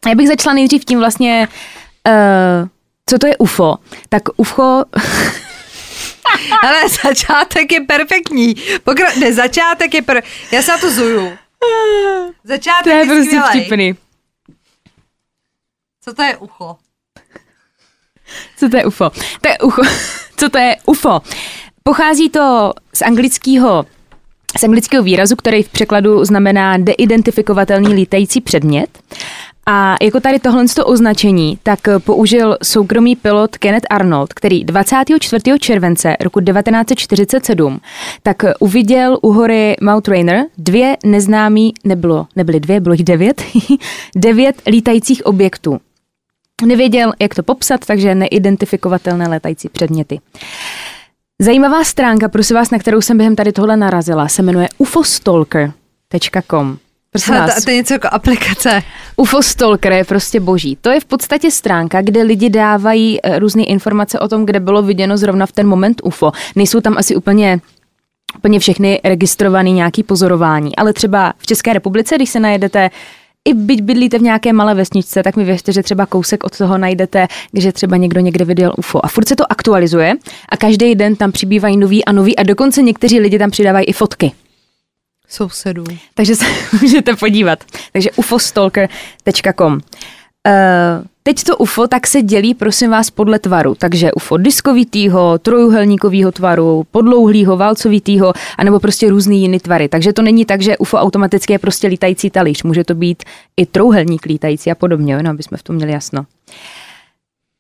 já 0.07 0.15
bych 0.15 0.27
začala 0.27 0.53
nejdřív 0.53 0.85
tím 0.85 0.99
vlastně, 0.99 1.47
uh, 2.09 2.67
co 3.05 3.17
to 3.19 3.27
je 3.27 3.37
UFO. 3.37 3.77
Tak 4.09 4.23
UFO, 4.37 4.83
Ale 6.63 6.89
začátek 7.03 7.71
je 7.71 7.81
perfektní. 7.81 8.55
Pokra- 8.83 9.19
ne, 9.19 9.33
začátek 9.33 9.93
je 9.93 10.01
per... 10.01 10.23
Já 10.51 10.61
se 10.61 10.71
na 10.71 10.77
to 10.77 10.91
zuju. 10.91 11.37
Začátek 12.43 12.83
to 12.83 12.89
je 12.89 13.05
prostě 13.05 13.23
skvělej. 13.23 13.49
vtipný. 13.49 13.95
Co 16.03 16.13
to 16.13 16.23
je 16.23 16.37
ucho? 16.37 16.75
Co 18.57 18.69
to 18.69 18.77
je 18.77 18.85
UFO? 18.85 19.09
To 19.41 19.49
je 19.49 19.57
UFO. 19.59 19.81
Co 20.37 20.49
to 20.49 20.57
je 20.57 20.75
UFO? 20.85 21.21
Pochází 21.83 22.29
to 22.29 22.73
z 22.93 23.01
anglického 23.01 23.85
z 24.59 24.63
anglického 24.63 25.03
výrazu, 25.03 25.35
který 25.35 25.63
v 25.63 25.69
překladu 25.69 26.25
znamená 26.25 26.77
neidentifikovatelný 26.77 27.93
lítající 27.93 28.41
předmět. 28.41 28.99
A 29.71 29.95
jako 30.01 30.19
tady 30.19 30.39
tohle 30.39 30.65
to 30.75 30.85
označení, 30.85 31.59
tak 31.63 31.79
použil 31.99 32.57
soukromý 32.63 33.15
pilot 33.15 33.57
Kenneth 33.57 33.87
Arnold, 33.89 34.33
který 34.33 34.63
24. 34.63 35.59
července 35.59 36.17
roku 36.19 36.41
1947 36.41 37.79
tak 38.23 38.43
uviděl 38.59 39.19
u 39.21 39.31
hory 39.31 39.75
Mount 39.81 40.07
Rainer 40.07 40.45
dvě 40.57 40.97
neznámý, 41.05 41.73
nebylo, 41.83 42.27
nebyly 42.35 42.59
dvě, 42.59 42.79
bylo 42.79 42.93
jich 42.93 43.03
devět, 43.03 43.43
devět 44.15 44.61
lítajících 44.67 45.25
objektů. 45.25 45.79
Nevěděl, 46.65 47.13
jak 47.19 47.35
to 47.35 47.43
popsat, 47.43 47.85
takže 47.85 48.15
neidentifikovatelné 48.15 49.27
létající 49.27 49.69
předměty. 49.69 50.19
Zajímavá 51.39 51.83
stránka, 51.83 52.29
prosím 52.29 52.55
vás, 52.55 52.71
na 52.71 52.79
kterou 52.79 53.01
jsem 53.01 53.17
během 53.17 53.35
tady 53.35 53.51
tohle 53.51 53.77
narazila, 53.77 54.27
se 54.27 54.41
jmenuje 54.41 54.67
ufostalker.com. 54.77 56.77
Prosím 57.11 57.33
vás, 57.33 57.55
to, 57.55 57.61
to 57.61 57.69
je 57.69 57.75
něco 57.75 57.93
jako 57.93 58.07
aplikace. 58.11 58.83
UFO 59.15 59.43
Stalker 59.43 59.91
je 59.91 60.03
prostě 60.03 60.39
boží. 60.39 60.77
To 60.81 60.89
je 60.89 60.99
v 60.99 61.05
podstatě 61.05 61.51
stránka, 61.51 62.01
kde 62.01 62.23
lidi 62.23 62.49
dávají 62.49 63.19
eh, 63.23 63.39
různé 63.39 63.63
informace 63.63 64.19
o 64.19 64.27
tom, 64.27 64.45
kde 64.45 64.59
bylo 64.59 64.81
viděno 64.81 65.17
zrovna 65.17 65.45
v 65.45 65.51
ten 65.51 65.67
moment 65.67 66.01
UFO. 66.03 66.31
Nejsou 66.55 66.81
tam 66.81 66.97
asi 66.97 67.15
úplně 67.15 67.59
úplně 68.37 68.59
všechny 68.59 69.01
registrované 69.03 69.69
nějaký 69.69 70.03
pozorování, 70.03 70.75
ale 70.75 70.93
třeba 70.93 71.33
v 71.37 71.45
České 71.45 71.73
republice, 71.73 72.15
když 72.15 72.29
se 72.29 72.39
najedete 72.39 72.89
i 73.45 73.53
byť 73.53 73.81
bydlíte 73.81 74.19
v 74.19 74.21
nějaké 74.21 74.53
malé 74.53 74.75
vesničce, 74.75 75.23
tak 75.23 75.35
mi 75.35 75.43
věřte, 75.43 75.73
že 75.73 75.83
třeba 75.83 76.05
kousek 76.05 76.43
od 76.43 76.57
toho 76.57 76.77
najdete, 76.77 77.27
že 77.53 77.71
třeba 77.71 77.97
někdo 77.97 78.19
někde 78.19 78.45
viděl 78.45 78.73
UFO. 78.77 79.05
A 79.05 79.07
furt 79.07 79.27
se 79.27 79.35
to 79.35 79.51
aktualizuje 79.51 80.13
a 80.49 80.57
každý 80.57 80.95
den 80.95 81.15
tam 81.15 81.31
přibývají 81.31 81.77
noví 81.77 82.05
a 82.05 82.11
noví 82.11 82.35
a 82.35 82.43
dokonce 82.43 82.81
někteří 82.81 83.19
lidi 83.19 83.39
tam 83.39 83.51
přidávají 83.51 83.85
i 83.85 83.93
fotky. 83.93 84.31
Sousedů. 85.29 85.83
Takže 86.13 86.35
se 86.35 86.45
můžete 86.81 87.15
podívat. 87.15 87.63
Takže 87.93 88.11
ufostalker.com. 88.11 89.73
Uh, 89.73 89.79
Teď 91.29 91.43
to 91.43 91.57
UFO 91.57 91.87
tak 91.87 92.07
se 92.07 92.21
dělí, 92.21 92.53
prosím 92.53 92.91
vás, 92.91 93.09
podle 93.09 93.39
tvaru. 93.39 93.75
Takže 93.75 94.11
UFO 94.11 94.37
diskovitýho, 94.37 95.37
trojuhelníkového 95.37 96.31
tvaru, 96.31 96.85
podlouhlýho, 96.91 97.57
válcovitýho, 97.57 98.33
anebo 98.57 98.79
prostě 98.79 99.09
různý 99.09 99.41
jiný 99.41 99.59
tvary. 99.59 99.87
Takže 99.87 100.13
to 100.13 100.21
není 100.21 100.45
tak, 100.45 100.61
že 100.61 100.77
UFO 100.77 100.97
automaticky 100.97 101.53
je 101.53 101.59
prostě 101.59 101.87
lítající 101.87 102.29
talíř. 102.29 102.63
Může 102.63 102.83
to 102.83 102.95
být 102.95 103.23
i 103.57 103.65
trouhelník 103.65 104.25
lítající 104.25 104.71
a 104.71 104.75
podobně, 104.75 105.23
no, 105.23 105.29
aby 105.29 105.43
jsme 105.43 105.57
v 105.57 105.63
tom 105.63 105.75
měli 105.75 105.91
jasno. 105.91 106.25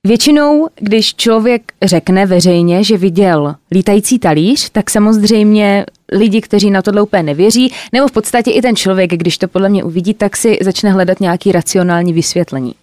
Většinou, 0.07 0.67
když 0.75 1.15
člověk 1.15 1.71
řekne 1.81 2.25
veřejně, 2.25 2.83
že 2.83 2.97
viděl 2.97 3.55
lítající 3.71 4.19
talíř, 4.19 4.69
tak 4.69 4.89
samozřejmě 4.89 5.85
lidi, 6.11 6.41
kteří 6.41 6.71
na 6.71 6.81
tohle 6.81 7.01
úplně 7.01 7.23
nevěří, 7.23 7.73
nebo 7.93 8.07
v 8.07 8.11
podstatě 8.11 8.51
i 8.51 8.61
ten 8.61 8.75
člověk, 8.75 9.11
když 9.11 9.37
to 9.37 9.47
podle 9.47 9.69
mě 9.69 9.83
uvidí, 9.83 10.13
tak 10.13 10.37
si 10.37 10.57
začne 10.61 10.91
hledat 10.91 11.19
nějaký 11.19 11.51
racionální 11.51 12.13
vysvětlení. 12.13 12.75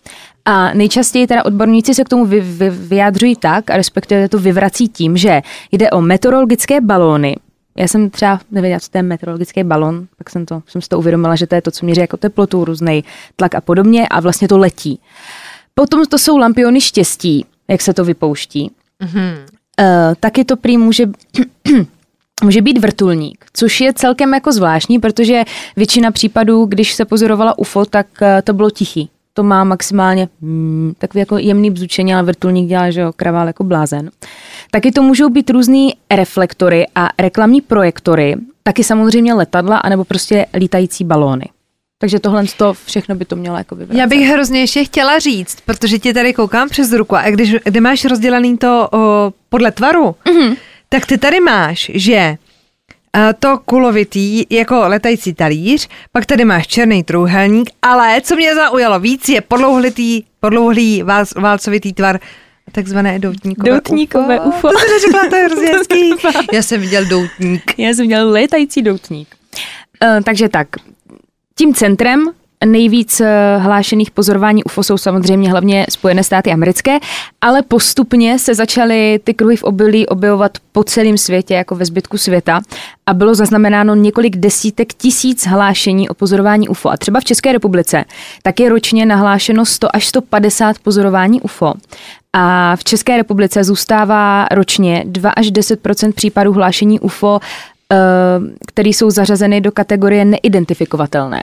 A 0.45 0.75
nejčastěji 0.75 1.27
teda 1.27 1.45
odborníci 1.45 1.95
se 1.95 2.05
k 2.05 2.09
tomu 2.09 2.25
vy, 2.27 2.41
vy, 2.41 2.71
vyjádřují 2.71 3.37
tak, 3.37 3.71
a 3.71 3.77
respektive 3.77 4.29
to 4.29 4.39
vyvrací 4.39 4.89
tím, 4.89 5.17
že 5.17 5.43
jde 5.73 5.91
o 5.91 6.01
meteorologické 6.01 6.81
balóny, 6.81 7.37
já 7.77 7.89
jsem 7.89 8.11
třeba 8.11 8.41
nevěděla, 8.51 8.81
co 8.81 8.91
to 8.91 8.99
je 8.99 9.03
meteorologický 9.03 9.65
balon, 9.65 10.07
pak 10.19 10.31
jsem, 10.31 10.47
to, 10.47 10.63
jsem 10.67 10.83
si 10.83 10.89
to 10.89 10.99
uvědomila, 10.99 11.37
že 11.37 11.47
to 11.47 11.55
je 11.55 11.63
to, 11.63 11.71
co 11.71 11.87
měří 11.87 12.01
jako 12.01 12.17
teplotu, 12.17 12.65
různý 12.65 13.05
tlak 13.37 13.55
a 13.55 13.61
podobně 13.61 14.09
a 14.09 14.21
vlastně 14.21 14.49
to 14.49 14.59
letí. 14.59 15.01
Potom 15.75 16.07
to 16.07 16.19
jsou 16.19 16.39
lampiony 16.39 16.81
štěstí, 16.81 17.45
jak 17.69 17.81
se 17.81 17.95
to 17.95 18.05
vypouští. 18.05 18.71
Mm-hmm. 19.05 19.37
Uh, 19.81 20.15
taky 20.21 20.45
to 20.45 20.57
prý 20.57 20.79
může, 20.79 21.07
může 22.45 22.63
být 22.63 22.79
vrtulník, 22.79 23.45
což 23.53 23.81
je 23.81 23.93
celkem 23.93 24.35
jako 24.35 24.53
zvláštní, 24.53 24.99
protože 24.99 25.45
většina 25.77 26.11
případů, 26.11 26.65
když 26.65 26.95
se 26.95 27.05
pozorovala 27.05 27.59
UFO, 27.59 27.85
tak 27.85 28.07
uh, 28.23 28.29
to 28.45 28.53
bylo 28.53 28.71
tichý. 28.71 29.11
To 29.35 29.43
má 29.43 29.65
maximálně 29.65 30.29
hmm, 30.43 30.93
takový 30.99 31.21
jako 31.21 31.39
jemný 31.39 31.71
bzučení, 31.71 32.15
ale 32.15 32.23
vrtulník 32.23 32.69
dělá, 32.69 32.91
že 32.91 33.01
jo, 33.01 33.13
kravál 33.17 33.47
jako 33.47 33.65
blázen. 33.65 34.11
Taky 34.71 34.93
to 34.93 35.03
můžou 35.03 35.29
být 35.29 35.51
různý 35.51 35.95
reflektory 36.11 36.87
a 36.95 37.09
reklamní 37.19 37.61
projektory, 37.61 38.37
taky 38.63 38.85
samozřejmě 38.85 39.35
letadla, 39.35 39.77
anebo 39.77 40.05
prostě 40.05 40.47
lítající 40.55 41.05
balóny. 41.05 41.45
Takže 41.99 42.21
tohle 42.21 42.45
to 42.57 42.75
všechno 42.75 43.15
by 43.15 43.25
to 43.25 43.37
mělo 43.37 43.57
jako 43.57 43.75
vyvracet. 43.75 44.01
Já 44.01 44.07
bych 44.07 44.29
hrozně 44.29 44.61
ještě 44.61 44.85
chtěla 44.85 45.19
říct, 45.19 45.59
protože 45.65 45.99
ti 45.99 46.15
tady 46.15 46.35
koukám 46.35 46.69
přes 46.69 46.93
ruku 46.93 47.17
a 47.17 47.31
když 47.31 47.55
kde 47.65 47.81
máš 47.81 48.05
rozdělený 48.05 48.59
to 48.59 48.89
o, 48.93 49.33
podle 49.49 49.73
tvaru, 49.73 50.15
mm-hmm. 50.25 50.57
Tak 50.89 51.07
ty 51.07 51.19
tady 51.19 51.41
máš, 51.41 51.91
že 51.95 52.37
to 53.39 53.59
kulovitý 53.59 54.45
jako 54.51 54.89
letající 54.89 55.35
talíř, 55.35 55.89
pak 56.13 56.27
tady 56.27 56.45
máš 56.45 56.67
černý 56.67 57.03
trůhelník, 57.03 57.71
ale 57.83 58.21
co 58.21 58.37
mě 58.37 58.55
zaujalo 58.55 59.01
víc 59.01 59.29
je 59.29 59.41
podlouhlitý, 59.41 60.23
podlouhlý 60.41 61.03
vál, 61.03 61.25
válcovitý 61.37 61.93
tvar, 61.93 62.21
takzvané 62.73 63.19
doutníkové, 63.19 63.71
doutníkové 63.71 64.41
UFO. 64.41 64.49
UFO. 64.49 64.69
To 64.69 64.79
jsem 64.79 64.91
neřekla, 64.91 65.29
to 65.29 65.37
je 65.37 65.45
hrozně 65.45 65.67
hezký. 65.73 66.11
Já 66.53 66.63
jsem 66.63 66.81
viděl 66.81 67.05
doutník. 67.05 67.75
Já 67.79 67.89
jsem 67.89 68.03
viděl 68.03 68.31
létající 68.31 68.83
doutník. 68.83 69.29
Uh, 70.05 70.23
takže 70.23 70.49
tak, 70.49 70.69
tím 71.55 71.75
centrem 71.75 72.31
nejvíc 72.65 73.21
eh, 73.21 73.59
hlášených 73.59 74.11
pozorování 74.11 74.65
UFO 74.65 74.83
jsou 74.83 74.99
samozřejmě 74.99 75.51
hlavně 75.51 75.87
Spojené 75.91 76.25
státy 76.25 76.53
americké, 76.53 76.99
ale 77.41 77.63
postupně 77.63 78.39
se 78.39 78.55
začaly 78.55 79.21
ty 79.25 79.35
kruhy 79.35 79.57
v 79.57 79.63
obilí 79.63 80.07
objevovat 80.07 80.53
po 80.73 80.85
celém 80.85 81.19
světě, 81.19 81.55
jako 81.55 81.75
ve 81.75 81.85
zbytku 81.85 82.19
světa 82.19 82.61
a 83.07 83.15
bylo 83.15 83.35
zaznamenáno 83.35 83.95
několik 83.95 84.37
desítek 84.37 84.95
tisíc 84.95 85.47
hlášení 85.47 86.09
o 86.09 86.15
pozorování 86.15 86.69
UFO. 86.69 86.91
A 86.91 86.97
třeba 86.97 87.21
v 87.21 87.25
České 87.25 87.53
republice 87.53 88.05
tak 88.43 88.61
je 88.61 88.69
ročně 88.69 89.07
nahlášeno 89.07 89.65
100 89.65 89.97
až 89.97 90.07
150 90.07 90.79
pozorování 90.79 91.41
UFO. 91.41 91.75
A 92.33 92.77
v 92.77 92.85
České 92.85 93.17
republice 93.17 93.65
zůstává 93.65 94.47
ročně 94.51 95.05
2 95.07 95.31
až 95.31 95.47
10% 95.47 96.13
případů 96.13 96.53
hlášení 96.53 97.01
UFO 97.01 97.41
Eh, 97.93 97.97
které 98.67 98.89
jsou 98.89 99.11
zařazeny 99.11 99.61
do 99.61 99.73
kategorie 99.73 100.25
neidentifikovatelné. 100.25 101.43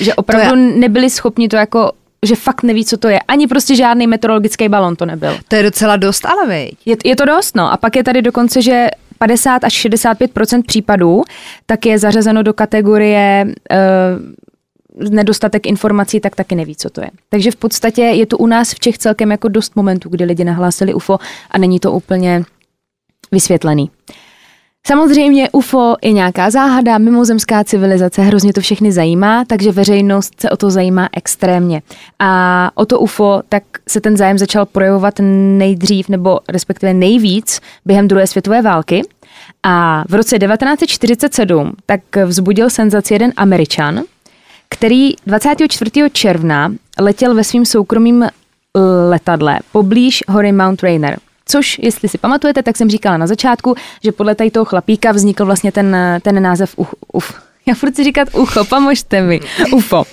Že 0.00 0.14
opravdu 0.14 0.60
je... 0.60 0.76
nebyli 0.76 1.10
schopni 1.10 1.48
to 1.48 1.56
jako 1.56 1.92
že 2.26 2.34
fakt 2.34 2.62
neví, 2.62 2.84
co 2.84 2.96
to 2.96 3.08
je. 3.08 3.20
Ani 3.20 3.46
prostě 3.46 3.76
žádný 3.76 4.06
meteorologický 4.06 4.68
balon 4.68 4.96
to 4.96 5.06
nebyl. 5.06 5.38
To 5.48 5.56
je 5.56 5.62
docela 5.62 5.96
dost, 5.96 6.26
ale 6.26 6.46
vej. 6.46 6.72
Je, 6.86 6.96
je 7.04 7.16
to 7.16 7.24
dost, 7.24 7.56
no. 7.56 7.72
A 7.72 7.76
pak 7.76 7.96
je 7.96 8.04
tady 8.04 8.22
dokonce, 8.22 8.62
že 8.62 8.88
50 9.18 9.64
až 9.64 9.86
65% 9.86 10.62
případů 10.66 11.22
tak 11.66 11.86
je 11.86 11.98
zařazeno 11.98 12.42
do 12.42 12.52
kategorie 12.52 13.44
uh, 13.46 15.10
nedostatek 15.10 15.66
informací, 15.66 16.20
tak 16.20 16.36
taky 16.36 16.54
neví, 16.54 16.76
co 16.76 16.90
to 16.90 17.00
je. 17.00 17.10
Takže 17.28 17.50
v 17.50 17.56
podstatě 17.56 18.02
je 18.02 18.26
to 18.26 18.38
u 18.38 18.46
nás 18.46 18.74
v 18.74 18.80
Čech 18.80 18.98
celkem 18.98 19.30
jako 19.30 19.48
dost 19.48 19.76
momentů, 19.76 20.08
kdy 20.08 20.24
lidi 20.24 20.44
nahlásili 20.44 20.94
UFO 20.94 21.18
a 21.50 21.58
není 21.58 21.80
to 21.80 21.92
úplně 21.92 22.42
vysvětlený. 23.32 23.90
Samozřejmě 24.88 25.50
UFO 25.52 25.96
je 26.02 26.12
nějaká 26.12 26.50
záhada, 26.50 26.98
mimozemská 26.98 27.64
civilizace, 27.64 28.22
hrozně 28.22 28.52
to 28.52 28.60
všechny 28.60 28.92
zajímá, 28.92 29.44
takže 29.44 29.72
veřejnost 29.72 30.40
se 30.40 30.50
o 30.50 30.56
to 30.56 30.70
zajímá 30.70 31.08
extrémně. 31.12 31.82
A 32.18 32.70
o 32.74 32.86
to 32.86 33.00
UFO, 33.00 33.42
tak 33.48 33.62
se 33.88 34.00
ten 34.00 34.16
zájem 34.16 34.38
začal 34.38 34.66
projevovat 34.66 35.14
nejdřív, 35.58 36.08
nebo 36.08 36.40
respektive 36.48 36.94
nejvíc 36.94 37.60
během 37.84 38.08
druhé 38.08 38.26
světové 38.26 38.62
války. 38.62 39.02
A 39.62 40.04
v 40.08 40.14
roce 40.14 40.38
1947 40.38 41.72
tak 41.86 42.00
vzbudil 42.26 42.70
senzaci 42.70 43.14
jeden 43.14 43.32
Američan, 43.36 44.02
který 44.68 45.14
24. 45.26 45.90
června 46.12 46.72
letěl 47.00 47.34
ve 47.34 47.44
svým 47.44 47.64
soukromým 47.64 48.26
letadle 49.08 49.58
poblíž 49.72 50.24
hory 50.28 50.52
Mount 50.52 50.82
Rainier. 50.82 51.18
Což, 51.50 51.78
jestli 51.82 52.08
si 52.08 52.18
pamatujete, 52.18 52.62
tak 52.62 52.76
jsem 52.76 52.90
říkala 52.90 53.16
na 53.16 53.26
začátku, 53.26 53.74
že 54.04 54.12
podle 54.12 54.34
tady 54.34 54.50
toho 54.50 54.64
chlapíka 54.64 55.12
vznikl 55.12 55.44
vlastně 55.44 55.72
ten, 55.72 55.96
ten 56.22 56.42
název 56.42 56.74
uf, 56.76 56.94
uf. 57.12 57.34
Já 57.66 57.74
furt 57.74 57.96
si 57.96 58.04
říkat 58.04 58.28
ucho, 58.34 58.64
pomožte 58.64 59.22
mi. 59.22 59.40
UFO. 59.72 60.04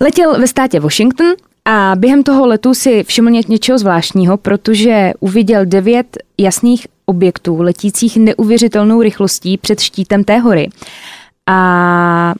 Letěl 0.00 0.40
ve 0.40 0.46
státě 0.46 0.80
Washington 0.80 1.26
a 1.64 1.92
během 1.96 2.22
toho 2.22 2.46
letu 2.46 2.74
si 2.74 3.04
všiml 3.04 3.30
něčeho 3.30 3.78
zvláštního, 3.78 4.36
protože 4.36 5.12
uviděl 5.20 5.66
devět 5.66 6.16
jasných 6.38 6.86
objektů 7.06 7.62
letících 7.62 8.16
neuvěřitelnou 8.16 9.02
rychlostí 9.02 9.58
před 9.58 9.80
štítem 9.80 10.24
té 10.24 10.38
hory. 10.38 10.70
A 11.46 12.34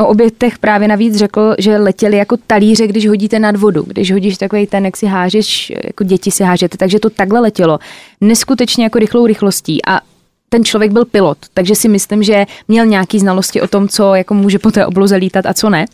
o 0.00 0.06
obětech 0.06 0.58
právě 0.58 0.88
navíc 0.88 1.16
řekl, 1.16 1.54
že 1.58 1.76
letěli 1.76 2.16
jako 2.16 2.36
talíře, 2.46 2.86
když 2.86 3.08
hodíte 3.08 3.38
nad 3.38 3.56
vodu. 3.56 3.82
Když 3.86 4.12
hodíš 4.12 4.38
takový 4.38 4.66
ten, 4.66 4.84
jak 4.84 4.96
si 4.96 5.06
hážeš, 5.06 5.72
jako 5.84 6.04
děti 6.04 6.30
si 6.30 6.44
hážete, 6.44 6.78
takže 6.78 7.00
to 7.00 7.10
takhle 7.10 7.40
letělo. 7.40 7.78
Neskutečně 8.20 8.84
jako 8.84 8.98
rychlou 8.98 9.26
rychlostí 9.26 9.84
a 9.86 10.00
ten 10.48 10.64
člověk 10.64 10.92
byl 10.92 11.04
pilot, 11.04 11.38
takže 11.54 11.74
si 11.74 11.88
myslím, 11.88 12.22
že 12.22 12.46
měl 12.68 12.86
nějaký 12.86 13.18
znalosti 13.18 13.60
o 13.60 13.68
tom, 13.68 13.88
co 13.88 14.14
jako 14.14 14.34
může 14.34 14.58
po 14.58 14.70
té 14.70 14.86
obloze 14.86 15.16
lítat 15.16 15.46
a 15.46 15.54
co 15.54 15.70
ne. 15.70 15.86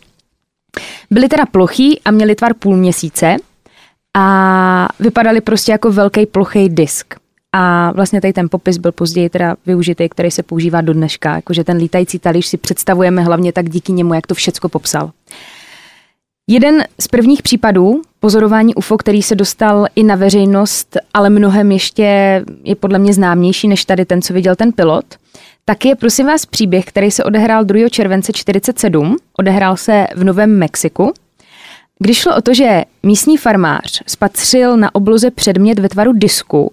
Byli 1.11 1.27
teda 1.27 1.45
plochý 1.45 2.01
a 2.05 2.11
měli 2.11 2.35
tvar 2.35 2.53
půl 2.53 2.77
měsíce 2.77 3.35
a 4.17 4.87
vypadali 4.99 5.41
prostě 5.41 5.71
jako 5.71 5.91
velký 5.91 6.25
plochý 6.25 6.69
disk. 6.69 7.15
A 7.55 7.91
vlastně 7.91 8.21
tady 8.21 8.33
ten 8.33 8.49
popis 8.49 8.77
byl 8.77 8.91
později 8.91 9.29
teda 9.29 9.55
využitý, 9.65 10.09
který 10.09 10.31
se 10.31 10.43
používá 10.43 10.81
do 10.81 10.93
dneška. 10.93 11.35
Jakože 11.35 11.63
ten 11.63 11.77
lítající 11.77 12.19
talíř 12.19 12.45
si 12.45 12.57
představujeme 12.57 13.21
hlavně 13.21 13.53
tak 13.53 13.69
díky 13.69 13.91
němu, 13.91 14.13
jak 14.13 14.27
to 14.27 14.35
všecko 14.35 14.69
popsal. 14.69 15.11
Jeden 16.51 16.83
z 16.99 17.07
prvních 17.07 17.41
případů 17.41 18.01
pozorování 18.19 18.75
UFO, 18.75 18.97
který 18.97 19.21
se 19.21 19.35
dostal 19.35 19.87
i 19.95 20.03
na 20.03 20.15
veřejnost, 20.15 20.97
ale 21.13 21.29
mnohem 21.29 21.71
ještě 21.71 22.43
je 22.63 22.75
podle 22.75 22.99
mě 22.99 23.13
známější 23.13 23.67
než 23.67 23.85
tady 23.85 24.05
ten, 24.05 24.21
co 24.21 24.33
viděl 24.33 24.55
ten 24.55 24.71
pilot, 24.71 25.05
tak 25.65 25.85
je 25.85 25.95
prosím 25.95 26.25
vás 26.25 26.45
příběh, 26.45 26.85
který 26.85 27.11
se 27.11 27.23
odehrál 27.23 27.63
2. 27.65 27.89
července 27.89 28.33
47, 28.33 29.17
odehrál 29.37 29.77
se 29.77 30.07
v 30.15 30.23
Novém 30.23 30.57
Mexiku, 30.57 31.13
když 31.99 32.17
šlo 32.17 32.37
o 32.37 32.41
to, 32.41 32.53
že 32.53 32.83
místní 33.03 33.37
farmář 33.37 34.03
spatřil 34.07 34.77
na 34.77 34.95
obloze 34.95 35.31
předmět 35.31 35.79
ve 35.79 35.89
tvaru 35.89 36.13
disku, 36.13 36.71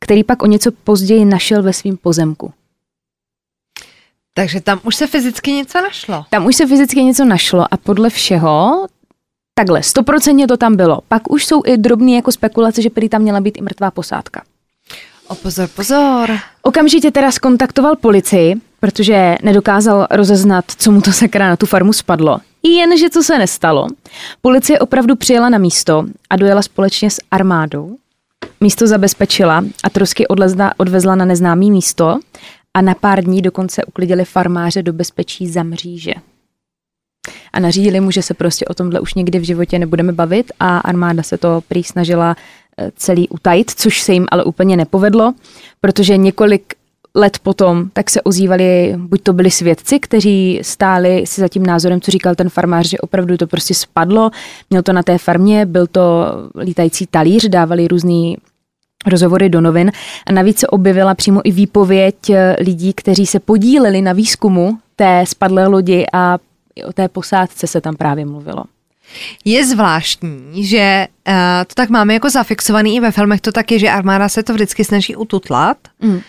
který 0.00 0.24
pak 0.24 0.42
o 0.42 0.46
něco 0.46 0.70
později 0.84 1.24
našel 1.24 1.62
ve 1.62 1.72
svém 1.72 1.96
pozemku. 1.96 2.52
Takže 4.34 4.60
tam 4.60 4.80
už 4.84 4.96
se 4.96 5.06
fyzicky 5.06 5.52
něco 5.52 5.80
našlo. 5.80 6.24
Tam 6.30 6.46
už 6.46 6.56
se 6.56 6.66
fyzicky 6.66 7.04
něco 7.04 7.24
našlo 7.24 7.66
a 7.70 7.76
podle 7.76 8.10
všeho 8.10 8.86
takhle, 9.54 9.82
stoprocentně 9.82 10.46
to 10.46 10.56
tam 10.56 10.76
bylo. 10.76 11.00
Pak 11.08 11.30
už 11.30 11.46
jsou 11.46 11.62
i 11.66 11.76
drobné 11.76 12.12
jako 12.12 12.32
spekulace, 12.32 12.82
že 12.82 12.90
prý 12.90 13.08
tam 13.08 13.22
měla 13.22 13.40
být 13.40 13.58
i 13.58 13.62
mrtvá 13.62 13.90
posádka. 13.90 14.42
O 15.28 15.34
pozor, 15.34 15.68
pozor. 15.68 16.38
Okamžitě 16.62 17.10
teda 17.10 17.30
skontaktoval 17.30 17.96
policii, 17.96 18.54
protože 18.80 19.36
nedokázal 19.42 20.06
rozeznat, 20.10 20.64
co 20.78 20.92
mu 20.92 21.00
to 21.00 21.12
sakra 21.12 21.48
na 21.48 21.56
tu 21.56 21.66
farmu 21.66 21.92
spadlo. 21.92 22.38
Jenže 22.62 23.10
co 23.10 23.22
se 23.22 23.38
nestalo. 23.38 23.86
Policie 24.40 24.78
opravdu 24.78 25.16
přijela 25.16 25.48
na 25.48 25.58
místo 25.58 26.04
a 26.30 26.36
dojela 26.36 26.62
společně 26.62 27.10
s 27.10 27.20
armádou 27.30 27.96
místo 28.60 28.86
zabezpečila 28.86 29.64
a 29.84 29.90
trosky 29.90 30.26
odlezla, 30.26 30.72
odvezla 30.76 31.14
na 31.14 31.24
neznámý 31.24 31.70
místo 31.70 32.18
a 32.74 32.80
na 32.80 32.94
pár 32.94 33.24
dní 33.24 33.42
dokonce 33.42 33.84
uklidili 33.84 34.24
farmáře 34.24 34.82
do 34.82 34.92
bezpečí 34.92 35.48
za 35.48 35.62
mříže. 35.62 36.14
a 37.52 37.60
nařídili 37.60 38.00
mu, 38.00 38.10
že 38.10 38.22
se 38.22 38.34
prostě 38.34 38.64
o 38.64 38.74
tomhle 38.74 39.00
už 39.00 39.14
nikdy 39.14 39.38
v 39.38 39.42
životě 39.42 39.78
nebudeme 39.78 40.12
bavit 40.12 40.52
a 40.60 40.78
armáda 40.78 41.22
se 41.22 41.38
to 41.38 41.62
prý 41.68 41.84
snažila 41.84 42.36
eh, 42.78 42.90
celý 42.96 43.28
utajit, 43.28 43.70
což 43.70 44.02
se 44.02 44.12
jim 44.12 44.26
ale 44.30 44.44
úplně 44.44 44.76
nepovedlo, 44.76 45.34
protože 45.80 46.16
několik 46.16 46.74
let 47.14 47.38
potom, 47.38 47.90
tak 47.92 48.10
se 48.10 48.22
ozývali, 48.22 48.94
buď 48.96 49.22
to 49.22 49.32
byli 49.32 49.50
svědci, 49.50 50.00
kteří 50.00 50.60
stáli 50.62 51.26
si 51.26 51.40
za 51.40 51.48
tím 51.48 51.66
názorem, 51.66 52.00
co 52.00 52.10
říkal 52.10 52.34
ten 52.34 52.48
farmář, 52.48 52.88
že 52.88 52.98
opravdu 52.98 53.36
to 53.36 53.46
prostě 53.46 53.74
spadlo. 53.74 54.30
Měl 54.70 54.82
to 54.82 54.92
na 54.92 55.02
té 55.02 55.18
farmě, 55.18 55.66
byl 55.66 55.86
to 55.86 56.26
lítající 56.60 57.06
talíř, 57.06 57.48
dávali 57.48 57.88
různý 57.88 58.36
rozhovory 59.06 59.48
do 59.48 59.60
novin. 59.60 59.92
A 60.26 60.32
navíc 60.32 60.58
se 60.58 60.66
objevila 60.66 61.14
přímo 61.14 61.40
i 61.44 61.50
výpověď 61.50 62.30
eh, 62.30 62.56
lidí, 62.60 62.92
kteří 62.92 63.26
se 63.26 63.40
podíleli 63.40 64.02
na 64.02 64.12
výzkumu 64.12 64.78
té 64.96 65.24
spadlé 65.26 65.66
lodi 65.66 66.06
a 66.12 66.38
o 66.86 66.92
té 66.92 67.08
posádce 67.08 67.66
se 67.66 67.80
tam 67.80 67.96
právě 67.96 68.24
mluvilo. 68.24 68.64
Je 69.44 69.66
zvláštní, 69.66 70.64
že 70.64 71.06
uh, 71.28 71.34
to 71.66 71.74
tak 71.74 71.90
máme 71.90 72.14
jako 72.14 72.30
zafixovaný 72.30 72.96
i 72.96 73.00
ve 73.00 73.10
filmech, 73.10 73.40
to 73.40 73.52
tak 73.52 73.72
je, 73.72 73.78
že 73.78 73.90
armáda 73.90 74.28
se 74.28 74.42
to 74.42 74.52
vždycky 74.54 74.84
snaží 74.84 75.16
ututlat. 75.16 75.76
Mm. 76.00 76.20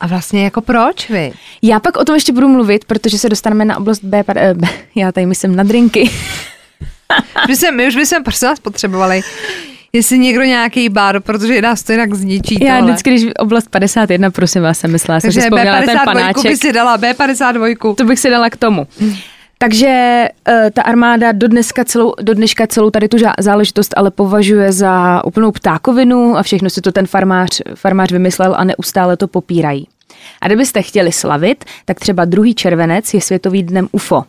A 0.00 0.06
vlastně 0.06 0.44
jako 0.44 0.60
proč 0.60 1.10
vy? 1.10 1.32
Já 1.62 1.80
pak 1.80 1.96
o 1.96 2.04
tom 2.04 2.14
ještě 2.14 2.32
budu 2.32 2.48
mluvit, 2.48 2.84
protože 2.84 3.18
se 3.18 3.28
dostaneme 3.28 3.64
na 3.64 3.76
oblast 3.76 4.04
B, 4.04 4.24
eh, 4.36 4.54
B 4.54 4.68
já 4.94 5.12
tady 5.12 5.26
myslím 5.26 5.56
na 5.56 5.62
drinky. 5.62 6.10
my, 7.48 7.56
jsme, 7.56 7.70
my 7.70 7.88
už 7.88 7.96
bychom 7.96 8.24
prostě 8.24 8.46
nás 8.46 8.60
potřebovali 8.60 9.22
jestli 9.94 10.18
někdo 10.18 10.42
nějaký 10.42 10.88
bar, 10.88 11.20
protože 11.20 11.62
nás 11.62 11.82
to 11.82 11.92
jinak 11.92 12.14
zničí. 12.14 12.64
Já 12.64 12.76
tohle. 12.76 12.90
vždycky, 12.90 13.10
když 13.10 13.26
oblast 13.38 13.68
51, 13.70 14.30
prosím 14.30 14.62
vás, 14.62 14.78
jsem 14.78 14.92
myslela, 14.92 15.20
jsem 15.20 15.32
si 15.32 15.40
vzpomněla 15.40 15.82
ten 15.82 15.98
panáček. 16.04 16.50
by 16.50 16.56
si 16.56 16.72
dala, 16.72 16.98
B52. 16.98 17.94
To 17.94 18.04
bych 18.04 18.18
si 18.18 18.30
dala 18.30 18.50
k 18.50 18.56
tomu. 18.56 18.86
Takže 19.64 20.28
uh, 20.48 20.54
ta 20.72 20.82
armáda 20.82 21.32
do, 21.32 21.48
dneska 21.48 21.84
celou, 21.84 22.14
do 22.22 22.34
dneška 22.34 22.66
celou 22.66 22.90
tady 22.90 23.08
tu 23.08 23.16
záležitost 23.38 23.94
ale 23.96 24.10
považuje 24.10 24.72
za 24.72 25.24
úplnou 25.24 25.52
ptákovinu 25.52 26.36
a 26.36 26.42
všechno 26.42 26.70
si 26.70 26.80
to 26.80 26.92
ten 26.92 27.06
farmář, 27.06 27.60
farmář 27.74 28.12
vymyslel 28.12 28.54
a 28.58 28.64
neustále 28.64 29.16
to 29.16 29.28
popírají. 29.28 29.88
A 30.40 30.46
kdybyste 30.46 30.82
chtěli 30.82 31.12
slavit, 31.12 31.64
tak 31.84 32.00
třeba 32.00 32.24
druhý 32.24 32.54
červenec 32.54 33.14
je 33.14 33.20
Světový 33.20 33.62
dnem 33.62 33.88
UFO. 33.92 34.24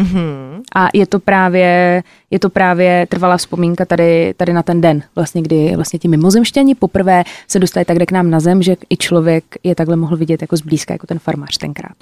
Mm-hmm. 0.00 0.60
A 0.74 0.88
je 0.94 1.06
to 1.06 1.20
právě, 1.20 2.02
je 2.30 2.38
to 2.38 2.50
právě 2.50 3.06
trvalá 3.06 3.36
vzpomínka 3.36 3.84
tady, 3.84 4.34
tady 4.36 4.52
na 4.52 4.62
ten 4.62 4.80
den, 4.80 5.02
vlastně, 5.16 5.42
kdy 5.42 5.72
vlastně 5.76 5.98
ti 5.98 6.08
mimozemštěni 6.08 6.74
poprvé 6.74 7.24
se 7.48 7.58
dostali 7.58 7.84
tak 7.84 7.98
k 7.98 8.12
nám 8.12 8.30
na 8.30 8.40
zem, 8.40 8.62
že 8.62 8.76
i 8.90 8.96
člověk 8.96 9.44
je 9.62 9.74
takhle 9.74 9.96
mohl 9.96 10.16
vidět 10.16 10.42
jako 10.42 10.56
zblízka, 10.56 10.94
jako 10.94 11.06
ten 11.06 11.18
farmář 11.18 11.58
tenkrát. 11.58 11.94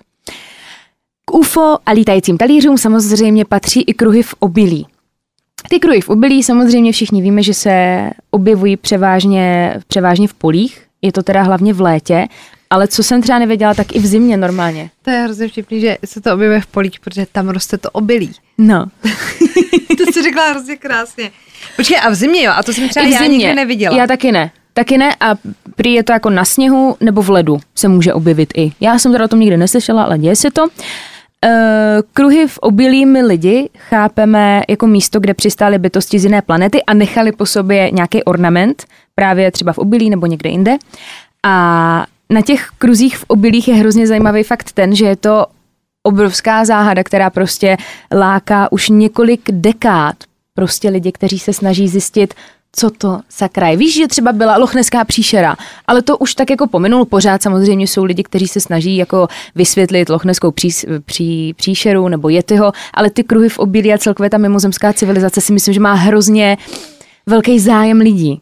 K 1.30 1.34
UFO 1.34 1.78
a 1.86 1.92
lítajícím 1.92 2.38
talířům 2.38 2.78
samozřejmě 2.78 3.44
patří 3.44 3.82
i 3.82 3.94
kruhy 3.94 4.22
v 4.22 4.34
obilí. 4.38 4.86
Ty 5.68 5.80
kruhy 5.80 6.00
v 6.00 6.08
obilí 6.08 6.42
samozřejmě 6.42 6.92
všichni 6.92 7.22
víme, 7.22 7.42
že 7.42 7.54
se 7.54 8.00
objevují 8.30 8.76
převážně, 8.76 9.74
převážně 9.88 10.28
v 10.28 10.34
polích, 10.34 10.82
je 11.02 11.12
to 11.12 11.22
teda 11.22 11.42
hlavně 11.42 11.72
v 11.72 11.80
létě, 11.80 12.28
ale 12.70 12.88
co 12.88 13.02
jsem 13.02 13.22
třeba 13.22 13.38
nevěděla, 13.38 13.74
tak 13.74 13.96
i 13.96 13.98
v 13.98 14.06
zimě 14.06 14.36
normálně. 14.36 14.90
To 15.02 15.10
je 15.10 15.18
hrozně 15.18 15.48
vtipný, 15.48 15.80
že 15.80 15.98
se 16.04 16.20
to 16.20 16.34
objevuje 16.34 16.60
v 16.60 16.66
polích, 16.66 17.00
protože 17.00 17.26
tam 17.32 17.48
roste 17.48 17.78
to 17.78 17.90
obilí. 17.90 18.32
No. 18.58 18.86
to 19.98 20.12
jsi 20.12 20.22
řekla 20.22 20.50
hrozně 20.50 20.76
krásně. 20.76 21.30
Počkej, 21.76 21.98
a 22.02 22.10
v 22.10 22.14
zimě 22.14 22.42
jo, 22.42 22.52
a 22.56 22.62
to 22.62 22.72
jsem 22.72 22.88
třeba 22.88 23.06
I 23.06 23.08
v 23.08 23.12
zimě. 23.12 23.24
já 23.24 23.32
nikdy 23.32 23.54
neviděla. 23.54 23.96
Já 23.96 24.06
taky 24.06 24.32
ne. 24.32 24.50
Taky 24.72 24.98
ne 24.98 25.16
a 25.20 25.34
prý 25.76 25.92
je 25.92 26.02
to 26.02 26.12
jako 26.12 26.30
na 26.30 26.44
sněhu 26.44 26.96
nebo 27.00 27.22
v 27.22 27.30
ledu 27.30 27.58
se 27.74 27.88
může 27.88 28.14
objevit 28.14 28.52
i. 28.56 28.72
Já 28.80 28.98
jsem 28.98 29.12
teda 29.12 29.24
o 29.24 29.28
tom 29.28 29.40
nikdy 29.40 29.56
neslyšela, 29.56 30.02
ale 30.02 30.18
děje 30.18 30.36
se 30.36 30.50
to. 30.50 30.62
Uh, 30.62 30.68
kruhy 32.12 32.48
v 32.48 32.58
obilí 32.58 33.06
my 33.06 33.22
lidi 33.22 33.68
chápeme 33.78 34.62
jako 34.68 34.86
místo, 34.86 35.20
kde 35.20 35.34
přistály 35.34 35.78
bytosti 35.78 36.18
z 36.18 36.24
jiné 36.24 36.42
planety 36.42 36.82
a 36.82 36.94
nechali 36.94 37.32
po 37.32 37.46
sobě 37.46 37.90
nějaký 37.90 38.24
ornament, 38.24 38.84
právě 39.14 39.50
třeba 39.50 39.72
v 39.72 39.78
obilí 39.78 40.10
nebo 40.10 40.26
někde 40.26 40.50
jinde. 40.50 40.76
A 41.42 42.06
na 42.30 42.40
těch 42.40 42.68
kruzích 42.78 43.18
v 43.18 43.24
obilích 43.28 43.68
je 43.68 43.74
hrozně 43.74 44.06
zajímavý 44.06 44.42
fakt 44.42 44.72
ten, 44.72 44.94
že 44.96 45.06
je 45.06 45.16
to 45.16 45.46
obrovská 46.02 46.64
záhada, 46.64 47.04
která 47.04 47.30
prostě 47.30 47.76
láká 48.12 48.72
už 48.72 48.88
několik 48.88 49.50
dekád 49.50 50.16
prostě 50.54 50.88
lidi, 50.88 51.12
kteří 51.12 51.38
se 51.38 51.52
snaží 51.52 51.88
zjistit, 51.88 52.34
co 52.76 52.90
to 52.90 53.20
sakra 53.28 53.68
je. 53.68 53.76
Víš, 53.76 53.94
že 53.94 54.08
třeba 54.08 54.32
byla 54.32 54.56
lochneská 54.56 55.04
příšera, 55.04 55.56
ale 55.86 56.02
to 56.02 56.18
už 56.18 56.34
tak 56.34 56.50
jako 56.50 56.66
pominul 56.66 57.04
pořád. 57.04 57.42
Samozřejmě 57.42 57.86
jsou 57.86 58.04
lidi, 58.04 58.22
kteří 58.22 58.48
se 58.48 58.60
snaží 58.60 58.96
jako 58.96 59.28
vysvětlit 59.54 60.08
lochneskou 60.08 60.50
pří, 60.50 60.70
pří, 61.04 61.54
příšeru 61.54 62.08
nebo 62.08 62.28
jetyho, 62.28 62.72
ale 62.94 63.10
ty 63.10 63.24
kruhy 63.24 63.48
v 63.48 63.58
obilí 63.58 63.92
a 63.92 63.98
celkově 63.98 64.30
ta 64.30 64.38
mimozemská 64.38 64.92
civilizace 64.92 65.40
si 65.40 65.52
myslím, 65.52 65.74
že 65.74 65.80
má 65.80 65.94
hrozně 65.94 66.56
velký 67.26 67.60
zájem 67.60 67.98
lidí. 67.98 68.40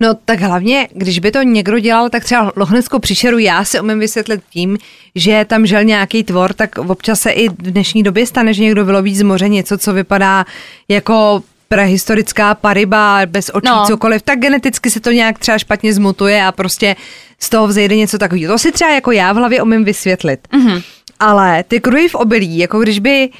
No 0.00 0.14
tak 0.24 0.40
hlavně, 0.40 0.88
když 0.92 1.18
by 1.18 1.30
to 1.30 1.42
někdo 1.42 1.78
dělal, 1.78 2.10
tak 2.10 2.24
třeba 2.24 2.52
lochneskou 2.56 2.98
příšeru 2.98 3.38
já 3.38 3.64
si 3.64 3.80
umím 3.80 3.98
vysvětlit 3.98 4.40
tím, 4.50 4.78
že 5.14 5.44
tam 5.48 5.66
žil 5.66 5.84
nějaký 5.84 6.24
tvor, 6.24 6.52
tak 6.52 6.78
občas 6.78 7.20
se 7.20 7.30
i 7.30 7.48
v 7.48 7.52
dnešní 7.52 8.02
době 8.02 8.26
stane, 8.26 8.54
že 8.54 8.62
někdo 8.62 8.84
vyloví 8.84 9.16
z 9.16 9.22
moře 9.22 9.48
něco, 9.48 9.78
co 9.78 9.92
vypadá 9.92 10.44
jako 10.88 11.42
prehistorická 11.68 12.54
pariba 12.54 13.20
bez 13.26 13.50
očí, 13.54 13.68
no. 13.68 13.84
cokoliv, 13.86 14.22
tak 14.22 14.38
geneticky 14.38 14.90
se 14.90 15.00
to 15.00 15.10
nějak 15.10 15.38
třeba 15.38 15.58
špatně 15.58 15.92
zmutuje 15.92 16.44
a 16.44 16.52
prostě 16.52 16.96
z 17.40 17.48
toho 17.48 17.66
vzejde 17.66 17.96
něco 17.96 18.18
takového. 18.18 18.54
To 18.54 18.58
si 18.58 18.72
třeba 18.72 18.90
jako 18.90 19.12
já 19.12 19.32
v 19.32 19.36
hlavě 19.36 19.62
umím 19.62 19.84
vysvětlit. 19.84 20.48
Mm-hmm. 20.52 20.82
Ale 21.20 21.64
ty 21.64 21.80
kruhy 21.80 22.08
v 22.08 22.14
obilí, 22.14 22.58
jako 22.58 22.80
když 22.80 22.98
by, 22.98 23.30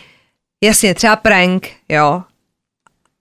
jasně, 0.64 0.94
třeba 0.94 1.16
prank, 1.16 1.68
jo, 1.88 2.22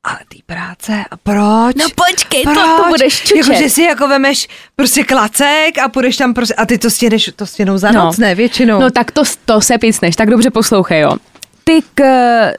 ale 0.03 0.19
ty 0.27 0.41
práce, 0.45 1.05
a 1.11 1.17
proč? 1.17 1.75
No 1.75 1.85
počkej, 1.95 2.43
proč? 2.43 2.55
To, 2.55 2.83
to 2.83 2.89
budeš 2.89 3.21
čučet. 3.21 3.35
Jako, 3.35 3.63
že 3.63 3.69
si 3.69 3.81
jako 3.81 4.07
vemeš 4.07 4.47
prostě 4.75 5.03
klacek 5.03 5.77
a 5.83 5.89
půjdeš 5.89 6.17
tam 6.17 6.33
prostě, 6.33 6.53
a 6.53 6.65
ty 6.65 6.77
to 6.77 6.89
stěneš, 6.89 7.29
to 7.35 7.45
stěnou 7.45 7.77
za 7.77 7.91
no. 7.91 8.05
noc, 8.05 8.17
ne, 8.17 8.35
většinou. 8.35 8.79
No 8.79 8.91
tak 8.91 9.11
to, 9.11 9.21
to 9.45 9.61
se 9.61 9.77
pícneš, 9.77 10.15
tak 10.15 10.29
dobře 10.29 10.49
poslouchej, 10.49 11.01
jo. 11.01 11.17
Ty 11.63 11.81
k, 11.95 12.03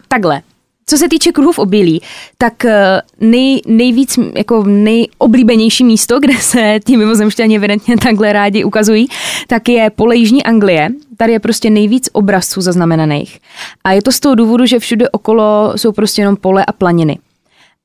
takhle, 0.09 0.43
co 0.87 0.99
se 0.99 1.09
týče 1.09 1.33
kruhů 1.33 1.53
v 1.53 1.59
obilí, 1.59 2.03
tak 2.39 2.65
eh, 2.65 3.03
nej, 3.21 3.61
nejvíc, 3.67 4.19
jako 4.35 4.65
nejoblíbenější 4.65 5.85
místo, 5.85 6.21
kde 6.21 6.35
se 6.35 6.81
ti 6.85 6.97
mimozemšťani 6.97 7.57
evidentně 7.57 7.97
takhle 7.97 8.33
rádi 8.33 8.65
ukazují, 8.65 9.09
tak 9.47 9.69
je 9.69 9.91
pole 9.91 10.17
Jižní 10.17 10.45
Anglie. 10.45 10.89
Tady 11.17 11.33
je 11.33 11.41
prostě 11.41 11.71
nejvíc 11.71 12.09
obrazců 12.13 12.61
zaznamenaných. 12.61 13.39
A 13.85 13.93
je 13.93 14.03
to 14.03 14.13
z 14.13 14.21
toho 14.21 14.35
důvodu, 14.35 14.67
že 14.67 14.79
všude 14.79 15.09
okolo 15.11 15.73
jsou 15.77 15.93
prostě 15.93 16.23
jenom 16.23 16.37
pole 16.37 16.65
a 16.65 16.73
planiny. 16.73 17.19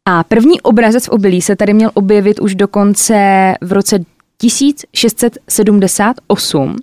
A 0.05 0.23
první 0.23 0.61
obrazec 0.61 1.05
v 1.05 1.09
obilí 1.09 1.41
se 1.41 1.55
tady 1.55 1.73
měl 1.73 1.91
objevit 1.93 2.39
už 2.39 2.55
dokonce 2.55 3.15
v 3.61 3.71
roce 3.71 3.99
1678 4.41 6.75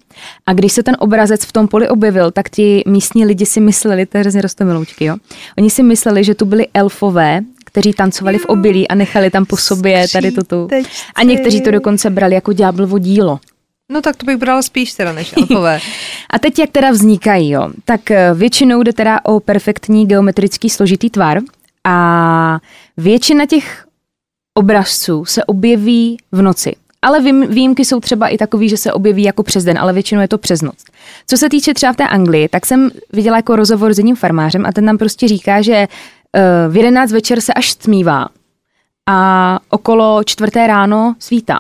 a 0.47 0.52
když 0.52 0.72
se 0.72 0.82
ten 0.82 0.97
obrazec 0.98 1.44
v 1.44 1.52
tom 1.52 1.68
poli 1.68 1.89
objevil, 1.89 2.30
tak 2.30 2.51
ti 2.51 2.82
místní 2.86 3.24
lidi 3.24 3.47
si 3.47 3.60
mysleli, 3.60 4.06
to 4.06 4.16
je 4.16 4.20
hrozně 4.20 4.43
rostomiloučky, 4.43 5.05
jo. 5.05 5.16
Oni 5.59 5.70
si 5.70 5.82
mysleli, 5.82 6.24
že 6.24 6.35
tu 6.35 6.44
byli 6.44 6.66
elfové, 6.74 7.40
kteří 7.64 7.93
tancovali 7.93 8.39
v 8.39 8.44
obilí 8.44 8.89
a 8.89 8.94
nechali 8.94 9.30
tam 9.30 9.44
po 9.44 9.56
sobě 9.56 10.06
tady 10.12 10.32
toto. 10.32 10.68
A 11.14 11.22
někteří 11.22 11.60
to 11.60 11.70
dokonce 11.70 12.10
brali 12.10 12.35
jako 12.35 12.52
ďáblovo 12.52 12.98
dílo. 12.98 13.40
No 13.93 14.02
tak 14.02 14.16
to 14.16 14.26
bych 14.26 14.36
brala 14.36 14.62
spíš 14.62 14.93
teda 14.93 15.12
než 15.12 15.35
elfové. 15.36 15.80
a 16.30 16.39
teď 16.39 16.59
jak 16.59 16.70
teda 16.70 16.90
vznikají, 16.90 17.51
jo? 17.51 17.70
Tak 17.85 18.10
eh, 18.10 18.35
většinou 18.35 18.82
jde 18.82 18.93
teda 18.93 19.20
o 19.24 19.40
perfektní 19.40 20.06
geometrický 20.06 20.70
složitý 20.70 21.10
tvar 21.10 21.39
a 21.85 22.59
většina 22.97 23.47
těch 23.47 23.86
obrazců 24.55 25.24
se 25.24 25.44
objeví 25.44 26.16
v 26.32 26.43
noci. 26.43 26.76
Ale 27.03 27.20
výjimky 27.47 27.85
jsou 27.85 28.01
třeba 28.01 28.29
i 28.29 28.39
takový, 28.39 28.69
že 28.69 28.77
se 28.77 28.93
objeví 28.93 29.23
jako 29.23 29.43
přes 29.43 29.65
den, 29.65 29.79
ale 29.79 29.93
většinou 29.93 30.20
je 30.20 30.29
to 30.29 30.39
přes 30.39 30.62
noc. 30.62 30.85
Co 31.27 31.37
se 31.37 31.49
týče 31.49 31.75
třeba 31.75 31.93
v 31.93 31.97
té 31.97 32.09
Anglii, 32.09 32.49
tak 32.49 32.66
jsem 32.66 32.91
viděla 33.12 33.37
jako 33.37 33.57
rozhovor 33.57 33.95
s 33.95 33.99
jedním 33.99 34.16
farmářem 34.16 34.66
a 34.66 34.73
ten 34.73 34.85
nám 34.85 34.99
prostě 34.99 35.29
říká, 35.29 35.62
že 35.62 35.87
uh, 35.87 36.73
v 36.73 36.77
11 36.77 37.12
večer 37.12 37.41
se 37.41 37.55
až 37.55 37.70
stmívá 37.70 38.29
a 39.09 39.59
okolo 39.70 40.25
čtvrté 40.25 40.66
ráno 40.66 41.15
svítá. 41.19 41.59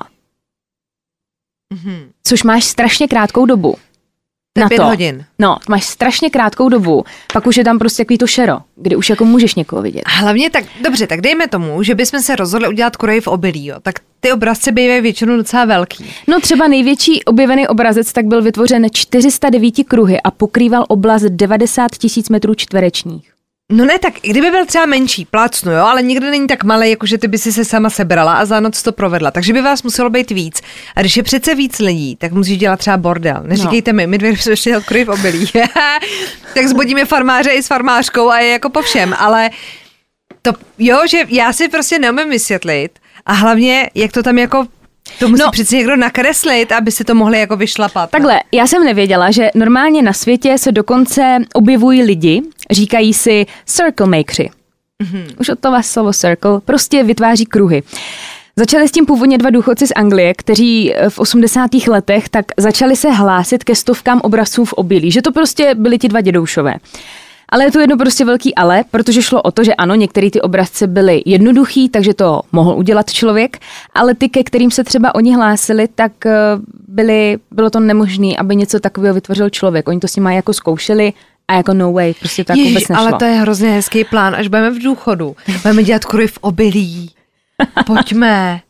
Mm-hmm. 1.74 2.08
Což 2.24 2.42
máš 2.42 2.64
strašně 2.64 3.08
krátkou 3.08 3.46
dobu 3.46 3.76
na 4.58 4.68
pět 4.68 4.78
to. 4.78 4.84
hodin. 4.84 5.24
No, 5.38 5.56
máš 5.68 5.84
strašně 5.84 6.30
krátkou 6.30 6.68
dobu, 6.68 7.04
pak 7.32 7.46
už 7.46 7.56
je 7.56 7.64
tam 7.64 7.78
prostě 7.78 8.04
takový 8.04 8.18
to 8.18 8.26
šero, 8.26 8.58
kdy 8.76 8.96
už 8.96 9.10
jako 9.10 9.24
můžeš 9.24 9.54
někoho 9.54 9.82
vidět. 9.82 10.02
A 10.06 10.10
hlavně 10.10 10.50
tak, 10.50 10.64
dobře, 10.84 11.06
tak 11.06 11.20
dejme 11.20 11.48
tomu, 11.48 11.82
že 11.82 11.94
bychom 11.94 12.20
se 12.20 12.36
rozhodli 12.36 12.68
udělat 12.68 12.96
kurej 12.96 13.20
v 13.20 13.26
obilí, 13.26 13.66
jo. 13.66 13.76
tak 13.82 13.94
ty 14.20 14.32
obrazce 14.32 14.72
bývají 14.72 15.00
většinou 15.00 15.36
docela 15.36 15.64
velký. 15.64 16.04
No 16.28 16.40
třeba 16.40 16.68
největší 16.68 17.24
objevený 17.24 17.68
obrazec 17.68 18.12
tak 18.12 18.26
byl 18.26 18.42
vytvořen 18.42 18.86
409 18.92 19.74
kruhy 19.88 20.20
a 20.20 20.30
pokrýval 20.30 20.84
oblast 20.88 21.22
90 21.22 21.90
tisíc 21.98 22.28
metrů 22.28 22.54
čtverečních. 22.54 23.37
No 23.72 23.84
ne, 23.84 23.98
tak 23.98 24.14
kdyby 24.22 24.50
byl 24.50 24.66
třeba 24.66 24.86
menší, 24.86 25.24
plácnu, 25.24 25.72
jo, 25.72 25.84
ale 25.84 26.02
nikdy 26.02 26.30
není 26.30 26.46
tak 26.46 26.64
malý, 26.64 26.90
jako 26.90 27.06
že 27.06 27.18
ty 27.18 27.28
by 27.28 27.38
si 27.38 27.52
se 27.52 27.64
sama 27.64 27.90
sebrala 27.90 28.32
a 28.32 28.44
za 28.44 28.60
noc 28.60 28.82
to 28.82 28.92
provedla. 28.92 29.30
Takže 29.30 29.52
by 29.52 29.60
vás 29.60 29.82
muselo 29.82 30.10
být 30.10 30.30
víc. 30.30 30.60
A 30.96 31.00
když 31.00 31.16
je 31.16 31.22
přece 31.22 31.54
víc 31.54 31.78
lidí, 31.78 32.16
tak 32.16 32.32
musíš 32.32 32.58
dělat 32.58 32.76
třeba 32.78 32.96
bordel. 32.96 33.42
Neříkejte 33.42 33.92
no. 33.92 33.96
mi, 33.96 34.06
my 34.06 34.18
dvě 34.18 34.36
jsme 34.36 34.52
ještě 34.52 34.70
dělat 34.70 34.84
v 35.04 35.08
obilí. 35.08 35.46
tak 36.54 36.66
zbudíme 36.66 37.04
farmáře 37.04 37.50
i 37.50 37.62
s 37.62 37.66
farmářkou 37.66 38.28
a 38.28 38.38
je 38.38 38.50
jako 38.50 38.70
po 38.70 38.82
všem, 38.82 39.14
ale 39.18 39.50
to, 40.42 40.52
jo, 40.78 40.98
že 41.08 41.18
já 41.28 41.52
si 41.52 41.68
prostě 41.68 41.98
neumím 41.98 42.30
vysvětlit 42.30 42.98
a 43.26 43.32
hlavně, 43.32 43.90
jak 43.94 44.12
to 44.12 44.22
tam 44.22 44.38
jako 44.38 44.66
to 45.18 45.28
musí 45.28 45.42
no, 45.42 45.50
přeci 45.50 45.76
někdo 45.76 45.96
nakreslit, 45.96 46.72
aby 46.72 46.90
si 46.90 47.04
to 47.04 47.14
mohli 47.14 47.40
jako 47.40 47.56
vyšlapat. 47.56 48.10
Takhle, 48.10 48.34
ne? 48.34 48.40
já 48.52 48.66
jsem 48.66 48.84
nevěděla, 48.84 49.30
že 49.30 49.50
normálně 49.54 50.02
na 50.02 50.12
světě 50.12 50.58
se 50.58 50.72
dokonce 50.72 51.38
objevují 51.54 52.02
lidi, 52.02 52.42
říkají 52.70 53.14
si 53.14 53.46
circle 53.66 54.06
makeři. 54.06 54.50
Mm-hmm. 55.02 55.34
Už 55.40 55.48
od 55.48 55.58
toho 55.58 55.82
slovo 55.82 56.12
circle, 56.12 56.60
prostě 56.64 57.02
vytváří 57.02 57.46
kruhy. 57.46 57.82
Začali 58.56 58.88
s 58.88 58.92
tím 58.92 59.06
původně 59.06 59.38
dva 59.38 59.50
důchodci 59.50 59.86
z 59.86 59.92
Anglie, 59.96 60.34
kteří 60.34 60.94
v 61.08 61.18
80. 61.18 61.70
letech 61.88 62.28
tak 62.28 62.44
začali 62.56 62.96
se 62.96 63.10
hlásit 63.10 63.64
ke 63.64 63.74
stovkám 63.74 64.20
obrazců 64.20 64.64
v 64.64 64.72
obilí, 64.72 65.10
že 65.10 65.22
to 65.22 65.32
prostě 65.32 65.74
byli 65.74 65.98
ti 65.98 66.08
dva 66.08 66.20
dědoušové. 66.20 66.74
Ale 67.48 67.64
je 67.64 67.72
to 67.72 67.80
jedno 67.80 67.96
prostě 67.96 68.24
velký 68.24 68.54
ale, 68.54 68.84
protože 68.90 69.22
šlo 69.22 69.42
o 69.42 69.50
to, 69.50 69.64
že 69.64 69.74
ano, 69.74 69.94
některé 69.94 70.30
ty 70.30 70.40
obrazce 70.40 70.86
byly 70.86 71.22
jednoduchý, 71.26 71.88
takže 71.88 72.14
to 72.14 72.40
mohl 72.52 72.72
udělat 72.72 73.10
člověk, 73.10 73.58
ale 73.94 74.14
ty, 74.14 74.28
ke 74.28 74.44
kterým 74.44 74.70
se 74.70 74.84
třeba 74.84 75.14
oni 75.14 75.34
hlásili, 75.34 75.88
tak 75.94 76.26
eh, 76.26 76.32
byly, 76.88 77.38
bylo 77.50 77.70
to 77.70 77.80
nemožné, 77.80 78.36
aby 78.38 78.56
něco 78.56 78.80
takového 78.80 79.14
vytvořil 79.14 79.50
člověk. 79.50 79.88
Oni 79.88 80.00
to 80.00 80.08
s 80.08 80.16
nimi 80.16 80.34
jako 80.34 80.52
zkoušeli, 80.52 81.12
a 81.48 81.54
jako 81.54 81.74
no 81.74 81.92
way, 81.92 82.14
prostě 82.14 82.44
to 82.44 82.52
jako 82.52 82.68
vůbec 82.68 82.88
nešlo. 82.88 83.06
ale 83.06 83.12
to 83.12 83.24
je 83.24 83.32
hrozně 83.32 83.70
hezký 83.70 84.04
plán, 84.04 84.34
až 84.34 84.48
budeme 84.48 84.70
v 84.70 84.82
důchodu. 84.82 85.36
Budeme 85.62 85.82
dělat 85.82 86.04
kruhy 86.04 86.26
v 86.26 86.38
obilí. 86.40 87.10
Pojďme. 87.86 88.60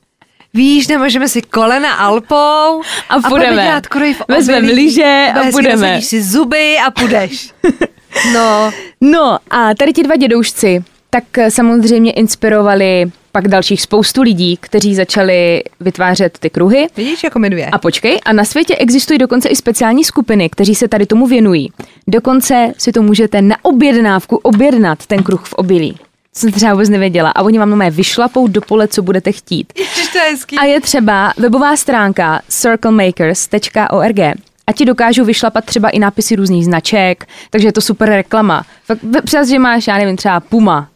Víš, 0.55 0.88
nemůžeme 0.88 1.28
si 1.28 1.42
kolena 1.42 1.94
alpou 1.94 2.82
a, 3.09 3.14
a 3.14 3.28
budeme 3.28 3.62
dělat 3.62 3.86
kruhy 3.86 4.14
v 4.14 4.20
obilí. 4.20 4.38
Vezmeme 4.38 4.72
liže 4.72 5.26
a 5.34 5.50
budeme. 5.50 6.02
si 6.02 6.22
zuby 6.22 6.76
a 6.86 6.90
půjdeš. 6.90 7.52
No. 8.35 8.70
No 9.01 9.39
a 9.51 9.74
tady 9.74 9.93
ti 9.93 10.02
dva 10.02 10.16
dědoušci 10.16 10.85
tak 11.10 11.39
eh, 11.39 11.51
samozřejmě 11.51 12.12
inspirovali 12.12 13.10
pak 13.32 13.48
dalších 13.48 13.82
spoustu 13.82 14.22
lidí, 14.22 14.59
kteří 14.60 14.94
začali 14.94 15.62
vytvářet 15.80 16.39
ty 16.39 16.51
kruhy. 16.51 16.86
Vidíš, 16.97 17.24
jako 17.24 17.39
my 17.39 17.51
dvě. 17.51 17.66
A 17.66 17.78
počkej, 17.78 18.18
a 18.24 18.32
na 18.32 18.44
světě 18.44 18.76
existují 18.76 19.18
dokonce 19.18 19.48
i 19.48 19.56
speciální 19.56 20.05
skupiny, 20.05 20.48
kteří 20.48 20.74
se 20.74 20.89
tady 20.89 21.06
tomu 21.06 21.26
věnují. 21.26 21.72
Dokonce 22.06 22.72
si 22.78 22.93
to 22.93 23.02
můžete 23.02 23.43
na 23.43 23.56
objednávku 23.62 24.36
objednat, 24.36 25.06
ten 25.06 25.22
kruh 25.22 25.47
v 25.47 25.55
obilí. 25.55 25.93
To 25.93 26.40
jsem 26.40 26.52
třeba 26.52 26.72
vůbec 26.72 26.89
nevěděla. 26.89 27.30
A 27.30 27.43
oni 27.43 27.59
vám 27.59 27.70
normálně 27.70 27.90
vyšlapou 27.90 28.47
do 28.47 28.60
pole, 28.60 28.89
co 28.89 29.02
budete 29.02 29.32
chtít. 29.32 29.72
Ježiš, 29.78 30.09
to 30.12 30.18
je 30.18 30.24
hezký. 30.24 30.59
A 30.59 30.64
je 30.64 30.80
třeba 30.80 31.32
webová 31.36 31.76
stránka 31.76 32.40
circlemakers.org 32.48 34.39
a 34.69 34.73
ti 34.73 34.85
dokážou 34.85 35.24
vyšlapat 35.24 35.65
třeba 35.65 35.89
i 35.89 35.99
nápisy 35.99 36.36
různých 36.36 36.65
značek, 36.65 37.27
takže 37.51 37.69
je 37.69 37.73
to 37.73 37.81
super 37.81 38.09
reklama. 38.09 38.66
Fakt, 38.85 39.01
přes, 39.24 39.49
že 39.49 39.59
máš, 39.59 39.86
já 39.86 39.99
nevím, 39.99 40.16
třeba 40.16 40.40
Puma, 40.40 40.89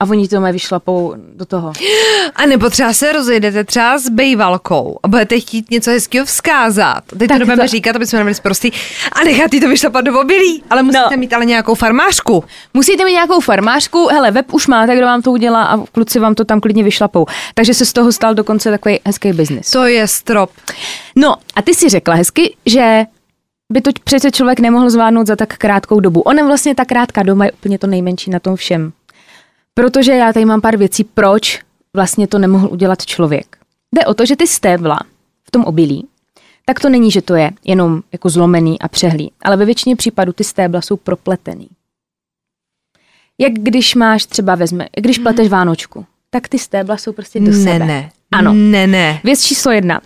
a 0.00 0.04
oni 0.10 0.28
to 0.28 0.40
mají 0.40 0.52
vyšlapou 0.52 1.14
do 1.34 1.44
toho. 1.44 1.72
A 2.34 2.46
nebo 2.46 2.70
třeba 2.70 2.92
se 2.92 3.12
rozejdete 3.12 3.64
třeba 3.64 3.98
s 3.98 4.08
bejvalkou 4.08 4.98
a 5.02 5.08
budete 5.08 5.40
chtít 5.40 5.70
něco 5.70 5.90
hezkého 5.90 6.26
vzkázat. 6.26 7.04
Teď 7.18 7.28
tak 7.28 7.28
to 7.28 7.38
nebudeme 7.38 7.62
to... 7.62 7.68
říkat, 7.68 7.96
aby 7.96 8.06
jsme 8.06 8.18
nebyli 8.18 8.34
prostý 8.42 8.70
a 9.12 9.24
nechat 9.24 9.50
to 9.60 9.68
vyšlapat 9.68 10.04
do 10.04 10.20
obilí. 10.20 10.62
Ale 10.70 10.82
musíte 10.82 11.10
no. 11.10 11.16
mít 11.16 11.32
ale 11.32 11.44
nějakou 11.44 11.74
farmářku. 11.74 12.44
Musíte 12.74 13.04
mít 13.04 13.12
nějakou 13.12 13.40
farmářku. 13.40 14.06
Hele, 14.06 14.30
web 14.30 14.52
už 14.52 14.66
máte, 14.66 14.96
kdo 14.96 15.06
vám 15.06 15.22
to 15.22 15.30
udělá 15.30 15.64
a 15.64 15.86
kluci 15.86 16.18
vám 16.18 16.34
to 16.34 16.44
tam 16.44 16.60
klidně 16.60 16.84
vyšlapou. 16.84 17.26
Takže 17.54 17.74
se 17.74 17.86
z 17.86 17.92
toho 17.92 18.12
stal 18.12 18.34
dokonce 18.34 18.70
takový 18.70 19.00
hezký 19.04 19.32
biznis. 19.32 19.70
To 19.70 19.84
je 19.84 20.08
strop. 20.08 20.50
No 21.16 21.36
a 21.54 21.62
ty 21.62 21.74
si 21.74 21.88
řekla 21.88 22.14
hezky, 22.14 22.56
že 22.66 23.04
by 23.70 23.80
to 23.80 23.90
přece 24.04 24.30
člověk 24.30 24.60
nemohl 24.60 24.90
zvládnout 24.90 25.26
za 25.26 25.36
tak 25.36 25.56
krátkou 25.56 26.00
dobu. 26.00 26.20
Ona 26.20 26.46
vlastně 26.46 26.74
ta 26.74 26.84
krátká 26.84 27.22
doba 27.22 27.44
je 27.44 27.52
úplně 27.52 27.78
to 27.78 27.86
nejmenší 27.86 28.30
na 28.30 28.40
tom 28.40 28.56
všem. 28.56 28.92
Protože 29.74 30.12
já 30.12 30.32
tady 30.32 30.44
mám 30.44 30.60
pár 30.60 30.76
věcí, 30.76 31.04
proč 31.04 31.60
vlastně 31.94 32.26
to 32.26 32.38
nemohl 32.38 32.68
udělat 32.72 33.06
člověk. 33.06 33.56
Jde 33.94 34.06
o 34.06 34.14
to, 34.14 34.26
že 34.26 34.36
ty 34.36 34.46
stébla 34.46 35.00
v 35.44 35.50
tom 35.50 35.64
obilí, 35.64 36.06
tak 36.64 36.80
to 36.80 36.88
není, 36.88 37.10
že 37.10 37.22
to 37.22 37.34
je 37.34 37.50
jenom 37.64 38.02
jako 38.12 38.28
zlomený 38.28 38.80
a 38.80 38.88
přehlý, 38.88 39.32
ale 39.42 39.56
ve 39.56 39.64
většině 39.64 39.96
případů 39.96 40.32
ty 40.32 40.44
stébla 40.44 40.80
jsou 40.80 40.96
propletený. 40.96 41.68
Jak 43.38 43.52
když 43.52 43.94
máš 43.94 44.26
třeba 44.26 44.54
vezme, 44.54 44.88
když 44.96 45.18
mhm. 45.18 45.22
pleteš 45.22 45.48
Vánočku, 45.48 46.06
tak 46.30 46.48
ty 46.48 46.58
stébla 46.58 46.96
jsou 46.96 47.12
prostě 47.12 47.40
do 47.40 47.50
ne, 47.50 47.52
sebe. 47.52 47.78
Ne, 47.78 48.10
Ano. 48.32 48.52
Ne, 48.54 48.86
ne. 48.86 49.20
Věc 49.24 49.44
číslo 49.44 49.72
jedna. 49.72 50.00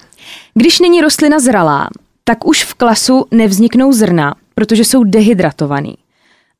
Když 0.54 0.80
není 0.80 1.00
rostlina 1.00 1.38
zralá, 1.38 1.88
tak 2.24 2.46
už 2.46 2.64
v 2.64 2.74
klasu 2.74 3.26
nevzniknou 3.30 3.92
zrna, 3.92 4.34
protože 4.54 4.84
jsou 4.84 5.04
dehydratovaný. 5.04 5.94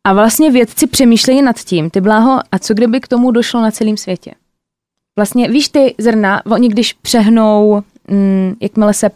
A 0.04 0.12
vlastně 0.12 0.50
vědci 0.50 0.86
přemýšlejí 0.86 1.42
nad 1.42 1.56
tím, 1.58 1.90
ty 1.90 2.00
bláho, 2.00 2.40
a 2.52 2.58
co 2.58 2.74
kdyby 2.74 3.00
k 3.00 3.08
tomu 3.08 3.30
došlo 3.30 3.60
na 3.62 3.70
celém 3.70 3.96
světě? 3.96 4.34
Vlastně, 5.18 5.48
víš, 5.48 5.68
ty 5.68 5.94
zrna, 5.98 6.46
oni 6.46 6.68
když 6.68 6.92
přehnou, 6.92 7.82
mm, 8.08 8.54
jakmile 8.60 8.94
se 8.94 9.10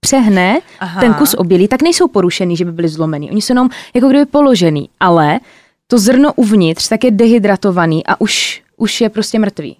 přehne 0.00 0.60
Aha. 0.80 1.00
ten 1.00 1.14
kus 1.14 1.34
obilí, 1.34 1.68
tak 1.68 1.82
nejsou 1.82 2.08
porušený, 2.08 2.56
že 2.56 2.64
by 2.64 2.72
byly 2.72 2.88
zlomený. 2.88 3.30
Oni 3.30 3.42
jsou 3.42 3.52
jenom 3.52 3.70
jako 3.94 4.08
kdyby 4.08 4.26
položený, 4.26 4.90
ale 5.00 5.40
to 5.86 5.98
zrno 5.98 6.32
uvnitř 6.32 6.88
tak 6.88 7.04
je 7.04 7.10
dehydratovaný 7.10 8.06
a 8.06 8.20
už, 8.20 8.62
už 8.76 9.00
je 9.00 9.08
prostě 9.08 9.38
mrtvý. 9.38 9.76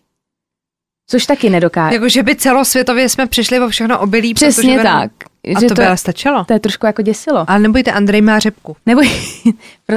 Což 1.11 1.27
taky 1.27 1.51
nedokáže. 1.51 1.95
Jako, 1.95 2.09
že 2.09 2.23
by 2.23 2.37
celosvětově 2.37 3.09
jsme 3.09 3.27
přišli 3.27 3.61
o 3.61 3.69
všechno 3.69 4.01
obilí. 4.01 4.35
Přesně 4.35 4.83
tak. 4.83 5.11
A 5.55 5.61
že 5.61 5.67
to, 5.67 5.75
to 5.75 5.83
by 5.83 5.97
stačilo. 5.99 6.45
To 6.45 6.53
je 6.53 6.61
trošku 6.61 6.87
jako 6.87 7.03
děsilo. 7.03 7.45
Ale 7.51 7.59
nebojte, 7.59 7.93
Andrej 7.93 8.23
má 8.23 8.39
řepku. 8.39 8.77
Neboj, 8.87 9.11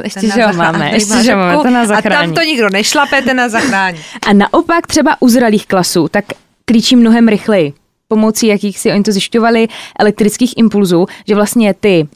ještě, 0.04 0.28
že 0.28 0.46
ho 0.46 0.54
máme, 0.54 0.92
ještě, 0.92 1.24
že 1.24 1.36
máme, 1.36 1.64
to 1.64 1.70
nás 1.70 1.88
zachrání. 1.88 2.24
A 2.24 2.26
tam 2.26 2.34
to 2.34 2.42
nikdo 2.42 2.70
nešlape, 2.70 3.22
ten 3.22 3.38
nás 3.38 3.52
zachrání. 3.52 4.00
A 4.28 4.34
naopak 4.34 4.88
třeba 4.88 5.18
u 5.20 5.30
zralých 5.30 5.68
klasů, 5.68 6.08
tak 6.08 6.26
klíčí 6.66 6.96
mnohem 6.96 7.28
rychleji. 7.28 7.74
Pomocí 8.08 8.48
jakých 8.48 8.80
si 8.80 8.92
oni 8.92 9.04
to 9.04 9.12
zjišťovali, 9.12 9.68
elektrických 10.00 10.58
impulzů, 10.58 11.06
že 11.28 11.36
vlastně 11.36 11.74
ty, 11.74 12.08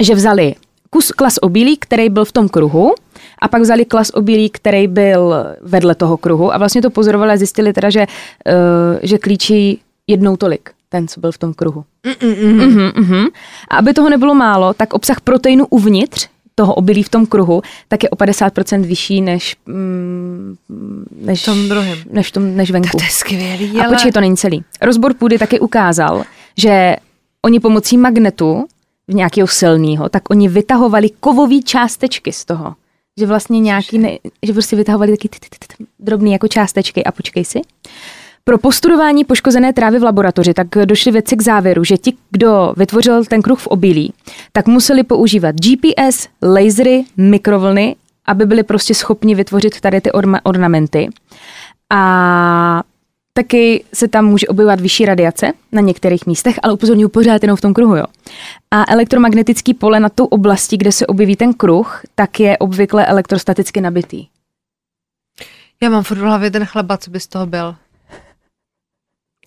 že 0.00 0.14
vzali 0.14 0.54
kus 0.90 1.12
klas 1.12 1.38
obilí, 1.42 1.76
který 1.76 2.08
byl 2.08 2.24
v 2.24 2.32
tom 2.32 2.48
kruhu, 2.48 2.94
a 3.38 3.48
pak 3.48 3.62
vzali 3.62 3.84
klas 3.84 4.10
obilí, 4.14 4.50
který 4.50 4.86
byl 4.88 5.34
vedle 5.60 5.94
toho 5.94 6.16
kruhu 6.16 6.54
a 6.54 6.58
vlastně 6.58 6.82
to 6.82 6.90
pozorovali 6.90 7.32
a 7.32 7.36
zjistili 7.36 7.72
teda, 7.72 7.90
že, 7.90 8.00
uh, 8.00 8.98
že 9.02 9.18
klíčí 9.18 9.80
jednou 10.06 10.36
tolik 10.36 10.70
ten, 10.92 11.08
co 11.08 11.20
byl 11.20 11.32
v 11.32 11.38
tom 11.38 11.54
kruhu. 11.54 11.84
Mm-mm. 12.04 12.34
Mm-hmm, 12.58 12.92
mm-hmm. 12.92 13.26
A 13.70 13.76
aby 13.76 13.92
toho 13.92 14.10
nebylo 14.10 14.34
málo, 14.34 14.74
tak 14.74 14.94
obsah 14.94 15.20
proteinu 15.20 15.66
uvnitř 15.70 16.28
toho 16.54 16.74
obilí 16.74 17.02
v 17.02 17.08
tom 17.08 17.26
kruhu, 17.26 17.62
tak 17.88 18.02
je 18.02 18.10
o 18.10 18.16
50% 18.16 18.82
vyšší 18.82 19.20
než, 19.20 19.56
mm, 19.66 20.56
než, 21.20 21.42
tom 21.42 21.68
druhém. 21.68 21.98
než, 22.10 22.30
tom, 22.30 22.56
než 22.56 22.70
venku. 22.70 22.98
To 22.98 23.04
je 23.04 23.10
skvělý, 23.10 23.72
ale... 23.72 23.86
A 23.86 23.90
počkej, 23.90 24.12
to 24.12 24.20
není 24.20 24.36
celý. 24.36 24.64
Rozbor 24.82 25.14
půdy 25.14 25.38
taky 25.38 25.60
ukázal, 25.60 26.24
že 26.58 26.96
oni 27.42 27.60
pomocí 27.60 27.98
magnetu 27.98 28.66
v 29.08 29.14
nějakého 29.14 29.48
silného, 29.48 30.08
tak 30.08 30.30
oni 30.30 30.48
vytahovali 30.48 31.10
kovové 31.20 31.62
částečky 31.64 32.32
z 32.32 32.44
toho. 32.44 32.74
Že 33.18 33.26
vlastně 33.26 33.60
nějaký, 33.60 33.98
ne, 33.98 34.18
že 34.42 34.52
prostě 34.52 34.76
vytahovali 34.76 35.16
taky 35.16 35.28
drobné 35.98 36.30
jako 36.30 36.48
částečky 36.48 37.04
a 37.04 37.12
počkej 37.12 37.44
si. 37.44 37.60
Pro 38.44 38.58
postudování 38.58 39.24
poškozené 39.24 39.72
trávy 39.72 39.98
v 39.98 40.02
laboratoři 40.02 40.54
tak 40.54 40.68
došli 40.84 41.12
vědci 41.12 41.36
k 41.36 41.42
závěru, 41.42 41.84
že 41.84 41.96
ti, 41.96 42.14
kdo 42.30 42.74
vytvořil 42.76 43.24
ten 43.24 43.42
kruh 43.42 43.58
v 43.58 43.66
obilí, 43.66 44.12
tak 44.52 44.66
museli 44.66 45.02
používat 45.02 45.54
GPS, 45.54 46.28
lasery, 46.42 47.04
mikrovlny, 47.16 47.96
aby 48.26 48.46
byli 48.46 48.62
prostě 48.62 48.94
schopni 48.94 49.34
vytvořit 49.34 49.80
tady 49.80 50.00
ty 50.00 50.12
ornamenty. 50.42 51.08
A 51.90 52.82
Taky 53.34 53.84
se 53.94 54.08
tam 54.08 54.24
může 54.24 54.48
objevovat 54.48 54.80
vyšší 54.80 55.06
radiace 55.06 55.52
na 55.72 55.80
některých 55.80 56.26
místech, 56.26 56.58
ale 56.62 56.72
upozorňuji 56.72 57.08
pořád 57.08 57.42
jenom 57.42 57.56
v 57.56 57.60
tom 57.60 57.74
kruhu. 57.74 57.96
Jo. 57.96 58.04
A 58.70 58.92
elektromagnetický 58.92 59.74
pole 59.74 60.00
na 60.00 60.08
tu 60.08 60.24
oblasti, 60.24 60.76
kde 60.76 60.92
se 60.92 61.06
objeví 61.06 61.36
ten 61.36 61.54
kruh, 61.54 62.02
tak 62.14 62.40
je 62.40 62.58
obvykle 62.58 63.06
elektrostaticky 63.06 63.80
nabitý. 63.80 64.26
Já 65.82 65.90
mám 65.90 66.02
furt 66.02 66.18
v 66.18 66.22
hlavě 66.22 66.50
ten 66.50 66.64
chleba, 66.64 66.96
co 66.96 67.10
by 67.10 67.20
z 67.20 67.26
toho 67.26 67.46
byl. 67.46 67.74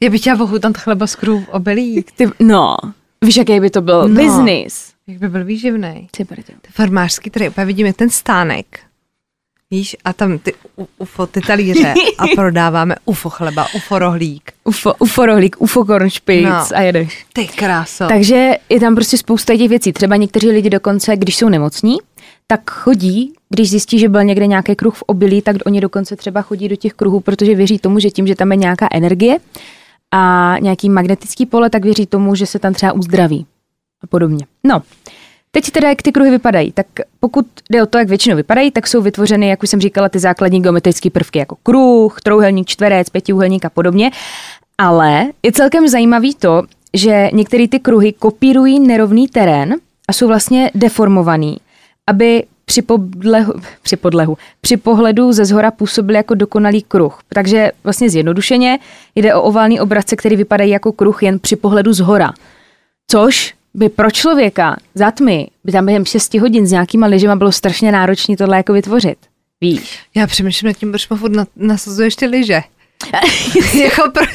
Já 0.02 0.10
bych 0.10 0.22
chtěla 0.22 0.60
tam 0.60 0.74
chleba 0.74 1.08
z 1.08 1.16
kruh 1.16 1.50
obilí. 1.50 2.06
Ty, 2.16 2.30
no, 2.40 2.76
víš, 3.22 3.38
jaký 3.38 3.60
by 3.60 3.70
to 3.70 3.82
byl 3.82 4.08
no. 4.08 4.24
business. 4.24 4.94
Jak 5.08 5.18
by 5.18 5.30
byl 5.30 5.46
výživný. 5.46 6.08
Ty 6.12 6.28
farmářský, 6.72 7.30
tady 7.30 7.50
úplně 7.50 7.66
vidíme 7.66 7.94
ten 7.94 8.10
stánek 8.10 8.80
Víš, 9.72 9.98
a 10.06 10.14
tam 10.14 10.38
ty 10.38 10.54
UFO, 10.98 11.28
ty 11.28 11.42
talíře 11.42 11.94
a 12.18 12.24
prodáváme 12.36 12.96
UFO 13.06 13.30
chleba, 13.30 13.68
UFO 13.76 14.00
rohlík. 14.00 14.52
UFO, 14.64 14.94
UFO 15.00 15.26
rohlík, 15.26 15.56
UFO 15.60 15.86
kornšpic 15.86 16.46
no, 16.46 16.78
a 16.78 16.82
jedeš. 16.82 17.26
Ty 17.34 17.48
kráso. 17.48 18.08
Takže 18.08 18.58
je 18.70 18.80
tam 18.80 18.96
prostě 18.96 19.18
spousta 19.18 19.58
těch 19.58 19.70
věcí. 19.70 19.94
Třeba 19.94 20.16
někteří 20.16 20.50
lidi 20.50 20.70
dokonce, 20.70 21.18
když 21.18 21.36
jsou 21.38 21.50
nemocní, 21.50 21.98
tak 22.48 22.72
chodí, 22.72 23.34
když 23.50 23.70
zjistí, 23.70 24.00
že 24.00 24.10
byl 24.10 24.24
někde 24.24 24.48
nějaký 24.48 24.76
kruh 24.76 24.96
v 24.96 25.04
obilí, 25.08 25.42
tak 25.42 25.56
oni 25.66 25.82
dokonce 25.82 26.16
třeba 26.16 26.42
chodí 26.42 26.70
do 26.70 26.76
těch 26.76 26.94
kruhů, 26.94 27.20
protože 27.20 27.56
věří 27.56 27.80
tomu, 27.80 28.00
že 28.00 28.10
tím, 28.10 28.28
že 28.28 28.36
tam 28.36 28.52
je 28.52 28.58
nějaká 28.58 28.88
energie 28.92 29.38
a 30.16 30.56
nějaký 30.60 30.90
magnetický 30.90 31.46
pole, 31.46 31.70
tak 31.70 31.84
věří 31.84 32.06
tomu, 32.06 32.36
že 32.36 32.46
se 32.46 32.60
tam 32.60 32.74
třeba 32.74 32.92
uzdraví 32.92 33.46
a 34.04 34.08
podobně. 34.08 34.46
No, 34.64 34.82
Teď 35.52 35.72
teda, 35.72 35.90
jak 35.90 36.02
ty 36.02 36.12
kruhy 36.12 36.32
vypadají, 36.32 36.72
tak 36.72 36.86
pokud 37.20 37.46
jde 37.70 37.84
o 37.84 37.86
to, 37.86 37.98
jak 37.98 38.10
většinou 38.10 38.36
vypadají, 38.36 38.72
tak 38.72 38.88
jsou 38.88 39.02
vytvořeny, 39.02 39.48
jak 39.48 39.64
už 39.64 39.70
jsem 39.70 39.82
říkala, 39.82 40.10
ty 40.10 40.20
základní 40.20 40.62
geometrické 40.62 41.10
prvky, 41.10 41.40
jako 41.40 41.56
kruh, 41.64 42.22
trouhelník, 42.22 42.68
čtverec, 42.68 43.10
pětiúhelník 43.10 43.66
a 43.66 43.70
podobně. 43.70 44.12
Ale 44.78 45.26
je 45.44 45.52
celkem 45.52 45.88
zajímavý 45.88 46.36
to, 46.36 46.64
že 46.94 47.30
některé 47.34 47.68
ty 47.68 47.80
kruhy 47.80 48.14
kopírují 48.14 48.80
nerovný 48.80 49.28
terén 49.28 49.76
a 50.08 50.14
jsou 50.14 50.28
vlastně 50.28 50.72
deformovaný, 50.76 51.58
aby 52.08 52.44
při, 52.66 52.82
podlehu, 52.82 53.54
při 53.82 53.96
podlehu, 53.96 54.38
při 54.62 54.78
pohledu 54.78 55.34
ze 55.34 55.46
zhora 55.46 55.72
působily 55.72 56.18
jako 56.18 56.36
dokonalý 56.36 56.82
kruh. 56.82 57.20
Takže 57.30 57.72
vlastně 57.84 58.10
zjednodušeně 58.10 58.80
jde 59.16 59.36
o 59.36 59.42
oválný 59.42 59.80
obrazce, 59.80 60.16
který 60.16 60.36
vypadají 60.36 60.72
jako 60.72 60.92
kruh 60.92 61.24
jen 61.24 61.40
při 61.40 61.56
pohledu 61.56 61.94
z 61.94 62.00
hora. 62.00 62.34
Což 63.12 63.54
by 63.74 63.90
pro 63.90 64.12
člověka 64.12 64.76
za 64.96 65.12
tmy, 65.12 65.48
by 65.64 65.72
tam 65.72 65.86
během 65.86 66.06
6 66.06 66.34
hodin 66.34 66.68
s 66.68 66.72
nějakýma 66.72 67.08
lyžema 67.08 67.36
bylo 67.36 67.52
strašně 67.52 67.92
náročné 67.92 68.38
tohle 68.38 68.58
jako 68.58 68.74
vytvořit. 68.74 69.18
Víš? 69.62 70.00
Já 70.16 70.28
přemýšlím 70.28 70.68
nad 70.68 70.78
tím, 70.78 70.92
proč 70.92 71.08
furt 71.08 71.32
nasazuješ 71.56 72.16
ty 72.16 72.26
lyže. 72.26 72.62
jako 73.84 74.12
pro... 74.12 74.26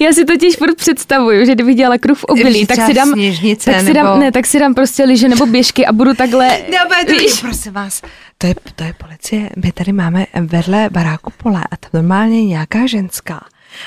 Já 0.00 0.12
si 0.12 0.24
totiž 0.24 0.56
furt 0.56 0.74
představuju, 0.74 1.46
že 1.46 1.54
kdybych 1.54 1.76
dělala 1.76 1.98
kruh 1.98 2.18
v 2.18 2.24
obilí, 2.24 2.66
tak 2.66 2.86
si 2.86 2.94
dám, 2.94 3.12
sněžnice, 3.12 3.70
tak 3.70 3.80
si 3.80 3.94
dám, 3.94 4.06
nebo... 4.06 4.18
ne, 4.18 4.32
tak 4.32 4.46
si 4.46 4.58
dám 4.58 4.74
prostě 4.74 5.04
lyže 5.04 5.28
nebo 5.28 5.46
běžky 5.46 5.86
a 5.86 5.92
budu 5.92 6.14
takhle... 6.14 6.48
Ne, 6.48 6.78
to 7.06 7.12
víš, 7.12 7.40
prosím 7.40 7.72
vás, 7.72 8.02
to 8.38 8.46
je, 8.46 8.54
to 8.76 8.84
je 8.84 8.92
policie. 8.92 9.50
My 9.56 9.72
tady 9.72 9.92
máme 9.92 10.26
vedle 10.40 10.88
baráku 10.92 11.32
pole 11.36 11.60
a 11.70 11.76
tam 11.76 11.90
normálně 11.94 12.44
nějaká 12.44 12.86
ženská 12.86 13.40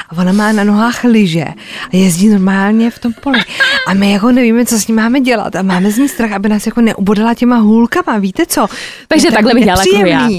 a 0.10 0.18
ona 0.18 0.32
má 0.32 0.52
na 0.52 0.64
nohách 0.64 1.04
lyže 1.04 1.46
a 1.94 1.96
jezdí 1.96 2.30
normálně 2.30 2.92
v 2.92 3.00
tom 3.00 3.14
poli. 3.14 3.40
A 3.88 3.94
my 3.94 4.12
jako 4.12 4.32
nevíme, 4.32 4.66
co 4.66 4.80
s 4.80 4.88
ní 4.88 4.94
máme 4.94 5.22
dělat 5.22 5.56
a 5.56 5.62
máme 5.62 5.92
z 5.92 5.98
ní 5.98 6.10
strach, 6.10 6.32
aby 6.32 6.50
nás 6.50 6.66
jako 6.66 6.82
neubodala 6.82 7.34
těma 7.34 7.58
hůlkama, 7.58 8.18
víte 8.18 8.46
co? 8.46 8.68
Takže 9.08 9.28
to 9.28 9.34
takhle 9.34 9.54
bych 9.54 9.64
dělala 9.64 9.84
jako 9.94 10.08
já. 10.08 10.30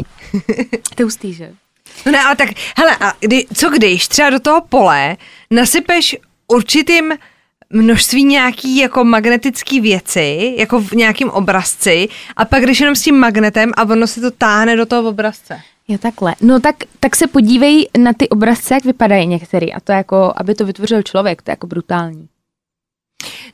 To 0.94 1.02
je 1.02 1.04
hustý, 1.04 1.34
že? 1.34 1.50
No 2.06 2.12
ne, 2.12 2.24
ale 2.24 2.36
tak, 2.36 2.48
hele, 2.76 2.96
a 3.00 3.12
kdy, 3.20 3.46
co 3.54 3.70
když 3.70 4.08
třeba 4.08 4.30
do 4.30 4.40
toho 4.40 4.60
pole 4.60 5.16
nasypeš 5.50 6.16
určitým 6.48 7.12
množství 7.70 8.24
nějaký 8.24 8.76
jako 8.76 9.04
magnetický 9.04 9.80
věci, 9.80 10.54
jako 10.58 10.80
v 10.80 10.92
nějakým 10.92 11.30
obrazci 11.30 12.08
a 12.36 12.44
pak 12.44 12.62
když 12.62 12.80
jenom 12.80 12.96
s 12.96 13.02
tím 13.02 13.16
magnetem 13.16 13.72
a 13.76 13.82
ono 13.82 14.06
se 14.06 14.20
to 14.20 14.30
táhne 14.30 14.76
do 14.76 14.86
toho 14.86 15.08
obrazce. 15.08 15.60
Jo, 15.88 15.98
takhle. 15.98 16.34
No 16.40 16.60
tak, 16.60 16.76
tak 17.00 17.16
se 17.16 17.26
podívej 17.26 17.88
na 17.98 18.12
ty 18.12 18.28
obrazce, 18.28 18.74
jak 18.74 18.84
vypadají 18.84 19.26
některý. 19.26 19.72
A 19.72 19.80
to 19.80 19.92
jako, 19.92 20.32
aby 20.36 20.54
to 20.54 20.66
vytvořil 20.66 21.02
člověk, 21.02 21.42
to 21.42 21.50
je 21.50 21.52
jako 21.52 21.66
brutální. 21.66 22.28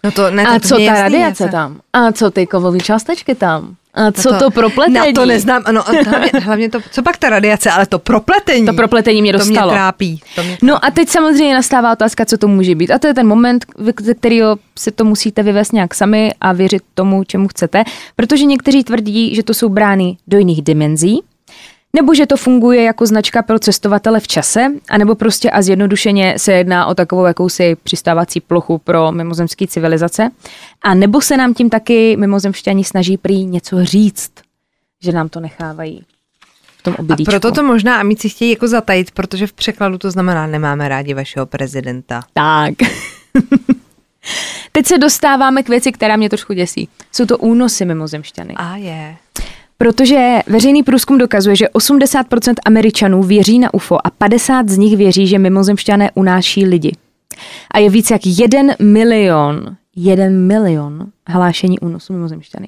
No 0.04 0.10
to 0.10 0.30
ne, 0.30 0.46
A 0.46 0.58
to 0.58 0.68
co 0.68 0.76
ta 0.76 0.92
radiace 1.02 1.48
tam? 1.48 1.80
A 1.92 2.12
co 2.12 2.30
ty 2.30 2.46
kovové 2.46 2.80
částečky 2.80 3.34
tam? 3.34 3.76
A 3.96 4.12
co 4.12 4.32
No 4.32 4.38
to, 4.38 4.50
propletení? 4.50 4.94
Na 4.94 5.04
to 5.14 5.26
neznám, 5.26 5.62
ano, 5.64 5.84
hlavně, 6.06 6.30
hlavně 6.42 6.70
to, 6.70 6.78
co 6.90 7.02
pak 7.02 7.16
ta 7.16 7.28
radiace, 7.28 7.70
ale 7.70 7.86
to 7.86 7.98
propletení. 7.98 8.66
To 8.66 8.72
propletení 8.72 9.22
mě 9.22 9.32
to 9.32 9.38
mě 9.38 9.48
dostalo. 9.48 9.72
trápí. 9.72 10.20
To 10.34 10.42
mě 10.44 10.58
No 10.62 10.84
a 10.84 10.90
teď 10.90 11.08
samozřejmě 11.08 11.54
nastává 11.54 11.92
otázka, 11.92 12.24
co 12.24 12.38
to 12.38 12.48
může 12.48 12.74
být. 12.74 12.90
A 12.90 12.98
to 12.98 13.06
je 13.06 13.14
ten 13.14 13.26
moment, 13.26 13.64
ze 14.02 14.14
kterého 14.14 14.56
si 14.78 14.90
to 14.90 15.04
musíte 15.04 15.42
vyvést 15.42 15.72
nějak 15.72 15.94
sami 15.94 16.34
a 16.40 16.52
věřit 16.52 16.82
tomu, 16.94 17.24
čemu 17.24 17.48
chcete. 17.48 17.84
Protože 18.16 18.44
někteří 18.44 18.84
tvrdí, 18.84 19.34
že 19.34 19.42
to 19.42 19.54
jsou 19.54 19.68
brány 19.68 20.16
do 20.26 20.38
jiných 20.38 20.62
dimenzí, 20.62 21.22
nebo 21.96 22.14
že 22.14 22.26
to 22.26 22.36
funguje 22.36 22.82
jako 22.82 23.06
značka 23.06 23.42
pro 23.42 23.58
cestovatele 23.58 24.20
v 24.20 24.28
čase, 24.28 24.66
anebo 24.88 25.14
prostě 25.14 25.50
a 25.50 25.62
zjednodušeně 25.62 26.34
se 26.38 26.52
jedná 26.52 26.86
o 26.86 26.94
takovou 26.94 27.24
jakousi 27.24 27.76
přistávací 27.82 28.40
plochu 28.40 28.78
pro 28.78 29.12
mimozemské 29.12 29.66
civilizace. 29.66 30.30
A 30.82 30.94
nebo 30.94 31.20
se 31.20 31.36
nám 31.36 31.54
tím 31.54 31.70
taky 31.70 32.16
mimozemšťani 32.16 32.84
snaží 32.84 33.16
prý 33.16 33.46
něco 33.46 33.84
říct, 33.84 34.32
že 35.02 35.12
nám 35.12 35.28
to 35.28 35.40
nechávají 35.40 36.04
v 36.78 36.82
tom 36.82 36.94
A 36.94 36.98
obydíčku. 36.98 37.30
proto 37.30 37.52
to 37.52 37.62
možná 37.62 38.00
amici 38.00 38.28
chtějí 38.28 38.50
jako 38.50 38.68
zatajit, 38.68 39.10
protože 39.10 39.46
v 39.46 39.52
překladu 39.52 39.98
to 39.98 40.10
znamená 40.10 40.46
nemáme 40.46 40.88
rádi 40.88 41.14
vašeho 41.14 41.46
prezidenta. 41.46 42.22
Tak. 42.32 42.74
Teď 44.72 44.86
se 44.86 44.98
dostáváme 44.98 45.62
k 45.62 45.68
věci, 45.68 45.92
která 45.92 46.16
mě 46.16 46.28
trošku 46.28 46.52
děsí. 46.52 46.88
Jsou 47.12 47.26
to 47.26 47.38
únosy 47.38 47.84
mimozemšťany. 47.84 48.54
A 48.56 48.76
je. 48.76 49.16
Protože 49.78 50.38
veřejný 50.46 50.82
průzkum 50.82 51.18
dokazuje, 51.18 51.56
že 51.56 51.66
80% 51.66 52.54
Američanů 52.64 53.22
věří 53.22 53.58
na 53.58 53.74
UFO 53.74 54.06
a 54.06 54.10
50 54.10 54.68
z 54.68 54.78
nich 54.78 54.96
věří, 54.96 55.26
že 55.26 55.38
mimozemšťané 55.38 56.10
unáší 56.14 56.66
lidi. 56.66 56.92
A 57.70 57.78
je 57.78 57.90
víc 57.90 58.10
jak 58.10 58.20
jeden 58.24 58.74
milion, 58.82 59.76
jeden 59.96 60.46
milion 60.46 61.06
hlášení 61.26 61.78
únosu 61.78 62.12
mimozemšťany. 62.12 62.66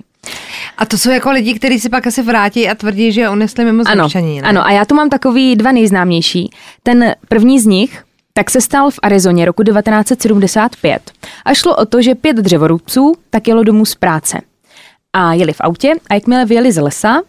A 0.79 0.87
to 0.87 0.99
jsou 0.99 1.11
jako 1.11 1.31
lidi, 1.31 1.55
kteří 1.55 1.81
si 1.81 1.89
pak 1.89 2.07
asi 2.07 2.23
vrátí 2.23 2.69
a 2.69 2.75
tvrdí, 2.75 3.13
že 3.13 3.29
unesli 3.29 3.65
mimo 3.65 3.83
Ano, 3.87 4.09
ano, 4.43 4.67
a 4.67 4.71
já 4.71 4.85
tu 4.85 4.95
mám 4.95 5.09
takový 5.09 5.57
dva 5.57 5.73
nejznámější. 5.73 6.51
Ten 6.83 7.15
první 7.29 7.61
z 7.61 7.67
nich, 7.67 8.03
tak 8.33 8.51
se 8.51 8.61
stal 8.61 8.91
v 8.91 8.99
Arizoně 9.03 9.45
roku 9.45 9.63
1975 9.63 11.13
a 11.45 11.55
šlo 11.55 11.77
o 11.77 11.87
to, 11.87 12.03
že 12.03 12.15
pět 12.15 12.37
dřevorubců 12.37 13.15
tak 13.31 13.49
jelo 13.49 13.63
domů 13.63 13.85
z 13.85 13.95
práce. 13.95 14.41
A 15.13 15.33
jeli 15.33 15.53
v 15.53 15.61
autě 15.61 15.95
a 16.11 16.15
jakmile 16.15 16.45
vyjeli 16.45 16.73
z 16.73 16.81
lesa, 16.81 17.23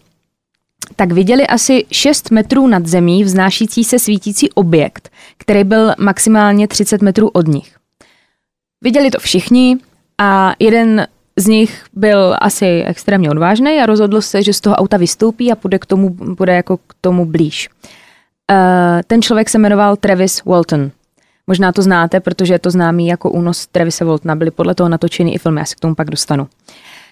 tak 0.96 1.12
viděli 1.12 1.48
asi 1.48 1.86
6 1.92 2.32
metrů 2.32 2.68
nad 2.68 2.86
zemí 2.86 3.24
vznášící 3.24 3.84
se 3.84 4.00
svítící 4.00 4.52
objekt, 4.52 5.10
který 5.38 5.64
byl 5.64 5.94
maximálně 6.00 6.68
30 6.68 7.02
metrů 7.02 7.30
od 7.30 7.48
nich. 7.48 7.76
Viděli 8.82 9.12
to 9.12 9.20
všichni 9.20 9.78
a 10.18 10.56
jeden 10.60 11.08
z 11.36 11.48
nich 11.48 11.86
byl 11.94 12.36
asi 12.42 12.84
extrémně 12.88 13.32
odvážný 13.32 13.80
a 13.80 13.86
rozhodl 13.86 14.22
se, 14.22 14.44
že 14.44 14.54
z 14.54 14.62
toho 14.62 14.76
auta 14.76 14.98
vystoupí 14.98 15.52
a 15.52 15.56
půjde, 15.56 15.80
k 15.80 15.86
tomu, 15.86 16.36
půjde 16.36 16.56
jako 16.56 16.78
k 16.78 16.94
tomu 17.02 17.26
blíž. 17.26 17.70
Uh, 18.52 18.58
ten 19.08 19.22
člověk 19.22 19.50
se 19.50 19.58
jmenoval 19.58 19.96
Travis 19.96 20.44
Walton. 20.46 20.92
Možná 21.48 21.72
to 21.72 21.82
znáte, 21.82 22.20
protože 22.20 22.54
je 22.54 22.60
to 22.60 22.72
známý 22.72 23.08
jako 23.08 23.30
únos 23.32 23.68
Travise 23.68 24.06
Waltona. 24.06 24.36
Byly 24.36 24.52
podle 24.52 24.76
toho 24.76 24.90
natočeny 24.90 25.34
i 25.34 25.38
filmy, 25.38 25.62
já 25.62 25.66
se 25.66 25.76
k 25.76 25.80
tomu 25.80 25.96
pak 25.96 26.10
dostanu. 26.10 26.48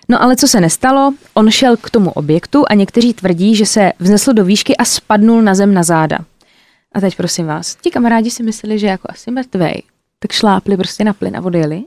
No 0.10 0.24
ale 0.24 0.36
co 0.36 0.48
se 0.48 0.62
nestalo, 0.62 1.14
on 1.34 1.52
šel 1.52 1.78
k 1.78 1.90
tomu 1.90 2.12
objektu 2.12 2.64
a 2.70 2.74
někteří 2.74 3.14
tvrdí, 3.14 3.56
že 3.56 3.66
se 3.66 3.92
vznesl 4.00 4.34
do 4.34 4.46
výšky 4.46 4.78
a 4.78 4.86
spadnul 4.86 5.42
na 5.42 5.56
zem 5.56 5.74
na 5.74 5.84
záda. 5.84 6.18
A 6.96 7.02
teď 7.02 7.18
prosím 7.18 7.46
vás, 7.46 7.76
ti 7.76 7.92
kamarádi 7.92 8.32
si 8.32 8.44
mysleli, 8.44 8.80
že 8.80 8.88
jako 8.88 9.08
asi 9.12 9.32
mrtvej, 9.32 9.84
tak 10.20 10.32
šlápli 10.32 10.78
prostě 10.78 11.04
na 11.04 11.14
plyn 11.14 11.38
a 11.38 11.42
odjeli. 11.42 11.84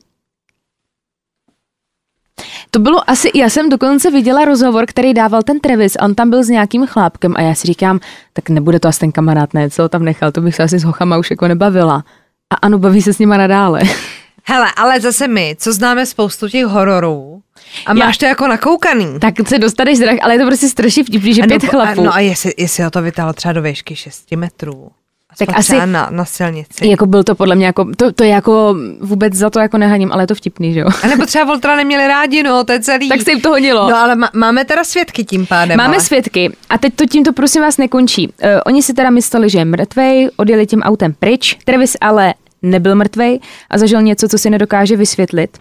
To 2.70 2.78
bylo 2.78 3.10
asi, 3.10 3.30
já 3.34 3.48
jsem 3.48 3.68
dokonce 3.68 4.10
viděla 4.10 4.44
rozhovor, 4.44 4.86
který 4.86 5.14
dával 5.14 5.42
ten 5.42 5.60
Travis 5.60 5.96
on 6.02 6.14
tam 6.14 6.30
byl 6.30 6.44
s 6.44 6.48
nějakým 6.48 6.86
chlápkem 6.86 7.34
a 7.36 7.40
já 7.40 7.54
si 7.54 7.66
říkám, 7.66 8.00
tak 8.32 8.48
nebude 8.48 8.80
to 8.80 8.88
asi 8.88 9.00
ten 9.00 9.12
kamarád, 9.12 9.54
ne, 9.54 9.70
co 9.70 9.82
ho 9.82 9.88
tam 9.88 10.04
nechal, 10.04 10.32
to 10.32 10.40
bych 10.40 10.54
se 10.54 10.62
asi 10.62 10.78
s 10.78 10.84
hochama 10.84 11.18
už 11.18 11.30
jako 11.30 11.48
nebavila. 11.48 12.04
A 12.50 12.54
ano, 12.54 12.78
baví 12.78 13.02
se 13.02 13.12
s 13.12 13.18
nima 13.18 13.36
nadále. 13.36 13.80
Hele, 14.44 14.66
ale 14.76 15.00
zase 15.00 15.28
my, 15.28 15.56
co 15.58 15.72
známe 15.72 16.06
spoustu 16.06 16.48
těch 16.48 16.64
hororů 16.64 17.42
a 17.86 17.94
máš 17.94 18.18
to 18.18 18.24
jako 18.24 18.46
nakoukaný. 18.46 19.06
tak 19.20 19.34
se 19.48 19.58
dostaneš 19.58 19.98
zrak, 19.98 20.18
ale 20.22 20.34
je 20.34 20.38
to 20.38 20.46
prostě 20.46 20.68
strašně 20.68 21.04
vtipný, 21.04 21.34
že 21.34 21.42
A 21.42 21.46
pět 21.46 21.62
no, 21.62 21.68
chlapů. 21.68 22.00
A, 22.00 22.04
no 22.04 22.14
a 22.14 22.20
jestli, 22.20 22.52
jestli 22.58 22.84
ho 22.84 22.90
to 22.90 23.02
vytáhlo 23.02 23.32
třeba 23.32 23.52
do 23.52 23.62
výšky 23.62 23.96
6 23.96 24.32
metrů. 24.36 24.90
Tak 25.38 25.48
asi- 25.58 25.86
na, 25.86 26.08
na 26.10 26.24
silnici. 26.24 26.88
Jako 26.88 27.06
byl 27.06 27.24
to 27.24 27.34
podle 27.34 27.54
mě 27.54 27.66
jako, 27.66 27.86
to, 27.96 28.12
to 28.12 28.24
je 28.24 28.30
jako 28.30 28.76
vůbec 29.00 29.34
za 29.34 29.50
to 29.50 29.60
jako 29.60 29.78
nehaním, 29.78 30.12
ale 30.12 30.22
je 30.22 30.26
to 30.26 30.34
vtipný, 30.34 30.74
že 30.74 30.80
jo? 30.80 30.88
A 31.02 31.06
nebo 31.06 31.26
třeba 31.26 31.44
Voltra 31.44 31.76
neměli 31.76 32.08
rádi, 32.08 32.42
no, 32.42 32.64
to 32.64 32.72
je 32.72 32.80
celý. 32.80 33.08
tak 33.08 33.22
se 33.22 33.30
jim 33.30 33.40
to 33.40 33.48
hodilo. 33.48 33.90
No 33.90 33.96
ale 33.96 34.16
má, 34.16 34.30
máme 34.34 34.64
teda 34.64 34.84
svědky 34.84 35.24
tím 35.24 35.46
pádem. 35.46 35.76
Máme 35.76 35.94
ale. 35.94 36.04
svědky 36.04 36.52
a 36.68 36.78
teď 36.78 36.94
to 36.94 37.06
tímto 37.06 37.32
prosím 37.32 37.62
vás 37.62 37.76
nekončí. 37.78 38.28
Uh, 38.28 38.48
oni 38.66 38.82
si 38.82 38.94
teda 38.94 39.10
mysleli, 39.10 39.50
že 39.50 39.58
je 39.58 39.64
mrtvej, 39.64 40.30
odjeli 40.36 40.66
tím 40.66 40.82
autem 40.82 41.14
pryč, 41.18 41.56
Travis 41.64 41.96
ale 42.00 42.34
nebyl 42.62 42.94
mrtvej 42.94 43.40
a 43.70 43.78
zažil 43.78 44.02
něco, 44.02 44.28
co 44.28 44.38
si 44.38 44.50
nedokáže 44.50 44.96
vysvětlit, 44.96 45.58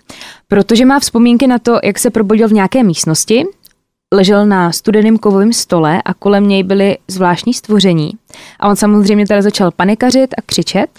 protože 0.47 0.85
má 0.85 0.99
vzpomínky 0.99 1.47
na 1.47 1.59
to, 1.59 1.79
jak 1.83 1.99
se 1.99 2.09
probudil 2.09 2.47
v 2.47 2.53
nějaké 2.53 2.83
místnosti, 2.83 3.45
ležel 4.13 4.45
na 4.45 4.71
studeném 4.71 5.17
kovovém 5.17 5.53
stole 5.53 6.01
a 6.05 6.13
kolem 6.13 6.47
něj 6.47 6.63
byly 6.63 6.97
zvláštní 7.07 7.53
stvoření. 7.53 8.11
A 8.59 8.69
on 8.69 8.75
samozřejmě 8.75 9.27
teda 9.27 9.41
začal 9.41 9.71
panikařit 9.71 10.33
a 10.37 10.41
křičet. 10.45 10.89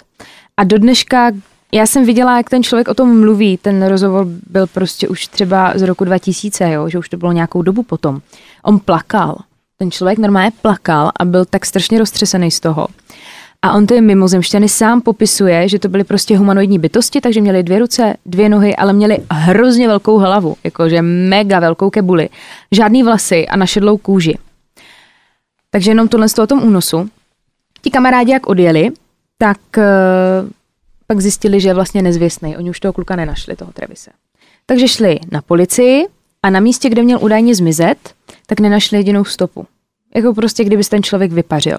A 0.57 0.63
do 0.63 0.77
dneška, 0.77 1.31
já 1.71 1.85
jsem 1.85 2.05
viděla, 2.05 2.37
jak 2.37 2.49
ten 2.49 2.63
člověk 2.63 2.87
o 2.87 2.93
tom 2.93 3.19
mluví, 3.19 3.57
ten 3.57 3.85
rozhovor 3.85 4.27
byl 4.49 4.67
prostě 4.67 5.07
už 5.07 5.27
třeba 5.27 5.73
z 5.75 5.81
roku 5.81 6.05
2000, 6.05 6.71
jo, 6.71 6.89
že 6.89 6.97
už 6.97 7.09
to 7.09 7.17
bylo 7.17 7.31
nějakou 7.31 7.61
dobu 7.61 7.83
potom. 7.83 8.21
On 8.63 8.79
plakal. 8.79 9.37
Ten 9.77 9.91
člověk 9.91 10.19
normálně 10.19 10.51
plakal 10.61 11.11
a 11.19 11.25
byl 11.25 11.45
tak 11.45 11.65
strašně 11.65 11.99
roztřesený 11.99 12.51
z 12.51 12.59
toho. 12.59 12.87
A 13.61 13.73
on 13.73 13.87
ty 13.87 14.01
mimozemšťany 14.01 14.69
sám 14.69 15.01
popisuje, 15.01 15.69
že 15.69 15.79
to 15.79 15.89
byly 15.89 16.03
prostě 16.03 16.37
humanoidní 16.37 16.79
bytosti, 16.79 17.21
takže 17.21 17.41
měli 17.41 17.63
dvě 17.63 17.79
ruce, 17.79 18.15
dvě 18.25 18.49
nohy, 18.49 18.75
ale 18.75 18.93
měli 18.93 19.17
hrozně 19.31 19.87
velkou 19.87 20.17
hlavu, 20.17 20.55
jakože 20.63 21.01
mega 21.01 21.59
velkou 21.59 21.89
kebuli, 21.89 22.29
žádný 22.71 23.03
vlasy 23.03 23.47
a 23.47 23.57
našedlou 23.57 23.97
kůži. 23.97 24.37
Takže 25.69 25.91
jenom 25.91 26.07
tohle 26.07 26.29
z 26.29 26.33
toho 26.33 26.47
tom 26.47 26.63
únosu. 26.63 27.09
Ti 27.81 27.91
kamarádi, 27.91 28.31
jak 28.31 28.47
odjeli, 28.47 28.89
tak 29.37 29.59
uh, 29.77 29.83
pak 31.07 31.21
zjistili, 31.21 31.61
že 31.61 31.69
je 31.69 31.73
vlastně 31.73 32.01
nezvěstný. 32.01 32.57
Oni 32.57 32.69
už 32.69 32.79
toho 32.79 32.93
kluka 32.93 33.15
nenašli, 33.15 33.55
toho 33.55 33.71
Trevise. 33.71 34.11
Takže 34.65 34.87
šli 34.87 35.19
na 35.31 35.41
policii 35.41 36.05
a 36.43 36.49
na 36.49 36.59
místě, 36.59 36.89
kde 36.89 37.03
měl 37.03 37.19
údajně 37.21 37.55
zmizet, 37.55 37.97
tak 38.45 38.59
nenašli 38.59 38.97
jedinou 38.97 39.25
stopu. 39.25 39.65
Jako 40.15 40.33
prostě, 40.33 40.63
kdyby 40.63 40.83
ten 40.83 41.03
člověk 41.03 41.31
vypařil. 41.31 41.77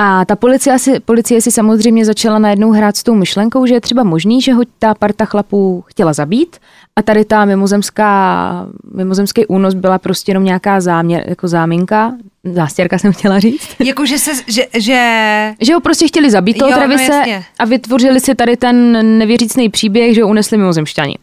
A 0.00 0.24
ta 0.24 0.36
policie 0.36 0.78
si, 0.78 1.00
policie 1.00 1.40
si 1.40 1.50
samozřejmě 1.50 2.04
začala 2.04 2.38
najednou 2.38 2.70
hrát 2.70 2.96
s 2.96 3.02
tou 3.02 3.14
myšlenkou, 3.14 3.66
že 3.66 3.74
je 3.74 3.80
třeba 3.80 4.04
možný, 4.04 4.42
že 4.42 4.52
ho 4.52 4.62
ta 4.78 4.94
parta 4.94 5.24
chlapů 5.24 5.84
chtěla 5.86 6.12
zabít 6.12 6.56
a 6.96 7.02
tady 7.02 7.24
ta 7.24 7.44
mimozemská, 7.44 8.66
mimozemský 8.94 9.46
únos 9.46 9.74
byla 9.74 9.98
prostě 9.98 10.30
jenom 10.30 10.44
nějaká 10.44 10.80
záměr, 10.80 11.24
jako 11.26 11.48
záminka, 11.48 12.14
zástěrka 12.44 12.98
jsem 12.98 13.12
chtěla 13.12 13.38
říct. 13.38 13.68
Jako, 13.84 14.06
že 14.06 14.18
se, 14.18 14.30
že, 14.46 14.66
že... 14.74 15.54
že 15.60 15.74
ho 15.74 15.80
prostě 15.80 16.08
chtěli 16.08 16.30
zabít 16.30 16.58
toho 16.58 16.70
Jo, 16.70 16.76
no 16.76 16.82
Travise 16.82 17.12
jasně. 17.12 17.44
a 17.58 17.64
vytvořili 17.64 18.20
si 18.20 18.34
tady 18.34 18.56
ten 18.56 19.18
nevěřícný 19.18 19.68
příběh, 19.68 20.14
že 20.14 20.22
ho 20.22 20.28
unesli 20.28 20.58
mimozemšťani. 20.58 21.18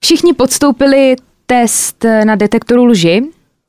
Všichni 0.00 0.32
podstoupili 0.32 1.16
test 1.46 2.04
na 2.24 2.34
detektoru 2.34 2.84
lži, 2.84 3.22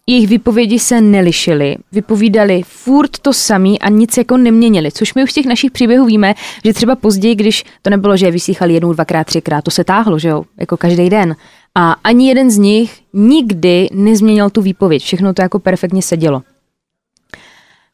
jejich 0.10 0.28
výpovědi 0.28 0.80
se 0.80 1.02
nelišily, 1.02 1.78
vypovídali 1.92 2.64
furt 2.66 3.20
to 3.22 3.34
samý 3.34 3.80
a 3.80 3.90
nic 3.90 4.18
jako 4.18 4.38
neměnili, 4.38 4.92
což 4.92 5.14
my 5.14 5.24
už 5.24 5.32
z 5.32 5.34
těch 5.34 5.46
našich 5.46 5.72
příběhů 5.72 6.06
víme, 6.06 6.34
že 6.66 6.74
třeba 6.74 6.96
později, 6.96 7.36
když 7.36 7.64
to 7.82 7.90
nebylo, 7.90 8.18
že 8.18 8.26
je 8.26 8.32
vysíchali 8.32 8.74
jednou, 8.74 8.94
dvakrát, 8.94 9.24
třikrát, 9.24 9.64
to 9.64 9.72
se 9.72 9.84
táhlo, 9.84 10.20
že 10.20 10.30
jo, 10.30 10.44
jako 10.60 10.78
každý 10.78 11.10
den. 11.10 11.36
A 11.76 11.92
ani 11.92 12.28
jeden 12.28 12.52
z 12.52 12.58
nich 12.58 13.02
nikdy 13.14 13.90
nezměnil 13.94 14.50
tu 14.50 14.62
výpověď, 14.62 15.04
všechno 15.04 15.34
to 15.34 15.42
jako 15.42 15.60
perfektně 15.60 16.02
sedělo. 16.02 16.42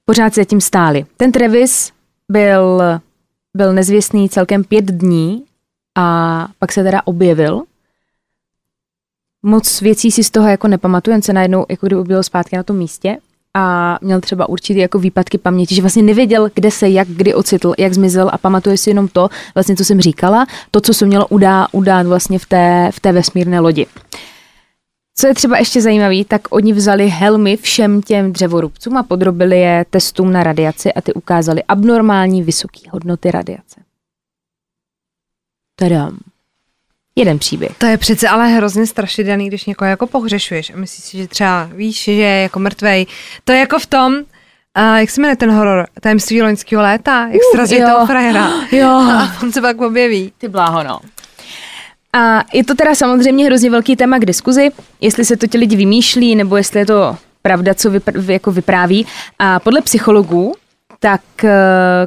Pořád 0.06 0.34
se 0.34 0.46
tím 0.46 0.62
stáli. 0.62 1.06
Ten 1.18 1.32
Travis 1.32 1.92
byl, 2.32 2.82
byl 3.58 3.74
nezvěstný 3.74 4.30
celkem 4.30 4.64
pět 4.64 4.86
dní 4.86 5.44
a 5.96 6.48
pak 6.60 6.72
se 6.72 6.84
teda 6.84 7.02
objevil 7.06 7.64
moc 9.46 9.82
věcí 9.82 10.12
si 10.12 10.24
z 10.24 10.32
toho 10.32 10.48
jako 10.48 10.68
nepamatuju, 10.68 11.14
jen 11.14 11.22
se 11.22 11.34
najednou 11.34 11.66
jako 11.70 11.88
kdyby 11.88 12.04
byl 12.04 12.24
zpátky 12.24 12.58
na 12.58 12.64
tom 12.64 12.78
místě 12.78 13.18
a 13.54 13.98
měl 14.02 14.22
třeba 14.22 14.50
určitý 14.50 14.80
jako 14.80 15.00
výpadky 15.00 15.38
paměti, 15.38 15.76
že 15.76 15.82
vlastně 15.82 16.04
nevěděl, 16.04 16.50
kde 16.54 16.72
se, 16.72 16.90
jak, 16.90 17.08
kdy 17.08 17.34
ocitl, 17.34 17.74
jak 17.78 17.94
zmizel 17.94 18.30
a 18.34 18.38
pamatuje 18.38 18.78
si 18.78 18.90
jenom 18.90 19.08
to, 19.08 19.30
vlastně 19.56 19.76
co 19.76 19.86
jsem 19.86 20.02
říkala, 20.02 20.46
to, 20.72 20.82
co 20.82 20.94
se 20.94 21.06
mělo 21.06 21.28
udá, 21.28 21.68
udát 21.72 22.08
vlastně 22.08 22.40
v 22.40 22.46
té, 22.46 22.90
v 22.94 23.00
té 23.00 23.12
vesmírné 23.12 23.60
lodi. 23.60 23.88
Co 25.18 25.28
je 25.28 25.34
třeba 25.34 25.58
ještě 25.58 25.82
zajímavé, 25.82 26.26
tak 26.28 26.42
oni 26.50 26.74
vzali 26.74 27.08
helmy 27.10 27.58
všem 27.58 28.02
těm 28.02 28.34
dřevorubcům 28.34 28.98
a 28.98 29.04
podrobili 29.04 29.60
je 29.60 29.86
testům 29.90 30.32
na 30.32 30.44
radiaci 30.44 30.94
a 30.94 31.02
ty 31.02 31.14
ukázali 31.14 31.64
abnormální 31.64 32.44
vysoké 32.44 32.90
hodnoty 32.92 33.32
radiace. 33.32 33.82
Tadam. 35.76 36.18
Jeden 37.18 37.40
příběh. 37.40 37.72
To 37.78 37.86
je 37.86 37.98
přece 37.98 38.30
ale 38.30 38.48
hrozně 38.48 38.88
strašidelný, 38.88 39.48
když 39.48 39.66
někoho 39.66 39.90
jako 39.90 40.08
pohřešuješ 40.08 40.70
a 40.70 40.78
myslíš 40.78 41.06
si, 41.06 41.18
že 41.18 41.28
třeba 41.28 41.70
víš, 41.74 42.04
že 42.04 42.12
je 42.12 42.42
jako 42.42 42.60
mrtvej. 42.60 43.06
To 43.44 43.52
je 43.52 43.60
jako 43.60 43.80
v 43.80 43.86
tom, 43.86 44.16
a 44.76 44.98
jak 45.00 45.10
se 45.10 45.22
jmenuje 45.22 45.36
ten 45.36 45.52
horor? 45.52 45.88
Tajemství 46.00 46.42
loňského 46.42 46.84
léta? 46.84 47.28
Jak 47.28 47.42
srazí 47.52 47.76
jo. 47.76 47.88
toho 47.88 48.06
frajera? 48.06 48.52
Jo. 48.72 48.88
A 48.88 49.36
on 49.44 49.52
se 49.52 49.62
pak 49.62 49.82
objeví. 49.82 50.34
Ty 50.38 50.48
bláho, 50.48 50.84
no. 50.84 51.00
A 52.14 52.44
je 52.54 52.64
to 52.64 52.76
teda 52.76 52.96
samozřejmě 52.96 53.46
hrozně 53.46 53.70
velký 53.70 53.96
téma 53.96 54.20
k 54.20 54.26
diskuzi, 54.26 54.70
jestli 55.02 55.26
se 55.26 55.38
to 55.38 55.48
ti 55.48 55.58
lidi 55.58 55.76
vymýšlí, 55.76 56.36
nebo 56.36 56.58
jestli 56.58 56.80
je 56.80 56.86
to 56.86 57.18
pravda, 57.42 57.74
co 57.74 57.90
vypr- 57.90 58.32
jako 58.32 58.52
vypráví. 58.52 59.06
A 59.40 59.60
podle 59.60 59.82
psychologů, 59.82 60.56
tak, 61.06 61.22
eh, 61.44 61.52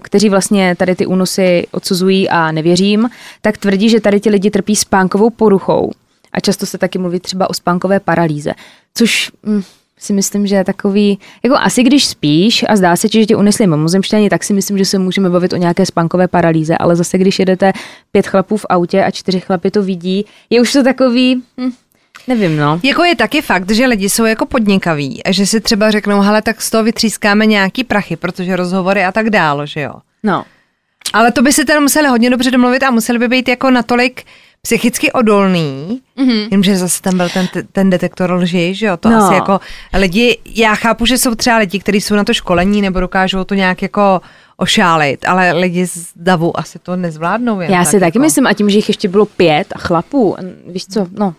kteří 0.02 0.28
vlastně 0.28 0.74
tady 0.74 0.94
ty 0.94 1.06
únosy 1.06 1.66
odsuzují 1.70 2.28
a 2.28 2.52
nevěřím, 2.52 3.10
tak 3.42 3.58
tvrdí, 3.58 3.88
že 3.88 4.00
tady 4.00 4.20
ti 4.20 4.30
lidi 4.30 4.50
trpí 4.50 4.76
spánkovou 4.76 5.30
poruchou. 5.30 5.90
A 6.32 6.40
často 6.40 6.66
se 6.66 6.78
taky 6.78 6.98
mluví 6.98 7.20
třeba 7.20 7.50
o 7.50 7.54
spánkové 7.54 8.00
paralýze, 8.00 8.52
což 8.94 9.30
hm, 9.46 9.62
si 9.98 10.12
myslím, 10.12 10.46
že 10.46 10.54
je 10.54 10.64
takový, 10.64 11.18
jako 11.42 11.56
asi 11.56 11.82
když 11.82 12.06
spíš 12.06 12.64
a 12.68 12.76
zdá 12.76 12.96
se 12.96 13.08
že 13.12 13.26
tě 13.26 13.36
unesli 13.36 13.66
mimozemšťani, 13.66 14.30
tak 14.30 14.44
si 14.44 14.52
myslím, 14.52 14.78
že 14.78 14.84
se 14.84 14.98
můžeme 14.98 15.30
bavit 15.30 15.52
o 15.52 15.56
nějaké 15.56 15.86
spánkové 15.86 16.28
paralýze, 16.28 16.76
ale 16.78 16.96
zase 16.96 17.18
když 17.18 17.38
jedete 17.38 17.72
pět 18.12 18.26
chlapů 18.26 18.56
v 18.56 18.66
autě 18.68 19.04
a 19.04 19.10
čtyři 19.10 19.40
chlapy 19.40 19.70
to 19.70 19.82
vidí, 19.82 20.24
je 20.50 20.60
už 20.60 20.72
to 20.72 20.82
takový, 20.82 21.42
hm, 21.60 21.70
nevím 22.28 22.56
no. 22.56 22.80
Jako 22.82 23.04
je 23.04 23.16
taky 23.16 23.42
fakt, 23.42 23.70
že 23.70 23.86
lidi 23.86 24.08
jsou 24.08 24.24
jako 24.24 24.46
podnikaví 24.46 25.24
a 25.24 25.32
že 25.32 25.46
si 25.46 25.60
třeba 25.60 25.90
řeknou, 25.90 26.20
hele, 26.20 26.42
tak 26.42 26.62
z 26.62 26.70
toho 26.70 26.84
vytřískáme 26.84 27.46
nějaký 27.46 27.84
prachy, 27.84 28.16
protože 28.16 28.56
rozhovory 28.56 29.04
a 29.04 29.12
tak 29.12 29.30
dále, 29.30 29.66
že 29.66 29.80
jo. 29.80 29.92
No. 30.22 30.44
Ale 31.12 31.32
to 31.32 31.42
by 31.42 31.52
si 31.52 31.64
teda 31.64 31.80
museli 31.80 32.08
hodně 32.08 32.30
dobře 32.30 32.50
domluvit 32.50 32.82
a 32.82 32.90
museli 32.90 33.18
by 33.18 33.28
být 33.28 33.48
jako 33.48 33.70
natolik 33.70 34.24
psychicky 34.62 35.12
odolný, 35.12 36.00
mm-hmm. 36.18 36.48
jenomže 36.50 36.76
zase 36.76 37.02
tam 37.02 37.16
byl 37.16 37.28
ten, 37.28 37.48
ten 37.72 37.90
detektor 37.90 38.32
lži, 38.32 38.74
že 38.74 38.86
jo, 38.86 38.96
to 38.96 39.10
No. 39.10 39.16
asi 39.24 39.34
jako 39.34 39.60
lidi, 39.98 40.38
já 40.54 40.74
chápu, 40.74 41.06
že 41.06 41.18
jsou 41.18 41.34
třeba 41.34 41.56
lidi, 41.56 41.78
kteří 41.78 42.00
jsou 42.00 42.14
na 42.14 42.24
to 42.24 42.34
školení 42.34 42.82
nebo 42.82 43.00
dokážou 43.00 43.44
to 43.44 43.54
nějak 43.54 43.82
jako 43.82 44.20
ošálit, 44.56 45.24
ale 45.28 45.52
lidi 45.52 45.86
z 45.86 46.06
davu 46.16 46.58
asi 46.60 46.78
to 46.78 46.96
nezvládnou. 46.96 47.60
Jen 47.60 47.72
Já 47.72 47.78
tak 47.78 47.86
si 47.90 48.00
taky 48.00 48.18
jako. 48.18 48.18
myslím, 48.18 48.46
a 48.46 48.52
tím, 48.52 48.70
že 48.70 48.78
jich 48.78 48.88
ještě 48.88 49.08
bylo 49.08 49.26
pět 49.26 49.66
a 49.72 49.78
chlapů, 49.78 50.36
víš 50.66 50.86
co, 50.86 51.06
no. 51.18 51.34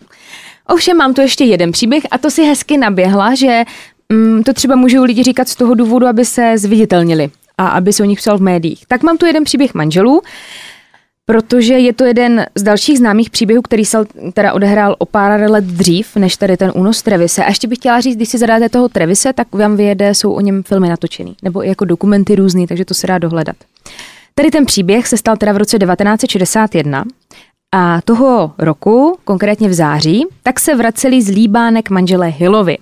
Ovšem 0.70 0.98
mám 0.98 1.14
tu 1.14 1.22
ještě 1.22 1.44
jeden 1.44 1.72
příběh 1.72 2.04
a 2.12 2.18
to 2.18 2.32
si 2.32 2.44
hezky 2.44 2.78
naběhla, 2.78 3.36
že 3.36 3.64
mm, 4.10 4.44
to 4.44 4.54
třeba 4.54 4.76
můžou 4.76 5.04
lidi 5.04 5.24
říkat 5.24 5.50
z 5.50 5.56
toho 5.56 5.74
důvodu, 5.76 6.08
aby 6.08 6.26
se 6.26 6.58
zviditelnili 6.58 7.30
a 7.58 7.68
aby 7.68 7.94
se 7.94 8.04
o 8.04 8.06
nich 8.06 8.20
psal 8.20 8.38
v 8.38 8.42
médiích. 8.42 8.84
Tak 8.88 9.04
mám 9.04 9.18
tu 9.18 9.26
jeden 9.26 9.44
příběh 9.44 9.74
manželů, 9.74 10.22
protože 11.26 11.74
je 11.74 11.94
to 11.94 12.06
jeden 12.06 12.46
z 12.56 12.64
dalších 12.64 12.98
známých 12.98 13.30
příběhů, 13.30 13.62
který 13.62 13.86
se 13.86 13.98
teda 14.34 14.54
odehrál 14.54 14.96
o 15.00 15.06
pár 15.06 15.52
let 15.52 15.64
dřív, 15.64 16.16
než 16.16 16.36
tady 16.36 16.58
ten 16.58 16.72
únos 16.76 17.02
Trevise. 17.02 17.44
A 17.44 17.48
ještě 17.48 17.68
bych 17.68 17.78
chtěla 17.78 18.02
říct, 18.02 18.16
když 18.16 18.30
si 18.30 18.38
zadáte 18.38 18.70
toho 18.70 18.90
Trevise, 18.90 19.34
tak 19.34 19.48
vám 19.52 19.78
vyjede, 19.78 20.16
jsou 20.16 20.32
o 20.32 20.42
něm 20.42 20.64
filmy 20.64 20.90
natočený, 20.90 21.36
nebo 21.44 21.62
jako 21.62 21.86
dokumenty 21.86 22.36
různý, 22.36 22.68
takže 22.68 22.86
to 22.86 22.94
se 22.94 23.08
dá 23.08 23.18
dohledat. 23.18 23.56
Tady 24.36 24.52
ten 24.52 24.66
příběh 24.66 25.08
se 25.08 25.18
stal 25.18 25.38
teda 25.38 25.54
v 25.54 25.58
roce 25.58 25.80
1961 25.80 27.04
a 27.72 28.02
toho 28.02 28.54
roku, 28.58 29.18
konkrétně 29.24 29.70
v 29.70 29.74
září, 29.74 30.26
tak 30.44 30.60
se 30.60 30.76
vraceli 30.76 31.22
z 31.22 31.30
Líbánek 31.30 31.90
manželé 31.90 32.28
Hillovi. 32.28 32.78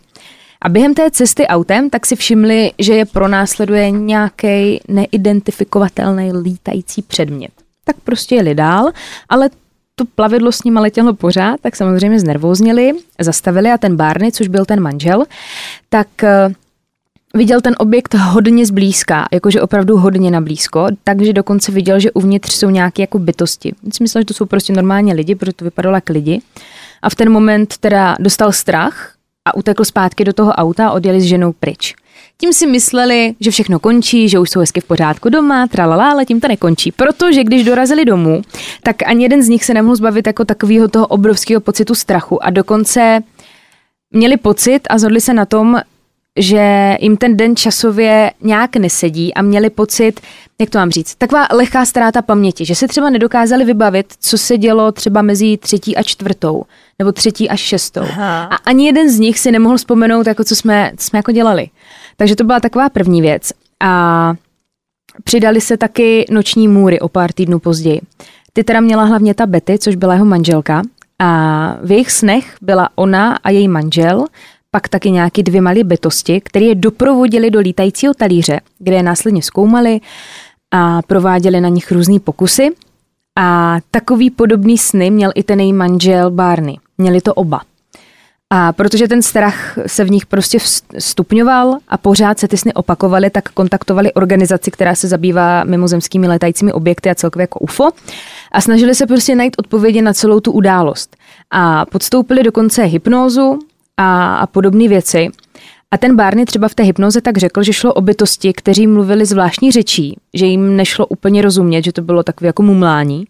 A 0.61 0.69
během 0.69 0.93
té 0.93 1.11
cesty 1.11 1.47
autem 1.47 1.89
tak 1.89 2.05
si 2.05 2.15
všimli, 2.15 2.71
že 2.79 2.93
je 2.93 3.05
pronásleduje 3.05 3.91
nějaký 3.91 4.81
neidentifikovatelný 4.87 6.31
lítající 6.33 7.01
předmět. 7.01 7.51
Tak 7.83 7.95
prostě 8.03 8.35
jeli 8.35 8.55
dál, 8.55 8.91
ale 9.29 9.49
to 9.95 10.05
plavidlo 10.15 10.51
s 10.51 10.63
nima 10.63 10.81
letělo 10.81 11.13
pořád, 11.13 11.59
tak 11.61 11.75
samozřejmě 11.75 12.19
znervózněli, 12.19 12.91
zastavili 13.19 13.71
a 13.71 13.77
ten 13.77 13.95
Barney, 13.95 14.31
což 14.31 14.47
byl 14.47 14.65
ten 14.65 14.79
manžel, 14.79 15.25
tak 15.89 16.23
eh, 16.23 16.49
viděl 17.37 17.61
ten 17.61 17.75
objekt 17.77 18.13
hodně 18.13 18.65
zblízka, 18.65 19.27
jakože 19.31 19.61
opravdu 19.61 19.97
hodně 19.97 20.31
na 20.31 20.41
blízko, 20.41 20.87
takže 21.03 21.33
dokonce 21.33 21.71
viděl, 21.71 21.99
že 21.99 22.11
uvnitř 22.11 22.53
jsou 22.53 22.69
nějaké 22.69 23.01
jako 23.01 23.19
bytosti. 23.19 23.73
On 23.85 23.91
si 23.91 24.03
myslel, 24.03 24.21
že 24.21 24.25
to 24.25 24.33
jsou 24.33 24.45
prostě 24.45 24.73
normálně 24.73 25.13
lidi, 25.13 25.35
protože 25.35 25.53
to 25.53 25.65
vypadalo 25.65 25.95
jak 25.95 26.09
lidi. 26.09 26.41
A 27.01 27.09
v 27.09 27.15
ten 27.15 27.29
moment 27.29 27.77
teda 27.77 28.15
dostal 28.19 28.51
strach 28.51 29.13
a 29.45 29.55
utekl 29.55 29.85
zpátky 29.85 30.23
do 30.23 30.33
toho 30.33 30.51
auta 30.51 30.87
a 30.87 30.91
odjeli 30.91 31.21
s 31.21 31.23
ženou 31.23 31.53
pryč. 31.53 31.95
Tím 32.37 32.53
si 32.53 32.67
mysleli, 32.67 33.35
že 33.39 33.51
všechno 33.51 33.79
končí, 33.79 34.29
že 34.29 34.39
už 34.39 34.49
jsou 34.49 34.59
hezky 34.59 34.81
v 34.81 34.85
pořádku 34.85 35.29
doma, 35.29 35.67
tralala, 35.67 36.11
ale 36.11 36.25
tím 36.25 36.39
to 36.39 36.47
nekončí. 36.47 36.91
Protože 36.91 37.43
když 37.43 37.63
dorazili 37.63 38.05
domů, 38.05 38.41
tak 38.83 38.95
ani 39.05 39.23
jeden 39.23 39.43
z 39.43 39.49
nich 39.49 39.65
se 39.65 39.73
nemohl 39.73 39.95
zbavit 39.95 40.27
jako 40.27 40.45
takového 40.45 40.87
toho 40.87 41.07
obrovského 41.07 41.61
pocitu 41.61 41.95
strachu 41.95 42.43
a 42.43 42.49
dokonce 42.49 43.19
měli 44.11 44.37
pocit 44.37 44.79
a 44.89 44.97
zhodli 44.97 45.21
se 45.21 45.33
na 45.33 45.45
tom, 45.45 45.77
že 46.37 46.97
jim 46.99 47.17
ten 47.17 47.37
den 47.37 47.55
časově 47.55 48.31
nějak 48.41 48.75
nesedí 48.75 49.33
a 49.33 49.41
měli 49.41 49.69
pocit, 49.69 50.19
jak 50.59 50.69
to 50.69 50.77
mám 50.77 50.91
říct, 50.91 51.15
taková 51.15 51.47
lehká 51.51 51.85
ztráta 51.85 52.21
paměti, 52.21 52.65
že 52.65 52.75
si 52.75 52.87
třeba 52.87 53.09
nedokázali 53.09 53.65
vybavit, 53.65 54.13
co 54.19 54.37
se 54.37 54.57
dělo 54.57 54.91
třeba 54.91 55.21
mezi 55.21 55.57
třetí 55.57 55.97
a 55.97 56.03
čtvrtou, 56.03 56.63
nebo 56.99 57.11
třetí 57.11 57.49
až 57.49 57.59
šestou. 57.59 58.01
Aha. 58.01 58.43
A 58.43 58.55
ani 58.55 58.85
jeden 58.85 59.11
z 59.11 59.19
nich 59.19 59.39
si 59.39 59.51
nemohl 59.51 59.77
vzpomenout, 59.77 60.27
jako 60.27 60.43
co 60.43 60.55
jsme, 60.55 60.91
co 60.97 61.07
jsme 61.07 61.19
jako 61.19 61.31
dělali. 61.31 61.69
Takže 62.17 62.35
to 62.35 62.43
byla 62.43 62.59
taková 62.59 62.89
první 62.89 63.21
věc. 63.21 63.51
A 63.79 64.33
přidali 65.23 65.61
se 65.61 65.77
taky 65.77 66.25
noční 66.31 66.67
můry 66.67 66.99
o 66.99 67.09
pár 67.09 67.31
týdnů 67.31 67.59
později. 67.59 68.01
Ty 68.53 68.63
teda 68.63 68.79
měla 68.79 69.03
hlavně 69.03 69.33
ta 69.33 69.45
Betty, 69.45 69.79
což 69.79 69.95
byla 69.95 70.13
jeho 70.13 70.25
manželka. 70.25 70.81
A 71.19 71.77
v 71.83 71.91
jejich 71.91 72.11
snech 72.11 72.55
byla 72.61 72.89
ona 72.95 73.37
a 73.43 73.49
její 73.49 73.67
manžel, 73.67 74.25
pak 74.77 74.89
taky 74.89 75.11
nějaký 75.11 75.43
dvě 75.43 75.61
malé 75.61 75.83
bytosti, 75.83 76.41
které 76.41 76.65
je 76.65 76.75
doprovodili 76.75 77.51
do 77.51 77.59
lítajícího 77.59 78.13
talíře, 78.13 78.59
kde 78.79 78.95
je 78.95 79.03
následně 79.03 79.41
zkoumali 79.41 79.99
a 80.71 81.01
prováděli 81.01 81.61
na 81.61 81.69
nich 81.69 81.91
různý 81.91 82.19
pokusy. 82.19 82.69
A 83.39 83.77
takový 83.91 84.29
podobný 84.29 84.77
sny 84.77 85.11
měl 85.11 85.31
i 85.35 85.43
ten 85.43 85.59
její 85.59 85.73
manžel 85.73 86.31
Barney. 86.31 86.77
Měli 86.97 87.21
to 87.21 87.33
oba. 87.33 87.61
A 88.49 88.73
protože 88.73 89.07
ten 89.07 89.21
strach 89.21 89.77
se 89.87 90.03
v 90.03 90.11
nich 90.11 90.25
prostě 90.25 90.57
stupňoval 90.99 91.77
a 91.87 91.97
pořád 91.97 92.39
se 92.39 92.47
ty 92.47 92.57
sny 92.57 92.73
opakovaly, 92.73 93.29
tak 93.29 93.49
kontaktovali 93.49 94.13
organizaci, 94.13 94.71
která 94.71 94.95
se 94.95 95.07
zabývá 95.07 95.63
mimozemskými 95.63 96.27
letajícími 96.27 96.73
objekty 96.73 97.09
a 97.09 97.15
celkově 97.15 97.43
jako 97.43 97.59
UFO 97.59 97.89
a 98.51 98.61
snažili 98.61 98.95
se 98.95 99.07
prostě 99.07 99.35
najít 99.35 99.55
odpovědi 99.59 100.01
na 100.01 100.13
celou 100.13 100.39
tu 100.39 100.51
událost. 100.51 101.17
A 101.51 101.85
podstoupili 101.85 102.43
dokonce 102.43 102.83
hypnózu 102.83 103.59
a, 103.97 104.35
a 104.35 104.47
podobné 104.47 104.87
věci. 104.87 105.29
A 105.91 105.97
ten 105.97 106.15
Barney 106.15 106.45
třeba 106.45 106.67
v 106.67 106.75
té 106.75 106.83
hypnoze 106.83 107.21
tak 107.21 107.37
řekl, 107.37 107.63
že 107.63 107.73
šlo 107.73 107.93
o 107.93 108.01
bytosti, 108.01 108.53
kteří 108.53 108.87
mluvili 108.87 109.25
zvláštní 109.25 109.71
řečí, 109.71 110.17
že 110.33 110.45
jim 110.45 110.75
nešlo 110.75 111.07
úplně 111.07 111.41
rozumět, 111.41 111.83
že 111.83 111.91
to 111.91 112.01
bylo 112.01 112.23
takové 112.23 112.47
jako 112.47 112.63
mumlání. 112.63 113.25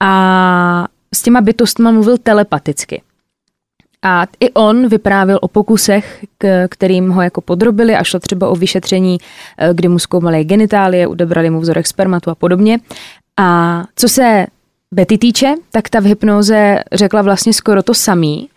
A 0.00 0.86
s 1.14 1.22
těma 1.22 1.40
bytostma 1.40 1.90
mluvil 1.90 2.18
telepaticky. 2.18 3.02
A 4.02 4.26
i 4.40 4.50
on 4.50 4.88
vyprávěl 4.88 5.38
o 5.42 5.48
pokusech, 5.48 6.24
k, 6.38 6.68
kterým 6.68 7.10
ho 7.10 7.22
jako 7.22 7.40
podrobili 7.40 7.96
a 7.96 8.04
šlo 8.04 8.20
třeba 8.20 8.48
o 8.48 8.56
vyšetření, 8.56 9.18
eh, 9.58 9.70
kdy 9.74 9.88
mu 9.88 9.98
zkoumali 9.98 10.44
genitálie, 10.44 11.08
odebrali 11.08 11.50
mu 11.50 11.60
vzorek 11.60 11.86
spermatu 11.86 12.30
a 12.30 12.34
podobně. 12.34 12.78
A 13.36 13.84
co 13.96 14.08
se 14.08 14.46
Betty 14.92 15.18
týče, 15.18 15.54
tak 15.70 15.88
ta 15.88 16.00
v 16.00 16.04
hypnoze 16.04 16.82
řekla 16.92 17.22
vlastně 17.22 17.52
skoro 17.52 17.82
to 17.82 17.94
samý, 17.94 18.48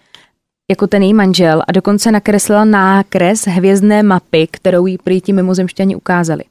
jako 0.73 0.87
ten 0.87 1.03
její 1.03 1.13
manžel 1.13 1.61
a 1.67 1.71
dokonce 1.71 2.11
nakreslila 2.11 2.65
nákres 2.65 3.47
hvězdné 3.47 4.03
mapy, 4.03 4.47
kterou 4.51 4.85
jí 4.85 4.97
prý 4.97 5.21
ti 5.21 5.33
mimozemšťani 5.33 5.95
ukázali. 5.95 6.43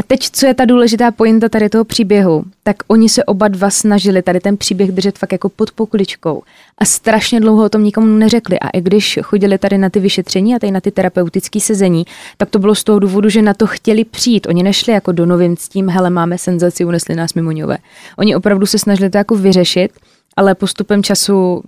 A 0.00 0.02
teď, 0.02 0.30
co 0.32 0.46
je 0.46 0.54
ta 0.54 0.64
důležitá 0.64 1.10
pointa 1.10 1.48
tady 1.48 1.68
toho 1.68 1.84
příběhu, 1.84 2.44
tak 2.62 2.76
oni 2.88 3.08
se 3.08 3.24
oba 3.24 3.48
dva 3.48 3.70
snažili 3.70 4.22
tady 4.22 4.40
ten 4.40 4.56
příběh 4.56 4.92
držet 4.92 5.18
fakt 5.18 5.32
jako 5.32 5.48
pod 5.48 5.70
pokličkou 5.70 6.42
a 6.78 6.84
strašně 6.84 7.40
dlouho 7.40 7.64
o 7.64 7.68
tom 7.68 7.84
nikomu 7.84 8.06
neřekli. 8.06 8.60
A 8.60 8.68
i 8.68 8.80
když 8.80 9.18
chodili 9.22 9.58
tady 9.58 9.78
na 9.78 9.90
ty 9.90 10.00
vyšetření 10.00 10.54
a 10.54 10.58
tady 10.58 10.70
na 10.70 10.80
ty 10.80 10.90
terapeutické 10.90 11.60
sezení, 11.60 12.04
tak 12.36 12.50
to 12.50 12.58
bylo 12.58 12.74
z 12.74 12.84
toho 12.84 12.98
důvodu, 12.98 13.28
že 13.28 13.42
na 13.42 13.54
to 13.54 13.66
chtěli 13.66 14.04
přijít. 14.04 14.46
Oni 14.48 14.62
nešli 14.62 14.92
jako 14.92 15.12
do 15.12 15.26
novin 15.26 15.56
s 15.56 15.68
tím, 15.68 15.88
hele, 15.88 16.10
máme 16.10 16.38
senzaci, 16.38 16.84
unesli 16.84 17.14
nás 17.14 17.34
mimoňové. 17.34 17.78
Oni 18.18 18.36
opravdu 18.36 18.66
se 18.66 18.78
snažili 18.78 19.10
to 19.10 19.18
jako 19.18 19.36
vyřešit, 19.36 19.90
ale 20.36 20.54
postupem 20.54 21.02
času, 21.02 21.62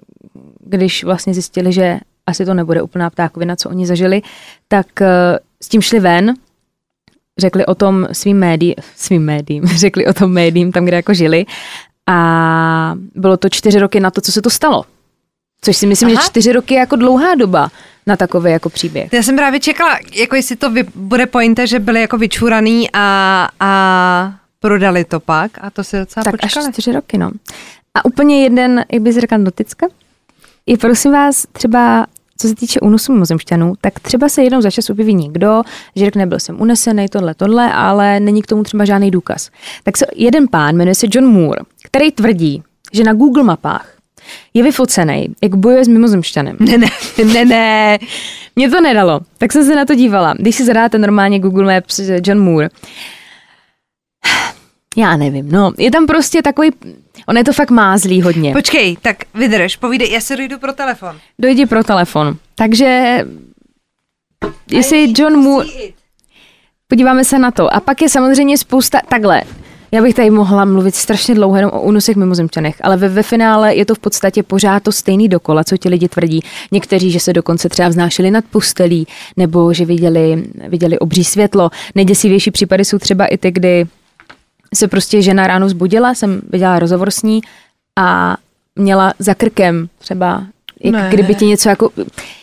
když 0.63 1.05
vlastně 1.05 1.35
zjistili, 1.35 1.73
že 1.73 1.99
asi 2.27 2.45
to 2.45 2.55
nebude 2.55 2.83
úplná 2.83 3.11
ptákovina, 3.11 3.57
co 3.57 3.69
oni 3.69 3.87
zažili, 3.87 4.23
tak 4.69 5.03
eh, 5.03 5.39
s 5.63 5.69
tím 5.69 5.83
šli 5.83 6.01
ven, 6.01 6.35
řekli 7.39 7.67
o 7.67 7.75
tom 7.75 8.07
svým 8.13 8.39
médiím, 8.39 8.75
svým 8.97 9.25
médiím, 9.25 9.67
řekli 9.77 10.07
o 10.07 10.13
tom 10.13 10.33
médiím 10.33 10.73
tam, 10.73 10.85
kde 10.85 10.97
jako 10.97 11.15
žili 11.15 11.47
a 12.09 12.95
bylo 13.15 13.37
to 13.37 13.49
čtyři 13.49 13.79
roky 13.79 14.01
na 14.01 14.11
to, 14.11 14.21
co 14.21 14.33
se 14.33 14.43
to 14.43 14.51
stalo. 14.51 14.85
Což 15.65 15.77
si 15.77 15.87
myslím, 15.87 16.09
Aha. 16.09 16.23
že 16.23 16.27
čtyři 16.27 16.53
roky 16.53 16.75
je 16.75 16.81
jako 16.81 16.97
dlouhá 16.97 17.35
doba 17.35 17.71
na 18.07 18.17
takový 18.17 18.51
jako 18.51 18.69
příběh. 18.71 19.13
Já 19.13 19.23
jsem 19.23 19.37
právě 19.37 19.61
čekala, 19.61 19.99
jako 20.15 20.37
jestli 20.37 20.57
to 20.57 20.71
vy, 20.71 20.85
bude 20.95 21.27
pointa, 21.27 21.67
že 21.67 21.79
byli 21.79 22.01
jako 22.01 22.19
vyčuraný 22.19 22.89
a, 22.93 23.49
a 23.61 24.35
prodali 24.61 25.05
to 25.05 25.21
pak 25.21 25.51
a 25.61 25.71
to 25.71 25.85
se 25.85 25.99
docela 25.99 26.25
Tak 26.25 26.41
počkali. 26.41 26.67
až 26.67 26.73
čtyři 26.73 26.93
roky, 26.93 27.19
no. 27.19 27.31
A 27.95 28.05
úplně 28.05 28.43
jeden, 28.43 28.85
jak 28.93 29.03
bys 29.03 29.17
řekla, 29.17 29.39
noticka, 29.39 29.87
je 30.67 30.79
prosím 30.79 31.13
vás 31.13 31.47
třeba 31.53 32.07
co 32.43 32.49
se 32.49 32.55
týče 32.55 32.81
únosu 32.81 33.13
mimozemšťanů, 33.13 33.73
tak 33.81 34.01
třeba 34.01 34.29
se 34.29 34.43
jednou 34.43 34.61
za 34.61 34.71
čas 34.71 34.91
objeví 34.91 35.15
někdo, 35.15 35.63
že 35.97 36.05
řekne, 36.05 36.27
byl 36.27 36.39
jsem 36.39 36.61
unesený, 36.61 37.09
tohle, 37.09 37.35
tohle, 37.35 37.73
ale 37.73 38.21
není 38.21 38.43
k 38.43 38.47
tomu 38.47 38.63
třeba 38.63 38.85
žádný 38.85 39.11
důkaz. 39.11 39.51
Tak 39.83 39.97
se 39.97 40.07
jeden 40.17 40.49
pán, 40.49 40.77
jmenuje 40.77 40.95
se 40.95 41.07
John 41.11 41.27
Moore, 41.27 41.61
který 41.85 42.11
tvrdí, 42.11 42.63
že 42.93 43.05
na 43.05 43.13
Google 43.13 43.43
mapách 43.43 43.93
je 44.55 44.63
vyfocený, 44.63 45.29
jak 45.43 45.55
bojuje 45.55 45.85
s 45.85 45.89
mimozemšťanem. 45.89 46.57
Ne, 46.61 46.79
ne, 46.79 46.89
ne, 47.25 47.45
ne. 47.45 47.99
Mě 48.57 48.71
to 48.71 48.81
nedalo, 48.81 49.21
tak 49.39 49.53
jsem 49.53 49.65
se 49.65 49.77
na 49.77 49.85
to 49.85 49.95
dívala. 49.95 50.35
Když 50.39 50.57
si 50.57 50.65
zadáte 50.65 50.99
normálně 50.99 51.41
Google 51.41 51.75
Maps 51.75 52.01
John 52.27 52.39
Moore, 52.39 52.69
já 54.97 55.17
nevím, 55.17 55.53
no, 55.53 55.73
je 55.79 55.91
tam 55.91 56.07
prostě 56.07 56.43
takový, 56.43 56.71
on 57.27 57.37
je 57.37 57.45
to 57.45 57.53
fakt 57.53 57.71
mázlý 57.71 58.23
hodně. 58.23 58.53
Počkej, 58.53 58.97
tak 59.03 59.17
vydrž, 59.35 59.77
povídej, 59.77 60.11
já 60.11 60.21
se 60.21 60.37
dojdu 60.37 60.59
pro 60.59 60.73
telefon. 60.73 61.17
Dojdi 61.39 61.67
pro 61.67 61.85
telefon. 61.85 62.37
Takže, 62.55 63.19
jestli 64.71 65.13
John 65.17 65.37
Moore, 65.37 65.69
podíváme 66.89 67.25
se 67.25 67.39
na 67.39 67.51
to. 67.51 67.75
A 67.75 67.81
pak 67.81 68.03
je 68.03 68.09
samozřejmě 68.09 68.59
spousta, 68.59 69.01
takhle, 69.09 69.43
já 69.93 70.03
bych 70.03 70.15
tady 70.15 70.31
mohla 70.31 70.65
mluvit 70.65 70.95
strašně 70.95 71.35
dlouho 71.35 71.57
jenom 71.57 71.71
o 71.75 71.81
únosech 71.81 72.17
mimozemčanech, 72.17 72.77
ale 72.81 72.97
ve, 72.97 73.09
ve 73.09 73.23
finále 73.23 73.75
je 73.75 73.85
to 73.87 73.95
v 73.95 73.99
podstatě 73.99 74.43
pořád 74.43 74.83
to 74.83 74.93
stejný 74.93 75.29
dokola, 75.29 75.65
co 75.65 75.77
ti 75.77 75.89
lidi 75.89 76.09
tvrdí. 76.09 76.41
Někteří, 76.73 77.11
že 77.11 77.21
se 77.21 77.33
dokonce 77.33 77.69
třeba 77.69 77.89
vznášeli 77.89 78.31
nad 78.31 78.45
pustelí, 78.45 79.07
nebo 79.37 79.73
že 79.73 79.85
viděli, 79.85 80.45
viděli 80.69 80.99
obří 80.99 81.25
světlo. 81.25 81.71
Nejděsivější 81.95 82.51
případy 82.51 82.85
jsou 82.85 82.99
třeba 82.99 83.27
i 83.27 83.39
ty, 83.39 83.51
kdy 83.51 83.87
se 84.75 84.89
prostě 84.89 85.23
žena 85.23 85.47
ráno 85.47 85.69
zbudila, 85.69 86.15
jsem 86.15 86.41
viděla 86.51 86.79
rozhovor 86.79 87.11
s 87.11 87.23
ní 87.23 87.41
a 87.99 88.37
měla 88.77 89.15
za 89.19 89.35
krkem 89.35 89.89
třeba, 89.99 90.47
jak 90.83 90.95
ne. 90.95 91.09
kdyby 91.11 91.35
ti 91.35 91.47
něco 91.47 91.69
jako, 91.69 91.91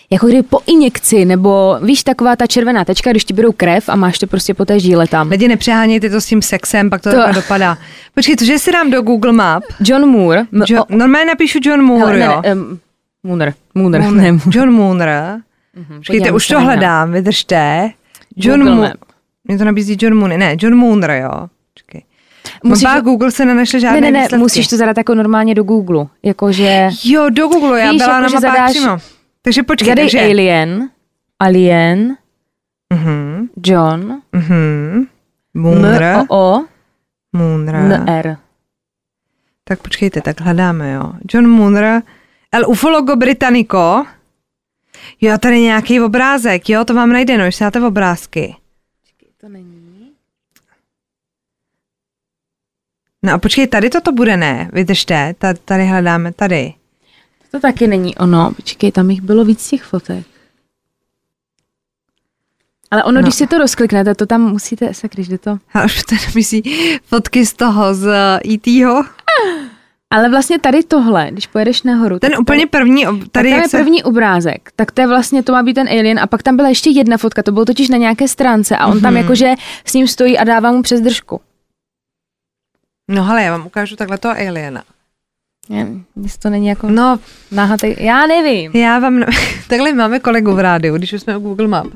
jako 0.10 0.28
kdyby 0.28 0.44
po 0.44 0.60
injekci, 0.66 1.26
nebo 1.26 1.80
víš, 1.82 2.04
taková 2.04 2.36
ta 2.36 2.48
červená 2.48 2.86
tečka, 2.86 3.12
když 3.12 3.26
ti 3.26 3.34
berou 3.34 3.52
krev 3.52 3.90
a 3.90 3.96
máš 3.96 4.20
to 4.20 4.28
prostě 4.28 4.54
po 4.54 4.66
té 4.66 4.80
žíle 4.80 5.08
tam. 5.08 5.30
Lidi 5.30 5.48
nepřehánějte 5.48 6.10
to 6.10 6.22
s 6.22 6.26
tím 6.26 6.42
sexem, 6.42 6.90
pak 6.90 7.02
to, 7.02 7.12
to... 7.12 7.34
dopadá. 7.34 7.78
Počkej, 8.16 8.36
to, 8.36 8.46
že 8.46 8.60
si 8.60 8.72
dám 8.72 8.92
do 8.92 9.02
Google 9.02 9.34
Map. 9.34 9.64
John 9.80 10.10
Moore. 10.10 10.46
Jo, 10.68 10.84
normálně 10.90 11.26
napíšu 11.26 11.60
John 11.62 11.84
Moore, 11.84 12.20
Hele, 12.20 12.26
jo. 12.26 12.42
Ne, 12.44 12.56
ne, 12.56 12.62
um, 12.62 12.80
Mooner. 13.24 13.54
Mooner. 13.76 14.02
Mooner. 14.02 14.34
Ne, 14.34 14.40
John 14.52 14.72
Moore. 14.72 15.38
Mm-hmm, 15.78 15.98
Počkejte, 15.98 16.32
už 16.32 16.48
to 16.48 16.60
hledám, 16.60 17.12
vydržte. 17.12 17.90
John 18.36 18.76
Moore. 18.76 18.94
Mě 19.44 19.58
to 19.58 19.66
nabízí 19.66 19.98
John 20.02 20.16
Moore. 20.18 20.38
Ne, 20.38 20.56
John 20.60 20.76
Moore, 20.76 21.20
jo. 21.20 21.48
Musíš 22.64 22.84
Mapa, 22.84 23.00
Google 23.00 23.32
se 23.32 23.46
nenašle 23.46 23.80
žádné 23.80 24.02
Ne, 24.02 24.12
ne, 24.12 24.12
ne, 24.12 24.20
výsledky. 24.20 24.42
musíš 24.42 24.68
to 24.68 24.78
zadat 24.78 24.98
jako 24.98 25.16
normálně 25.16 25.56
do 25.56 25.64
Google. 25.64 26.06
Jakože... 26.24 26.90
Jo, 27.04 27.30
do 27.30 27.48
Google, 27.48 27.80
já 27.80 27.92
Víš, 27.92 28.02
byla 28.02 28.16
jako, 28.16 28.22
na 28.22 28.28
mapách 28.28 28.42
zadáš, 28.42 28.72
přímo. 28.72 28.98
Takže 29.42 29.64
počkej, 29.64 29.88
Zadej 29.88 30.06
takže... 30.06 30.20
Alien, 30.22 30.90
Alien, 31.40 32.18
uh-huh. 32.94 33.48
John, 33.66 34.22
uh-huh. 34.34 35.08
Moonra, 35.54 36.20
M-O-O, 36.20 36.66
Moonra. 37.34 37.80
N-R. 37.80 38.38
Tak 39.64 39.82
počkejte, 39.82 40.22
tak 40.22 40.42
hledáme, 40.42 40.92
jo. 40.92 41.14
John 41.34 41.48
Moonra, 41.48 42.02
El 42.52 42.70
Ufologo 42.70 43.16
Britannico. 43.16 44.06
Jo, 45.22 45.38
tady 45.38 45.62
nějaký 45.62 46.02
obrázek, 46.02 46.70
jo, 46.70 46.86
to 46.86 46.94
vám 46.94 47.12
najde, 47.12 47.38
no, 47.38 47.44
ještě 47.46 47.64
dáte 47.64 47.82
obrázky. 47.82 48.56
Počkej, 49.02 49.30
to 49.42 49.50
není. 49.50 49.79
No 53.24 53.34
a 53.34 53.38
počkej, 53.38 53.68
tady 53.68 53.90
toto 53.90 54.12
bude 54.12 54.38
ne, 54.38 54.70
vydržte, 54.74 55.36
tady 55.66 55.86
hledáme, 55.86 56.32
tady. 56.34 56.74
To 57.52 57.60
taky 57.60 57.88
není 57.88 58.16
ono, 58.16 58.52
počkej, 58.56 58.92
tam 58.92 59.10
jich 59.10 59.22
bylo 59.22 59.46
víc 59.46 59.70
těch 59.70 59.84
fotek. 59.84 60.26
Ale 62.92 63.04
ono, 63.04 63.16
no. 63.16 63.22
když 63.22 63.36
si 63.36 63.48
to 63.48 63.58
rozkliknete, 63.58 64.16
to 64.16 64.26
tam 64.26 64.42
musíte, 64.42 64.94
sakryš, 64.94 65.28
jde 65.28 65.38
to. 65.38 65.58
A 65.74 65.84
už 65.84 66.04
to 66.04 66.16
myslí 66.36 66.64
fotky 67.06 67.46
z 67.46 67.54
toho, 67.54 67.94
z 67.94 68.08
E.T.ho. 68.46 69.04
Ale 70.12 70.30
vlastně 70.30 70.60
tady 70.60 70.84
tohle, 70.84 71.28
když 71.32 71.48
pojedeš 71.48 71.84
nahoru. 71.84 72.20
Ten 72.20 72.32
úplně 72.40 72.68
tady, 72.68 72.70
první, 72.70 73.06
tady 73.32 73.50
jak 73.50 73.62
je 73.62 73.70
se... 73.70 73.78
první 73.78 74.04
obrázek, 74.04 74.72
tak 74.76 74.92
to 74.92 75.02
je 75.02 75.08
vlastně, 75.08 75.44
to 75.44 75.52
má 75.52 75.64
být 75.64 75.74
ten 75.74 75.90
alien 75.90 76.20
a 76.20 76.28
pak 76.28 76.44
tam 76.44 76.56
byla 76.56 76.70
ještě 76.70 76.90
jedna 76.90 77.18
fotka, 77.18 77.44
to 77.44 77.52
bylo 77.52 77.66
totiž 77.66 77.90
na 77.90 77.98
nějaké 77.98 78.28
stránce 78.28 78.78
a 78.78 78.88
on 78.88 78.98
mm-hmm. 78.98 79.02
tam 79.02 79.14
mhm. 79.14 79.22
jakože 79.22 79.54
s 79.86 79.94
ním 79.94 80.08
stojí 80.08 80.38
a 80.38 80.44
dává 80.44 80.72
mu 80.72 80.82
přes 80.82 81.02
držku. 81.02 81.42
No 83.10 83.30
ale 83.30 83.44
já 83.44 83.52
vám 83.52 83.66
ukážu 83.66 83.96
takhle 83.96 84.18
toho 84.18 84.36
aliena. 84.48 84.84
Jestli 86.24 86.40
to 86.40 86.50
není 86.50 86.68
jako 86.68 86.90
no, 86.90 87.20
náhatej, 87.52 87.96
já 88.00 88.28
nevím. 88.28 88.72
Já 88.74 89.00
vám, 89.00 89.24
takhle 89.68 89.94
máme 89.94 90.20
kolegu 90.20 90.54
v 90.54 90.60
rádiu, 90.60 90.98
když 90.98 91.14
už 91.14 91.22
jsme 91.22 91.38
u 91.38 91.40
Google 91.40 91.68
Map. 91.68 91.88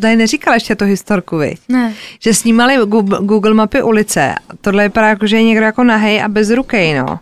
Tady 0.00 0.16
neříkala 0.16 0.54
ještě 0.54 0.76
to 0.76 0.84
historku, 0.84 1.38
viď? 1.38 1.60
Ne. 1.68 1.94
Že 2.20 2.34
snímali 2.34 2.76
Google 3.20 3.54
mapy 3.54 3.82
ulice. 3.82 4.34
Tohle 4.60 4.82
vypadá 4.82 5.08
jako, 5.08 5.26
že 5.26 5.36
je 5.36 5.42
někdo 5.42 5.64
jako 5.64 5.84
nahej 5.84 6.22
a 6.22 6.28
bez 6.28 6.50
ruky, 6.50 6.94
no. 6.94 7.20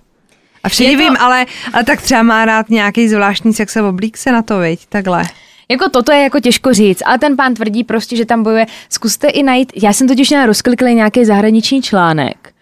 A 0.65 0.69
všichni 0.69 0.97
to... 0.97 1.03
vím, 1.03 1.17
ale, 1.21 1.47
ale 1.73 1.85
tak 1.85 2.03
třeba 2.03 2.23
má 2.23 2.45
rád 2.45 2.71
nějaký 2.71 3.09
zvláštní 3.09 3.55
sex 3.55 3.77
oblík 3.77 4.17
se 4.17 4.33
na 4.33 4.43
to, 4.43 4.59
viď? 4.59 4.87
Takhle. 4.89 5.25
Jako 5.69 5.89
toto 5.89 6.13
je 6.13 6.23
jako 6.23 6.41
těžko 6.41 6.75
říct, 6.75 7.03
ale 7.07 7.19
ten 7.19 7.37
pán 7.37 7.55
tvrdí 7.55 7.85
prostě, 7.85 8.17
že 8.17 8.27
tam 8.27 8.43
bojuje. 8.43 8.67
Zkuste 8.89 9.29
i 9.29 9.43
najít, 9.43 9.73
já 9.83 9.93
jsem 9.93 10.09
totiž 10.09 10.31
měla 10.31 10.47
rozklikli 10.47 10.95
nějaký 10.95 11.25
zahraniční 11.25 11.83
článek 11.83 12.58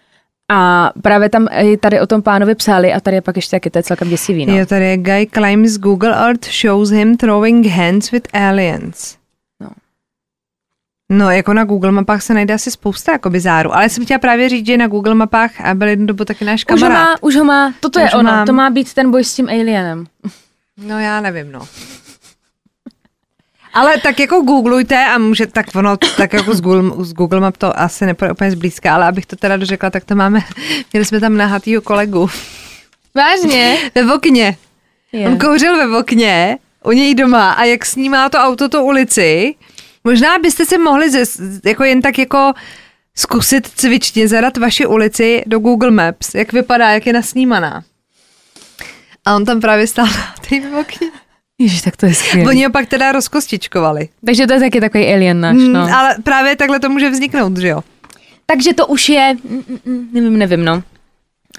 a 0.51 0.91
právě 1.01 1.29
tam 1.29 1.47
tady 1.79 1.99
o 2.01 2.07
tom 2.07 2.21
pánovi 2.21 2.55
psali 2.55 2.93
a 2.93 2.99
tady 2.99 3.17
je 3.17 3.21
pak 3.21 3.35
ještě 3.35 3.55
taky, 3.55 3.69
to 3.69 3.79
je 3.79 3.83
celkem 3.83 4.09
děsivý. 4.09 4.45
No. 4.45 4.57
Jo, 4.57 4.65
tady 4.65 4.85
je 4.85 4.97
guy 4.97 5.27
claims 5.33 5.77
Google 5.77 6.15
Earth 6.15 6.47
shows 6.61 6.89
him 6.89 7.17
throwing 7.17 7.65
hands 7.67 8.11
with 8.11 8.27
aliens. 8.33 9.17
No. 9.59 9.69
No, 11.11 11.31
jako 11.31 11.53
na 11.53 11.63
Google 11.63 11.91
mapách 11.91 12.21
se 12.21 12.33
najde 12.33 12.53
asi 12.53 12.71
spousta 12.71 13.11
jako 13.11 13.29
bizáru, 13.29 13.75
ale 13.75 13.89
jsem 13.89 14.05
chtěla 14.05 14.19
právě 14.19 14.49
říct, 14.49 14.65
že 14.65 14.77
na 14.77 14.87
Google 14.87 15.15
mapách 15.15 15.51
byl 15.73 15.87
jednu 15.87 16.05
dobu 16.05 16.25
taky 16.25 16.45
náš 16.45 16.65
Už 16.73 16.81
ho 16.81 16.87
kamarád. 16.87 17.05
má, 17.07 17.15
už 17.23 17.35
ho 17.35 17.43
má, 17.43 17.73
toto 17.79 17.99
Už 17.99 18.03
je 18.05 18.11
ono, 18.11 18.31
mám. 18.31 18.45
to 18.45 18.53
má 18.53 18.69
být 18.69 18.93
ten 18.93 19.11
boj 19.11 19.23
s 19.23 19.35
tím 19.35 19.49
alienem. 19.49 20.05
No 20.77 20.99
já 20.99 21.21
nevím, 21.21 21.51
no. 21.51 21.67
Ale 23.77 23.97
tak 23.97 24.19
jako 24.19 24.41
googlujte 24.41 25.05
a 25.05 25.17
může, 25.17 25.47
tak 25.47 25.65
ono, 25.75 25.97
tak 25.97 26.33
jako 26.33 26.53
z 26.55 26.61
Google, 26.61 27.05
z 27.05 27.13
Google 27.13 27.39
Map 27.39 27.57
to 27.57 27.79
asi 27.79 28.05
nepůjde 28.05 28.31
úplně 28.31 28.51
zblízka, 28.51 28.95
ale 28.95 29.07
abych 29.07 29.25
to 29.25 29.35
teda 29.35 29.57
dořekla, 29.57 29.89
tak 29.89 30.05
to 30.05 30.15
máme, 30.15 30.39
měli 30.93 31.05
jsme 31.05 31.19
tam 31.19 31.37
nahatýho 31.37 31.81
kolegu 31.81 32.29
Vážně? 33.15 33.77
ve 33.95 34.13
okně. 34.13 34.57
Je. 35.11 35.27
On 35.27 35.37
kouřil 35.37 35.75
ve 35.75 35.97
okně, 35.97 36.57
u 36.85 36.91
něj 36.91 37.15
doma 37.15 37.51
a 37.51 37.63
jak 37.63 37.85
snímá 37.85 38.29
to 38.29 38.37
auto 38.37 38.69
tu 38.69 38.83
ulici, 38.83 39.55
možná 40.03 40.39
byste 40.39 40.65
si 40.65 40.77
mohli 40.77 41.09
ze, 41.09 41.23
jako 41.65 41.83
jen 41.83 42.01
tak 42.01 42.19
jako 42.19 42.53
zkusit 43.15 43.67
cvičně 43.67 44.27
zadat 44.27 44.57
vaši 44.57 44.85
ulici 44.85 45.43
do 45.45 45.59
Google 45.59 45.91
Maps, 45.91 46.35
jak 46.35 46.53
vypadá, 46.53 46.89
jak 46.89 47.07
je 47.07 47.13
nasnímaná. 47.13 47.83
A 49.25 49.35
on 49.35 49.45
tam 49.45 49.61
právě 49.61 49.87
stál 49.87 50.05
na 50.05 50.35
té 50.49 50.79
okně. 50.79 51.26
Ježiš, 51.59 51.81
tak 51.81 51.97
to 51.97 52.05
je 52.05 52.13
skvělé. 52.13 52.49
Oni 52.49 52.63
ho 52.65 52.71
pak 52.71 52.85
teda 52.89 53.11
rozkostičkovali. 53.11 54.09
Takže 54.25 54.47
to 54.47 54.53
je 54.53 54.59
taky 54.59 54.81
takový 54.81 55.13
alien 55.13 55.41
náš, 55.41 55.55
Mm, 55.57 55.73
no. 55.73 55.79
Ale 55.95 56.15
právě 56.23 56.55
takhle 56.55 56.79
to 56.79 56.89
může 56.89 57.09
vzniknout, 57.09 57.57
že 57.57 57.67
jo? 57.67 57.81
Takže 58.45 58.73
to 58.73 58.87
už 58.87 59.09
je, 59.09 59.35
mm, 59.49 59.63
mm, 59.67 59.77
mm, 59.85 60.09
nevím, 60.13 60.37
nevím, 60.37 60.65
no. 60.65 60.83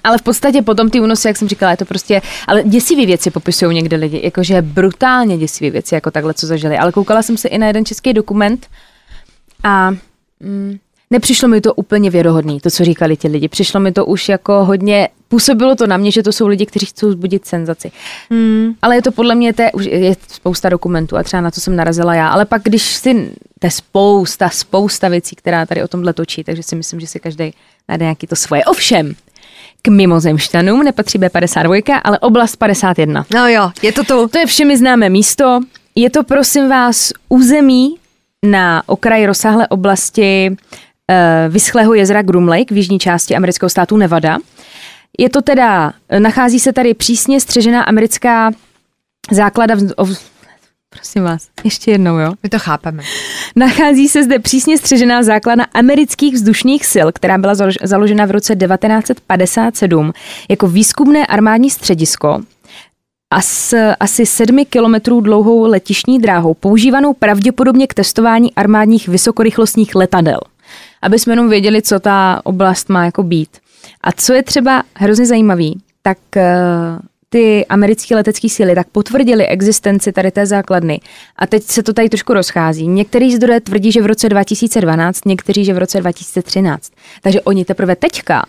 Ale 0.03 0.17
v 0.17 0.21
podstatě 0.21 0.61
potom 0.61 0.89
ty 0.89 0.99
únosy, 0.99 1.27
jak 1.27 1.37
jsem 1.37 1.47
říkala, 1.47 1.71
je 1.71 1.77
to 1.77 1.85
prostě, 1.85 2.21
ale 2.47 2.63
děsivé 2.63 3.05
věci 3.05 3.31
popisují 3.31 3.75
někde 3.75 3.97
lidi, 3.97 4.21
jakože 4.23 4.61
brutálně 4.61 5.37
děsivé 5.37 5.69
věci, 5.71 5.95
jako 5.95 6.11
takhle, 6.11 6.33
co 6.33 6.47
zažili. 6.47 6.77
Ale 6.77 6.91
koukala 6.91 7.21
jsem 7.23 7.37
se 7.37 7.47
i 7.47 7.57
na 7.57 7.67
jeden 7.67 7.85
český 7.85 8.13
dokument 8.13 8.67
a 9.63 9.91
mm, 10.39 10.77
nepřišlo 11.09 11.47
mi 11.47 11.61
to 11.61 11.73
úplně 11.73 12.09
věrohodný, 12.09 12.59
to, 12.59 12.69
co 12.69 12.83
říkali 12.83 13.17
ti 13.17 13.27
lidi. 13.27 13.47
Přišlo 13.47 13.79
mi 13.79 13.91
to 13.91 14.05
už 14.05 14.29
jako 14.29 14.65
hodně, 14.65 15.09
působilo 15.29 15.75
to 15.75 15.87
na 15.87 15.97
mě, 15.97 16.11
že 16.11 16.23
to 16.23 16.31
jsou 16.31 16.47
lidi, 16.47 16.65
kteří 16.65 16.85
chcou 16.85 17.11
zbudit 17.11 17.45
senzaci. 17.45 17.91
Hmm. 18.29 18.73
Ale 18.81 18.95
je 18.95 19.01
to 19.01 19.11
podle 19.11 19.35
mě, 19.35 19.53
to 19.53 19.61
je, 19.61 19.71
už 19.71 19.85
je 19.85 20.15
spousta 20.27 20.69
dokumentů 20.69 21.17
a 21.17 21.23
třeba 21.23 21.41
na 21.41 21.51
to 21.51 21.61
jsem 21.61 21.75
narazila 21.75 22.15
já. 22.15 22.29
Ale 22.29 22.45
pak, 22.45 22.61
když 22.63 22.83
si, 22.83 23.13
to 23.59 23.67
je 23.67 23.71
spousta, 23.71 24.49
spousta 24.49 25.07
věcí, 25.07 25.35
která 25.35 25.65
tady 25.65 25.83
o 25.83 25.87
tomhle 25.87 26.13
točí, 26.13 26.43
takže 26.43 26.63
si 26.63 26.75
myslím, 26.75 26.99
že 26.99 27.07
si 27.07 27.19
každý 27.19 27.53
najde 27.89 28.05
nějaký 28.05 28.27
to 28.27 28.35
svoje. 28.35 28.65
Ovšem, 28.65 29.15
k 29.81 29.87
mimozemšťanům 29.87 30.83
nepatří 30.83 31.19
B52, 31.19 32.01
ale 32.03 32.19
oblast 32.19 32.55
51. 32.55 33.25
No 33.33 33.47
jo, 33.47 33.71
je 33.81 33.91
to 33.91 34.03
tu. 34.03 34.27
To 34.27 34.37
je 34.37 34.45
všemi 34.45 34.77
známé 34.77 35.09
místo. 35.09 35.59
Je 35.95 36.09
to, 36.09 36.23
prosím 36.23 36.69
vás, 36.69 37.11
území 37.29 37.95
na 38.45 38.83
okraji 38.85 39.25
rozsáhlé 39.25 39.67
oblasti 39.67 40.49
uh, 40.49 41.53
vyschlého 41.53 41.93
jezera 41.93 42.21
Groom 42.21 42.47
Lake 42.47 42.73
v 42.73 42.77
jižní 42.77 42.99
části 42.99 43.35
amerického 43.35 43.69
státu 43.69 43.97
Nevada. 43.97 44.37
Je 45.17 45.29
to 45.29 45.41
teda, 45.41 45.93
nachází 46.19 46.59
se 46.59 46.73
tady 46.73 46.93
přísně 46.93 47.41
střežená 47.41 47.83
americká 47.83 48.51
základa, 49.31 49.75
vz, 49.75 50.21
prosím 50.89 51.23
vás, 51.23 51.47
ještě 51.63 51.91
jednou, 51.91 52.17
jo. 52.17 52.33
My 52.43 52.49
to 52.49 52.59
chápeme. 52.59 53.03
Nachází 53.55 54.07
se 54.07 54.23
zde 54.23 54.39
přísně 54.39 54.77
střežená 54.77 55.23
základna 55.23 55.67
amerických 55.73 56.33
vzdušných 56.33 56.85
sil, 56.93 57.07
která 57.11 57.37
byla 57.37 57.53
založ- 57.53 57.77
založena 57.83 58.25
v 58.25 58.31
roce 58.31 58.55
1957 58.55 60.13
jako 60.49 60.67
výzkumné 60.67 61.25
armádní 61.25 61.69
středisko 61.69 62.41
a 63.31 63.41
s 63.41 63.93
asi 63.99 64.25
sedmi 64.25 64.65
kilometrů 64.65 65.21
dlouhou 65.21 65.63
letišní 65.63 66.19
dráhou, 66.19 66.53
používanou 66.53 67.13
pravděpodobně 67.13 67.87
k 67.87 67.93
testování 67.93 68.55
armádních 68.55 69.07
vysokorychlostních 69.07 69.95
letadel. 69.95 70.39
Aby 71.01 71.19
jsme 71.19 71.33
jenom 71.33 71.49
věděli, 71.49 71.81
co 71.81 71.99
ta 71.99 72.41
oblast 72.43 72.89
má 72.89 73.05
jako 73.05 73.23
být. 73.23 73.49
A 74.01 74.11
co 74.11 74.33
je 74.33 74.43
třeba 74.43 74.83
hrozně 74.95 75.25
zajímavý, 75.25 75.81
tak 76.01 76.17
eh, 76.37 76.45
ty 77.29 77.65
americké 77.65 78.15
letecké 78.15 78.49
síly 78.49 78.75
tak 78.75 78.87
potvrdili 78.87 79.47
existenci 79.47 80.11
tady 80.11 80.31
té 80.31 80.45
základny. 80.45 80.99
A 81.35 81.47
teď 81.47 81.63
se 81.63 81.83
to 81.83 81.93
tady 81.93 82.09
trošku 82.09 82.33
rozchází. 82.33 82.87
Některý 82.87 83.35
zdroje 83.35 83.59
tvrdí, 83.59 83.91
že 83.91 84.01
v 84.01 84.05
roce 84.05 84.29
2012, 84.29 85.25
někteří, 85.25 85.65
že 85.65 85.73
v 85.73 85.77
roce 85.77 85.99
2013. 85.99 86.91
Takže 87.21 87.41
oni 87.41 87.65
teprve 87.65 87.95
teďka, 87.95 88.45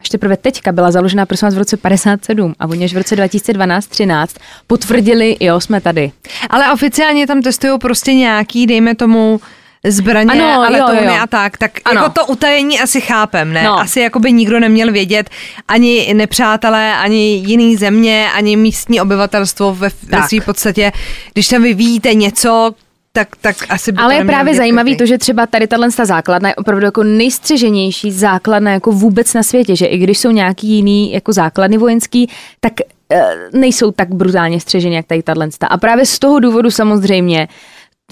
až 0.00 0.08
teprve 0.08 0.36
teďka 0.36 0.72
byla 0.72 0.90
založena 0.90 1.26
prosím 1.26 1.46
vás 1.46 1.54
v 1.54 1.58
roce 1.58 1.76
57 1.76 2.54
a 2.58 2.66
oni 2.66 2.84
až 2.84 2.94
v 2.94 2.96
roce 2.96 3.16
2012-13 3.16 4.26
potvrdili, 4.66 5.36
jo, 5.40 5.60
jsme 5.60 5.80
tady. 5.80 6.12
Ale 6.50 6.72
oficiálně 6.72 7.26
tam 7.26 7.42
testují 7.42 7.78
prostě 7.78 8.14
nějaký, 8.14 8.66
dejme 8.66 8.94
tomu, 8.94 9.40
zbraně 9.86 10.30
Ano, 10.30 10.62
a 10.62 10.66
jo, 10.66 10.72
letouny 10.72 11.06
jo. 11.06 11.22
a 11.22 11.26
tak, 11.26 11.58
tak 11.58 11.70
Ano. 11.84 12.00
jako 12.00 12.12
to 12.12 12.26
utajení 12.26 12.80
asi 12.80 13.00
chápem, 13.00 13.52
ne? 13.52 13.62
No. 13.64 13.80
Asi 13.80 14.00
jako 14.00 14.18
by 14.18 14.32
nikdo 14.32 14.60
neměl 14.60 14.92
vědět, 14.92 15.30
ani 15.68 16.14
nepřátelé, 16.14 16.96
ani 16.96 17.42
jiný 17.46 17.76
země, 17.76 18.28
ani 18.34 18.56
místní 18.56 19.00
obyvatelstvo 19.00 19.74
ve, 19.74 19.88
ve 20.02 20.28
své 20.28 20.40
podstatě. 20.40 20.92
Když 21.32 21.48
tam 21.48 21.62
vy 21.62 21.74
víte 21.74 22.14
něco, 22.14 22.74
tak, 23.12 23.28
tak 23.40 23.56
asi 23.68 23.92
by 23.92 23.98
Ale 23.98 24.14
to 24.14 24.20
je 24.20 24.24
právě 24.24 24.54
zajímavý 24.54 24.96
to, 24.96 25.06
že 25.06 25.18
třeba 25.18 25.46
tady 25.46 25.66
tahle 25.66 25.92
ta 25.92 26.04
základna 26.04 26.48
je 26.48 26.54
opravdu 26.54 26.84
jako 26.84 27.02
nejstřeženější 27.02 28.12
základna 28.12 28.70
jako 28.72 28.92
vůbec 28.92 29.34
na 29.34 29.42
světě, 29.42 29.76
že 29.76 29.86
i 29.86 29.98
když 29.98 30.18
jsou 30.18 30.30
nějaký 30.30 30.68
jiný 30.68 31.12
jako 31.12 31.32
základny 31.32 31.78
vojenský, 31.78 32.30
tak 32.60 32.72
e, 32.80 33.24
nejsou 33.52 33.90
tak 33.90 34.14
brutálně 34.14 34.60
střežený, 34.60 34.94
jak 34.94 35.06
tady 35.06 35.22
tahle. 35.22 35.48
A 35.68 35.76
právě 35.78 36.06
z 36.06 36.18
toho 36.18 36.40
důvodu 36.40 36.70
samozřejmě 36.70 37.48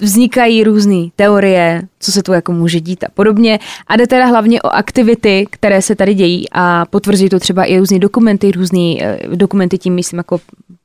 vznikají 0.01 0.63
různé 0.63 1.07
teorie, 1.15 1.81
co 1.99 2.11
se 2.11 2.23
tu 2.23 2.33
jako 2.33 2.51
může 2.51 2.79
dít 2.79 3.03
a 3.03 3.07
podobně. 3.13 3.59
A 3.87 3.97
jde 3.97 4.07
teda 4.07 4.25
hlavně 4.25 4.61
o 4.61 4.67
aktivity, 4.67 5.45
které 5.49 5.81
se 5.81 5.95
tady 5.95 6.13
dějí 6.13 6.45
a 6.51 6.85
potvrzují 6.85 7.29
to 7.29 7.39
třeba 7.39 7.63
i 7.63 7.77
různé 7.77 7.99
dokumenty, 7.99 8.51
různé 8.51 8.95
eh, 8.99 9.19
dokumenty 9.35 9.77
tím 9.77 9.93
myslím 9.93 10.17
jako 10.17 10.39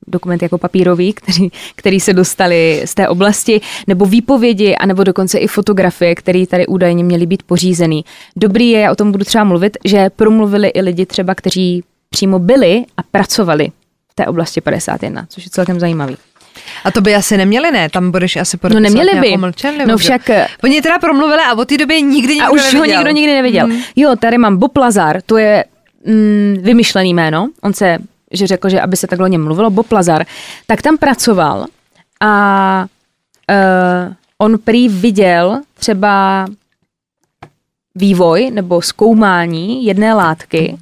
dokumenty 0.07 0.45
jako 0.45 0.57
papírový, 0.57 1.13
který, 1.13 1.49
který 1.75 1.99
se 1.99 2.13
dostali 2.13 2.81
z 2.85 2.95
té 2.95 3.07
oblasti, 3.07 3.61
nebo 3.87 4.05
výpovědi, 4.05 4.75
anebo 4.75 5.03
dokonce 5.03 5.37
i 5.37 5.47
fotografie, 5.47 6.15
které 6.15 6.47
tady 6.47 6.67
údajně 6.67 7.03
měly 7.03 7.25
být 7.25 7.43
pořízený. 7.43 8.05
Dobrý 8.35 8.69
je, 8.69 8.79
já 8.79 8.91
o 8.91 8.95
tom 8.95 9.11
budu 9.11 9.25
třeba 9.25 9.43
mluvit, 9.43 9.77
že 9.85 10.09
promluvili 10.09 10.67
i 10.67 10.81
lidi 10.81 11.05
třeba, 11.05 11.35
kteří 11.35 11.83
přímo 12.09 12.39
byli 12.39 12.85
a 12.97 13.03
pracovali 13.03 13.71
v 14.11 14.15
té 14.15 14.25
oblasti 14.25 14.61
51, 14.61 15.25
což 15.29 15.45
je 15.45 15.49
celkem 15.49 15.79
zajímavý. 15.79 16.17
A 16.83 16.91
to 16.91 17.01
by 17.01 17.15
asi 17.15 17.37
neměli, 17.37 17.71
ne? 17.71 17.89
Tam 17.89 18.11
budeš 18.11 18.35
asi 18.35 18.57
No 18.57 18.59
podepisovat 18.59 19.03
neměli 19.05 19.29
by. 19.31 19.37
mlčenlivost, 19.37 19.87
No 19.91 19.97
však 19.97 20.29
eh, 20.29 20.47
Oni 20.63 20.81
teda 20.81 20.99
promluvili 20.99 21.41
a 21.49 21.53
od 21.57 21.67
té 21.67 21.77
doby 21.77 22.01
nikdy 22.01 22.33
nikdo 22.33 22.45
a 22.47 22.49
už 22.49 22.73
neviděl. 22.73 22.79
ho 22.79 22.85
nikdo 22.99 23.11
nikdy 23.11 23.33
neviděl. 23.33 23.67
Mhm. 23.67 23.81
Jo, 23.95 24.15
tady 24.15 24.37
mám 24.37 24.57
Bob 24.57 24.77
Lazar, 24.77 25.21
to 25.25 25.37
je 25.37 25.65
mm, 26.05 26.55
vymyšlený 26.61 27.13
jméno. 27.13 27.49
On 27.61 27.73
se, 27.73 27.97
že 28.31 28.47
řekl, 28.47 28.69
že 28.69 28.81
aby 28.81 28.97
se 28.97 29.07
takhle 29.07 29.25
o 29.25 29.31
něm 29.31 29.43
mluvilo, 29.43 29.69
Bob 29.69 29.91
Lazar, 29.91 30.25
tak 30.67 30.81
tam 30.81 30.97
pracoval 30.97 31.65
a 32.19 32.85
uh, 33.51 34.13
on 34.37 34.57
prý 34.59 34.89
viděl 34.89 35.61
třeba 35.79 36.45
vývoj 37.95 38.51
nebo 38.51 38.81
zkoumání 38.81 39.85
jedné 39.85 40.13
látky, 40.13 40.77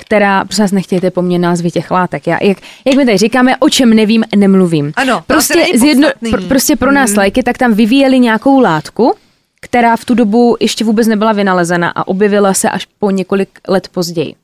která, 0.00 0.44
vás, 0.58 0.72
nechtějte 0.72 1.10
po 1.10 1.22
mně 1.22 1.38
názvy 1.38 1.70
těch 1.70 1.90
látek. 1.90 2.26
Já, 2.26 2.38
jak, 2.42 2.58
jak 2.84 2.96
my 2.96 3.04
tady 3.04 3.18
říkáme, 3.18 3.56
o 3.56 3.68
čem 3.68 3.94
nevím, 3.94 4.24
nemluvím. 4.36 4.92
Ano, 4.96 5.22
prostě, 5.26 5.64
zjedno, 5.74 6.08
pr, 6.30 6.42
prostě 6.42 6.76
pro 6.76 6.92
nás 6.92 7.16
lajky, 7.16 7.42
tak 7.42 7.58
tam 7.58 7.74
vyvíjeli 7.74 8.18
nějakou 8.18 8.60
látku, 8.60 9.14
která 9.60 9.96
v 9.96 10.04
tu 10.04 10.14
dobu 10.14 10.56
ještě 10.60 10.84
vůbec 10.84 11.06
nebyla 11.06 11.32
vynalezena 11.32 11.90
a 11.90 12.08
objevila 12.08 12.54
se 12.54 12.70
až 12.70 12.86
po 12.98 13.10
několik 13.10 13.48
let 13.68 13.88
později. 13.88 14.34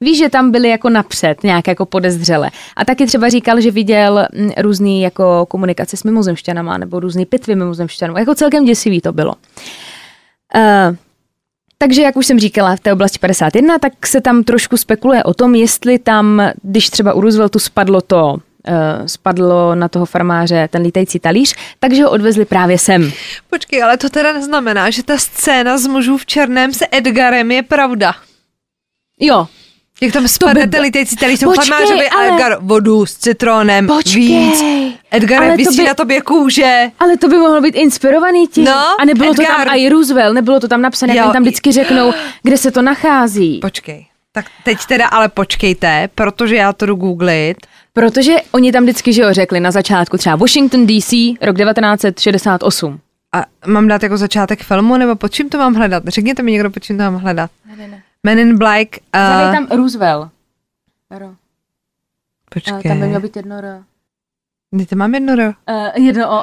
Víš, 0.00 0.18
že 0.18 0.28
tam 0.28 0.50
byli 0.50 0.68
jako 0.68 0.90
napřed, 0.90 1.42
nějak 1.44 1.68
jako 1.68 1.86
podezřele. 1.86 2.50
A 2.76 2.84
taky 2.84 3.06
třeba 3.06 3.28
říkal, 3.28 3.60
že 3.60 3.70
viděl 3.70 4.26
mm, 4.34 4.50
různý 4.58 5.02
jako 5.02 5.46
komunikace 5.46 5.96
s 5.96 6.04
mimozemšťanama 6.04 6.78
nebo 6.78 7.00
různý 7.00 7.26
pitvy 7.26 7.54
mimozemšťanů. 7.54 8.18
Jako 8.18 8.34
celkem 8.34 8.64
děsivý 8.64 9.00
to 9.00 9.12
bylo. 9.12 9.34
Uh, 10.54 10.96
takže, 11.82 12.02
jak 12.02 12.16
už 12.16 12.26
jsem 12.26 12.38
říkala, 12.38 12.76
v 12.76 12.80
té 12.80 12.92
oblasti 12.92 13.18
51, 13.18 13.78
tak 13.78 14.06
se 14.06 14.20
tam 14.20 14.44
trošku 14.44 14.76
spekuluje 14.76 15.24
o 15.24 15.34
tom, 15.34 15.54
jestli 15.54 15.98
tam, 15.98 16.42
když 16.62 16.90
třeba 16.90 17.12
u 17.12 17.20
Rooseveltu 17.20 17.58
spadlo 17.58 18.00
to, 18.00 18.32
uh, 18.32 19.06
spadlo 19.06 19.74
na 19.74 19.88
toho 19.88 20.06
farmáře 20.06 20.68
ten 20.70 20.82
lítající 20.82 21.18
talíř, 21.18 21.54
takže 21.78 22.02
ho 22.02 22.10
odvezli 22.10 22.44
právě 22.44 22.78
sem. 22.78 23.12
Počkej, 23.50 23.82
ale 23.82 23.96
to 23.96 24.10
teda 24.10 24.32
neznamená, 24.32 24.90
že 24.90 25.02
ta 25.02 25.18
scéna 25.18 25.78
s 25.78 25.86
mužů 25.86 26.18
v 26.18 26.26
černém 26.26 26.72
se 26.72 26.86
Edgarem 26.90 27.50
je 27.50 27.62
pravda. 27.62 28.14
Jo, 29.20 29.46
Jak 30.02 30.12
tam 30.12 30.28
spadne 30.28 30.66
by- 30.66 30.80
lítající 30.80 31.16
talíř 31.16 31.40
tomu 31.40 31.52
Počkej, 31.54 31.68
farmářovi 31.68 32.08
a 32.08 32.14
ale- 32.16 32.28
Edgar 32.28 32.56
vodu 32.60 33.06
s 33.06 33.14
citronem, 33.14 33.86
Počkej, 33.86 34.22
víc. 34.22 34.62
Edgar, 35.10 35.42
ale 35.42 35.50
to 35.52 35.56
vysí 35.56 35.76
by- 35.76 35.84
na 35.84 35.94
tobě 35.94 36.20
kůže. 36.20 36.90
ale 36.98 37.16
to 37.16 37.28
by 37.28 37.36
mohlo 37.36 37.60
být 37.60 37.74
inspirovaný 37.74 38.48
tím. 38.48 38.64
No, 38.64 39.00
a 39.00 39.04
nebylo 39.04 39.34
to 39.34 39.42
Edgar. 39.42 39.66
tam 39.66 39.76
i 39.76 39.88
Roosevelt, 39.88 40.34
nebylo 40.34 40.60
to 40.60 40.68
tam 40.68 40.82
napsané, 40.82 41.16
jak 41.16 41.26
Jo. 41.26 41.32
tam 41.32 41.42
vždycky 41.42 41.72
řeknou, 41.72 42.12
kde 42.42 42.56
se 42.58 42.70
to 42.70 42.82
nachází. 42.82 43.58
Počkej. 43.58 44.06
Tak 44.32 44.46
teď 44.64 44.78
teda 44.88 45.06
ale 45.06 45.28
počkejte, 45.28 46.08
protože 46.14 46.56
já 46.56 46.72
to 46.72 46.86
jdu 46.86 46.94
googlit. 46.94 47.56
Protože 47.92 48.36
oni 48.52 48.72
tam 48.72 48.82
vždycky, 48.82 49.12
že 49.12 49.22
jo, 49.22 49.28
řekli 49.32 49.60
na 49.60 49.70
začátku 49.70 50.16
třeba 50.18 50.36
Washington 50.36 50.86
DC, 50.86 51.12
rok 51.40 51.56
1968. 51.56 53.00
A 53.34 53.44
mám 53.66 53.88
dát 53.88 54.02
jako 54.02 54.16
začátek 54.16 54.62
filmu, 54.62 54.96
nebo 54.96 55.16
pod 55.16 55.32
čím 55.32 55.48
to 55.48 55.58
mám 55.58 55.74
hledat? 55.74 56.02
Řekněte 56.06 56.42
mi 56.42 56.52
někdo, 56.52 56.70
pod 56.70 56.82
čím 56.82 56.96
to 56.98 57.02
mám 57.02 57.16
hledat. 57.16 57.50
Ne, 57.68 57.76
ne, 57.76 57.88
ne. 57.88 58.02
Men 58.22 58.38
in 58.38 58.58
Black. 58.58 58.88
Zadej 59.14 59.46
Uh, 59.46 59.52
tam 59.54 59.78
Roosevelt. 59.78 60.30
R. 61.10 61.36
počkej. 62.50 62.82
Tam 62.82 63.00
by 63.00 63.06
mělo 63.06 63.20
být 63.20 63.36
jedno 63.36 63.56
R. 63.56 63.84
Teď 64.78 64.88
to 64.88 64.96
mám 64.96 65.14
jedno, 65.14 65.34
ro- 65.34 65.54
Uh, 65.70 66.02
jedno 66.04 66.30
O. 66.30 66.42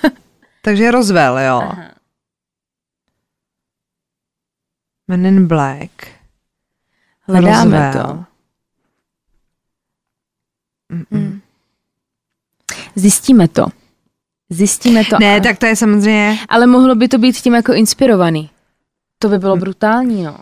takže 0.62 0.90
Roswell, 0.90 1.38
jo. 1.38 1.60
Aha. 1.62 1.90
Men 5.08 5.26
in 5.26 5.46
Black. 5.48 5.90
Hledáme 7.28 7.86
Roswell. 7.86 7.92
to. 7.92 8.24
Mm-mm. 10.94 11.06
Hmm. 11.10 11.40
Zjistíme 12.94 13.48
to. 13.48 13.66
Zjistíme 14.50 15.04
to. 15.04 15.18
Ne, 15.18 15.30
ale, 15.32 15.40
tak 15.40 15.58
to 15.58 15.66
je 15.66 15.76
samozřejmě, 15.76 16.38
ale 16.48 16.66
mohlo 16.66 16.94
by 16.94 17.08
to 17.08 17.18
být 17.18 17.36
tím 17.36 17.54
jako 17.54 17.72
inspirovaný. 17.72 18.50
To 19.18 19.28
by 19.28 19.38
bylo 19.38 19.56
brutální, 19.56 20.22
no. 20.22 20.38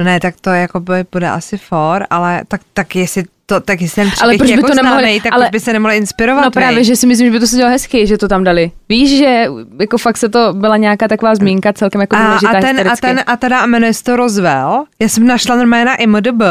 No 0.00 0.04
ne, 0.04 0.20
tak 0.20 0.34
to 0.40 0.50
jako 0.50 0.80
by 0.80 1.04
bude 1.12 1.30
asi 1.30 1.58
for, 1.58 2.06
ale 2.10 2.42
tak, 2.48 2.60
tak 2.72 2.96
jestli 2.96 3.24
to, 3.46 3.60
tak 3.60 3.80
jestli 3.80 4.02
ten 4.04 4.12
Ale 4.22 4.36
proč 4.36 4.50
by 4.50 4.56
jako 4.56 4.66
to 4.68 4.74
nemohli- 4.74 4.82
známej, 4.82 5.20
tak 5.20 5.32
ale- 5.32 5.48
by 5.52 5.60
se 5.60 5.72
nemohli 5.72 5.96
inspirovat, 5.96 6.44
No 6.44 6.50
právě, 6.50 6.74
vej? 6.74 6.84
že 6.84 6.96
si 6.96 7.06
myslím, 7.06 7.26
že 7.26 7.32
by 7.32 7.40
to 7.40 7.46
se 7.46 7.56
dělalo 7.56 7.72
hezky, 7.72 8.06
že 8.06 8.18
to 8.18 8.28
tam 8.28 8.44
dali. 8.44 8.72
Víš, 8.88 9.18
že 9.18 9.46
jako 9.80 9.98
fakt 9.98 10.16
se 10.16 10.28
to 10.28 10.52
byla 10.52 10.76
nějaká 10.76 11.08
taková 11.08 11.34
zmínka 11.34 11.72
celkem 11.72 12.00
jako 12.00 12.16
a, 12.16 12.24
důležitá 12.26 12.58
a, 12.58 12.60
ten, 12.60 12.88
a 12.88 12.96
ten, 12.96 13.20
a 13.26 13.36
teda 13.36 13.66
jmenuje 13.66 13.94
se 13.94 14.04
to 14.04 14.16
Roswell. 14.16 14.84
Já 15.00 15.08
jsem 15.08 15.26
našla 15.26 15.56
normálně 15.56 15.84
na 15.84 15.94
IMDb 15.94 16.42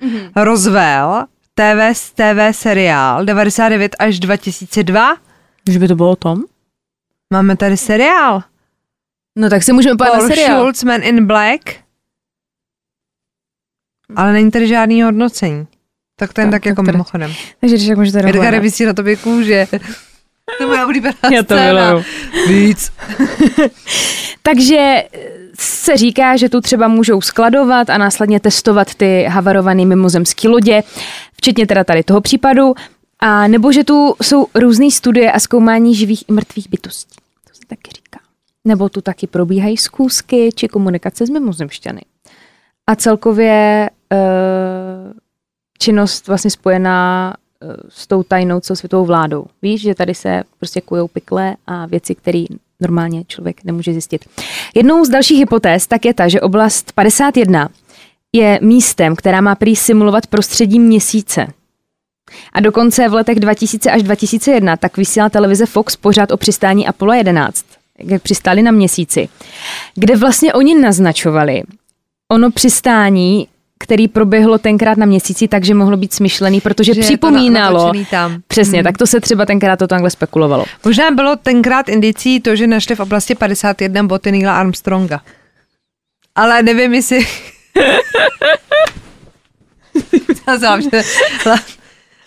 Mhm. 0.00 0.18
Roswell, 0.36 1.24
TV, 1.54 1.94
TV 2.14 2.52
seriál 2.56 3.24
99 3.24 3.96
až 3.98 4.20
2002. 4.20 5.16
Že 5.68 5.78
by 5.78 5.88
to 5.88 5.94
bylo 5.96 6.10
o 6.10 6.16
tom? 6.16 6.42
Máme 7.32 7.56
tady 7.56 7.76
seriál. 7.76 8.42
No 9.38 9.50
tak 9.50 9.62
si 9.62 9.72
můžeme 9.72 9.96
pojít 9.96 10.12
na 10.12 10.18
Paul 10.18 10.28
seriál. 10.28 10.58
Schultz, 10.60 10.84
Man 10.84 11.00
in 11.02 11.26
Black. 11.26 11.60
Ale 14.16 14.32
není 14.32 14.50
tady 14.50 14.68
žádný 14.68 15.02
hodnocení. 15.02 15.66
Tak 16.18 16.32
ten 16.32 16.44
Tak, 16.44 16.52
tak, 16.52 16.62
tak 16.62 16.66
jako 16.66 16.82
teda- 16.82 16.92
mimochodem. 16.92 17.32
Takže 17.60 17.76
když 17.76 17.88
tak 17.88 17.98
můžete 17.98 18.18
Edgar 18.18 18.34
dohledat. 18.34 18.62
vysí 18.62 18.84
na 18.84 18.92
tobě 18.92 19.16
kůže. 19.16 19.66
To 20.58 20.64
je 20.64 20.66
moje 20.66 20.84
oblíbená 20.84 21.14
Já 21.32 21.42
to 21.42 21.54
miluju. 21.54 22.04
Víc. 22.48 22.92
Takže 24.42 24.76
eh, 24.76 25.18
se 25.58 25.96
říká, 25.96 26.36
že 26.36 26.48
tu 26.48 26.60
třeba 26.60 26.88
můžou 26.88 27.20
skladovat 27.20 27.90
a 27.90 27.98
následně 27.98 28.40
testovat 28.40 28.94
ty 28.94 29.24
havarované 29.28 29.84
mimozemské 29.84 30.48
lodě, 30.48 30.82
včetně 31.36 31.66
teda 31.66 31.84
tady 31.84 32.02
toho 32.02 32.20
případu, 32.20 32.74
a 33.20 33.48
nebo 33.48 33.72
že 33.72 33.84
tu 33.84 34.14
jsou 34.22 34.46
různé 34.54 34.90
studie 34.90 35.32
a 35.32 35.40
zkoumání 35.40 35.94
živých 35.94 36.24
i 36.28 36.32
mrtvých 36.32 36.70
bytostí. 36.70 37.16
To 37.48 37.54
se 37.54 37.60
taky 37.66 37.90
říká. 37.96 38.20
Nebo 38.64 38.88
tu 38.88 39.00
taky 39.00 39.26
probíhají 39.26 39.76
zkoušky 39.76 40.50
či 40.54 40.68
komunikace 40.68 41.26
s 41.26 41.30
mimozemšťany. 41.30 42.00
A 42.86 42.96
celkově 42.96 43.90
činnost 45.78 46.28
vlastně 46.28 46.50
spojená 46.50 47.34
eh, 47.62 47.66
s 47.88 48.06
tou 48.06 48.22
tajnou 48.22 48.60
celosvětovou 48.60 49.04
vládou. 49.04 49.46
Víš, 49.62 49.80
že 49.80 49.94
tady 49.94 50.14
se 50.14 50.42
prostě 50.58 50.80
kujou 50.80 51.08
pikle 51.08 51.56
a 51.66 51.86
věci, 51.86 52.14
které 52.14 52.44
normálně 52.80 53.24
člověk 53.24 53.64
nemůže 53.64 53.92
zjistit. 53.92 54.24
Jednou 54.74 55.04
z 55.04 55.08
dalších 55.08 55.38
hypotéz 55.38 55.86
tak 55.86 56.04
je 56.04 56.14
ta, 56.14 56.28
že 56.28 56.40
oblast 56.40 56.92
51 56.92 57.68
je 58.32 58.58
místem, 58.62 59.16
která 59.16 59.40
má 59.40 59.54
prý 59.54 59.76
simulovat 59.76 60.26
prostředí 60.26 60.78
měsíce. 60.78 61.46
A 62.52 62.60
dokonce 62.60 63.08
v 63.08 63.14
letech 63.14 63.40
2000 63.40 63.90
až 63.90 64.02
2001 64.02 64.76
tak 64.76 64.96
vysílala 64.96 65.30
televize 65.30 65.66
Fox 65.66 65.96
pořád 65.96 66.32
o 66.32 66.36
přistání 66.36 66.86
Apollo 66.86 67.12
11, 67.12 67.66
jak 67.98 68.22
přistáli 68.22 68.62
na 68.62 68.70
měsíci, 68.70 69.28
kde 69.94 70.16
vlastně 70.16 70.54
oni 70.54 70.80
naznačovali 70.80 71.62
ono 72.32 72.50
přistání, 72.50 73.48
který 73.78 74.08
proběhlo 74.08 74.58
tenkrát 74.58 74.98
na 74.98 75.06
měsíci, 75.06 75.48
takže 75.48 75.74
mohlo 75.74 75.96
být 75.96 76.12
smyšlený, 76.14 76.60
protože 76.60 76.94
Že 76.94 77.00
je 77.00 77.04
to 77.04 77.06
připomínalo, 77.06 77.78
natočený 77.86 78.06
tam. 78.10 78.42
přesně, 78.48 78.82
tak 78.82 78.98
to 78.98 79.06
se 79.06 79.20
třeba 79.20 79.46
tenkrát 79.46 79.76
to 79.78 79.86
takhle 79.86 80.10
spekulovalo. 80.10 80.64
Možná 80.84 81.10
bylo 81.10 81.36
tenkrát 81.36 81.88
indicí 81.88 82.40
to, 82.40 82.56
že 82.56 82.66
našli 82.66 82.96
v 82.96 83.00
oblasti 83.00 83.34
51 83.34 84.02
boty 84.02 84.32
Neila 84.32 84.58
Armstronga. 84.58 85.20
Ale 86.34 86.62
nevím, 86.62 86.94
jestli... 86.94 87.26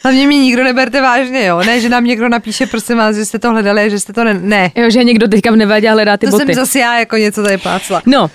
Hlavně 0.04 0.28
mě 0.28 0.40
nikdo 0.40 0.64
neberte 0.64 1.02
vážně, 1.02 1.46
jo. 1.46 1.60
Ne, 1.66 1.80
že 1.82 1.90
nám 1.90 2.04
někdo 2.04 2.30
napíše, 2.30 2.66
prosím 2.66 2.98
vás, 2.98 3.16
že 3.16 3.26
jste 3.26 3.40
to 3.40 3.50
hledali, 3.52 3.90
že 3.90 4.00
jste 4.00 4.14
to 4.14 4.24
ne... 4.24 4.34
Ne, 4.34 4.72
Jo, 4.76 4.90
že 4.90 5.04
někdo 5.04 5.28
teďka 5.28 5.52
v 5.52 5.56
nevadě 5.56 5.92
hledá 5.92 6.18
ty 6.18 6.26
to 6.26 6.32
boty. 6.32 6.46
jsem 6.46 6.56
zase 6.56 6.80
já 6.80 7.00
jako 7.00 7.18
něco 7.18 7.44
tady 7.44 7.58
plácla. 7.58 8.02
No, 8.06 8.30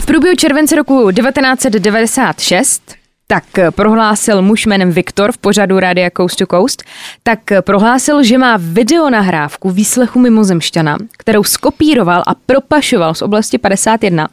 v 0.00 0.06
průběhu 0.06 0.36
července 0.36 0.76
roku 0.76 1.10
1996 1.10 2.99
tak 3.30 3.58
eh, 3.58 3.70
prohlásil 3.70 4.42
muž 4.42 4.66
jménem 4.66 4.90
Viktor 4.90 5.32
v 5.32 5.38
pořadu 5.38 5.80
Rádia 5.80 6.10
Coast 6.16 6.38
to 6.38 6.46
Coast, 6.46 6.82
tak 7.22 7.52
eh, 7.52 7.62
prohlásil, 7.62 8.22
že 8.22 8.38
má 8.38 8.58
videonahrávku 8.58 9.70
výslechu 9.70 10.18
mimozemšťana, 10.18 10.98
kterou 11.18 11.44
skopíroval 11.44 12.22
a 12.26 12.34
propašoval 12.34 13.14
z 13.14 13.22
oblasti 13.22 13.58
51. 13.58 14.28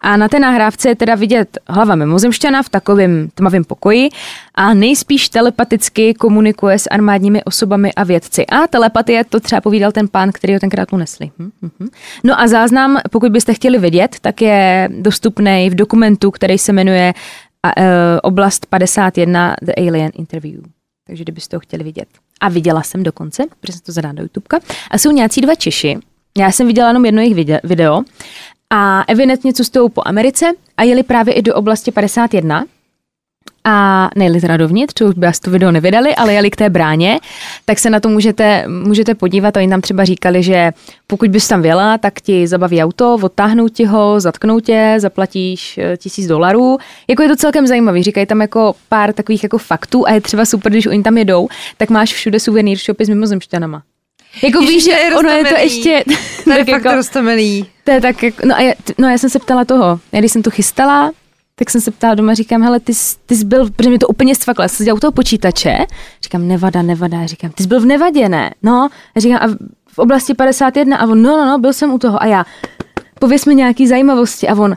A 0.00 0.16
na 0.16 0.28
té 0.28 0.38
nahrávce 0.38 0.88
je 0.88 0.96
teda 0.96 1.14
vidět 1.14 1.58
hlava 1.68 1.94
mimozemšťana 1.94 2.62
v 2.62 2.68
takovém 2.68 3.28
tmavém 3.34 3.64
pokoji 3.64 4.08
a 4.54 4.74
nejspíš 4.74 5.28
telepaticky 5.28 6.14
komunikuje 6.14 6.78
s 6.78 6.86
armádními 6.90 7.44
osobami 7.44 7.94
a 7.94 8.04
vědci. 8.04 8.46
A 8.46 8.66
telepatie 8.66 9.24
to 9.24 9.40
třeba 9.40 9.60
povídal 9.60 9.92
ten 9.92 10.08
pán, 10.08 10.32
který 10.32 10.54
ho 10.54 10.60
tenkrát 10.60 10.92
unesli. 10.92 11.30
Hm, 11.38 11.50
hm, 11.62 11.70
hm. 11.80 11.88
No 12.24 12.40
a 12.40 12.46
záznam, 12.48 12.98
pokud 13.10 13.32
byste 13.32 13.54
chtěli 13.54 13.78
vidět, 13.78 14.16
tak 14.20 14.42
je 14.42 14.88
dostupný 14.92 15.70
v 15.70 15.74
dokumentu, 15.74 16.30
který 16.30 16.58
se 16.58 16.72
jmenuje 16.72 17.14
a, 17.66 17.80
e, 17.80 18.20
Oblast 18.20 18.66
51 18.66 19.54
The 19.62 19.72
Alien 19.76 20.10
Interview. 20.14 20.60
Takže 21.06 21.24
kdybyste 21.24 21.56
ho 21.56 21.60
chtěli 21.60 21.84
vidět. 21.84 22.08
A 22.40 22.48
viděla 22.48 22.82
jsem 22.82 23.02
dokonce, 23.02 23.44
protože 23.60 23.72
jsem 23.72 23.82
to 23.86 23.92
zadá 23.92 24.12
do 24.12 24.22
YouTubeka. 24.22 24.60
A 24.90 24.98
jsou 24.98 25.10
nějací 25.10 25.40
dva 25.40 25.54
Češi. 25.54 25.98
Já 26.38 26.52
jsem 26.52 26.66
viděla 26.66 26.88
jenom 26.88 27.04
jedno 27.04 27.20
jejich 27.20 27.36
vide- 27.36 27.60
video. 27.64 28.02
A 28.70 29.04
evidentně 29.08 29.52
cestují 29.52 29.90
po 29.90 30.02
Americe 30.04 30.46
a 30.76 30.82
jeli 30.82 31.02
právě 31.02 31.34
i 31.34 31.42
do 31.42 31.54
oblasti 31.54 31.90
51 31.90 32.64
a 33.64 34.08
nejeli 34.16 34.40
teda 34.40 34.56
dovnitř, 34.56 35.00
už 35.00 35.14
by 35.14 35.26
to 35.44 35.50
video 35.50 35.70
nevydali, 35.70 36.14
ale 36.14 36.32
jeli 36.32 36.50
k 36.50 36.56
té 36.56 36.70
bráně, 36.70 37.20
tak 37.64 37.78
se 37.78 37.90
na 37.90 38.00
to 38.00 38.08
můžete, 38.08 38.64
můžete 38.68 39.14
podívat. 39.14 39.56
Oni 39.56 39.68
tam 39.68 39.80
třeba 39.80 40.04
říkali, 40.04 40.42
že 40.42 40.72
pokud 41.06 41.30
bys 41.30 41.48
tam 41.48 41.62
věla, 41.62 41.98
tak 41.98 42.20
ti 42.20 42.46
zabaví 42.46 42.82
auto, 42.82 43.18
odtáhnou 43.22 43.68
ti 43.68 43.84
ho, 43.84 44.20
zatknou 44.20 44.60
tě, 44.60 44.94
zaplatíš 44.98 45.78
eh, 45.78 45.96
tisíc 45.96 46.26
dolarů. 46.26 46.78
Jako 47.08 47.22
je 47.22 47.28
to 47.28 47.36
celkem 47.36 47.66
zajímavý, 47.66 48.02
říkají 48.02 48.26
tam 48.26 48.40
jako 48.40 48.74
pár 48.88 49.12
takových 49.12 49.42
jako 49.42 49.58
faktů 49.58 50.08
a 50.08 50.12
je 50.12 50.20
třeba 50.20 50.44
super, 50.44 50.72
když 50.72 50.86
oni 50.86 51.02
tam 51.02 51.18
jedou, 51.18 51.48
tak 51.76 51.90
máš 51.90 52.12
všude 52.12 52.40
suvenýr 52.40 52.78
shopy 52.78 53.04
s 53.04 53.08
mimozemšťanama. 53.08 53.82
Jako 54.42 54.60
Ježiš, 54.60 54.74
víš, 54.74 54.84
že 54.84 54.90
je 54.90 55.16
ono 55.16 55.30
je 55.30 55.44
to 55.44 55.54
ještě... 55.58 56.04
To 56.44 56.50
je 56.52 56.56
tak 56.64 56.68
fakt 56.68 56.84
jako- 56.84 56.96
roztomilý. 56.96 57.66
to 57.84 57.90
je 57.90 58.00
tak 58.00 58.22
jako, 58.22 58.46
no 58.46 58.54
a 58.56 58.60
já, 58.60 58.72
no 58.98 59.08
já 59.08 59.18
jsem 59.18 59.30
se 59.30 59.38
ptala 59.38 59.64
toho, 59.64 60.00
já 60.12 60.18
když 60.18 60.32
jsem 60.32 60.42
to 60.42 60.50
chystala, 60.50 61.10
tak 61.64 61.70
jsem 61.70 61.80
se 61.80 61.90
ptala 61.90 62.14
doma, 62.14 62.34
říkám, 62.34 62.62
hele, 62.62 62.80
ty, 62.80 62.94
jsi- 62.94 63.16
ty 63.26 63.36
jsi 63.36 63.44
byl, 63.44 63.70
protože 63.70 63.88
mě 63.88 63.98
to 63.98 64.08
úplně 64.08 64.34
stvaklo, 64.34 64.62
já 64.62 64.68
jsem 64.68 64.76
seděla 64.76 64.96
u 64.96 65.00
toho 65.00 65.12
počítače, 65.12 65.78
říkám, 66.22 66.48
Nevada, 66.48 66.82
Nevada, 66.82 67.26
říkám, 67.26 67.50
ty 67.50 67.62
jsi 67.62 67.68
byl 67.68 67.80
v 67.80 67.84
Nevadě, 67.84 68.28
ne? 68.28 68.50
No, 68.62 68.88
já 69.16 69.20
říkám, 69.20 69.38
a 69.42 69.46
v- 69.92 69.98
oblasti 69.98 70.34
51 70.34 70.96
a 70.96 71.06
on, 71.06 71.22
no, 71.22 71.36
no, 71.36 71.44
no, 71.46 71.58
byl 71.58 71.72
jsem 71.72 71.92
u 71.92 71.98
toho 71.98 72.22
a 72.22 72.26
já, 72.26 72.44
pověs 73.20 73.46
mi 73.46 73.54
nějaký 73.54 73.86
zajímavosti 73.86 74.48
a 74.48 74.54
on, 74.54 74.76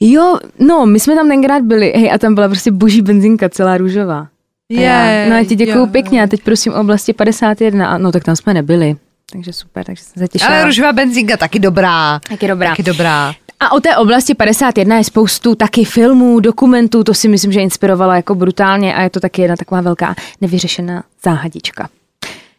jo, 0.00 0.38
no, 0.58 0.86
my 0.86 1.00
jsme 1.00 1.14
tam 1.14 1.28
tenkrát 1.28 1.62
byli, 1.62 1.92
hej, 1.96 2.10
a 2.12 2.18
tam 2.18 2.34
byla 2.34 2.48
prostě 2.48 2.70
boží 2.72 3.02
benzinka 3.02 3.48
celá 3.48 3.76
růžová. 3.76 4.28
A 4.76 4.80
já, 4.80 5.04
Je, 5.06 5.30
no 5.30 5.36
já 5.36 5.44
ti 5.44 5.56
děkuju 5.56 5.78
jo. 5.78 5.86
pěkně 5.86 6.22
a 6.22 6.26
teď 6.26 6.42
prosím 6.42 6.72
o 6.72 6.80
oblasti 6.80 7.12
51 7.12 7.88
a 7.88 7.98
no 7.98 8.12
tak 8.12 8.24
tam 8.24 8.36
jsme 8.36 8.54
nebyli. 8.54 8.96
Takže 9.32 9.52
super, 9.52 9.84
takže 9.84 10.02
jsem 10.04 10.20
se 10.22 10.28
těšila. 10.28 10.50
Ale 10.50 10.64
růžová 10.64 10.92
benzinka 10.92 11.36
taky 11.36 11.58
dobrá. 11.58 12.20
Taky 12.28 12.48
dobrá. 12.48 12.70
Taky 12.70 12.82
dobrá. 12.82 13.34
A 13.60 13.72
o 13.72 13.80
té 13.80 13.96
oblasti 13.96 14.34
51 14.34 14.96
je 14.96 15.04
spoustu 15.04 15.54
taky 15.54 15.84
filmů, 15.84 16.40
dokumentů, 16.40 17.04
to 17.04 17.14
si 17.14 17.28
myslím, 17.28 17.52
že 17.52 17.60
inspirovalo 17.60 18.12
jako 18.12 18.34
brutálně 18.34 18.94
a 18.94 19.02
je 19.02 19.10
to 19.10 19.20
taky 19.20 19.42
jedna 19.42 19.56
taková 19.56 19.80
velká 19.80 20.14
nevyřešená 20.40 21.04
záhadička. 21.24 21.88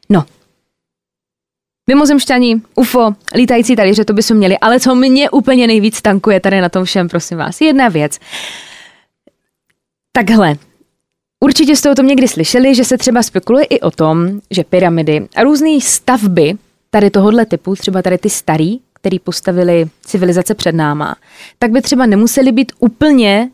No. 0.09 0.23
Mimozemšťani, 1.89 2.61
UFO, 2.75 3.15
lítající 3.35 3.75
talíře, 3.75 4.05
to 4.05 4.13
by 4.13 4.23
jsme 4.23 4.35
měli, 4.35 4.57
ale 4.57 4.79
co 4.79 4.95
mě 4.95 5.29
úplně 5.29 5.67
nejvíc 5.67 6.01
tankuje 6.01 6.39
tady 6.39 6.61
na 6.61 6.69
tom 6.69 6.85
všem, 6.85 7.09
prosím 7.09 7.37
vás, 7.37 7.61
jedna 7.61 7.87
věc. 7.87 8.19
Takhle, 10.11 10.55
Určitě 11.45 11.75
jste 11.75 11.91
o 11.91 11.95
tom 11.95 12.07
někdy 12.07 12.27
slyšeli, 12.27 12.75
že 12.75 12.83
se 12.83 12.97
třeba 12.97 13.23
spekuluje 13.23 13.65
i 13.65 13.79
o 13.79 13.91
tom, 13.91 14.41
že 14.51 14.63
pyramidy 14.63 15.27
a 15.35 15.43
různé 15.43 15.81
stavby 15.81 16.53
tady 16.89 17.09
tohohle 17.09 17.45
typu, 17.45 17.75
třeba 17.75 18.01
tady 18.01 18.17
ty 18.17 18.29
starý, 18.29 18.79
který 19.05 19.19
postavili 19.19 19.85
civilizace 20.05 20.55
před 20.55 20.75
náma, 20.75 21.15
tak 21.59 21.71
by 21.71 21.81
třeba 21.81 22.05
nemuseli 22.05 22.51
být 22.51 22.71
úplně 22.79 23.49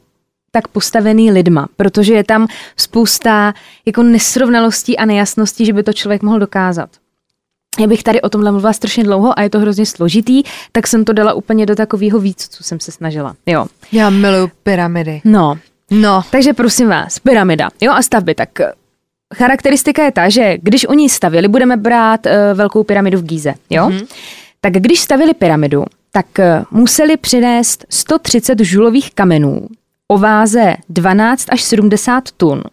tak 0.51 0.67
postavený 0.67 1.31
lidma, 1.31 1.67
protože 1.77 2.13
je 2.13 2.23
tam 2.23 2.47
spousta 2.77 3.53
jako 3.85 4.03
nesrovnalostí 4.03 4.97
a 4.97 5.05
nejasností, 5.05 5.65
že 5.65 5.73
by 5.73 5.83
to 5.83 5.93
člověk 5.93 6.21
mohl 6.21 6.39
dokázat. 6.39 6.89
já 7.79 7.87
bych 7.87 8.03
tady 8.03 8.21
o 8.21 8.29
tomhle 8.29 8.51
mluvila 8.51 8.73
strašně 8.73 9.03
dlouho 9.03 9.39
a 9.39 9.41
je 9.41 9.49
to 9.49 9.59
hrozně 9.59 9.85
složitý, 9.85 10.43
tak 10.71 10.87
jsem 10.87 11.05
to 11.05 11.13
dala 11.13 11.33
úplně 11.33 11.65
do 11.65 11.75
takového 11.75 12.19
víc, 12.19 12.47
co 12.49 12.63
jsem 12.63 12.79
se 12.79 12.91
snažila. 12.91 13.35
Jo. 13.45 13.65
Já 13.91 14.09
miluju 14.09 14.51
pyramidy. 14.63 15.21
No, 15.23 15.57
No. 15.91 16.21
takže 16.31 16.53
prosím 16.53 16.87
vás, 16.89 17.19
pyramida, 17.19 17.69
jo 17.81 17.91
a 17.91 18.01
stavby, 18.01 18.35
tak 18.35 18.59
eh, 18.59 18.71
charakteristika 19.35 20.03
je 20.03 20.11
ta, 20.11 20.29
že 20.29 20.57
když 20.61 20.85
oni 20.85 21.09
stavěli, 21.09 21.47
budeme 21.47 21.77
brát 21.77 22.25
uh, 22.25 22.31
velkou 22.57 22.83
pyramidu 22.83 23.17
v 23.19 23.23
Gíze, 23.23 23.53
jo? 23.69 23.87
Mm-hmm. 23.89 24.07
Tak 24.61 24.73
když 24.73 24.99
stavili 24.99 25.33
pyramidu, 25.33 25.83
tak 26.11 26.25
uh, 26.39 26.79
museli 26.79 27.17
přinést 27.17 27.85
130 27.89 28.59
žulových 28.59 29.13
kamenů 29.13 29.67
o 30.07 30.17
váze 30.17 30.75
12 30.89 31.45
až 31.49 31.61
70 31.61 32.31
tun. 32.31 32.63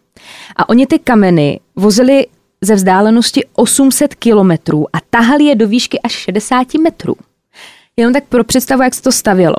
A 0.56 0.68
oni 0.68 0.86
ty 0.86 0.98
kameny 0.98 1.60
vozili 1.76 2.26
ze 2.60 2.74
vzdálenosti 2.74 3.44
800 3.52 4.14
kilometrů 4.14 4.96
a 4.96 4.98
tahali 5.10 5.44
je 5.44 5.54
do 5.54 5.68
výšky 5.68 6.00
až 6.00 6.12
60 6.12 6.74
metrů. 6.74 7.16
Jenom 7.96 8.12
tak 8.12 8.24
pro 8.24 8.44
představu, 8.44 8.82
jak 8.82 8.94
se 8.94 9.02
to 9.02 9.12
stavělo. 9.12 9.56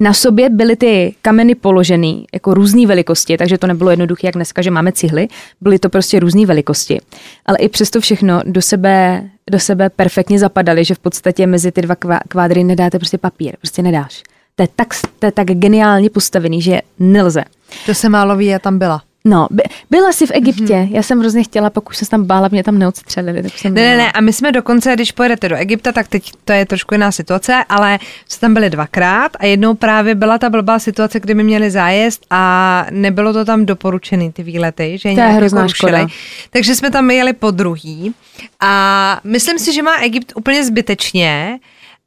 Na 0.00 0.14
sobě 0.14 0.50
byly 0.50 0.76
ty 0.76 1.14
kameny 1.22 1.54
položený 1.54 2.26
jako 2.34 2.54
různé 2.54 2.86
velikosti, 2.86 3.36
takže 3.36 3.58
to 3.58 3.66
nebylo 3.66 3.90
jednoduché, 3.90 4.26
jak 4.26 4.34
dneska, 4.34 4.62
že 4.62 4.70
máme 4.70 4.92
cihly. 4.92 5.28
Byly 5.60 5.78
to 5.78 5.88
prostě 5.88 6.20
různé 6.20 6.46
velikosti. 6.46 7.00
Ale 7.46 7.58
i 7.58 7.68
přesto 7.68 8.00
všechno 8.00 8.40
do 8.44 8.62
sebe, 8.62 9.28
do 9.50 9.58
sebe 9.58 9.90
perfektně 9.90 10.38
zapadaly, 10.38 10.84
že 10.84 10.94
v 10.94 10.98
podstatě 10.98 11.46
mezi 11.46 11.72
ty 11.72 11.82
dva 11.82 11.94
kvá- 11.94 12.20
kvádry 12.28 12.64
nedáte 12.64 12.98
prostě 12.98 13.18
papír. 13.18 13.56
Prostě 13.56 13.82
nedáš. 13.82 14.22
To 14.56 14.62
je 14.62 14.68
tak, 14.76 14.88
to 15.18 15.26
je 15.26 15.32
tak 15.32 15.46
geniálně 15.46 16.10
postavený, 16.10 16.62
že 16.62 16.80
nelze. 16.98 17.44
To 17.86 17.94
se 17.94 18.08
málo 18.08 18.36
ví, 18.36 18.46
já 18.46 18.58
tam 18.58 18.78
byla. 18.78 19.02
No, 19.24 19.46
by, 19.50 19.62
byla 19.90 20.12
jsi 20.12 20.26
v 20.26 20.30
Egyptě. 20.34 20.74
Mm-hmm. 20.74 20.88
Já 20.94 21.02
jsem 21.02 21.20
hrozně 21.20 21.44
chtěla, 21.44 21.70
pak 21.70 21.90
už 21.90 21.96
jsem 21.96 22.06
se 22.06 22.10
tam 22.10 22.24
bála, 22.24 22.48
mě 22.52 22.64
tam 22.64 22.78
neodstřelili. 22.78 23.42
Tak 23.42 23.58
jsem 23.58 23.74
Ne, 23.74 23.82
ne, 23.82 23.96
ne, 23.96 24.12
a 24.12 24.20
my 24.20 24.32
jsme 24.32 24.52
dokonce, 24.52 24.94
když 24.94 25.12
pojedete 25.12 25.48
do 25.48 25.56
Egypta, 25.56 25.92
tak 25.92 26.08
teď 26.08 26.32
to 26.44 26.52
je 26.52 26.66
trošku 26.66 26.94
jiná 26.94 27.12
situace, 27.12 27.64
ale 27.68 27.98
jsme 28.28 28.40
tam 28.40 28.54
byli 28.54 28.70
dvakrát 28.70 29.32
a 29.40 29.46
jednou 29.46 29.74
právě 29.74 30.14
byla 30.14 30.38
ta 30.38 30.50
blbá 30.50 30.78
situace, 30.78 31.20
kdy 31.20 31.34
my 31.34 31.44
měli 31.44 31.70
zájezd 31.70 32.26
a 32.30 32.86
nebylo 32.90 33.32
to 33.32 33.44
tam 33.44 33.66
doporučený 33.66 34.32
ty 34.32 34.42
výlety, 34.42 34.98
že 34.98 35.08
je 35.08 35.14
nějak 35.14 35.32
hrozná 35.32 35.60
jako 35.60 35.68
rušili. 35.68 35.92
škoda. 35.92 36.06
Takže 36.50 36.74
jsme 36.74 36.90
tam 36.90 37.10
jeli 37.10 37.32
po 37.32 37.50
druhý 37.50 38.14
a 38.60 39.20
myslím 39.24 39.58
si, 39.58 39.72
že 39.72 39.82
má 39.82 39.96
Egypt 39.96 40.32
úplně 40.36 40.64
zbytečně. 40.64 41.58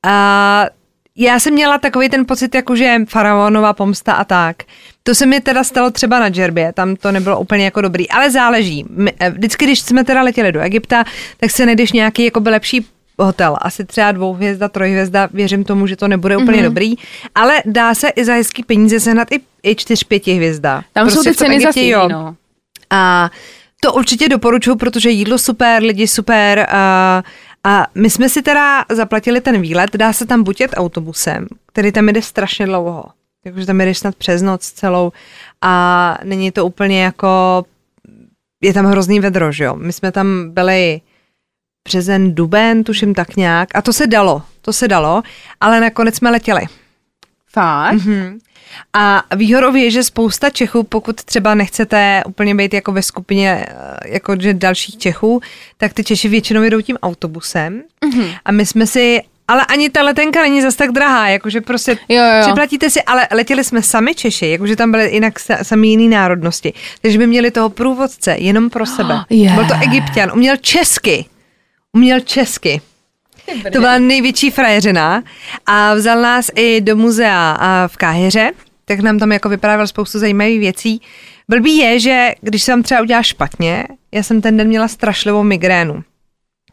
A 0.04 0.66
já 1.16 1.40
jsem 1.40 1.54
měla 1.54 1.78
takový 1.78 2.10
ten 2.10 2.26
pocit, 2.26 2.56
jako 2.56 2.76
že 2.76 2.98
faraonová 3.08 3.74
pomsta 3.74 4.14
a 4.14 4.24
tak. 4.24 4.56
To 5.04 5.16
se 5.16 5.26
mi 5.26 5.42
teda 5.42 5.64
stalo 5.64 5.92
třeba 5.92 6.20
na 6.20 6.30
Džerbě, 6.30 6.74
tam 6.74 6.96
to 6.96 7.12
nebylo 7.12 7.40
úplně 7.40 7.66
jako 7.66 7.82
dobrý, 7.82 8.10
ale 8.10 8.32
záleží. 8.32 8.86
My, 8.90 9.14
eh, 9.20 9.30
vždycky, 9.30 9.66
když 9.66 9.80
jsme 9.80 10.04
teda 10.04 10.22
letěli 10.22 10.52
do 10.52 10.60
Egypta, 10.60 11.04
tak 11.40 11.52
se 11.52 11.66
najdeš 11.66 11.92
nějaký 11.92 12.26
jako 12.26 12.40
by 12.40 12.50
lepší 12.50 12.86
hotel, 13.20 13.58
asi 13.62 13.86
třeba 13.86 14.12
dvouhvězda, 14.12 14.68
trojhvězda, 14.70 15.30
věřím 15.34 15.64
tomu, 15.64 15.88
že 15.88 15.96
to 15.96 16.08
nebude 16.08 16.38
úplně 16.38 16.58
Mhm. 16.58 16.60
mm-hmm. 16.66 16.70
dobrý, 16.70 16.94
ale 17.36 17.62
dá 17.66 17.96
se 17.96 18.10
i 18.10 18.26
za 18.26 18.34
hezký 18.34 18.64
peníze 18.64 19.00
sehnat 19.00 19.32
i, 19.32 19.40
i 19.64 19.76
čtyř, 19.76 20.04
pěti 20.04 20.34
hvězda. 20.34 20.84
Tam 20.94 21.10
jsou 21.10 21.20
ty 21.24 21.30
tom 21.30 21.36
ceny 21.36 21.56
Egyptě, 21.56 21.68
zase 21.68 21.88
jo. 21.88 22.08
no. 22.12 22.36
A 22.90 23.30
to 23.82 23.94
určitě 23.94 24.30
doporučuji, 24.30 24.76
protože 24.76 25.10
jídlo 25.10 25.38
super, 25.38 25.84
lidi 25.84 26.08
super. 26.08 26.68
A, 26.70 27.24
a 27.64 27.88
my 27.96 28.10
jsme 28.10 28.30
si 28.30 28.42
teda 28.42 28.86
zaplatili 28.92 29.42
ten 29.42 29.62
výlet, 29.62 29.96
dá 29.96 30.14
se 30.14 30.26
tam 30.26 30.44
buď 30.44 30.62
jet 30.62 30.72
autobusem, 30.76 31.48
který 31.68 31.92
tam 31.92 32.08
jede 32.08 32.22
strašně 32.22 32.66
dlouho. 32.66 33.06
Takže 33.44 33.66
tam 33.66 33.80
jedeš 33.80 33.98
snad 33.98 34.16
přes 34.16 34.42
noc 34.42 34.72
celou 34.72 35.12
a 35.62 36.18
není 36.24 36.52
to 36.52 36.66
úplně 36.66 37.04
jako, 37.04 37.66
je 38.62 38.74
tam 38.74 38.86
hrozný 38.86 39.20
vedro, 39.20 39.52
že 39.52 39.64
jo. 39.64 39.76
My 39.76 39.94
jsme 39.94 40.12
tam 40.12 40.52
byli 40.52 41.02
březen, 41.84 42.36
duben, 42.36 42.84
tuším 42.84 43.14
tak 43.14 43.36
nějak 43.36 43.70
a 43.76 43.82
to 43.82 43.94
se 43.94 44.08
dalo, 44.08 44.42
to 44.62 44.74
se 44.74 44.88
dalo, 44.88 45.22
ale 45.62 45.82
nakonec 45.82 46.16
jsme 46.16 46.30
letěli. 46.30 46.62
Fakt? 47.54 47.94
Mhm. 47.94 48.40
A 48.94 49.24
výhodou 49.36 49.76
je, 49.76 49.92
že 49.92 50.04
spousta 50.04 50.50
Čechů, 50.50 50.84
pokud 50.84 51.24
třeba 51.24 51.56
nechcete 51.56 52.24
úplně 52.28 52.56
být 52.56 52.74
jako 52.74 52.92
ve 52.92 53.02
skupině 53.04 53.66
eh, 53.70 53.74
jako 54.14 54.36
že 54.40 54.54
dalších 54.54 54.98
Čechů, 54.98 55.42
tak 55.78 55.94
ty 55.94 56.04
Češi 56.04 56.28
většinou 56.30 56.62
jedou 56.64 56.82
tím 56.82 56.98
autobusem. 57.04 57.82
Mhm. 58.06 58.26
A 58.46 58.52
my 58.52 58.66
jsme 58.66 58.88
si, 58.88 59.22
ale 59.48 59.66
ani 59.66 59.90
ta 59.90 60.02
letenka 60.04 60.42
není 60.42 60.62
zas 60.62 60.76
tak 60.76 60.92
drahá, 60.92 61.28
jakože 61.30 61.62
prostě 61.62 61.98
Jo, 62.10 62.24
jo. 62.24 62.42
připlatíte 62.42 62.90
si, 62.90 63.02
ale 63.04 63.28
letěli 63.32 63.64
jsme 63.64 63.82
sami 63.82 64.16
Češi, 64.16 64.50
jakože 64.50 64.76
tam 64.76 64.92
byly 64.92 65.14
jinak 65.14 65.40
sa, 65.40 65.64
sami 65.64 65.88
jiný 65.88 66.08
národnosti. 66.08 66.74
Takže 67.02 67.18
by 67.18 67.28
měli 67.28 67.52
toho 67.52 67.70
průvodce 67.70 68.36
jenom 68.40 68.70
pro 68.70 68.86
sebe. 68.86 69.20
Je. 69.30 69.52
Byl 69.52 69.66
to 69.66 69.74
egyptian, 69.82 70.32
uměl 70.34 70.58
česky. 70.58 71.26
Uměl 71.94 72.20
česky. 72.20 72.82
To 73.74 73.80
byla 73.80 73.98
největší 73.98 74.52
frajeřina 74.52 75.24
a 75.66 75.94
vzal 75.94 76.22
nás 76.22 76.52
i 76.56 76.82
do 76.82 76.96
muzea 76.96 77.58
v 77.88 77.98
Káhyře, 77.98 78.52
tak 78.86 79.00
nám 79.00 79.20
tam 79.20 79.32
jako 79.32 79.50
vyprávěl 79.50 79.88
spoustu 79.88 80.20
zajímavých 80.20 80.60
věcí. 80.60 81.02
Blbý 81.50 81.78
je, 81.78 82.00
že 82.00 82.32
když 82.42 82.64
se 82.64 82.72
vám 82.72 82.84
třeba 82.84 83.02
udělá 83.02 83.24
špatně, 83.24 83.88
já 84.12 84.24
jsem 84.24 84.42
ten 84.42 84.58
den 84.58 84.68
měla 84.68 84.88
strašlivou 84.88 85.44
migrénu. 85.44 86.04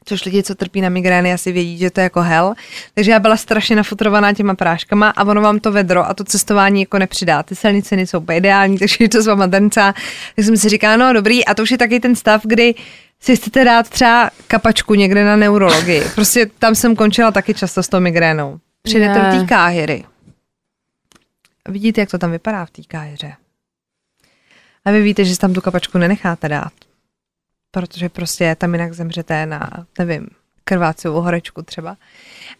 Což 0.04 0.24
lidi, 0.24 0.42
co 0.42 0.54
trpí 0.54 0.80
na 0.80 0.88
migrény, 0.88 1.32
asi 1.32 1.52
vědí, 1.52 1.78
že 1.78 1.90
to 1.90 2.00
je 2.00 2.02
jako 2.02 2.20
hell. 2.20 2.54
Takže 2.94 3.10
já 3.10 3.18
byla 3.18 3.36
strašně 3.36 3.76
nafutrovaná 3.76 4.32
těma 4.32 4.54
práškama 4.54 5.10
a 5.10 5.24
ono 5.24 5.40
vám 5.40 5.60
to 5.60 5.72
vedro 5.72 6.08
a 6.08 6.14
to 6.14 6.24
cestování 6.24 6.80
jako 6.80 6.98
nepřidá. 6.98 7.42
Ty 7.42 7.56
silnice 7.56 7.96
nejsou 7.96 8.24
ideální, 8.32 8.78
takže 8.78 8.96
je 9.00 9.08
to 9.08 9.22
s 9.22 9.26
váma 9.26 9.46
drncá. 9.46 9.94
Tak 10.36 10.44
jsem 10.44 10.56
si 10.56 10.68
říkala, 10.68 10.96
no 10.96 11.12
dobrý, 11.12 11.44
a 11.44 11.54
to 11.54 11.62
už 11.62 11.70
je 11.70 11.78
taky 11.78 12.00
ten 12.00 12.16
stav, 12.16 12.42
kdy 12.44 12.74
si 13.20 13.36
chcete 13.36 13.64
dát 13.64 13.88
třeba 13.88 14.30
kapačku 14.46 14.94
někde 14.94 15.24
na 15.24 15.36
neurologii. 15.36 16.02
Prostě 16.14 16.46
tam 16.58 16.74
jsem 16.74 16.96
končila 16.96 17.30
taky 17.30 17.54
často 17.54 17.82
s 17.82 17.88
tou 17.88 18.00
migrénou. 18.00 18.58
Přijdete 18.82 19.22
Ne. 19.22 19.32
do 19.34 19.40
té 19.40 19.46
káhyry. 19.46 20.04
Vidíte, 21.68 22.00
jak 22.00 22.10
to 22.10 22.18
tam 22.18 22.30
vypadá 22.30 22.64
v 22.64 22.70
té 22.70 22.82
káhyře. 22.82 23.32
A 24.84 24.90
vy 24.90 25.02
víte, 25.02 25.24
že 25.24 25.34
si 25.34 25.40
tam 25.40 25.54
tu 25.54 25.60
kapačku 25.60 25.98
nenecháte 25.98 26.48
dát. 26.48 26.72
Protože 27.70 28.08
prostě 28.08 28.56
tam 28.58 28.74
jinak 28.74 28.92
zemřete 28.92 29.46
na, 29.46 29.70
nevím, 29.98 30.26
krvácovou 30.64 31.20
horečku 31.20 31.62
třeba. 31.62 31.96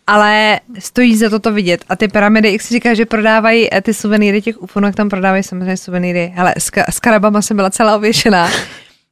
Ale 0.07 0.61
stojí 0.79 1.17
za 1.17 1.31
to 1.31 1.39
to 1.39 1.53
vidět. 1.53 1.85
A 1.89 1.97
ty 1.97 2.09
pyramidy, 2.09 2.53
jak 2.53 2.63
si 2.63 2.75
říká, 2.75 2.95
že 2.95 3.07
prodávají 3.07 3.75
eh, 3.75 3.81
ty 3.81 3.95
suvenýry 3.95 4.43
těch 4.43 4.63
ufonok, 4.63 4.95
tam 4.95 5.09
prodávají 5.09 5.43
samozřejmě 5.43 5.77
suvenýry. 5.77 6.33
Hele, 6.35 6.55
s, 6.59 6.71
s 6.91 7.01
karabama 7.01 7.43
jsem 7.43 7.57
byla 7.57 7.71
celá 7.71 7.97
ověšená. 7.97 8.51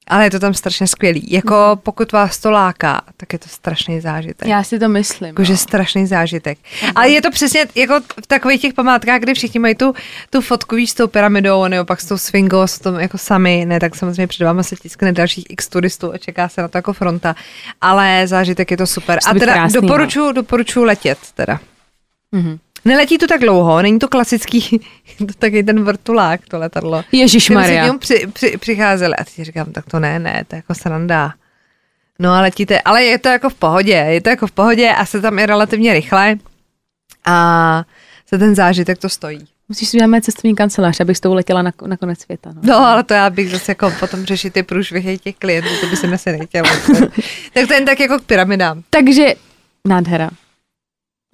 Ale 0.08 0.24
je 0.24 0.30
to 0.30 0.38
tam 0.38 0.54
strašně 0.54 0.86
skvělý. 0.86 1.26
Jako 1.30 1.78
pokud 1.82 2.12
vás 2.12 2.38
to 2.38 2.50
láká, 2.50 3.00
tak 3.16 3.32
je 3.32 3.38
to 3.38 3.48
strašný 3.48 4.00
zážitek. 4.00 4.48
Já 4.48 4.62
si 4.62 4.78
to 4.78 4.88
myslím. 4.88 5.28
Jakože 5.28 5.52
no. 5.52 5.56
strašný 5.56 6.06
zážitek. 6.06 6.58
Ale 6.94 7.08
je 7.08 7.22
to 7.22 7.30
přesně 7.30 7.66
jako 7.74 8.00
v 8.22 8.26
takových 8.26 8.60
těch 8.60 8.74
památkách, 8.74 9.20
kdy 9.20 9.34
všichni 9.34 9.60
mají 9.60 9.74
tu, 9.74 9.94
tu 10.30 10.40
fotku 10.40 10.76
víš, 10.76 10.90
s 10.90 10.94
tou 10.94 11.06
pyramidou, 11.06 11.66
nebo 11.66 11.84
pak 11.84 12.00
s 12.00 12.06
tou 12.06 12.18
swingou, 12.18 12.62
s 12.62 12.78
tom 12.78 12.94
jako 12.94 13.18
sami, 13.18 13.64
ne, 13.66 13.80
tak 13.80 13.94
samozřejmě 13.94 14.26
před 14.26 14.44
váma 14.44 14.62
se 14.62 14.76
tiskne 14.76 15.12
dalších 15.12 15.44
x 15.48 15.68
turistů 15.68 16.12
a 16.12 16.18
čeká 16.18 16.48
se 16.48 16.62
na 16.62 16.68
to 16.68 16.78
jako 16.78 16.92
fronta. 16.92 17.36
Ale 17.80 18.26
zážitek 18.26 18.70
je 18.70 18.76
to 18.76 18.86
super. 18.86 19.18
Musí 19.26 19.36
A 19.36 19.40
teda 19.40 19.52
krásný, 19.52 19.74
no. 19.74 19.80
doporučuji, 19.80 20.32
doporučuji 20.32 20.84
letět 20.84 21.18
teda. 21.34 21.60
Mhm. 22.32 22.58
Neletí 22.86 23.18
to 23.18 23.26
tak 23.26 23.40
dlouho, 23.40 23.82
není 23.82 23.98
to 23.98 24.08
klasický, 24.08 24.80
to 25.18 25.34
taky 25.38 25.62
ten 25.62 25.84
vrtulák, 25.84 26.40
to 26.48 26.58
letadlo. 26.58 27.04
Ježišmarja. 27.12 27.92
Ty 27.92 27.98
při, 27.98 28.26
při, 28.32 28.56
přicházeli 28.58 29.14
a 29.14 29.24
teď 29.24 29.46
říkám, 29.46 29.72
tak 29.72 29.84
to 29.84 30.00
ne, 30.00 30.18
ne, 30.18 30.44
to 30.48 30.56
je 30.56 30.58
jako 30.58 30.74
sranda. 30.74 31.32
No 32.18 32.32
a 32.32 32.40
letíte, 32.40 32.80
ale 32.80 33.04
je 33.04 33.18
to 33.18 33.28
jako 33.28 33.50
v 33.50 33.54
pohodě, 33.54 33.92
je 33.92 34.20
to 34.20 34.28
jako 34.28 34.46
v 34.46 34.52
pohodě 34.52 34.90
a 34.90 35.06
se 35.06 35.20
tam 35.20 35.38
i 35.38 35.46
relativně 35.46 35.92
rychle 35.92 36.36
a 37.26 37.84
se 38.26 38.38
ten 38.38 38.54
zážitek 38.54 38.98
to 38.98 39.08
stojí. 39.08 39.46
Musíš 39.68 39.88
si 39.88 39.96
udělat 39.96 40.24
cestovní 40.24 40.54
kancelář, 40.54 41.00
abych 41.00 41.16
s 41.16 41.20
tou 41.20 41.34
letěla 41.34 41.62
na, 41.62 41.72
na 41.86 41.96
konec 41.96 42.20
světa. 42.20 42.52
No. 42.54 42.60
No, 42.62 42.76
ale 42.78 43.04
to 43.04 43.14
já 43.14 43.30
bych 43.30 43.50
zase 43.50 43.70
jako 43.70 43.92
potom 44.00 44.24
řešit 44.24 44.52
ty 44.52 44.62
průšvihy 44.62 45.18
těch 45.18 45.36
klientů, 45.36 45.68
to 45.80 45.86
by 45.86 45.96
se 45.96 46.06
mi 46.06 46.14
asi 46.14 46.32
nechtělo. 46.32 46.68
tak 47.54 47.68
to 47.68 47.74
jen 47.74 47.84
tak 47.84 48.00
jako 48.00 48.18
k 48.18 48.22
pyramidám. 48.22 48.82
Takže, 48.90 49.34
nádhera. 49.88 50.30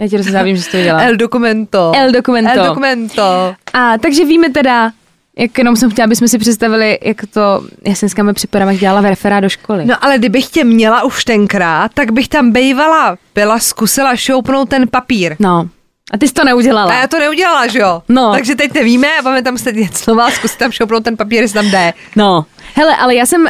Já 0.02 0.08
ti 0.08 0.16
rozhodně 0.16 0.44
vím, 0.44 0.56
že 0.56 0.62
jsi 0.62 0.70
to 0.70 0.82
dělala. 0.82 1.04
El 1.04 1.16
documento. 1.16 1.92
El 1.96 2.12
documento. 2.12 2.50
El 2.60 2.66
documento. 2.66 3.54
A 3.72 3.98
takže 3.98 4.24
víme 4.24 4.50
teda, 4.50 4.92
jak 5.38 5.58
jenom 5.58 5.76
jsem 5.76 5.90
chtěla, 5.90 6.04
abychom 6.04 6.28
si 6.28 6.38
představili, 6.38 6.98
jak 7.02 7.16
to, 7.34 7.64
já 7.86 7.94
jsem 7.94 8.06
dneska 8.06 8.22
mi 8.22 8.32
připadám, 8.32 8.68
jak 8.68 8.78
dělala 8.78 9.00
referá 9.00 9.40
do 9.40 9.48
školy. 9.48 9.84
No 9.84 10.04
ale 10.04 10.18
kdybych 10.18 10.46
tě 10.46 10.64
měla 10.64 11.02
už 11.02 11.24
tenkrát, 11.24 11.90
tak 11.94 12.10
bych 12.12 12.28
tam 12.28 12.50
bejvala, 12.50 13.16
byla, 13.34 13.58
zkusila 13.58 14.16
šoupnout 14.16 14.68
ten 14.68 14.88
papír. 14.88 15.36
no. 15.38 15.68
A 16.12 16.18
ty 16.18 16.28
jsi 16.28 16.34
to 16.34 16.44
neudělala. 16.44 16.92
A 16.92 17.00
já 17.00 17.06
to 17.08 17.18
neudělala, 17.18 17.66
že 17.66 17.78
jo? 17.78 18.02
No. 18.08 18.32
Takže 18.32 18.54
teď 18.54 18.74
nevíme 18.74 19.08
a 19.18 19.22
máme 19.22 19.42
tam 19.42 19.58
sedět 19.58 19.96
znova, 19.98 20.30
zkusit 20.30 20.58
tam 20.58 20.72
šoupnout 20.72 21.04
ten 21.04 21.16
papír, 21.16 21.42
jestli 21.42 21.54
tam 21.54 21.70
jde. 21.70 21.92
No, 22.16 22.44
hele, 22.74 22.96
ale 22.96 23.14
já 23.14 23.26
jsem, 23.26 23.42
uh, 23.42 23.48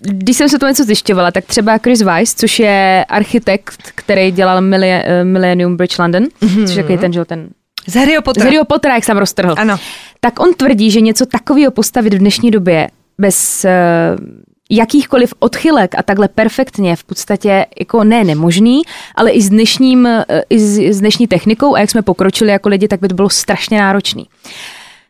když 0.00 0.36
jsem 0.36 0.48
se 0.48 0.58
to 0.58 0.68
něco 0.68 0.84
zjišťovala, 0.84 1.30
tak 1.30 1.44
třeba 1.44 1.78
Chris 1.78 2.02
Weiss, 2.02 2.34
což 2.34 2.58
je 2.58 3.04
architekt, 3.08 3.92
který 3.94 4.30
dělal 4.30 4.58
eh, 4.58 5.24
Millennium 5.24 5.76
Bridge 5.76 5.98
London, 5.98 6.22
mm-hmm. 6.22 6.66
což 6.66 6.76
je 6.76 6.82
takový 6.82 6.98
ten, 6.98 7.12
že 7.12 7.24
ten 7.24 7.48
Z 7.86 7.94
Harryho 7.94 8.20
z 8.20 8.24
Pottera. 8.24 8.44
Harryho 8.44 8.64
Pottera, 8.64 8.94
jak 8.94 9.04
jsem 9.04 9.18
roztrhl. 9.18 9.54
Ano. 9.58 9.76
Tak 10.20 10.40
on 10.40 10.54
tvrdí, 10.54 10.90
že 10.90 11.00
něco 11.00 11.26
takového 11.26 11.72
postavit 11.72 12.14
v 12.14 12.18
dnešní 12.18 12.50
době 12.50 12.88
bez 13.18 13.64
uh, 13.64 14.26
jakýchkoliv 14.70 15.34
odchylek 15.38 15.94
a 15.98 16.02
takhle 16.02 16.28
perfektně 16.28 16.96
v 16.96 17.04
podstatě 17.04 17.66
jako 17.80 18.04
ne 18.04 18.24
nemožný, 18.24 18.82
ale 19.14 19.30
i 19.30 19.42
s, 19.42 19.48
dnešním, 19.48 20.06
eh, 20.06 20.24
i 20.50 20.60
s, 20.60 20.78
s 20.78 21.00
dnešní 21.00 21.26
technikou 21.26 21.74
a 21.74 21.80
jak 21.80 21.90
jsme 21.90 22.02
pokročili 22.02 22.50
jako 22.50 22.68
lidi, 22.68 22.88
tak 22.88 23.00
by 23.00 23.08
to 23.08 23.14
bylo 23.14 23.30
strašně 23.30 23.78
náročný. 23.78 24.26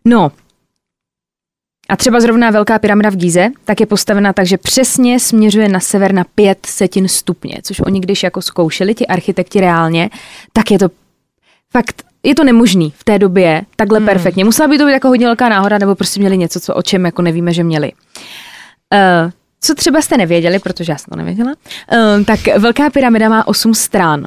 No, 0.04 0.32
a 1.90 1.96
třeba 1.96 2.20
zrovna 2.20 2.50
velká 2.50 2.78
pyramida 2.78 3.10
v 3.10 3.16
Gize, 3.16 3.48
tak 3.64 3.80
je 3.80 3.86
postavena 3.86 4.32
tak, 4.32 4.46
že 4.46 4.58
přesně 4.58 5.20
směřuje 5.20 5.68
na 5.68 5.80
sever 5.80 6.14
na 6.14 6.24
pět 6.34 6.66
setin 6.66 7.08
stupně, 7.08 7.58
což 7.62 7.80
oni 7.80 8.00
když 8.00 8.22
jako 8.22 8.42
zkoušeli 8.42 8.94
ti 8.94 9.06
architekti 9.06 9.60
reálně, 9.60 10.10
tak 10.52 10.70
je 10.70 10.78
to 10.78 10.88
fakt, 11.70 12.02
je 12.22 12.34
to 12.34 12.44
nemožný 12.44 12.92
v 12.96 13.04
té 13.04 13.18
době 13.18 13.62
takhle 13.76 13.98
hmm. 13.98 14.06
perfektně. 14.06 14.44
Musela 14.44 14.68
by 14.68 14.78
to 14.78 14.86
být 14.86 14.92
jako 14.92 15.08
hodně 15.08 15.26
velká 15.26 15.48
náhoda, 15.48 15.78
nebo 15.78 15.94
prostě 15.94 16.20
měli 16.20 16.38
něco, 16.38 16.60
co 16.60 16.74
o 16.74 16.82
čem 16.82 17.04
jako 17.04 17.22
nevíme, 17.22 17.52
že 17.52 17.64
měli. 17.64 17.92
Uh, 17.92 19.30
co 19.60 19.74
třeba 19.74 20.02
jste 20.02 20.16
nevěděli, 20.16 20.58
protože 20.58 20.92
já 20.92 20.98
jsem 20.98 21.10
to 21.10 21.16
nevěděla, 21.16 21.52
uh, 21.92 22.24
tak 22.24 22.40
velká 22.58 22.90
pyramida 22.90 23.28
má 23.28 23.48
osm 23.48 23.74
stran. 23.74 24.26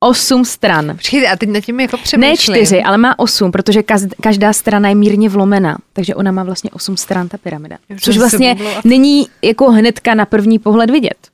Osm 0.00 0.44
stran. 0.44 0.96
Počkejte, 0.96 1.28
a 1.28 1.36
teď 1.36 1.48
nad 1.48 1.60
tím 1.60 1.80
jako 1.80 1.96
přemýšlím. 1.96 2.54
Ne 2.54 2.58
čtyři, 2.60 2.82
ale 2.82 2.98
má 2.98 3.18
osm, 3.18 3.52
protože 3.52 3.82
každá 4.22 4.52
strana 4.52 4.88
je 4.88 4.94
mírně 4.94 5.28
vlomená. 5.28 5.78
Takže 5.92 6.14
ona 6.14 6.32
má 6.32 6.42
vlastně 6.42 6.70
osm 6.70 6.96
stran, 6.96 7.28
ta 7.28 7.38
pyramida. 7.38 7.78
Což 8.00 8.18
vlastně 8.18 8.56
není 8.84 9.28
jako 9.42 9.70
hnedka 9.70 10.14
na 10.14 10.26
první 10.26 10.58
pohled 10.58 10.90
vidět. 10.90 11.28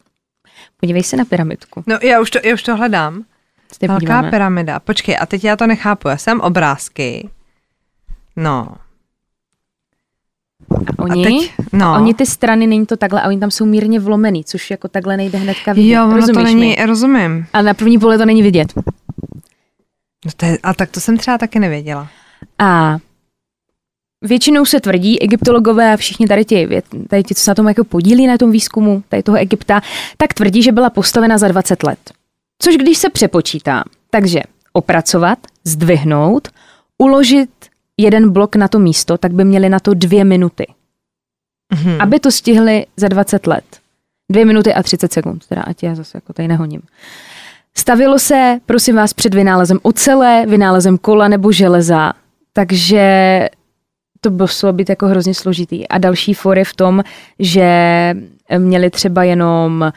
Podívej 0.81 1.03
se 1.03 1.17
na 1.17 1.25
pyramidku. 1.25 1.83
No 1.87 1.99
já 2.03 2.21
už 2.21 2.31
to, 2.31 2.39
já 2.45 2.55
už 2.55 2.63
to 2.63 2.77
hledám. 2.77 3.25
Velká 3.89 4.23
pyramida. 4.23 4.81
Počkej, 4.81 5.17
a 5.21 5.27
teď 5.27 5.45
já 5.45 5.57
to 5.57 5.67
nechápu. 5.67 6.09
Já 6.09 6.17
jsem 6.17 6.41
obrázky. 6.41 7.29
No. 8.37 8.69
A 10.99 11.03
oni, 11.03 11.27
a 11.27 11.29
teď, 11.29 11.53
no. 11.73 11.95
oni 11.97 12.15
ty 12.15 12.27
strany, 12.27 12.67
není 12.67 12.87
to 12.87 12.97
takhle, 12.97 13.23
a 13.23 13.29
oni 13.29 13.39
tam 13.39 13.51
jsou 13.51 13.67
mírně 13.67 14.01
vlomený, 14.01 14.45
což 14.45 14.71
jako 14.71 14.89
takhle 14.89 15.17
nejde 15.17 15.39
hnedka 15.39 15.73
vidět. 15.73 15.95
Jo, 15.95 16.05
ono 16.09 16.27
to 16.27 16.43
není, 16.43 16.61
mi? 16.61 16.87
rozumím. 16.87 17.47
Ale 17.53 17.63
na 17.63 17.75
první 17.75 17.99
pohled 17.99 18.19
to 18.19 18.25
není 18.25 18.43
vidět. 18.43 18.73
No 20.25 20.31
to 20.37 20.47
je, 20.47 20.59
a 20.63 20.75
tak 20.75 20.91
to 20.91 21.01
jsem 21.01 21.17
třeba 21.17 21.39
taky 21.39 21.59
nevěděla. 21.59 22.09
A 22.59 22.99
většinou 24.23 24.65
se 24.65 24.81
tvrdí, 24.81 25.23
egyptologové 25.23 25.93
a 25.93 25.97
všichni 25.97 26.27
tady 26.27 26.45
ti, 26.45 26.69
tady 27.09 27.23
ti, 27.23 27.35
co 27.35 27.43
se 27.43 27.51
na 27.51 27.55
tom 27.55 27.69
jako 27.69 27.85
podílí 27.85 28.27
na 28.27 28.39
tom 28.39 28.51
výzkumu, 28.51 29.03
tady 29.09 29.23
toho 29.23 29.39
Egypta, 29.39 29.81
tak 30.17 30.35
tvrdí, 30.35 30.63
že 30.63 30.73
byla 30.73 30.91
postavena 30.91 31.39
za 31.39 31.49
20 31.49 31.83
let. 31.83 31.99
Což 32.59 32.77
když 32.77 32.99
se 32.99 33.11
přepočítá, 33.11 33.85
takže 34.11 34.41
opracovat, 34.73 35.39
zdvihnout, 35.65 36.49
uložit 36.99 37.51
jeden 38.01 38.31
blok 38.31 38.57
na 38.57 38.69
to 38.69 38.79
místo, 38.79 39.19
tak 39.19 39.33
by 39.33 39.45
měli 39.45 39.69
na 39.69 39.81
to 39.81 39.95
dvě 39.95 40.25
minuty. 40.25 40.67
Mm-hmm. 41.75 42.03
Aby 42.03 42.21
to 42.21 42.31
stihli 42.31 42.87
za 42.97 43.09
20 43.09 43.47
let. 43.47 43.65
Dvě 44.33 44.45
minuty 44.45 44.75
a 44.75 44.83
30 44.83 45.13
sekund, 45.13 45.47
teda 45.47 45.63
ať 45.63 45.83
já 45.83 45.95
zase 45.95 46.17
jako 46.17 46.33
tady 46.33 46.49
nehoním. 46.49 46.83
Stavilo 47.75 48.19
se, 48.19 48.59
prosím 48.67 48.97
vás, 48.97 49.13
před 49.13 49.35
vynálezem 49.35 49.79
ocele, 49.83 50.45
vynálezem 50.47 50.99
kola 50.99 51.29
nebo 51.29 51.53
železa, 51.53 52.13
takže 52.53 53.49
to 54.21 54.31
muselo 54.31 54.73
být 54.73 54.89
jako 54.89 55.07
hrozně 55.07 55.35
složitý. 55.35 55.89
A 55.89 55.99
další 55.99 56.35
for 56.35 56.59
je 56.59 56.65
v 56.65 56.75
tom, 56.75 57.03
že 57.39 57.71
měli 58.59 58.91
třeba 58.91 59.25
jenom 59.25 59.83
eh, 59.85 59.93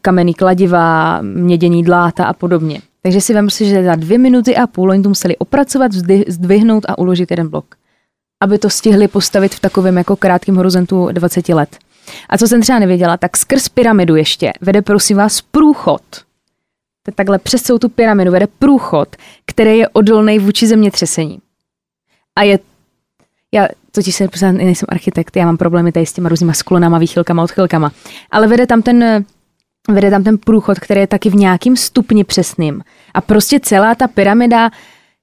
kamenný 0.00 0.34
kladiva, 0.34 1.22
mědění 1.22 1.82
dláta 1.82 2.24
a 2.24 2.32
podobně. 2.32 2.80
Takže 3.04 3.20
si 3.20 3.34
vem 3.34 3.50
si, 3.50 3.66
že 3.66 3.84
za 3.84 3.94
dvě 3.94 4.18
minuty 4.18 4.56
a 4.56 4.66
půl 4.66 4.90
oni 4.90 5.02
to 5.02 5.08
museli 5.08 5.36
opracovat, 5.36 5.92
zdvihnout 6.28 6.84
a 6.88 6.98
uložit 6.98 7.30
jeden 7.30 7.48
blok. 7.48 7.74
Aby 8.42 8.58
to 8.58 8.70
stihli 8.70 9.08
postavit 9.08 9.54
v 9.54 9.60
takovém 9.60 9.96
jako 9.96 10.16
krátkém 10.16 10.56
horizontu 10.56 11.08
20 11.12 11.48
let. 11.48 11.78
A 12.28 12.38
co 12.38 12.48
jsem 12.48 12.60
třeba 12.60 12.78
nevěděla, 12.78 13.16
tak 13.16 13.36
skrz 13.36 13.68
pyramidu 13.68 14.16
ještě 14.16 14.52
vede 14.60 14.82
prosím 14.82 15.16
vás 15.16 15.40
průchod. 15.40 16.02
Takhle 17.14 17.38
přes 17.38 17.62
celou 17.62 17.78
tu 17.78 17.88
pyramidu 17.88 18.30
vede 18.30 18.46
průchod, 18.58 19.16
který 19.46 19.78
je 19.78 19.88
odolný 19.88 20.38
vůči 20.38 20.66
zemětřesení. 20.66 21.38
A 22.36 22.42
je 22.42 22.58
já 23.54 23.68
totiž 23.92 24.14
se 24.14 24.28
nejsem 24.52 24.86
architekt, 24.88 25.36
já 25.36 25.46
mám 25.46 25.56
problémy 25.56 25.92
tady 25.92 26.06
s 26.06 26.12
těma 26.12 26.28
různýma 26.28 26.52
sklonama, 26.52 26.98
výchylkama, 26.98 27.42
odchylkama. 27.42 27.92
Ale 28.30 28.46
vede 28.46 28.66
tam 28.66 28.82
ten 28.82 29.24
vede 29.88 30.10
tam 30.10 30.24
ten 30.24 30.38
průchod, 30.38 30.78
který 30.78 31.00
je 31.00 31.06
taky 31.06 31.30
v 31.30 31.34
nějakým 31.34 31.76
stupni 31.76 32.24
přesným. 32.24 32.82
A 33.14 33.20
prostě 33.20 33.60
celá 33.60 33.94
ta 33.94 34.08
pyramida 34.08 34.70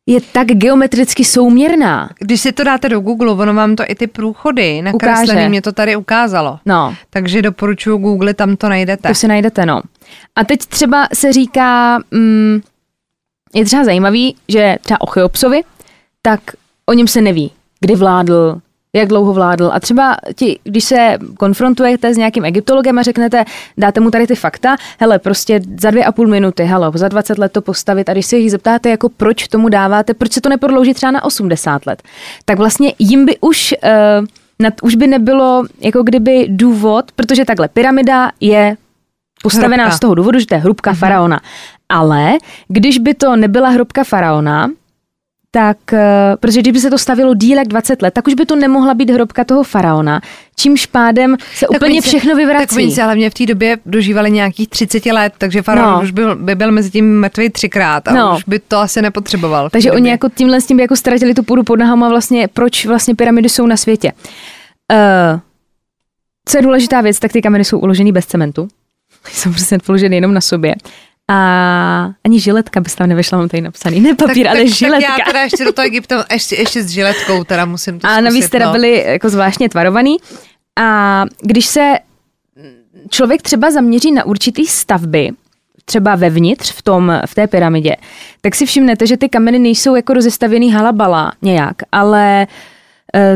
je 0.06 0.22
tak 0.22 0.48
geometricky 0.48 1.26
souměrná. 1.26 2.10
Když 2.20 2.42
si 2.42 2.52
to 2.52 2.64
dáte 2.64 2.90
do 2.90 3.00
Google, 3.00 3.32
ono 3.32 3.54
vám 3.54 3.76
to 3.76 3.84
i 3.88 3.96
ty 3.96 4.08
průchody 4.08 4.82
nakreslený, 4.82 5.50
mě 5.50 5.62
to 5.62 5.72
tady 5.72 5.96
ukázalo. 5.96 6.60
No. 6.66 6.96
Takže 7.10 7.42
doporučuji 7.42 7.98
Google, 7.98 8.34
tam 8.34 8.56
to 8.56 8.70
najdete. 8.70 9.08
To 9.08 9.16
si 9.16 9.28
najdete, 9.28 9.66
no. 9.66 9.82
A 10.36 10.44
teď 10.44 10.60
třeba 10.60 11.08
se 11.14 11.34
říká, 11.34 12.00
mm, 12.12 12.62
je 13.56 13.66
třeba 13.66 13.84
zajímavý, 13.84 14.36
že 14.48 14.78
třeba 14.84 15.02
o 15.02 15.06
Cheopsovi, 15.06 15.62
tak 16.22 16.40
o 16.86 16.94
něm 16.94 17.08
se 17.08 17.22
neví, 17.22 17.52
kdy 17.80 17.96
vládl, 17.96 18.62
jak 18.96 19.08
dlouho 19.08 19.34
vládl. 19.34 19.70
A 19.74 19.80
třeba 19.80 20.18
ti, 20.36 20.60
když 20.64 20.84
se 20.84 21.18
konfrontujete 21.38 22.14
s 22.14 22.18
nějakým 22.18 22.46
egyptologem 22.46 23.00
a 23.00 23.04
řeknete, 23.04 23.46
dáte 23.78 24.00
mu 24.00 24.12
tady 24.12 24.28
ty 24.28 24.36
fakta, 24.36 24.76
hele, 25.00 25.20
prostě 25.20 25.60
za 25.80 25.92
dvě 25.92 26.06
a 26.06 26.12
půl 26.12 26.28
minuty, 26.28 26.66
halo, 26.66 26.92
za 26.96 27.08
20 27.08 27.38
let 27.38 27.52
to 27.52 27.62
postavit 27.62 28.10
a 28.10 28.14
když 28.14 28.26
se 28.26 28.38
jich 28.38 28.52
zeptáte, 28.52 28.90
jako 28.90 29.10
proč 29.10 29.48
tomu 29.48 29.70
dáváte, 29.70 30.14
proč 30.14 30.32
se 30.32 30.42
to 30.42 30.50
neprodlouží 30.50 30.94
třeba 30.94 31.12
na 31.12 31.24
80 31.24 31.86
let, 31.86 32.04
tak 32.46 32.58
vlastně 32.58 32.94
jim 33.00 33.26
by 33.26 33.38
už, 33.42 33.76
uh, 33.84 34.26
nad, 34.60 34.74
už 34.82 34.96
by 34.96 35.08
nebylo 35.08 35.64
jako 35.80 36.04
kdyby 36.04 36.46
důvod, 36.50 37.12
protože 37.12 37.46
takhle, 37.46 37.68
pyramida 37.68 38.32
je 38.40 38.78
postavená 39.44 39.84
hrubka. 39.84 39.98
z 39.98 40.00
toho 40.00 40.16
důvodu, 40.16 40.40
že 40.40 40.48
to 40.48 40.54
je 40.54 40.60
hrubka 40.60 40.92
uh-huh. 40.92 40.96
faraona. 40.96 41.42
Ale 41.90 42.32
když 42.68 42.98
by 42.98 43.14
to 43.14 43.36
nebyla 43.36 43.70
hrubka 43.70 44.04
faraona, 44.04 44.70
tak, 45.52 45.94
eh, 45.94 46.36
protože 46.40 46.62
kdyby 46.62 46.80
se 46.80 46.90
to 46.90 46.98
stavilo 46.98 47.34
díl 47.34 47.58
jak 47.58 47.68
20 47.68 48.02
let, 48.02 48.14
tak 48.14 48.28
už 48.28 48.34
by 48.34 48.46
to 48.46 48.56
nemohla 48.56 48.94
být 48.94 49.10
hrobka 49.10 49.44
toho 49.44 49.64
faraona, 49.64 50.22
čímž 50.56 50.86
pádem 50.86 51.38
se 51.56 51.66
tak 51.66 51.76
úplně 51.76 52.02
se, 52.02 52.08
všechno 52.08 52.36
vyvrací. 52.36 52.68
Tak 52.68 52.78
oni 52.78 52.92
se 52.92 53.04
hlavně 53.04 53.30
v 53.30 53.34
té 53.34 53.46
době 53.46 53.78
dožívali 53.86 54.32
nějakých 54.32 54.70
30 54.70 55.06
let, 55.06 55.34
takže 55.38 55.62
faraon 55.62 55.94
no. 55.94 56.02
už 56.02 56.12
byl, 56.12 56.36
by 56.36 56.56
byl 56.56 56.72
mezi 56.72 56.92
tím 56.92 57.20
mrtvý 57.20 57.50
třikrát 57.50 58.08
a 58.08 58.14
no. 58.14 58.36
už 58.38 58.44
by 58.44 58.60
to 58.60 58.78
asi 58.78 59.02
nepotřeboval. 59.02 59.70
Takže 59.70 59.92
oni 59.92 60.10
jako 60.10 60.30
tímhle 60.30 60.62
s 60.62 60.66
tím 60.66 60.78
by 60.78 60.84
jako 60.84 60.96
ztratili 60.96 61.34
tu 61.34 61.44
půdu 61.44 61.64
pod 61.64 61.80
nohama 61.80 62.10
vlastně, 62.10 62.48
proč 62.48 62.86
vlastně 62.86 63.16
pyramidy 63.16 63.50
jsou 63.50 63.68
na 63.68 63.78
světě. 63.78 64.12
Uh, 64.92 65.40
co 66.46 66.58
je 66.58 66.62
důležitá 66.62 67.02
věc, 67.02 67.20
tak 67.20 67.32
ty 67.32 67.42
kameny 67.42 67.66
jsou 67.66 67.80
uloženy 67.80 68.12
bez 68.12 68.26
cementu. 68.26 68.68
Jsou 69.32 69.50
prostě 69.50 69.78
položeny 69.86 70.16
jenom 70.16 70.34
na 70.34 70.42
sobě 70.42 70.76
a 71.32 72.10
ani 72.24 72.40
žiletka 72.40 72.80
by 72.80 72.90
tam 72.90 73.10
nevešla, 73.10 73.38
mám 73.38 73.50
tady 73.50 73.62
napsaný. 73.62 74.00
Ne 74.00 74.16
papír, 74.16 74.46
tak, 74.46 74.56
ale 74.56 74.64
tak, 74.64 74.74
žiletka. 74.74 75.08
Tak 75.08 75.20
já 75.20 75.26
teda 75.26 75.42
ještě 75.42 75.66
do 75.66 75.74
toho 75.74 75.86
Egypta, 75.86 76.26
ještě, 76.32 76.56
ještě 76.56 76.84
s 76.84 76.90
žiletkou 76.90 77.44
teda 77.44 77.66
musím 77.66 78.00
to 78.00 78.08
A 78.08 78.22
navíc 78.22 78.50
teda 78.50 78.66
no. 78.66 78.72
byli 78.72 79.04
jako 79.08 79.30
zvláštně 79.30 79.70
tvarovaný. 79.70 80.18
A 80.80 81.26
když 81.42 81.66
se 81.66 81.94
člověk 83.10 83.42
třeba 83.42 83.72
zaměří 83.72 84.12
na 84.12 84.26
určitý 84.26 84.66
stavby, 84.66 85.30
třeba 85.86 86.16
vevnitř 86.16 86.72
v, 86.72 86.82
tom, 86.82 87.22
v 87.26 87.36
té 87.36 87.48
pyramidě, 87.48 87.96
tak 88.42 88.56
si 88.56 88.66
všimnete, 88.66 89.08
že 89.08 89.18
ty 89.18 89.30
kameny 89.30 89.60
nejsou 89.60 89.96
jako 89.96 90.14
rozestavěný 90.14 90.72
halabala 90.72 91.32
nějak, 91.42 91.76
ale 91.92 92.48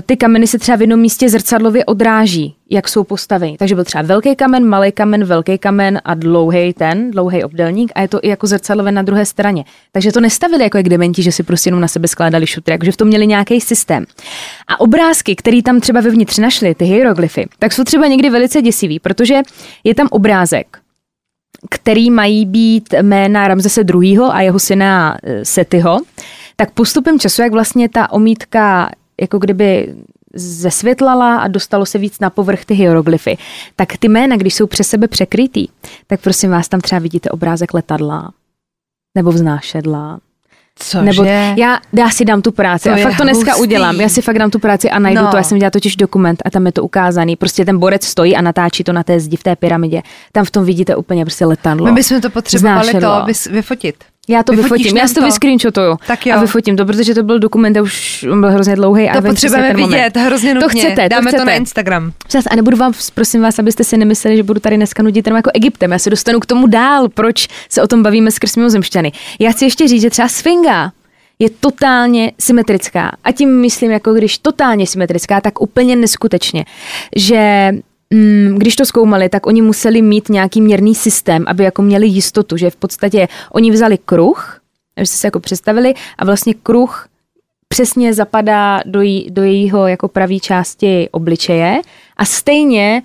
ty 0.06 0.18
kameny 0.18 0.48
se 0.48 0.60
třeba 0.60 0.78
v 0.78 0.82
jednom 0.82 1.00
místě 1.00 1.30
zrcadlově 1.30 1.86
odráží, 1.86 2.56
jak 2.70 2.90
jsou 2.90 3.04
postaveny. 3.04 3.56
Takže 3.60 3.76
byl 3.76 3.84
třeba 3.84 4.02
velký 4.02 4.36
kamen, 4.36 4.66
malý 4.66 4.92
kamen, 4.92 5.24
velký 5.24 5.58
kamen 5.58 6.02
a 6.06 6.14
dlouhý 6.14 6.74
ten, 6.74 7.12
dlouhý 7.12 7.44
obdelník 7.44 7.92
a 7.96 8.02
je 8.02 8.08
to 8.08 8.20
i 8.22 8.28
jako 8.30 8.48
zrcadlové 8.48 8.92
na 8.92 9.02
druhé 9.02 9.26
straně. 9.26 9.66
Takže 9.92 10.12
to 10.12 10.20
nestavili 10.20 10.64
jako 10.64 10.78
jak 10.78 10.90
dementi, 10.90 11.24
že 11.24 11.32
si 11.32 11.44
prostě 11.44 11.68
jenom 11.68 11.82
na 11.82 11.88
sebe 11.88 12.08
skládali 12.08 12.48
šutry, 12.48 12.72
jakože 12.72 12.92
v 12.92 12.98
tom 12.98 13.08
měli 13.08 13.28
nějaký 13.28 13.62
systém. 13.62 14.06
A 14.68 14.80
obrázky, 14.80 15.36
které 15.36 15.62
tam 15.62 15.80
třeba 15.80 16.02
vevnitř 16.02 16.38
našli, 16.38 16.76
ty 16.76 16.86
hieroglyfy, 16.86 17.48
tak 17.60 17.74
jsou 17.74 17.84
třeba 17.84 18.08
někdy 18.08 18.30
velice 18.30 18.62
děsivý, 18.62 19.00
protože 19.00 19.42
je 19.84 19.96
tam 19.96 20.08
obrázek, 20.12 20.78
který 21.70 22.12
mají 22.12 22.46
být 22.46 22.94
jména 23.02 23.48
Ramzese 23.48 23.82
II. 23.82 24.20
a 24.32 24.42
jeho 24.42 24.60
syna 24.60 25.18
eh, 25.24 25.46
Setyho, 25.46 26.00
tak 26.56 26.72
postupem 26.72 27.20
času, 27.20 27.42
jak 27.42 27.52
vlastně 27.52 27.90
ta 27.90 28.12
omítka 28.12 28.90
jako 29.22 29.40
kdyby 29.40 29.96
zesvětlala 30.34 31.38
a 31.38 31.48
dostalo 31.48 31.86
se 31.86 31.98
víc 31.98 32.20
na 32.20 32.30
povrch 32.30 32.66
ty 32.66 32.74
hieroglyfy, 32.74 33.38
tak 33.76 33.98
ty 33.98 34.10
jména, 34.10 34.38
když 34.38 34.56
jsou 34.56 34.68
přes 34.68 34.88
sebe 34.88 35.08
překrytý, 35.08 35.68
tak 36.08 36.22
prosím 36.22 36.52
vás, 36.52 36.70
tam 36.70 36.82
třeba 36.82 37.00
vidíte 37.00 37.30
obrázek 37.30 37.74
letadla 37.74 38.32
nebo 39.16 39.32
vznášedla. 39.32 40.20
Cože? 40.80 41.06
Nebo 41.06 41.24
já, 41.58 41.80
já 41.94 42.10
si 42.10 42.26
dám 42.26 42.42
tu 42.42 42.52
práci 42.52 42.90
to 42.90 42.96
a 42.96 42.98
fakt 42.98 43.18
to 43.18 43.24
dneska 43.24 43.52
hustý. 43.52 43.62
udělám. 43.62 44.02
Já 44.02 44.10
si 44.10 44.22
fakt 44.22 44.40
dám 44.40 44.52
tu 44.52 44.60
práci 44.60 44.90
a 44.90 45.00
najdu 45.00 45.22
no. 45.22 45.32
to. 45.32 45.38
Já 45.38 45.44
jsem 45.44 45.58
dělala 45.58 45.72
totiž 45.72 45.96
dokument 45.96 46.42
a 46.46 46.50
tam 46.50 46.66
je 46.66 46.72
to 46.72 46.84
ukázaný. 46.84 47.36
Prostě 47.36 47.66
ten 47.66 47.80
borec 47.80 48.06
stojí 48.06 48.36
a 48.36 48.42
natáčí 48.42 48.84
to 48.84 48.94
na 48.94 49.04
té 49.04 49.20
zdi 49.20 49.38
v 49.38 49.44
té 49.44 49.56
pyramidě. 49.56 50.02
Tam 50.32 50.46
v 50.46 50.52
tom 50.52 50.66
vidíte 50.66 50.96
úplně 50.96 51.26
prostě 51.26 51.46
letadlo. 51.46 51.86
My 51.86 51.92
bychom 51.92 52.22
to 52.22 52.30
potřebovali 52.30 52.94
to 52.94 53.26
vyfotit. 53.52 53.96
Já 54.28 54.44
to 54.44 54.52
Vyfotíš 54.52 54.72
vyfotím, 54.86 54.98
já 54.98 55.08
si 55.08 55.14
to 55.14 55.20
to? 55.20 55.26
vyscreenshotuju. 55.26 55.98
Tak 56.08 56.26
jo. 56.26 56.36
A 56.36 56.42
vyfotím 56.42 56.76
to, 56.78 56.86
protože 56.86 57.14
to 57.16 57.24
byl 57.24 57.40
dokument, 57.40 57.78
a 57.78 57.82
už 57.82 58.26
on 58.32 58.42
byl 58.42 58.52
hrozně 58.52 58.76
dlouhý. 58.76 59.10
a 59.10 59.22
To 59.22 59.28
potřebujeme 59.28 59.68
ten 59.68 59.80
moment. 59.80 59.92
vidět, 59.98 60.18
hrozně 60.18 60.54
To 60.56 60.60
nutně. 60.60 60.82
chcete, 60.82 61.04
to 61.04 61.10
Dáme 61.10 61.32
to, 61.32 61.38
chcete. 61.38 61.46
na 61.46 61.52
Instagram. 61.54 62.12
Přes, 62.28 62.46
a 62.52 62.56
nebudu 62.56 62.78
vám, 62.78 62.94
prosím 63.14 63.42
vás, 63.42 63.60
abyste 63.60 63.84
si 63.84 63.98
nemysleli, 63.98 64.38
že 64.38 64.44
budu 64.44 64.60
tady 64.60 64.76
dneska 64.78 65.04
nudit 65.04 65.28
jenom 65.28 65.36
jako 65.36 65.50
Egyptem. 65.54 65.92
Já 65.92 66.00
se 66.00 66.10
dostanu 66.10 66.40
k 66.40 66.46
tomu 66.46 66.68
dál, 66.68 67.10
proč 67.10 67.48
se 67.70 67.82
o 67.82 67.88
tom 67.88 68.04
bavíme 68.04 68.32
skrz 68.32 68.56
mimozemšťany. 68.56 69.12
Já 69.40 69.52
chci 69.52 69.66
ještě 69.66 69.88
říct, 69.88 70.02
že 70.02 70.10
třeba 70.10 70.28
Sfinga 70.28 70.92
je 71.40 71.50
totálně 71.50 72.32
symetrická. 72.40 73.12
A 73.24 73.32
tím 73.32 73.62
myslím, 73.62 73.92
jako 73.92 74.14
když 74.14 74.38
totálně 74.38 74.88
symetrická, 74.88 75.42
tak 75.42 75.62
úplně 75.62 75.96
neskutečně. 75.96 76.66
Že 77.16 77.72
když 78.58 78.76
to 78.76 78.86
zkoumali, 78.86 79.30
tak 79.30 79.48
oni 79.48 79.62
museli 79.62 80.02
mít 80.02 80.30
nějaký 80.30 80.62
měrný 80.62 80.96
systém, 80.96 81.44
aby 81.48 81.64
jako 81.64 81.82
měli 81.82 82.08
jistotu, 82.08 82.58
že 82.58 82.70
v 82.70 82.76
podstatě 82.76 83.28
oni 83.52 83.72
vzali 83.72 83.98
kruh, 84.06 84.60
abyste 84.98 85.18
si 85.18 85.28
jako 85.28 85.40
představili, 85.40 85.94
a 86.18 86.26
vlastně 86.26 86.54
kruh 86.54 87.08
přesně 87.68 88.14
zapadá 88.14 88.80
do, 88.86 89.02
jí, 89.02 89.28
do 89.32 89.44
jejího 89.44 89.88
jako 89.88 90.08
pravé 90.08 90.40
části 90.40 91.10
obličeje 91.12 91.82
a 92.18 92.26
stejně 92.26 93.04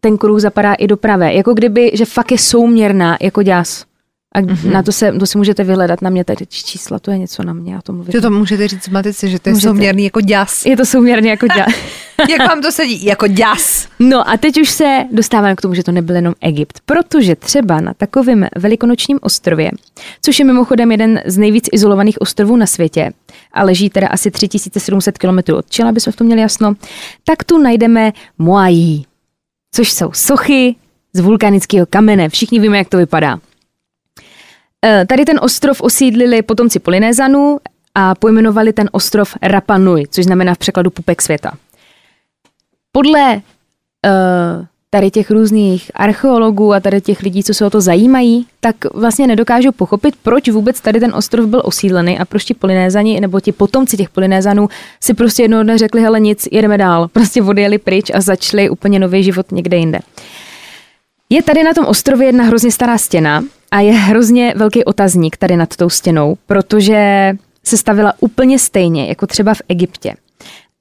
ten 0.00 0.18
kruh 0.18 0.40
zapadá 0.40 0.74
i 0.74 0.86
do 0.86 0.96
pravé. 0.96 1.34
Jako 1.34 1.54
kdyby, 1.54 1.90
že 1.94 2.04
fakt 2.04 2.32
je 2.32 2.38
souměrná 2.38 3.18
jako 3.20 3.42
děs. 3.42 3.84
A 4.34 4.40
mm-hmm. 4.40 4.72
na 4.72 4.82
to, 4.82 4.92
se, 4.92 5.12
to 5.12 5.26
si 5.26 5.38
můžete 5.38 5.64
vyhledat 5.64 6.02
na 6.02 6.10
mě 6.10 6.24
tady 6.24 6.46
čísla, 6.46 6.98
to 6.98 7.10
je 7.10 7.18
něco 7.18 7.42
na 7.42 7.52
mě, 7.52 7.74
já 7.74 7.82
to 7.82 7.92
mluvím. 7.92 8.22
To 8.22 8.30
můžete 8.30 8.68
říct 8.68 8.88
matice, 8.88 9.28
že 9.28 9.38
to 9.38 9.48
je 9.48 9.52
Můžete. 9.54 9.68
souměrný 9.68 10.04
jako 10.04 10.20
děs. 10.20 10.66
Je 10.66 10.76
to 10.76 10.84
souměrně 10.86 11.30
jako 11.30 11.46
děs. 11.46 11.74
Jak 12.30 12.48
vám 12.48 12.62
to 12.62 12.72
sedí? 12.72 13.04
Jako 13.04 13.26
děs. 13.26 13.88
No 13.98 14.28
a 14.28 14.36
teď 14.36 14.60
už 14.60 14.70
se 14.70 15.04
dostáváme 15.12 15.56
k 15.56 15.60
tomu, 15.60 15.74
že 15.74 15.82
to 15.82 15.92
nebyl 15.92 16.16
jenom 16.16 16.34
Egypt, 16.40 16.80
protože 16.86 17.36
třeba 17.36 17.80
na 17.80 17.94
takovém 17.94 18.46
velikonočním 18.56 19.18
ostrově, 19.22 19.70
což 20.22 20.38
je 20.38 20.44
mimochodem 20.44 20.90
jeden 20.90 21.20
z 21.26 21.38
nejvíc 21.38 21.68
izolovaných 21.72 22.20
ostrovů 22.20 22.56
na 22.56 22.66
světě 22.66 23.12
a 23.52 23.64
leží 23.64 23.90
teda 23.90 24.08
asi 24.08 24.30
3700 24.30 25.18
km 25.18 25.38
od 25.54 25.70
Čela, 25.70 25.88
aby 25.88 26.00
jsme 26.00 26.12
v 26.12 26.16
tom 26.16 26.26
měli 26.26 26.40
jasno, 26.40 26.74
tak 27.24 27.44
tu 27.44 27.58
najdeme 27.58 28.12
Moai, 28.38 29.02
což 29.74 29.92
jsou 29.92 30.12
sochy 30.12 30.76
z 31.12 31.20
vulkanického 31.20 31.86
kamene. 31.86 32.28
Všichni 32.28 32.60
víme, 32.60 32.78
jak 32.78 32.88
to 32.88 32.96
vypadá. 32.96 33.40
Eh, 34.86 35.06
Tady 35.06 35.24
ten 35.24 35.38
ostrov 35.42 35.80
osídlili 35.80 36.42
potomci 36.42 36.78
Polynézanů 36.78 37.58
a 37.94 38.14
pojmenovali 38.14 38.72
ten 38.72 38.88
ostrov 38.92 39.34
Rapa 39.42 39.78
Nui, 39.78 40.04
což 40.10 40.24
znamená 40.24 40.54
v 40.54 40.58
překladu 40.58 40.90
pupek 40.90 41.22
světa. 41.22 41.52
Podle 42.92 43.34
uh, 43.34 43.40
tady 44.90 45.10
těch 45.10 45.30
různých 45.30 45.90
archeologů 45.94 46.74
a 46.74 46.80
tady 46.80 47.00
těch 47.00 47.22
lidí, 47.22 47.42
co 47.42 47.54
se 47.54 47.66
o 47.66 47.70
to 47.70 47.80
zajímají, 47.80 48.46
tak 48.60 48.76
vlastně 48.94 49.26
nedokážu 49.26 49.72
pochopit, 49.72 50.14
proč 50.22 50.48
vůbec 50.48 50.80
tady 50.80 51.00
ten 51.00 51.14
ostrov 51.14 51.46
byl 51.46 51.62
osídlený 51.64 52.18
a 52.18 52.24
proč 52.24 52.44
ti 52.44 52.54
Polynézani 52.54 53.20
nebo 53.20 53.40
ti 53.40 53.52
potomci 53.52 53.96
těch 53.96 54.08
Polynézanů 54.08 54.68
si 55.00 55.14
prostě 55.14 55.42
jednoho 55.42 55.62
dne 55.62 55.78
řekli, 55.78 56.02
hele 56.02 56.20
nic, 56.20 56.48
jedeme 56.52 56.78
dál. 56.78 57.08
Prostě 57.12 57.42
odjeli 57.42 57.78
pryč 57.78 58.10
a 58.14 58.20
začali 58.20 58.70
úplně 58.70 58.98
nový 58.98 59.22
život 59.22 59.52
někde 59.52 59.76
jinde. 59.76 59.98
Je 61.30 61.42
tady 61.42 61.62
na 61.62 61.74
tom 61.74 61.84
ostrově 61.86 62.28
jedna 62.28 62.44
hrozně 62.44 62.72
stará 62.72 62.98
stěna 62.98 63.44
a 63.70 63.80
je 63.80 63.92
hrozně 63.92 64.54
velký 64.56 64.84
otazník 64.84 65.36
tady 65.36 65.56
nad 65.56 65.76
tou 65.76 65.88
stěnou, 65.88 66.36
protože 66.46 67.32
se 67.64 67.76
stavila 67.76 68.12
úplně 68.20 68.58
stejně, 68.58 69.06
jako 69.06 69.26
třeba 69.26 69.54
v 69.54 69.62
Egyptě. 69.68 70.14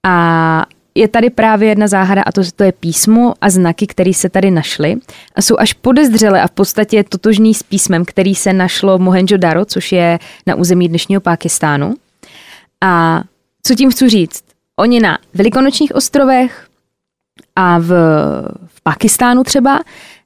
A 0.04 0.66
je 0.96 1.08
tady 1.08 1.30
právě 1.30 1.70
jedna 1.70 1.88
záhada 1.88 2.22
a 2.26 2.32
to, 2.32 2.42
to 2.56 2.64
je 2.64 2.72
písmo 2.72 3.34
a 3.42 3.50
znaky, 3.50 3.88
které 3.88 4.14
se 4.14 4.30
tady 4.30 4.52
našly 4.52 4.96
a 5.36 5.42
jsou 5.42 5.56
až 5.60 5.74
podezřele 5.74 6.42
a 6.42 6.48
v 6.48 6.52
podstatě 6.52 7.04
totožný 7.04 7.54
s 7.54 7.64
písmem, 7.64 8.06
který 8.06 8.36
se 8.36 8.54
našlo 8.54 8.98
v 8.98 9.02
Mohenjo-Daro, 9.02 9.66
což 9.66 9.92
je 9.92 10.20
na 10.48 10.56
území 10.56 10.90
dnešního 10.90 11.22
Pákistánu. 11.22 11.94
A 12.82 13.24
co 13.64 13.76
tím 13.76 13.92
chci 13.92 14.10
říct? 14.10 14.44
Oni 14.76 15.00
na 15.00 15.18
Velikonočních 15.34 15.96
ostrovech 15.96 16.68
a 17.56 17.80
v, 17.80 17.88
v 18.68 18.82
Pakistánu 18.84 19.44
třeba, 19.44 19.80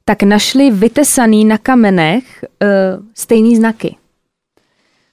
tak 0.08 0.24
našli 0.24 0.72
vytesaný 0.72 1.46
na 1.46 1.58
kamenech 1.58 2.24
uh, 2.44 2.68
stejný 3.14 3.56
znaky. 3.56 3.96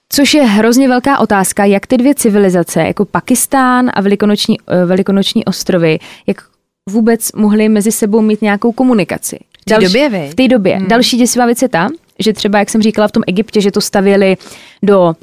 Což 0.08 0.34
je 0.34 0.42
hrozně 0.42 0.88
velká 0.88 1.18
otázka, 1.18 1.64
jak 1.64 1.86
ty 1.86 1.96
dvě 1.96 2.14
civilizace, 2.14 2.80
jako 2.80 3.04
Pakistán 3.04 3.90
a 3.94 4.00
Velikonoční, 4.00 4.56
eh, 4.66 4.84
Velikonoční 4.84 5.44
ostrovy, 5.44 5.98
jak 6.26 6.42
vůbec 6.90 7.32
mohly 7.32 7.68
mezi 7.68 7.92
sebou 7.92 8.20
mít 8.20 8.42
nějakou 8.42 8.72
komunikaci. 8.72 9.38
V 9.60 9.64
té 9.64 9.78
době, 9.78 10.08
viď? 10.08 10.30
V 10.30 10.34
té 10.34 10.48
době. 10.48 10.76
Hmm. 10.76 10.88
Další 10.88 11.16
děsivá 11.16 11.46
věc 11.46 11.62
je 11.62 11.68
ta, 11.68 11.88
že 12.18 12.32
třeba, 12.32 12.58
jak 12.58 12.70
jsem 12.70 12.82
říkala 12.82 13.08
v 13.08 13.12
tom 13.12 13.22
Egyptě, 13.26 13.60
že 13.60 13.70
to 13.70 13.80
stavěli 13.80 14.36
do 14.82 15.14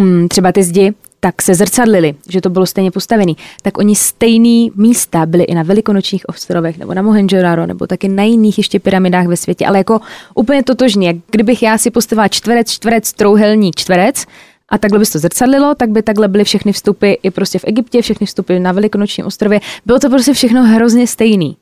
mm, 0.00 0.28
třeba 0.28 0.52
ty 0.52 0.62
zdi, 0.62 0.94
tak 1.20 1.42
se 1.42 1.54
zrcadlili, 1.54 2.14
že 2.28 2.40
to 2.40 2.50
bylo 2.50 2.66
stejně 2.66 2.90
postavený, 2.90 3.36
tak 3.62 3.78
oni 3.78 3.96
stejný 3.96 4.72
místa 4.74 5.26
byly 5.26 5.44
i 5.44 5.54
na 5.54 5.62
Velikonočních 5.62 6.28
ostrovech, 6.28 6.78
nebo 6.78 6.94
na 6.94 7.02
Mohenjo-Daro, 7.02 7.66
nebo 7.66 7.86
taky 7.86 8.08
na 8.08 8.22
jiných 8.22 8.58
ještě 8.58 8.80
pyramidách 8.80 9.26
ve 9.26 9.36
světě, 9.36 9.66
ale 9.66 9.78
jako 9.78 10.00
úplně 10.34 10.62
totožně. 10.62 11.06
Jak 11.06 11.16
Kdybych 11.30 11.62
já 11.62 11.78
si 11.78 11.90
postavila 11.90 12.28
čtverec, 12.28 12.70
čtverec, 12.70 13.12
trouhelní 13.12 13.70
čtverec, 13.76 14.26
a 14.68 14.78
takhle 14.78 14.98
by 14.98 15.06
se 15.06 15.12
to 15.12 15.18
zrcadlilo, 15.18 15.74
tak 15.74 15.90
by 15.90 16.02
takhle 16.02 16.28
byly 16.28 16.44
všechny 16.44 16.72
vstupy 16.72 17.12
i 17.22 17.30
prostě 17.30 17.58
v 17.58 17.64
Egyptě, 17.66 18.02
všechny 18.02 18.26
vstupy 18.26 18.58
na 18.58 18.72
Velikonočním 18.72 19.26
ostrově. 19.26 19.60
Bylo 19.86 19.98
to 19.98 20.10
prostě 20.10 20.32
všechno 20.32 20.64
hrozně 20.64 21.06
stejný. 21.06 21.56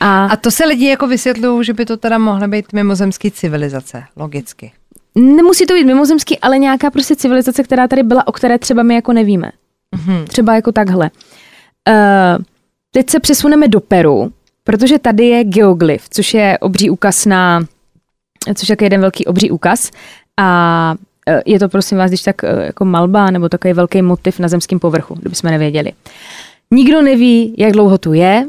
A, 0.00 0.26
A 0.26 0.36
to 0.36 0.50
se 0.50 0.64
lidi 0.64 0.86
jako 0.86 1.06
vysvětlují, 1.06 1.64
že 1.64 1.72
by 1.72 1.86
to 1.86 1.96
teda 1.96 2.18
mohly 2.18 2.48
být 2.48 2.72
mimozemský 2.72 3.30
civilizace, 3.30 4.04
logicky. 4.16 4.72
Nemusí 5.14 5.66
to 5.66 5.74
být 5.74 5.84
mimozemský, 5.84 6.38
ale 6.38 6.58
nějaká 6.58 6.90
prostě 6.90 7.16
civilizace, 7.16 7.62
která 7.62 7.88
tady 7.88 8.02
byla, 8.02 8.26
o 8.26 8.32
které 8.32 8.58
třeba 8.58 8.82
my 8.82 8.94
jako 8.94 9.12
nevíme. 9.12 9.52
Mhm. 9.94 10.24
Třeba 10.24 10.54
jako 10.54 10.72
takhle. 10.72 11.10
Uh, 11.88 12.44
teď 12.90 13.10
se 13.10 13.20
přesuneme 13.20 13.68
do 13.68 13.80
Peru, 13.80 14.32
protože 14.64 14.98
tady 14.98 15.26
je 15.26 15.44
geoglyf, 15.44 16.08
což 16.10 16.34
je 16.34 16.58
obří 16.58 16.90
úkaz 16.90 17.26
na, 17.26 17.60
což 18.54 18.68
je 18.68 18.76
jeden 18.80 19.00
velký 19.00 19.24
obří 19.24 19.50
úkaz 19.50 19.90
a 20.40 20.94
eh, 21.28 21.42
je 21.46 21.58
to 21.58 21.68
prosím 21.68 21.98
vás, 21.98 22.10
když 22.10 22.22
tak 22.22 22.44
eh, 22.44 22.66
jako 22.66 22.84
malba 22.84 23.30
nebo 23.30 23.48
takový 23.48 23.74
velký 23.74 24.02
motiv 24.02 24.38
na 24.38 24.48
zemském 24.48 24.78
povrchu, 24.78 25.14
kdybychom 25.14 25.50
nevěděli. 25.50 25.92
Nikdo 26.70 27.02
neví, 27.02 27.54
jak 27.58 27.72
dlouho 27.72 27.98
tu 27.98 28.12
je, 28.12 28.46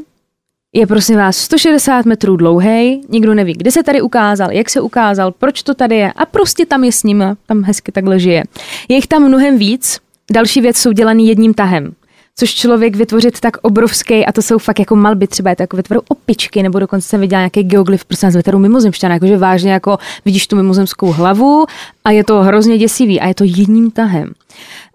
je 0.74 0.86
prosím 0.86 1.16
vás 1.16 1.36
160 1.36 2.06
metrů 2.06 2.36
dlouhý, 2.36 3.00
nikdo 3.08 3.34
neví, 3.34 3.52
kde 3.52 3.70
se 3.70 3.82
tady 3.82 4.02
ukázal, 4.02 4.52
jak 4.52 4.70
se 4.70 4.80
ukázal, 4.80 5.32
proč 5.32 5.62
to 5.62 5.74
tady 5.74 5.96
je 5.96 6.12
a 6.12 6.26
prostě 6.26 6.66
tam 6.66 6.84
je 6.84 6.92
s 6.92 7.02
ním, 7.02 7.24
tam 7.46 7.62
hezky 7.62 7.92
takhle 7.92 8.18
žije. 8.18 8.42
Je 8.88 8.96
jich 8.96 9.06
tam 9.06 9.22
mnohem 9.22 9.58
víc, 9.58 9.98
další 10.32 10.60
věc 10.60 10.76
jsou 10.76 10.92
dělaný 10.92 11.28
jedním 11.28 11.54
tahem 11.54 11.94
což 12.36 12.54
člověk 12.54 12.96
vytvořit 12.96 13.40
tak 13.40 13.56
obrovský, 13.62 14.26
a 14.26 14.32
to 14.32 14.42
jsou 14.42 14.58
fakt 14.58 14.78
jako 14.78 14.96
malby, 14.96 15.26
třeba 15.26 15.50
je 15.50 15.56
to 15.56 15.62
jako 15.62 15.76
vytvořit 15.76 16.02
opičky, 16.08 16.62
nebo 16.62 16.78
dokonce 16.78 17.08
jsem 17.08 17.20
viděla 17.20 17.40
nějaký 17.40 17.62
geoglyf, 17.62 18.04
prostě 18.04 18.30
z 18.30 18.36
veteru 18.36 18.58
mimozemšťana, 18.58 19.14
jakože 19.14 19.36
vážně 19.36 19.72
jako 19.72 19.98
vidíš 20.24 20.46
tu 20.46 20.56
mimozemskou 20.56 21.12
hlavu 21.12 21.66
a 22.04 22.10
je 22.10 22.24
to 22.24 22.42
hrozně 22.42 22.78
děsivý 22.78 23.20
a 23.20 23.26
je 23.26 23.34
to 23.34 23.44
jedním 23.44 23.90
tahem. 23.90 24.28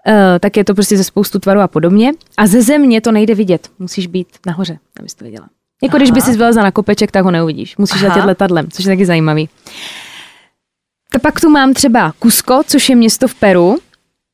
Uh, 0.07 0.13
tak 0.39 0.57
je 0.57 0.63
to 0.63 0.73
prostě 0.73 0.97
ze 0.97 1.03
spoustu 1.03 1.39
tvarů 1.39 1.59
a 1.59 1.67
podobně. 1.67 2.11
A 2.37 2.47
ze 2.47 2.61
země 2.61 3.01
to 3.01 3.11
nejde 3.11 3.35
vidět, 3.35 3.69
musíš 3.79 4.07
být 4.07 4.27
nahoře, 4.45 4.79
abys 4.99 5.13
to 5.13 5.25
viděla. 5.25 5.47
Jako 5.83 5.97
když 5.97 6.11
by 6.11 6.21
si 6.21 6.31
vylezla 6.31 6.63
na 6.63 6.71
kopeček, 6.71 7.11
tak 7.11 7.25
ho 7.25 7.31
neuvidíš. 7.31 7.77
Musíš 7.77 8.03
Aha. 8.03 8.07
letět 8.07 8.25
letadlem, 8.25 8.71
což 8.71 8.85
je 8.85 8.91
taky 8.91 9.05
zajímavý. 9.05 9.49
Tak 11.11 11.21
pak 11.21 11.39
tu 11.39 11.49
mám 11.49 11.73
třeba 11.73 12.13
Cusco, 12.23 12.61
což 12.67 12.89
je 12.89 12.95
město 12.95 13.27
v 13.27 13.35
Peru. 13.35 13.77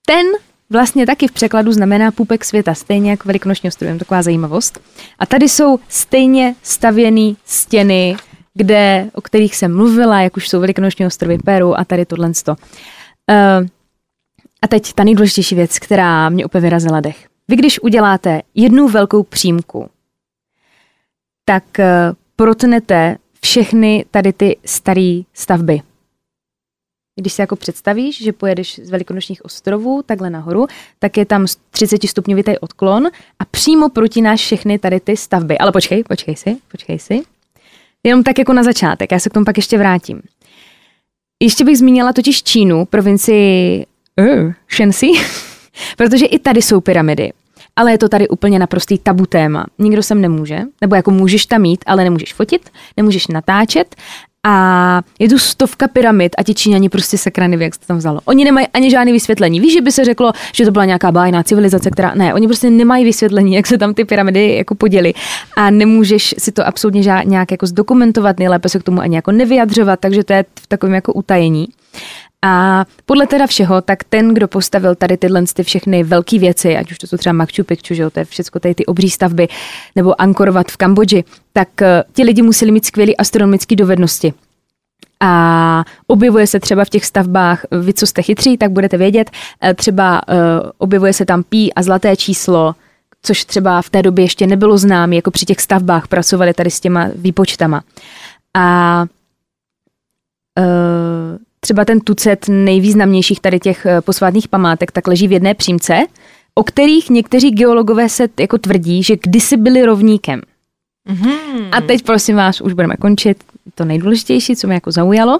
Ten 0.07 0.25
vlastně 0.69 1.05
taky 1.05 1.27
v 1.27 1.31
překladu 1.31 1.71
znamená 1.71 2.11
půpek 2.11 2.45
světa, 2.45 2.73
stejně 2.73 3.11
jako 3.11 3.23
Velikonoční 3.25 3.67
ostrovem, 3.67 3.99
taková 3.99 4.21
zajímavost. 4.21 4.79
A 5.19 5.25
tady 5.25 5.49
jsou 5.49 5.79
stejně 5.89 6.55
stavěné 6.63 7.33
stěny, 7.45 8.17
kde, 8.53 9.09
o 9.13 9.21
kterých 9.21 9.55
jsem 9.55 9.75
mluvila, 9.75 10.21
jak 10.21 10.37
už 10.37 10.49
jsou 10.49 10.59
Velikonoční 10.59 11.05
ostrovy 11.05 11.37
Peru 11.37 11.79
a 11.79 11.85
tady 11.85 12.05
tohle. 12.05 12.27
Uh, 12.27 13.67
a 14.61 14.67
teď 14.67 14.93
ta 14.93 15.03
nejdůležitější 15.03 15.55
věc, 15.55 15.79
která 15.79 16.29
mě 16.29 16.45
úplně 16.45 16.61
vyrazila 16.61 16.99
dech. 16.99 17.27
Vy 17.47 17.55
když 17.55 17.79
uděláte 17.83 18.41
jednu 18.55 18.87
velkou 18.87 19.23
přímku, 19.23 19.89
tak 21.45 21.79
eh, 21.79 22.11
protnete 22.35 23.17
všechny 23.41 24.05
tady 24.11 24.33
ty 24.33 24.57
staré 24.65 25.21
stavby. 25.33 25.81
Když 27.19 27.33
si 27.33 27.41
jako 27.41 27.55
představíš, 27.55 28.23
že 28.23 28.33
pojedeš 28.33 28.79
z 28.83 28.89
Velikonočních 28.89 29.45
ostrovů 29.45 30.03
takhle 30.05 30.29
nahoru, 30.29 30.67
tak 30.99 31.17
je 31.17 31.25
tam 31.25 31.45
30 31.71 32.03
stupňovitý 32.03 32.57
odklon 32.57 33.07
a 33.39 33.45
přímo 33.45 33.89
protináš 33.89 34.41
všechny 34.41 34.79
tady 34.79 34.99
ty 34.99 35.17
stavby. 35.17 35.57
Ale 35.57 35.71
počkej, 35.71 36.03
počkej 36.03 36.35
si, 36.35 36.57
počkej 36.71 36.99
si. 36.99 37.21
Jenom 38.03 38.23
tak 38.23 38.39
jako 38.39 38.53
na 38.53 38.63
začátek, 38.63 39.11
já 39.11 39.19
se 39.19 39.29
k 39.29 39.33
tomu 39.33 39.45
pak 39.45 39.57
ještě 39.57 39.77
vrátím. 39.77 40.21
Ještě 41.43 41.65
bych 41.65 41.77
zmínila 41.77 42.13
totiž 42.13 42.43
Čínu, 42.43 42.85
provincii 42.85 43.85
uh, 44.19 44.53
Shenxi, 44.71 45.11
protože 45.97 46.25
i 46.25 46.39
tady 46.39 46.61
jsou 46.61 46.81
pyramidy. 46.81 47.33
Ale 47.75 47.91
je 47.91 47.97
to 47.97 48.09
tady 48.09 48.27
úplně 48.27 48.59
naprostý 48.59 48.97
tabu 48.97 49.25
téma. 49.25 49.65
Nikdo 49.79 50.03
sem 50.03 50.21
nemůže, 50.21 50.59
nebo 50.81 50.95
jako 50.95 51.11
můžeš 51.11 51.45
tam 51.45 51.61
mít, 51.61 51.83
ale 51.87 52.03
nemůžeš 52.03 52.33
fotit, 52.33 52.69
nemůžeš 52.97 53.27
natáčet 53.27 53.95
a 54.47 55.01
je 55.19 55.29
tu 55.29 55.39
stovka 55.39 55.87
pyramid 55.87 56.35
a 56.37 56.43
ti 56.43 56.53
Číňani 56.53 56.89
prostě 56.89 57.17
sakra 57.17 57.45
jak 57.45 57.75
se 57.75 57.79
tam 57.87 57.97
vzalo. 57.97 58.19
Oni 58.25 58.45
nemají 58.45 58.67
ani 58.73 58.91
žádné 58.91 59.11
vysvětlení. 59.11 59.59
Víš, 59.59 59.73
že 59.73 59.81
by 59.81 59.91
se 59.91 60.05
řeklo, 60.05 60.31
že 60.53 60.65
to 60.65 60.71
byla 60.71 60.85
nějaká 60.85 61.11
bájná 61.11 61.43
civilizace, 61.43 61.91
která 61.91 62.15
ne, 62.15 62.33
oni 62.33 62.47
prostě 62.47 62.69
nemají 62.69 63.05
vysvětlení, 63.05 63.55
jak 63.55 63.67
se 63.67 63.77
tam 63.77 63.93
ty 63.93 64.05
pyramidy 64.05 64.55
jako 64.55 64.75
poděli 64.75 65.13
a 65.57 65.69
nemůžeš 65.69 66.35
si 66.37 66.51
to 66.51 66.67
absolutně 66.67 67.03
žád, 67.03 67.23
nějak 67.23 67.51
jako 67.51 67.65
zdokumentovat, 67.67 68.39
nejlépe 68.39 68.69
se 68.69 68.79
k 68.79 68.83
tomu 68.83 69.01
ani 69.01 69.15
jako 69.15 69.31
nevyjadřovat, 69.31 69.99
takže 69.99 70.23
to 70.23 70.33
je 70.33 70.45
v 70.59 70.67
takovém 70.67 70.93
jako 70.93 71.13
utajení. 71.13 71.67
A 72.45 72.85
podle 73.05 73.27
teda 73.27 73.47
všeho, 73.47 73.81
tak 73.81 74.03
ten, 74.03 74.33
kdo 74.33 74.47
postavil 74.47 74.95
tady 74.95 75.17
tyhle 75.17 75.43
ty 75.53 75.63
všechny 75.63 76.03
velké 76.03 76.39
věci, 76.39 76.77
ať 76.77 76.91
už 76.91 76.97
to 76.97 77.07
jsou 77.07 77.17
třeba 77.17 77.33
Machu 77.33 77.63
Picchu, 77.63 77.93
že 77.93 78.03
jo, 78.03 78.09
to 78.09 78.19
je 78.19 78.25
všechno 78.25 78.59
tady 78.59 78.75
ty 78.75 78.85
obří 78.85 79.09
stavby, 79.09 79.47
nebo 79.95 80.21
Angkor 80.21 80.51
Wat 80.51 80.71
v 80.71 80.77
Kambodži, 80.77 81.23
tak 81.53 81.67
uh, 81.81 81.87
ti 82.13 82.23
lidi 82.23 82.41
museli 82.41 82.71
mít 82.71 82.85
skvělé 82.85 83.13
astronomické 83.17 83.75
dovednosti. 83.75 84.33
A 85.19 85.83
objevuje 86.07 86.47
se 86.47 86.59
třeba 86.59 86.85
v 86.85 86.89
těch 86.89 87.05
stavbách, 87.05 87.65
vy 87.81 87.93
co 87.93 88.07
jste 88.07 88.21
chytří, 88.21 88.57
tak 88.57 88.71
budete 88.71 88.97
vědět, 88.97 89.31
eh, 89.63 89.73
třeba 89.73 90.21
objevuje 90.77 91.13
se 91.13 91.25
tam 91.25 91.43
pí 91.43 91.73
a 91.73 91.83
zlaté 91.83 92.15
číslo, 92.15 92.75
což 93.21 93.45
třeba 93.45 93.81
v 93.81 93.89
té 93.89 94.01
době 94.01 94.25
ještě 94.25 94.47
nebylo 94.47 94.77
známé, 94.77 95.15
jako 95.15 95.31
při 95.31 95.45
těch 95.45 95.61
stavbách 95.61 96.07
pracovali 96.07 96.53
tady 96.53 96.71
s 96.71 96.79
těma 96.79 97.09
výpočtama. 97.15 97.81
A 98.53 99.05
třeba 101.65 101.85
ten 101.85 101.99
tucet 101.99 102.45
nejvýznamnějších 102.47 103.39
tady 103.39 103.59
těch 103.59 103.85
eh, 103.85 104.01
posvátných 104.01 104.47
památek, 104.47 104.91
tak 104.91 105.07
leží 105.07 105.27
v 105.27 105.31
jedné 105.31 105.53
přímce, 105.53 106.05
o 106.55 106.63
kterých 106.63 107.09
někteří 107.09 107.51
geologové 107.51 108.09
se 108.09 108.27
jako 108.39 108.57
tvrdí, 108.57 109.03
že 109.03 109.15
kdysi 109.23 109.57
byli 109.57 109.85
rovníkem. 109.85 110.41
Mm-hmm. 111.09 111.69
A 111.71 111.81
teď 111.81 112.03
prosím 112.03 112.35
vás, 112.35 112.61
už 112.61 112.73
budeme 112.73 112.95
končit, 112.95 113.43
to 113.75 113.85
nejdůležitější, 113.85 114.55
co 114.55 114.67
mě 114.67 114.73
jako 114.73 114.91
zaujalo, 114.91 115.39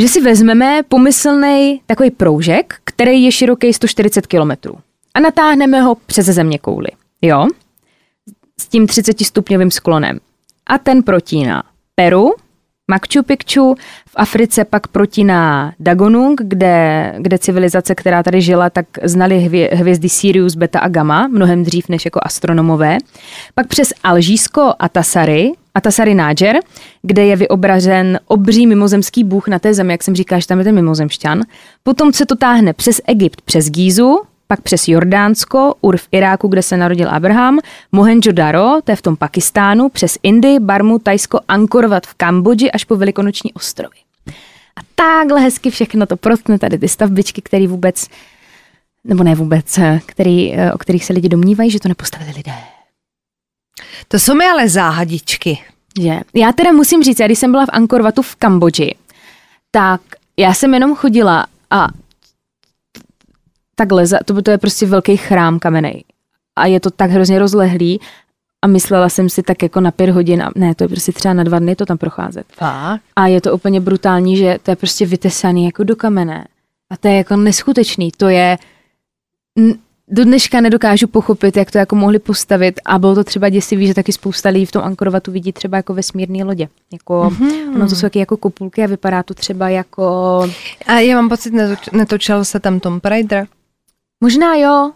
že 0.00 0.08
si 0.08 0.20
vezmeme 0.20 0.82
pomyslný 0.88 1.80
takový 1.86 2.10
proužek, 2.10 2.74
který 2.84 3.22
je 3.22 3.32
široký 3.32 3.72
140 3.72 4.26
km 4.26 4.50
a 5.14 5.20
natáhneme 5.20 5.80
ho 5.80 5.94
přes 5.94 6.26
země 6.26 6.58
kouly, 6.58 6.88
jo, 7.22 7.46
s 8.60 8.68
tím 8.68 8.86
30 8.86 9.20
stupňovým 9.20 9.70
sklonem. 9.70 10.18
A 10.66 10.78
ten 10.78 11.02
protíná 11.02 11.62
Peru, 11.94 12.34
Machu 12.90 13.22
Picchu, 13.26 13.74
v 14.08 14.12
Africe 14.16 14.64
pak 14.64 14.88
protíná 14.88 15.72
Dagonung, 15.80 16.40
kde, 16.44 17.14
kde 17.18 17.38
civilizace, 17.38 17.94
která 17.94 18.22
tady 18.22 18.40
žila, 18.40 18.70
tak 18.70 18.86
znali 19.02 19.38
hvě, 19.38 19.70
hvězdy 19.72 20.08
Sirius, 20.08 20.54
Beta 20.54 20.78
a 20.78 20.88
Gamma, 20.88 21.28
mnohem 21.28 21.64
dřív 21.64 21.88
než 21.88 22.04
jako 22.04 22.20
astronomové. 22.22 22.98
Pak 23.54 23.66
přes 23.66 23.92
Alžísko 24.02 24.72
a 24.78 24.88
Tasary, 24.88 25.52
a 25.74 25.80
Tasary 25.80 26.14
Nájer, 26.14 26.60
kde 27.02 27.24
je 27.24 27.36
vyobrazen 27.36 28.18
obří 28.26 28.66
mimozemský 28.66 29.24
bůh 29.24 29.48
na 29.48 29.58
té 29.58 29.74
zemi, 29.74 29.92
jak 29.92 30.02
jsem 30.02 30.14
říkal, 30.14 30.40
že 30.40 30.46
tam 30.46 30.58
je 30.58 30.64
ten 30.64 30.74
mimozemšťan. 30.74 31.42
Potom 31.82 32.12
se 32.12 32.26
to 32.26 32.36
táhne 32.36 32.72
přes 32.72 33.00
Egypt, 33.06 33.40
přes 33.44 33.70
Gízu, 33.70 34.18
pak 34.54 34.62
přes 34.62 34.88
Jordánsko, 34.88 35.74
Ur 35.80 35.96
v 35.96 36.08
Iráku, 36.12 36.48
kde 36.48 36.62
se 36.62 36.76
narodil 36.76 37.08
Abraham, 37.10 37.58
Mohenjo-Daro, 37.92 38.80
to 38.84 38.92
je 38.92 38.96
v 38.96 39.02
tom 39.02 39.16
Pakistánu, 39.16 39.88
přes 39.88 40.18
Indii, 40.22 40.58
Barmu, 40.58 40.98
Tajsko, 40.98 41.40
Angkor 41.48 41.86
Wat 41.86 42.06
v 42.06 42.14
Kambodži 42.14 42.70
až 42.70 42.84
po 42.84 42.96
Velikonoční 42.96 43.52
ostrovy. 43.52 43.96
A 44.76 44.80
takhle 44.94 45.40
hezky 45.40 45.70
všechno 45.70 46.06
to 46.06 46.16
protkne 46.16 46.58
tady 46.58 46.78
ty 46.78 46.88
stavbičky, 46.88 47.42
které 47.42 47.66
vůbec, 47.66 48.08
nebo 49.04 49.24
ne 49.24 49.34
vůbec, 49.34 49.78
který, 50.06 50.54
o 50.74 50.78
kterých 50.78 51.04
se 51.04 51.12
lidi 51.12 51.28
domnívají, 51.28 51.70
že 51.70 51.80
to 51.80 51.88
nepostavili 51.88 52.32
lidé. 52.36 52.54
To 54.08 54.18
jsou 54.18 54.34
mi 54.34 54.44
ale 54.46 54.68
záhadičky. 54.68 55.58
Že? 56.00 56.20
Já 56.34 56.52
teda 56.52 56.72
musím 56.72 57.02
říct, 57.02 57.20
já 57.20 57.26
když 57.26 57.38
jsem 57.38 57.50
byla 57.50 57.66
v 57.66 57.70
Angkor 57.72 58.02
Watu 58.02 58.22
v 58.22 58.36
Kambodži, 58.36 58.94
tak 59.70 60.00
já 60.36 60.54
jsem 60.54 60.74
jenom 60.74 60.94
chodila 60.94 61.46
a 61.70 61.88
takhle, 63.74 64.04
to, 64.24 64.42
to 64.42 64.50
je 64.50 64.58
prostě 64.58 64.86
velký 64.86 65.16
chrám 65.16 65.58
kamenej. 65.58 66.04
A 66.56 66.66
je 66.66 66.80
to 66.80 66.90
tak 66.90 67.10
hrozně 67.10 67.38
rozlehlý 67.38 68.00
a 68.62 68.66
myslela 68.66 69.08
jsem 69.08 69.28
si 69.28 69.42
tak 69.42 69.62
jako 69.62 69.80
na 69.80 69.90
pět 69.90 70.10
hodin, 70.10 70.42
a 70.42 70.50
ne, 70.54 70.74
to 70.74 70.84
je 70.84 70.88
prostě 70.88 71.12
třeba 71.12 71.34
na 71.34 71.44
dva 71.44 71.58
dny 71.58 71.76
to 71.76 71.86
tam 71.86 71.98
procházet. 71.98 72.46
Fakt? 72.52 73.02
A 73.16 73.26
je 73.26 73.40
to 73.40 73.54
úplně 73.54 73.80
brutální, 73.80 74.36
že 74.36 74.58
to 74.62 74.70
je 74.70 74.76
prostě 74.76 75.06
vytesaný 75.06 75.64
jako 75.64 75.84
do 75.84 75.96
kamene. 75.96 76.46
A 76.90 76.96
to 76.96 77.08
je 77.08 77.16
jako 77.16 77.36
neskutečný. 77.36 78.10
To 78.16 78.28
je, 78.28 78.58
do 80.08 80.24
dneška 80.24 80.60
nedokážu 80.60 81.06
pochopit, 81.06 81.56
jak 81.56 81.70
to 81.70 81.78
jako 81.78 81.96
mohli 81.96 82.18
postavit 82.18 82.80
a 82.84 82.98
bylo 82.98 83.14
to 83.14 83.24
třeba 83.24 83.48
děsivý, 83.48 83.86
že 83.86 83.94
taky 83.94 84.12
spousta 84.12 84.48
lidí 84.48 84.66
v 84.66 84.72
tom 84.72 84.82
Ankorovatu 84.82 85.32
vidí 85.32 85.52
třeba 85.52 85.76
jako 85.76 85.94
vesmírné 85.94 86.44
lodě. 86.44 86.68
Jako, 86.92 87.30
mm-hmm. 87.30 87.74
Ono 87.74 87.88
to 87.88 87.94
jsou 87.94 88.02
taky 88.02 88.18
jako 88.18 88.36
kopulky 88.36 88.84
a 88.84 88.86
vypadá 88.86 89.22
to 89.22 89.34
třeba 89.34 89.68
jako... 89.68 90.04
A 90.86 90.98
já 90.98 91.16
mám 91.16 91.28
pocit, 91.28 91.54
netočil 91.92 92.44
se 92.44 92.60
tam 92.60 92.80
Tom 92.80 93.00
Raider? 93.04 93.46
Možná 94.24 94.54
jo. 94.54 94.92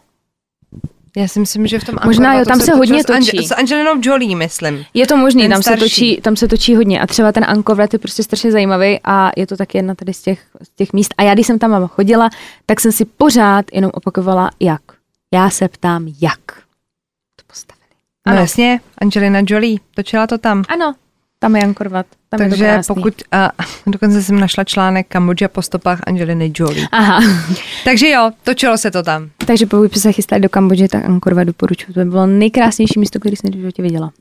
Já 1.17 1.29
si 1.29 1.41
myslím, 1.41 1.67
že 1.67 1.79
v 1.79 1.85
tom 1.85 1.95
Možná 2.05 2.35
jo, 2.35 2.45
tam 2.45 2.61
se, 2.61 2.65
se 2.67 2.75
hodně 2.75 3.05
točí. 3.05 3.25
S, 3.25 3.31
Ange- 3.31 3.47
s 3.47 3.51
Angelinou 3.51 4.01
Jolie, 4.03 4.37
myslím. 4.37 4.85
Je 4.95 5.07
to 5.07 5.17
možný, 5.17 5.49
tam 5.49 5.63
se, 5.63 5.77
točí, 5.77 6.21
tam 6.21 6.37
se 6.37 6.49
točí 6.49 6.77
hodně. 6.77 7.01
A 7.01 7.07
třeba 7.07 7.33
ten 7.33 7.45
Angkor 7.49 7.89
je 7.93 7.99
prostě 7.99 8.23
strašně 8.23 8.53
zajímavý 8.53 9.01
a 9.05 9.31
je 9.37 9.47
to 9.47 9.57
taky 9.57 9.79
jedna 9.79 9.95
tady 9.95 10.15
z 10.15 10.23
těch, 10.23 10.47
z 10.63 10.69
těch 10.77 10.93
míst. 10.93 11.15
A 11.19 11.23
já, 11.23 11.35
když 11.35 11.47
jsem 11.47 11.59
tam 11.59 11.89
chodila, 11.89 12.31
tak 12.67 12.81
jsem 12.81 12.93
si 12.93 13.05
pořád 13.05 13.65
jenom 13.73 13.91
opakovala, 13.95 14.51
jak. 14.61 14.83
Já 15.35 15.51
se 15.51 15.69
ptám, 15.69 16.09
jak 16.21 16.41
to 17.37 17.45
postavili. 17.47 17.95
No 18.27 18.33
ano. 18.33 18.41
jasně, 18.41 18.81
Angelina 18.99 19.41
Jolie, 19.47 19.79
točila 19.95 20.27
to 20.27 20.39
tam. 20.39 20.65
Ano, 20.69 20.95
tam 21.39 21.57
je 21.57 21.63
Ankorvat. 21.63 22.07
Tam 22.29 22.39
Takže 22.39 22.65
je 22.65 22.81
to 22.87 22.95
pokud, 22.95 23.15
a 23.33 23.51
dokonce 23.87 24.23
jsem 24.23 24.41
našla 24.41 24.65
článek 24.65 25.07
Kambodža 25.09 25.49
po 25.49 25.63
stopách 25.63 26.01
Angeliny 26.07 26.53
Jolie. 26.55 26.87
Aha. 26.93 27.21
Takže 27.85 28.09
jo, 28.09 28.31
točilo 28.45 28.79
se 28.79 28.91
to 28.91 29.03
tam. 29.03 29.31
Takže 29.47 29.67
pokud 29.67 29.99
se 29.99 30.13
chystali 30.13 30.41
do 30.41 30.49
Kambodže, 30.49 30.89
tak 30.89 31.05
Ankorvat 31.05 31.47
doporučuji. 31.47 31.93
To 31.93 32.01
by 32.01 32.11
bylo 32.11 32.27
nejkrásnější 32.27 33.01
místo, 33.01 33.21
které 33.21 33.37
jsem 33.37 33.51
v 33.51 33.57
životě 33.57 33.83
viděla. 33.83 34.13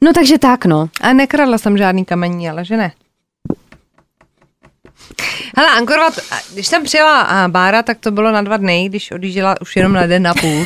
No 0.00 0.12
takže 0.12 0.38
tak, 0.38 0.64
no. 0.64 0.88
A 1.00 1.12
nekradla 1.12 1.58
jsem 1.58 1.78
žádný 1.78 2.04
kamení, 2.04 2.50
ale 2.50 2.64
že 2.64 2.76
ne. 2.76 2.92
Hele, 5.56 5.70
Ankorvat, 5.70 6.18
když 6.52 6.66
jsem 6.66 6.84
přijela 6.84 7.48
Bára, 7.48 7.82
tak 7.82 7.98
to 7.98 8.10
bylo 8.10 8.32
na 8.32 8.42
dva 8.42 8.56
dny, 8.56 8.88
když 8.88 9.10
odjížděla 9.10 9.60
už 9.60 9.76
jenom 9.76 9.92
na 9.92 10.06
den 10.06 10.26
a 10.26 10.34
půl. 10.34 10.64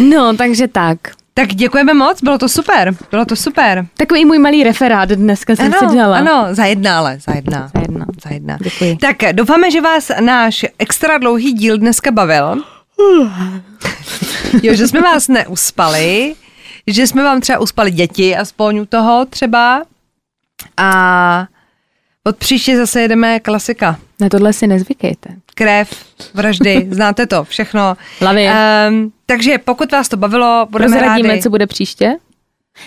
no, 0.10 0.36
takže 0.36 0.68
tak. 0.68 0.98
Tak 1.36 1.48
děkujeme 1.48 1.94
moc, 1.94 2.22
bylo 2.22 2.38
to 2.38 2.48
super, 2.48 2.94
bylo 3.10 3.24
to 3.24 3.36
super. 3.36 3.86
Takový 3.96 4.24
můj 4.24 4.38
malý 4.38 4.64
referát 4.64 5.08
dneska 5.08 5.56
jsem 5.56 5.74
ano, 5.74 5.88
si 5.88 5.94
dělala. 5.94 6.18
Ano, 6.18 6.46
za 6.50 6.64
jedna 6.64 6.98
ale, 6.98 7.18
za 7.20 7.34
jedna. 7.34 7.70
Za 7.74 7.80
jedna. 7.80 8.06
Za 8.24 8.30
jedna. 8.30 8.58
Děkuji. 8.60 8.96
Tak 8.96 9.16
doufáme, 9.32 9.70
že 9.70 9.80
vás 9.80 10.10
náš 10.20 10.66
extra 10.78 11.18
dlouhý 11.18 11.52
díl 11.52 11.78
dneska 11.78 12.10
bavil. 12.10 12.54
jo, 14.62 14.74
že 14.74 14.88
jsme 14.88 15.00
vás 15.00 15.28
neuspali, 15.28 16.34
že 16.86 17.06
jsme 17.06 17.22
vám 17.22 17.40
třeba 17.40 17.58
uspali 17.58 17.90
děti, 17.90 18.36
aspoň 18.36 18.78
u 18.78 18.86
toho 18.86 19.26
třeba. 19.30 19.82
A 20.76 21.46
od 22.24 22.36
příště 22.36 22.76
zase 22.76 23.00
jedeme 23.00 23.40
klasika. 23.40 23.98
Na 24.20 24.28
tohle 24.28 24.52
si 24.52 24.66
nezvykejte. 24.66 25.28
Krev, 25.54 26.04
vraždy, 26.34 26.86
znáte 26.90 27.26
to, 27.26 27.44
všechno. 27.44 27.96
Hlavy. 28.20 28.46
Um, 28.88 29.12
takže 29.26 29.58
pokud 29.58 29.92
vás 29.92 30.08
to 30.08 30.16
bavilo, 30.16 30.66
budeme 30.70 30.96
Rozradíme, 30.96 31.28
rádi. 31.28 31.42
co 31.42 31.50
bude 31.50 31.66
příště? 31.66 32.16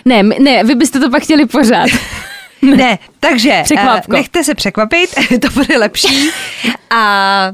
Ne, 0.06 0.24
ne, 0.24 0.64
vy 0.64 0.76
byste 0.76 1.00
to 1.00 1.10
pak 1.10 1.24
chtěli 1.24 1.46
pořád. 1.46 1.90
ne. 2.62 3.00
takže 3.20 3.64
uh, 3.72 4.00
nechte 4.08 4.44
se 4.44 4.56
překvapit, 4.56 5.10
to 5.42 5.50
bude 5.50 5.78
lepší. 5.78 6.30
A 6.90 7.54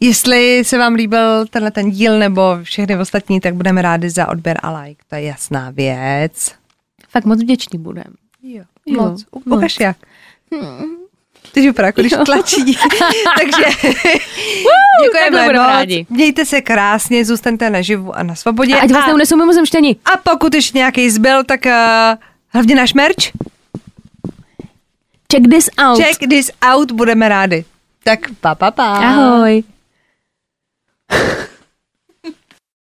jestli 0.00 0.64
se 0.64 0.78
vám 0.78 0.94
líbil 0.94 1.46
tenhle 1.46 1.70
ten 1.70 1.90
díl 1.90 2.18
nebo 2.18 2.58
všechny 2.62 2.98
ostatní, 2.98 3.40
tak 3.40 3.54
budeme 3.54 3.82
rádi 3.82 4.10
za 4.10 4.28
odběr 4.28 4.58
a 4.62 4.80
like, 4.80 5.02
to 5.08 5.14
je 5.14 5.22
jasná 5.22 5.70
věc. 5.70 6.54
Fakt 7.08 7.24
moc 7.24 7.42
vděční 7.42 7.78
budem. 7.78 8.14
Jo, 8.42 8.64
jo 8.86 9.02
moc. 9.02 9.24
Ukaž 9.44 9.80
jak. 9.80 9.96
Hmm. 10.52 10.96
Teď 11.52 11.64
vypadá, 11.64 11.88
jako 11.88 12.00
když 12.00 12.12
tlačí. 12.26 12.64
Takže 13.38 13.64
děkujeme 15.04 15.44
moc. 15.44 15.52
Rádi. 15.52 16.06
Mějte 16.10 16.44
se 16.44 16.60
krásně, 16.60 17.24
zůstaňte 17.24 17.70
naživu 17.70 18.16
a 18.16 18.22
na 18.22 18.34
svobodě. 18.34 18.74
A 18.74 18.80
ať 18.80 18.92
vás 18.92 19.06
neunesou 19.06 19.36
mimozemštění. 19.36 19.96
A 20.04 20.16
pokud 20.16 20.54
ještě 20.54 20.78
nějaký 20.78 21.10
zbyl, 21.10 21.44
tak 21.44 21.60
uh, 21.66 21.72
hlavně 22.48 22.74
náš 22.74 22.94
merch. 22.94 23.24
Check 25.32 25.48
this 25.50 25.70
out. 25.78 26.02
Check 26.02 26.20
this 26.30 26.50
out, 26.74 26.92
budeme 26.92 27.28
rádi. 27.28 27.64
Tak 28.04 28.18
pa, 28.40 28.54
pa, 28.54 28.70
pa. 28.70 28.84
Ahoj. 28.84 29.62